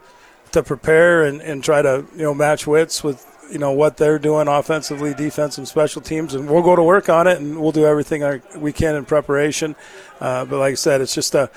to 0.51 0.61
prepare 0.63 1.23
and, 1.23 1.41
and 1.41 1.63
try 1.63 1.81
to 1.81 2.05
you 2.15 2.23
know 2.23 2.33
match 2.33 2.65
wits 2.67 3.03
with 3.03 3.25
you 3.51 3.57
know 3.59 3.71
what 3.71 3.97
they're 3.97 4.17
doing 4.19 4.47
offensively, 4.47 5.13
defense, 5.13 5.57
and 5.57 5.67
special 5.67 6.01
teams, 6.01 6.33
and 6.33 6.49
we'll 6.49 6.63
go 6.63 6.75
to 6.75 6.83
work 6.83 7.09
on 7.09 7.27
it 7.27 7.37
and 7.39 7.59
we'll 7.59 7.71
do 7.71 7.85
everything 7.85 8.23
our, 8.23 8.41
we 8.57 8.71
can 8.71 8.95
in 8.95 9.05
preparation. 9.05 9.75
Uh, 10.19 10.45
but 10.45 10.57
like 10.59 10.71
I 10.71 10.75
said, 10.75 10.99
it's 11.01 11.13
just 11.13 11.35
a, 11.35 11.49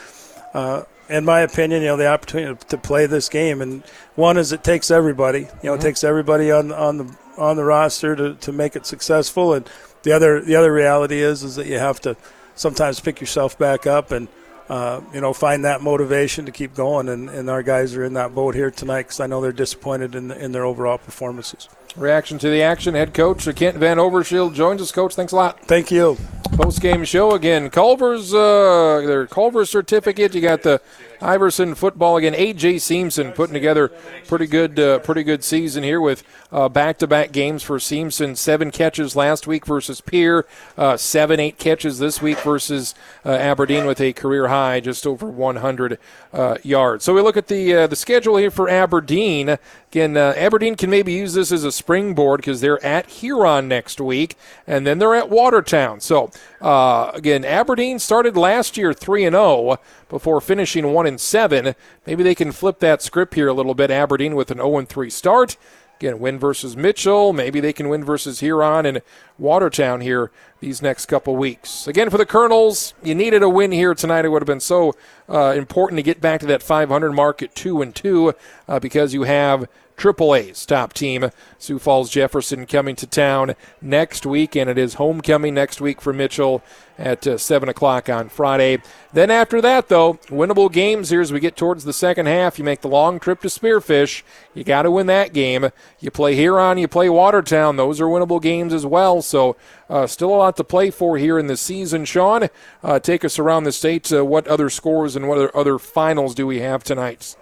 uh, 0.53 0.83
in 1.09 1.25
my 1.25 1.41
opinion, 1.41 1.83
you 1.83 1.89
know, 1.89 1.97
the 1.97 2.09
opportunity 2.09 2.59
to 2.69 2.79
play 2.79 3.07
this 3.07 3.29
game, 3.29 3.61
and 3.61 3.83
one 4.15 4.37
is 4.37 4.53
it 4.53 4.63
takes 4.63 4.91
everybody. 4.91 5.41
You 5.41 5.47
know, 5.47 5.73
mm-hmm. 5.73 5.81
it 5.81 5.83
takes 5.83 6.05
everybody 6.05 6.51
on 6.51 6.73
on 6.73 6.99
the 6.99 7.17
on 7.37 7.57
the 7.57 7.65
roster 7.65 8.17
to, 8.17 8.35
to 8.35 8.53
make 8.53 8.77
it 8.77 8.87
successful, 8.87 9.55
and 9.55 9.69
the 10.03 10.13
other 10.13 10.41
the 10.41 10.57
other 10.57 10.73
reality 10.73 11.21
is 11.21 11.43
is 11.43 11.57
that 11.57 11.67
you 11.67 11.79
have 11.79 12.01
to 12.01 12.17
sometimes 12.55 13.01
pick 13.01 13.21
yourself 13.21 13.59
back 13.59 13.87
up 13.87 14.11
and 14.11 14.29
uh, 14.69 15.01
you 15.15 15.21
know, 15.21 15.33
find 15.33 15.65
that 15.65 15.81
motivation 15.81 16.45
to 16.45 16.53
keep 16.53 16.75
going. 16.75 17.09
And, 17.09 17.31
and 17.31 17.49
our 17.49 17.63
guys 17.63 17.97
are 17.97 18.05
in 18.05 18.15
that 18.15 18.35
boat 18.35 18.55
here 18.55 18.71
tonight 18.71 19.05
because 19.05 19.21
I 19.21 19.27
know 19.27 19.41
they're 19.41 19.53
disappointed 19.53 20.15
in, 20.15 20.31
in 20.31 20.53
their 20.53 20.65
overall 20.65 20.99
performances. 20.99 21.69
Reaction 21.99 22.39
to 22.39 22.49
the 22.49 22.63
action. 22.63 22.95
Head 22.95 23.13
coach 23.13 23.45
Kent 23.57 23.77
VanOverschelde 23.77 24.55
joins 24.55 24.81
us. 24.81 24.93
Coach, 24.93 25.15
thanks 25.15 25.33
a 25.33 25.37
lot. 25.37 25.61
Thank 25.65 25.91
you. 25.91 26.17
Post 26.53 26.81
game 26.81 27.05
show 27.05 27.33
again. 27.33 27.71
Culver's 27.71 28.33
uh, 28.33 29.03
their 29.05 29.27
Culver 29.27 29.65
certificate. 29.65 30.35
You 30.35 30.41
got 30.41 30.63
the 30.63 30.81
Iverson 31.21 31.75
football 31.75 32.17
again. 32.17 32.35
AJ 32.35 32.81
Simpson 32.81 33.33
putting 33.33 33.55
together 33.55 33.89
pretty 34.27 34.47
good, 34.47 34.79
uh, 34.79 34.99
pretty 35.01 35.23
good 35.23 35.43
season 35.43 35.83
here 35.83 36.01
with 36.01 36.23
uh, 36.53 36.69
back-to-back 36.69 37.33
games 37.33 37.63
for 37.63 37.81
Simpson. 37.81 38.37
Seven 38.37 38.71
catches 38.71 39.17
last 39.17 39.47
week 39.47 39.67
versus 39.67 40.01
Pierre. 40.01 40.45
Uh, 40.77 40.97
seven, 40.97 41.41
eight 41.41 41.59
catches 41.59 41.99
this 41.99 42.23
week 42.23 42.39
versus 42.39 42.95
uh, 43.25 43.31
Aberdeen 43.31 43.87
with 43.87 44.01
a 44.01 44.13
career 44.13 44.49
high, 44.49 44.81
just 44.81 45.07
over 45.07 45.27
100 45.27 45.99
uh, 46.33 46.59
yards. 46.63 47.05
So 47.05 47.15
we 47.15 47.21
look 47.21 47.37
at 47.37 47.49
the 47.49 47.69
the 47.89 47.97
schedule 47.97 48.37
here 48.37 48.51
for 48.51 48.69
Aberdeen. 48.69 49.59
Again, 49.91 50.17
Aberdeen 50.17 50.75
can 50.75 50.91
maybe 50.91 51.13
use 51.13 51.35
this 51.35 51.51
as 51.51 51.65
a 51.65 51.73
springboard 51.73 52.41
because 52.41 52.61
they're 52.61 52.85
at 52.85 53.07
Huron 53.07 53.69
next 53.69 54.01
week, 54.01 54.37
and 54.67 54.87
then 54.87 54.99
they're 54.99 55.15
at 55.15 55.31
Watertown. 55.31 56.01
So 56.01 56.31
again, 56.61 57.45
Aberdeen 57.45 57.99
started 57.99 58.37
last 58.37 58.77
year 58.77 58.93
three 58.93 59.25
and 59.25 59.35
zero 59.35 59.45
oh 59.45 59.77
before 60.09 60.41
finishing 60.41 60.93
one 60.93 61.07
and 61.09 61.21
seven. 61.21 61.75
Maybe 62.07 62.23
they 62.23 62.37
can 62.37 62.53
flip 62.53 62.79
that 62.79 63.03
script 63.03 63.35
here 63.35 63.49
a 63.49 63.53
little 63.53 63.75
bit. 63.75 63.91
Aberdeen 63.91 64.37
with 64.37 64.53
an 64.53 64.59
0 64.59 64.85
3 64.85 65.11
start. 65.11 65.57
Again, 65.99 66.21
win 66.21 66.39
versus 66.39 66.77
Mitchell. 66.77 67.33
Maybe 67.33 67.59
they 67.59 67.73
can 67.73 67.89
win 67.89 68.05
versus 68.05 68.39
Huron 68.39 68.87
and 68.87 69.03
Watertown 69.37 70.01
here 70.01 70.31
these 70.61 70.81
next 70.81 71.07
couple 71.07 71.35
weeks. 71.35 71.89
Again, 71.89 72.09
for 72.09 72.19
the 72.19 72.25
Colonels, 72.25 72.95
you 73.03 73.17
needed 73.17 73.43
a 73.43 73.49
win 73.49 73.73
here 73.73 73.97
tonight. 73.97 74.25
It 74.25 74.29
would 74.29 74.41
have 74.41 74.47
been 74.47 74.61
so 74.61 74.95
uh, 75.29 75.55
important 75.57 75.99
to 75.99 76.05
get 76.05 76.21
back 76.21 76.39
to 76.39 76.47
that 76.47 76.63
500 76.63 77.11
mark 77.11 77.43
at 77.43 77.53
two 77.57 77.83
and 77.83 77.93
two 77.93 78.33
uh, 78.69 78.79
because 78.79 79.13
you 79.13 79.25
have 79.25 79.69
Triple 79.99 80.33
A's 80.37 80.65
top 80.65 80.93
team, 80.93 81.31
Sioux 81.59 81.81
Falls 81.81 82.09
Jefferson, 82.09 82.67
coming 82.67 82.95
to 82.95 83.07
town 83.07 83.57
next 83.83 84.25
week, 84.25 84.55
and 84.55 84.71
it 84.71 84.79
is 84.79 84.95
homecoming 84.95 85.55
next 85.55 85.81
week 85.81 86.01
for 86.01 86.13
Mitchell 86.13 86.63
at 86.97 87.27
uh, 87.27 87.37
7 87.37 87.69
o'clock 87.69 88.09
on 88.09 88.29
Friday. 88.29 88.81
Then 89.13 89.29
after 89.29 89.61
that, 89.61 89.89
though, 89.89 90.15
winnable 90.29 90.71
games 90.71 91.11
here 91.11 91.21
as 91.21 91.33
we 91.33 91.41
get 91.41 91.57
towards 91.57 91.83
the 91.83 91.93
second 91.93 92.27
half. 92.27 92.61
You 92.61 92.65
make 92.65 92.81
the 92.81 92.89
long 92.89 93.19
trip 93.19 93.41
to 93.41 93.49
Spearfish. 93.49 94.23
You 94.55 94.63
got 94.63 94.83
to 94.83 94.91
win 94.93 95.09
that 95.09 95.33
game. 95.33 95.71
You 95.99 96.13
play 96.13 96.37
Huron, 96.37 96.79
you 96.79 96.87
play 96.87 97.09
Watertown. 97.09 97.75
Those 97.75 98.01
are 98.01 98.07
winnable 98.07 98.41
games 98.41 98.73
as 98.73 98.87
well. 98.87 99.21
So 99.21 99.57
uh, 99.91 100.07
still 100.07 100.31
a 100.31 100.37
lot 100.37 100.57
to 100.59 100.65
play 100.65 100.91
for 100.91 101.19
here 101.19 101.41
in 101.41 101.49
the 101.49 101.57
season. 101.57 102.05
Sean, 102.05 102.49
uh, 102.85 103.01
take 103.01 103.25
us 103.25 103.41
around 103.41 103.65
the 103.65 103.73
state. 103.73 104.13
Uh, 104.13 104.25
what 104.25 104.47
other 104.47 104.71
scores 104.71 105.17
and 105.17 105.27
what 105.29 105.53
other 105.57 105.77
finals 105.77 106.37
do 106.37 106.47
we 106.47 106.61
have 106.61 106.85
tonight? 106.85 107.35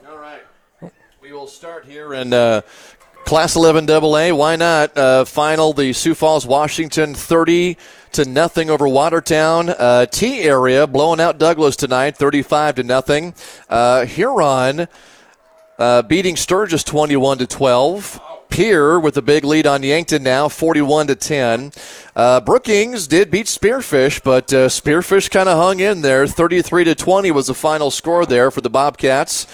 We 1.27 1.33
will 1.33 1.49
start 1.49 1.87
here 1.87 2.15
in 2.15 2.33
uh, 2.33 2.61
Class 3.25 3.57
11 3.57 3.91
AA. 3.91 4.33
Why 4.33 4.55
not? 4.55 4.97
Uh, 4.97 5.25
final 5.25 5.73
the 5.73 5.93
Sioux 5.93 6.15
Falls, 6.15 6.47
Washington 6.47 7.17
30 7.17 7.77
to 8.13 8.25
nothing 8.25 8.71
over 8.71 8.87
Watertown. 8.87 9.71
Uh, 9.71 10.07
Tea 10.07 10.43
Area 10.43 10.87
blowing 10.87 11.19
out 11.19 11.37
Douglas 11.37 11.75
tonight 11.75 12.17
35 12.17 12.77
to 12.77 12.85
nothing. 12.85 13.35
Uh, 13.69 14.05
Huron 14.05 14.87
uh, 15.81 16.03
beating 16.03 16.37
Sturgis 16.37 16.85
21 16.85 17.39
to 17.39 17.47
12. 17.49 18.21
Pierre 18.49 19.01
with 19.01 19.17
a 19.17 19.23
big 19.23 19.45
lead 19.45 19.67
on 19.67 19.83
Yankton 19.83 20.23
now, 20.23 20.49
41 20.49 21.09
to 21.09 21.17
10. 21.17 21.73
Uh, 22.15 22.41
Brookings 22.41 23.09
did 23.09 23.33
beat 23.33 23.47
Spearfish, 23.47 24.23
but 24.23 24.53
uh, 24.53 24.69
Spearfish 24.69 25.29
kind 25.31 25.49
of 25.49 25.59
hung 25.59 25.81
in 25.81 26.03
there. 26.03 26.27
33 26.27 26.85
to 26.85 26.95
20 26.95 27.33
was 27.33 27.49
the 27.49 27.55
final 27.55 27.91
score 27.91 28.25
there 28.25 28.53
for 28.53 28.61
the 28.61 28.71
Bobcats. 28.71 29.47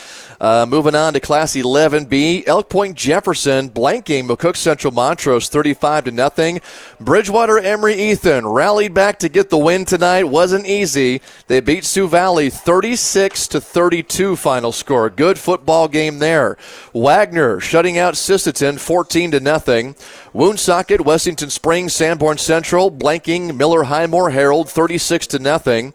Uh, 0.43 0.67
moving 0.69 0.97
on 0.97 1.13
to 1.13 1.21
Class 1.21 1.55
11B, 1.55 2.49
Elk 2.49 2.69
Point 2.69 2.97
Jefferson 2.97 3.71
blanking 3.71 4.27
McCook 4.27 4.57
Central 4.57 4.93
Montrose 4.93 5.49
35 5.49 6.07
to 6.07 6.11
nothing. 6.11 6.61
Bridgewater 6.99 7.61
Emery 7.61 7.95
Ethan 7.95 8.45
rallied 8.49 8.93
back 8.93 9.21
to 9.21 9.29
get 9.29 9.51
the 9.51 9.57
win 9.59 9.85
tonight. 9.85 10.25
Wasn't 10.25 10.67
easy. 10.67 11.23
They 11.47 11.61
beat 11.61 11.85
Sioux 11.85 12.09
Valley 12.09 12.51
36 12.51 13.47
to 13.49 13.61
32 13.61 14.35
final 14.35 14.73
score. 14.73 15.09
Good 15.11 15.39
football 15.39 15.87
game 15.87 16.19
there. 16.19 16.57
Wagner 16.93 17.61
shutting 17.61 17.97
out 17.97 18.15
Sisseton 18.15 18.81
14 18.81 19.31
to 19.31 19.39
nothing. 19.39 19.95
Woonsocket, 20.33 21.03
Wessington 21.03 21.51
Springs, 21.51 21.93
Sanborn 21.93 22.39
Central 22.39 22.91
blanking 22.91 23.55
Miller 23.57 23.85
Highmore 23.85 24.31
Harrold 24.31 24.71
36 24.71 25.27
to 25.29 25.39
nothing. 25.39 25.93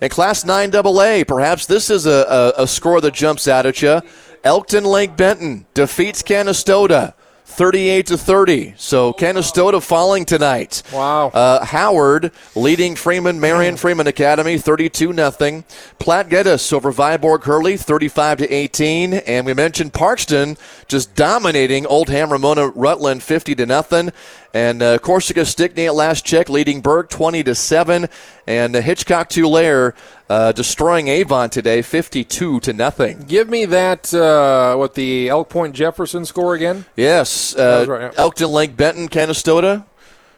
In 0.00 0.08
Class 0.08 0.44
9 0.44 0.74
AA, 0.74 1.24
perhaps 1.26 1.66
this 1.66 1.90
is 1.90 2.06
a, 2.06 2.54
a, 2.56 2.62
a 2.62 2.66
score 2.68 3.00
that 3.00 3.14
jumps 3.14 3.48
out 3.48 3.66
at 3.66 3.82
you. 3.82 4.00
Elkton 4.44 4.84
Lake 4.84 5.16
Benton 5.16 5.66
defeats 5.74 6.22
Canistota 6.22 7.14
38 7.44 8.06
to 8.06 8.16
30. 8.18 8.74
So 8.76 9.12
Canistota 9.12 9.82
falling 9.82 10.24
tonight. 10.24 10.82
Wow. 10.92 11.28
Uh, 11.28 11.64
Howard 11.64 12.32
leading 12.54 12.96
Freeman 12.96 13.40
Marion 13.40 13.76
Freeman 13.76 14.06
Academy 14.06 14.56
32 14.58 15.12
nothing. 15.12 15.64
Platte 15.98 16.30
Geddes 16.30 16.72
over 16.72 16.90
Viborg 16.92 17.44
Hurley 17.44 17.76
35 17.76 18.38
to 18.38 18.48
18. 18.50 19.14
And 19.14 19.44
we 19.44 19.54
mentioned 19.54 19.92
Parkston 19.92 20.58
just 20.88 21.14
dominating 21.14 21.84
Oldham 21.86 22.32
Ramona 22.32 22.68
Rutland 22.68 23.22
50 23.22 23.54
to 23.56 23.66
nothing. 23.66 24.12
And 24.54 24.82
uh, 24.82 24.98
Corsica 24.98 25.44
Stickney 25.44 25.86
at 25.86 25.94
last 25.94 26.24
check 26.24 26.48
leading 26.48 26.80
Burke 26.80 27.10
20 27.10 27.42
to 27.44 27.54
7. 27.54 28.08
And 28.46 28.76
uh, 28.76 28.80
Hitchcock 28.80 29.28
Tulare 29.28 29.94
uh, 30.32 30.50
destroying 30.52 31.08
Avon 31.08 31.50
today 31.50 31.82
52 31.82 32.60
to 32.60 32.72
nothing. 32.72 33.24
Give 33.28 33.50
me 33.50 33.66
that, 33.66 34.14
uh, 34.14 34.74
what, 34.76 34.94
the 34.94 35.28
Elk 35.28 35.50
Point 35.50 35.74
Jefferson 35.74 36.24
score 36.24 36.54
again? 36.54 36.86
Yes. 36.96 37.54
Uh, 37.54 37.84
right, 37.86 38.00
yeah. 38.00 38.12
Elkton 38.16 38.48
Lake 38.48 38.74
Benton, 38.74 39.08
Canistota. 39.08 39.84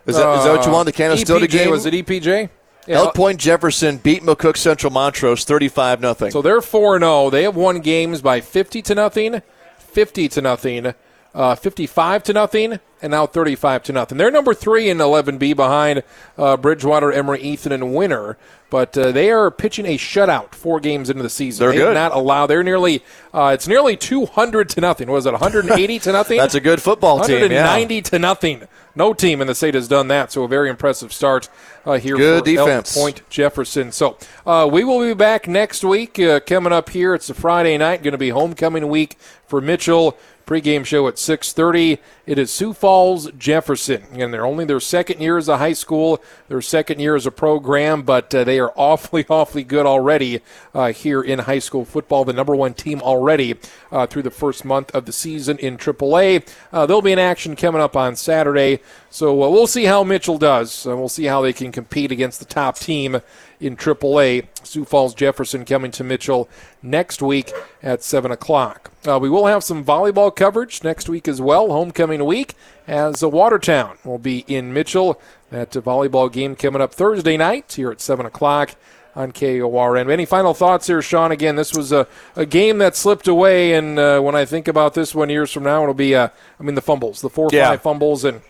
Is 0.06 0.16
that, 0.16 0.38
is 0.38 0.44
that 0.44 0.56
what 0.56 0.66
you 0.66 0.72
want? 0.72 0.86
The 0.86 0.92
Canistota 0.92 1.44
EPJ, 1.44 1.50
game? 1.50 1.70
Was 1.70 1.86
it 1.86 1.94
EPJ? 1.94 2.50
Yeah. 2.88 2.96
Elk 2.96 3.14
Point 3.14 3.38
Jefferson 3.38 3.98
beat 3.98 4.22
McCook 4.22 4.56
Central 4.56 4.92
Montrose 4.92 5.44
35 5.44 6.00
nothing. 6.00 6.30
So 6.32 6.42
they're 6.42 6.60
4 6.60 6.98
0. 6.98 7.30
They 7.30 7.44
have 7.44 7.54
won 7.54 7.78
games 7.78 8.20
by 8.20 8.40
50 8.40 8.82
to 8.82 8.94
nothing, 8.96 9.42
50 9.78 10.28
to 10.28 10.42
nothing, 10.42 10.94
uh, 11.34 11.54
55 11.54 12.24
to 12.24 12.32
nothing, 12.32 12.80
and 13.04 13.10
now 13.10 13.26
35 13.26 13.82
to 13.84 13.92
nothing. 13.92 14.16
They're 14.16 14.30
number 14.30 14.54
three 14.54 14.88
in 14.88 14.96
11B 14.96 15.54
behind 15.54 16.02
uh, 16.38 16.56
Bridgewater, 16.56 17.12
Emery, 17.12 17.40
Ethan, 17.42 17.70
and 17.70 17.94
Winner. 17.94 18.38
But 18.70 18.96
uh, 18.96 19.12
they 19.12 19.30
are 19.30 19.50
pitching 19.50 19.84
a 19.84 19.98
shutout 19.98 20.52
four 20.54 20.80
games 20.80 21.10
into 21.10 21.22
the 21.22 21.28
season. 21.28 21.64
They're 21.64 21.72
they 21.72 21.84
good. 21.84 21.94
not 21.94 22.12
allow. 22.12 22.46
They're 22.46 22.64
nearly. 22.64 23.04
Uh, 23.32 23.52
it's 23.54 23.68
nearly 23.68 23.96
200 23.96 24.70
to 24.70 24.80
nothing. 24.80 25.10
Was 25.10 25.26
it 25.26 25.32
180 25.32 25.98
to 26.00 26.12
nothing? 26.12 26.38
That's 26.38 26.54
a 26.54 26.60
good 26.60 26.80
football 26.80 27.18
team. 27.18 27.42
190 27.42 27.94
yeah. 27.94 28.00
to 28.00 28.18
nothing. 28.18 28.66
No 28.96 29.12
team 29.12 29.40
in 29.40 29.46
the 29.46 29.54
state 29.54 29.74
has 29.74 29.86
done 29.86 30.08
that. 30.08 30.32
So 30.32 30.44
a 30.44 30.48
very 30.48 30.70
impressive 30.70 31.12
start 31.12 31.48
uh, 31.84 31.98
here 31.98 32.16
good 32.16 32.40
for 32.40 32.50
defense. 32.50 32.96
Elk 32.96 33.04
Point 33.04 33.28
Jefferson. 33.28 33.92
So 33.92 34.16
uh, 34.46 34.68
we 34.70 34.82
will 34.82 35.00
be 35.00 35.14
back 35.14 35.46
next 35.46 35.84
week. 35.84 36.18
Uh, 36.18 36.40
coming 36.40 36.72
up 36.72 36.88
here, 36.88 37.14
it's 37.14 37.28
a 37.28 37.34
Friday 37.34 37.76
night. 37.76 38.02
Going 38.02 38.12
to 38.12 38.18
be 38.18 38.30
homecoming 38.30 38.88
week 38.88 39.18
for 39.46 39.60
Mitchell. 39.60 40.16
Pregame 40.46 40.84
show 40.84 41.08
at 41.08 41.18
6:30. 41.18 41.98
It 42.26 42.38
is 42.38 42.50
Sioux 42.50 42.72
Falls 42.72 43.30
Jefferson, 43.32 44.04
and 44.12 44.32
they're 44.32 44.46
only 44.46 44.64
their 44.64 44.80
second 44.80 45.20
year 45.20 45.38
as 45.38 45.48
a 45.48 45.58
high 45.58 45.72
school, 45.72 46.22
their 46.48 46.60
second 46.60 47.00
year 47.00 47.16
as 47.16 47.26
a 47.26 47.30
program, 47.30 48.02
but 48.02 48.34
uh, 48.34 48.44
they 48.44 48.58
are 48.58 48.72
awfully, 48.76 49.24
awfully 49.28 49.64
good 49.64 49.86
already 49.86 50.40
uh, 50.74 50.92
here 50.92 51.22
in 51.22 51.40
high 51.40 51.58
school 51.58 51.84
football. 51.84 52.24
The 52.24 52.32
number 52.32 52.54
one 52.54 52.74
team 52.74 53.00
already 53.00 53.56
uh, 53.90 54.06
through 54.06 54.22
the 54.22 54.30
first 54.30 54.64
month 54.64 54.90
of 54.94 55.06
the 55.06 55.12
season 55.12 55.58
in 55.58 55.78
AAA. 55.78 56.46
Uh, 56.72 56.86
they'll 56.86 57.02
be 57.02 57.12
in 57.12 57.18
action 57.18 57.56
coming 57.56 57.80
up 57.80 57.96
on 57.96 58.16
Saturday, 58.16 58.80
so 59.10 59.42
uh, 59.42 59.48
we'll 59.48 59.66
see 59.66 59.84
how 59.84 60.04
Mitchell 60.04 60.38
does. 60.38 60.84
we'll 60.84 61.08
see 61.08 61.24
how 61.24 61.40
they 61.40 61.52
can 61.52 61.72
compete 61.72 62.12
against 62.12 62.38
the 62.38 62.46
top 62.46 62.78
team 62.78 63.20
in 63.64 63.76
AAA. 63.76 64.46
Sioux 64.62 64.84
Falls 64.84 65.14
Jefferson 65.14 65.64
coming 65.64 65.90
to 65.92 66.04
Mitchell 66.04 66.48
next 66.82 67.22
week 67.22 67.52
at 67.82 68.02
7 68.02 68.30
o'clock. 68.30 68.90
Uh, 69.06 69.18
we 69.18 69.28
will 69.30 69.46
have 69.46 69.64
some 69.64 69.84
volleyball 69.84 70.34
coverage 70.34 70.84
next 70.84 71.08
week 71.08 71.26
as 71.28 71.40
well, 71.40 71.68
homecoming 71.68 72.24
week, 72.24 72.54
as 72.86 73.22
uh, 73.22 73.28
Watertown 73.28 73.96
will 74.04 74.18
be 74.18 74.44
in 74.46 74.72
Mitchell. 74.72 75.20
That 75.50 75.76
uh, 75.76 75.80
volleyball 75.80 76.30
game 76.32 76.56
coming 76.56 76.82
up 76.82 76.92
Thursday 76.94 77.36
night 77.36 77.72
here 77.72 77.90
at 77.90 78.00
7 78.00 78.26
o'clock. 78.26 78.74
on 79.16 79.30
KORN. 79.30 80.10
Any 80.10 80.24
final 80.24 80.54
thoughts 80.54 80.88
here, 80.88 81.00
Sean? 81.00 81.30
Again, 81.30 81.54
this 81.54 81.72
was 81.72 81.92
a, 81.92 82.08
a 82.34 82.44
game 82.44 82.78
that 82.78 82.96
slipped 82.96 83.28
away, 83.28 83.74
and 83.74 83.96
uh, 83.98 84.20
when 84.20 84.34
I 84.34 84.44
think 84.44 84.66
about 84.66 84.94
this 84.94 85.14
one 85.14 85.30
years 85.30 85.52
from 85.52 85.62
now, 85.62 85.82
it'll 85.82 85.94
be, 85.94 86.16
uh, 86.16 86.28
I 86.58 86.62
mean, 86.64 86.74
the 86.74 86.82
fumbles, 86.82 87.20
the 87.20 87.30
four 87.30 87.46
or 87.46 87.50
Yeah. 87.52 87.68
five 87.70 87.82
fumbles, 87.82 88.24
and 88.24 88.40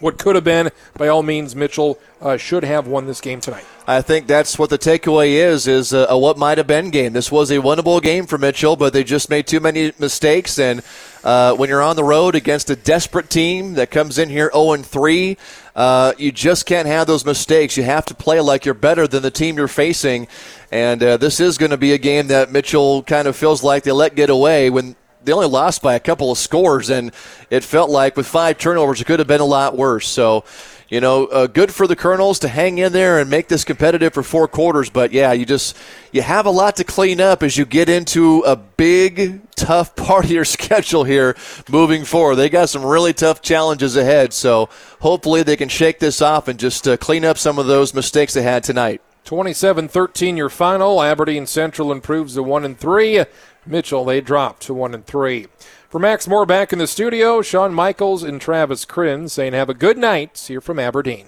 what 0.00 0.18
could 0.18 0.34
have 0.34 0.44
been. 0.44 0.70
By 0.96 1.08
all 1.08 1.22
means, 1.22 1.54
Mitchell 1.54 1.98
uh, 2.20 2.36
should 2.36 2.64
have 2.64 2.86
won 2.86 3.06
this 3.06 3.20
game 3.20 3.40
tonight. 3.40 3.64
I 3.86 4.02
think 4.02 4.26
that's 4.26 4.58
what 4.58 4.70
the 4.70 4.78
takeaway 4.78 5.32
is: 5.32 5.66
is 5.66 5.92
a, 5.92 6.06
a 6.08 6.18
what 6.18 6.36
might 6.36 6.58
have 6.58 6.66
been 6.66 6.90
game. 6.90 7.12
This 7.12 7.30
was 7.30 7.50
a 7.50 7.56
winnable 7.56 8.02
game 8.02 8.26
for 8.26 8.38
Mitchell, 8.38 8.76
but 8.76 8.92
they 8.92 9.04
just 9.04 9.30
made 9.30 9.46
too 9.46 9.60
many 9.60 9.92
mistakes. 9.98 10.58
And 10.58 10.82
uh, 11.24 11.54
when 11.54 11.68
you're 11.68 11.82
on 11.82 11.96
the 11.96 12.04
road 12.04 12.34
against 12.34 12.70
a 12.70 12.76
desperate 12.76 13.30
team 13.30 13.74
that 13.74 13.90
comes 13.90 14.18
in 14.18 14.28
here 14.28 14.50
0 14.52 14.72
and 14.72 14.86
3, 14.86 15.36
uh, 15.76 16.12
you 16.18 16.32
just 16.32 16.66
can't 16.66 16.86
have 16.86 17.06
those 17.06 17.24
mistakes. 17.24 17.76
You 17.76 17.82
have 17.84 18.06
to 18.06 18.14
play 18.14 18.40
like 18.40 18.64
you're 18.64 18.74
better 18.74 19.06
than 19.06 19.22
the 19.22 19.30
team 19.30 19.56
you're 19.56 19.68
facing. 19.68 20.28
And 20.70 21.02
uh, 21.02 21.16
this 21.16 21.40
is 21.40 21.58
going 21.58 21.70
to 21.70 21.76
be 21.76 21.92
a 21.92 21.98
game 21.98 22.28
that 22.28 22.52
Mitchell 22.52 23.02
kind 23.02 23.26
of 23.26 23.36
feels 23.36 23.62
like 23.62 23.82
they 23.82 23.92
let 23.92 24.14
get 24.14 24.30
away 24.30 24.70
when 24.70 24.96
they 25.24 25.32
only 25.32 25.46
lost 25.46 25.82
by 25.82 25.94
a 25.94 26.00
couple 26.00 26.30
of 26.30 26.38
scores, 26.38 26.90
and 26.90 27.12
it 27.50 27.64
felt 27.64 27.90
like 27.90 28.16
with 28.16 28.26
five 28.26 28.58
turnovers, 28.58 29.00
it 29.00 29.04
could 29.04 29.18
have 29.18 29.28
been 29.28 29.40
a 29.40 29.44
lot 29.46 29.76
worse. 29.76 30.08
So, 30.08 30.44
you 30.88 31.00
know, 31.00 31.26
uh, 31.26 31.46
good 31.46 31.72
for 31.72 31.86
the 31.86 31.94
Colonels 31.94 32.40
to 32.40 32.48
hang 32.48 32.78
in 32.78 32.92
there 32.92 33.20
and 33.20 33.30
make 33.30 33.48
this 33.48 33.64
competitive 33.64 34.12
for 34.12 34.22
four 34.22 34.48
quarters. 34.48 34.90
But 34.90 35.12
yeah, 35.12 35.32
you 35.32 35.46
just 35.46 35.76
you 36.10 36.22
have 36.22 36.46
a 36.46 36.50
lot 36.50 36.76
to 36.76 36.84
clean 36.84 37.20
up 37.20 37.42
as 37.42 37.56
you 37.56 37.64
get 37.64 37.88
into 37.88 38.40
a 38.40 38.56
big, 38.56 39.40
tough 39.54 39.94
part 39.94 40.24
of 40.24 40.30
your 40.30 40.44
schedule 40.44 41.04
here 41.04 41.36
moving 41.68 42.04
forward. 42.04 42.36
They 42.36 42.48
got 42.48 42.68
some 42.68 42.84
really 42.84 43.12
tough 43.12 43.40
challenges 43.40 43.96
ahead. 43.96 44.32
So 44.32 44.68
hopefully 45.00 45.42
they 45.42 45.56
can 45.56 45.68
shake 45.68 46.00
this 46.00 46.20
off 46.20 46.48
and 46.48 46.58
just 46.58 46.88
uh, 46.88 46.96
clean 46.96 47.24
up 47.24 47.38
some 47.38 47.58
of 47.58 47.66
those 47.66 47.94
mistakes 47.94 48.34
they 48.34 48.42
had 48.42 48.64
tonight. 48.64 49.00
27-13 49.26 50.36
your 50.36 50.48
final. 50.48 51.02
Aberdeen 51.02 51.46
Central 51.46 51.92
improves 51.92 52.34
to 52.34 52.42
1 52.42 52.64
and 52.64 52.78
3. 52.78 53.24
Mitchell 53.70 54.04
they 54.04 54.20
dropped 54.20 54.62
to 54.62 54.74
1 54.74 54.94
and 54.94 55.06
3. 55.06 55.46
For 55.88 55.98
Max 55.98 56.28
Moore 56.28 56.46
back 56.46 56.72
in 56.72 56.78
the 56.78 56.86
studio, 56.86 57.42
Sean 57.42 57.72
Michaels 57.72 58.22
and 58.22 58.40
Travis 58.40 58.84
Crin 58.84 59.28
saying 59.28 59.52
have 59.52 59.68
a 59.68 59.74
good 59.74 59.98
night 59.98 60.44
here 60.46 60.60
from 60.60 60.78
Aberdeen. 60.78 61.26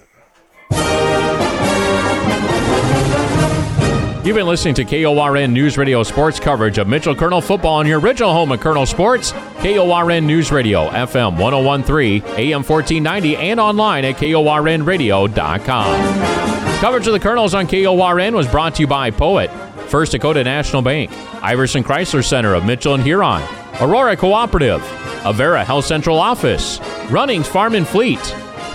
You've 4.23 4.37
been 4.37 4.47
listening 4.47 4.73
to 4.75 4.85
KORN 4.85 5.51
News 5.51 5.77
Radio 5.77 6.01
sports 6.01 6.39
coverage 6.39 6.77
of 6.77 6.87
Mitchell 6.87 7.13
Colonel 7.13 7.41
football 7.41 7.79
on 7.79 7.85
your 7.85 7.99
original 7.99 8.31
home 8.31 8.53
of 8.53 8.61
Colonel 8.61 8.85
Sports, 8.85 9.33
KORN 9.59 10.25
News 10.25 10.49
Radio, 10.49 10.87
FM 10.91 11.37
1013, 11.37 12.23
AM 12.37 12.63
1490, 12.63 13.35
and 13.35 13.59
online 13.59 14.05
at 14.05 14.15
KORNradio.com. 14.15 16.79
Coverage 16.79 17.07
of 17.07 17.11
the 17.11 17.19
Colonels 17.19 17.53
on 17.53 17.67
KORN 17.67 18.33
was 18.33 18.47
brought 18.47 18.75
to 18.75 18.83
you 18.83 18.87
by 18.87 19.11
Poet, 19.11 19.51
First 19.87 20.11
Dakota 20.11 20.43
National 20.43 20.81
Bank, 20.81 21.11
Iverson 21.43 21.83
Chrysler 21.83 22.23
Center 22.23 22.53
of 22.53 22.65
Mitchell 22.65 22.95
and 22.95 23.03
Huron, 23.03 23.43
Aurora 23.79 24.17
Cooperative, 24.17 24.81
Avera 25.23 25.63
Health 25.63 25.85
Central 25.85 26.19
Office, 26.19 26.79
Runnings 27.09 27.47
Farm 27.47 27.75
and 27.75 27.87
Fleet, 27.87 28.19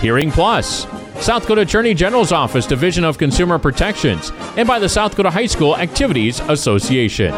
Hearing 0.01 0.31
Plus, 0.31 0.87
South 1.23 1.41
Dakota 1.41 1.61
Attorney 1.61 1.93
General's 1.93 2.31
Office 2.31 2.65
Division 2.65 3.03
of 3.03 3.17
Consumer 3.17 3.59
Protections, 3.59 4.31
and 4.55 4.67
by 4.67 4.79
the 4.79 4.87
South 4.87 5.11
Dakota 5.11 5.31
High 5.31 5.47
School 5.47 5.75
Activities 5.75 6.39
Association. 6.41 7.33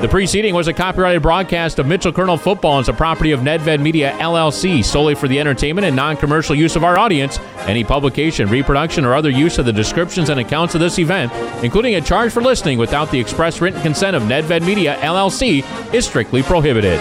The 0.00 0.06
preceding 0.08 0.54
was 0.54 0.68
a 0.68 0.72
copyrighted 0.72 1.22
broadcast 1.22 1.80
of 1.80 1.86
Mitchell 1.88 2.12
Colonel 2.12 2.36
football 2.36 2.78
and 2.78 2.84
is 2.84 2.88
a 2.88 2.92
property 2.92 3.32
of 3.32 3.40
Nedved 3.40 3.80
Media 3.80 4.12
LLC 4.18 4.84
solely 4.84 5.16
for 5.16 5.26
the 5.26 5.40
entertainment 5.40 5.88
and 5.88 5.96
non-commercial 5.96 6.54
use 6.54 6.76
of 6.76 6.84
our 6.84 6.96
audience. 6.96 7.40
Any 7.66 7.82
publication, 7.82 8.48
reproduction, 8.48 9.04
or 9.04 9.16
other 9.16 9.28
use 9.28 9.58
of 9.58 9.66
the 9.66 9.72
descriptions 9.72 10.28
and 10.28 10.38
accounts 10.38 10.76
of 10.76 10.80
this 10.80 11.00
event, 11.00 11.32
including 11.64 11.96
a 11.96 12.00
charge 12.00 12.30
for 12.30 12.40
listening 12.40 12.78
without 12.78 13.10
the 13.10 13.18
express 13.18 13.60
written 13.60 13.82
consent 13.82 14.14
of 14.14 14.22
Nedved 14.22 14.64
Media 14.64 14.96
LLC, 15.00 15.64
is 15.92 16.06
strictly 16.06 16.44
prohibited. 16.44 17.00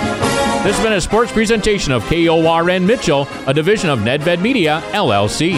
This 0.64 0.76
has 0.76 0.84
been 0.84 0.94
a 0.94 1.02
sports 1.02 1.32
presentation 1.32 1.92
of 1.92 2.04
KORN 2.06 2.88
Mitchell, 2.88 3.28
a 3.46 3.54
division 3.54 3.92
of 3.92 4.00
Nedved 4.00 4.42
Media 4.42 4.82
LLC. 4.88 5.54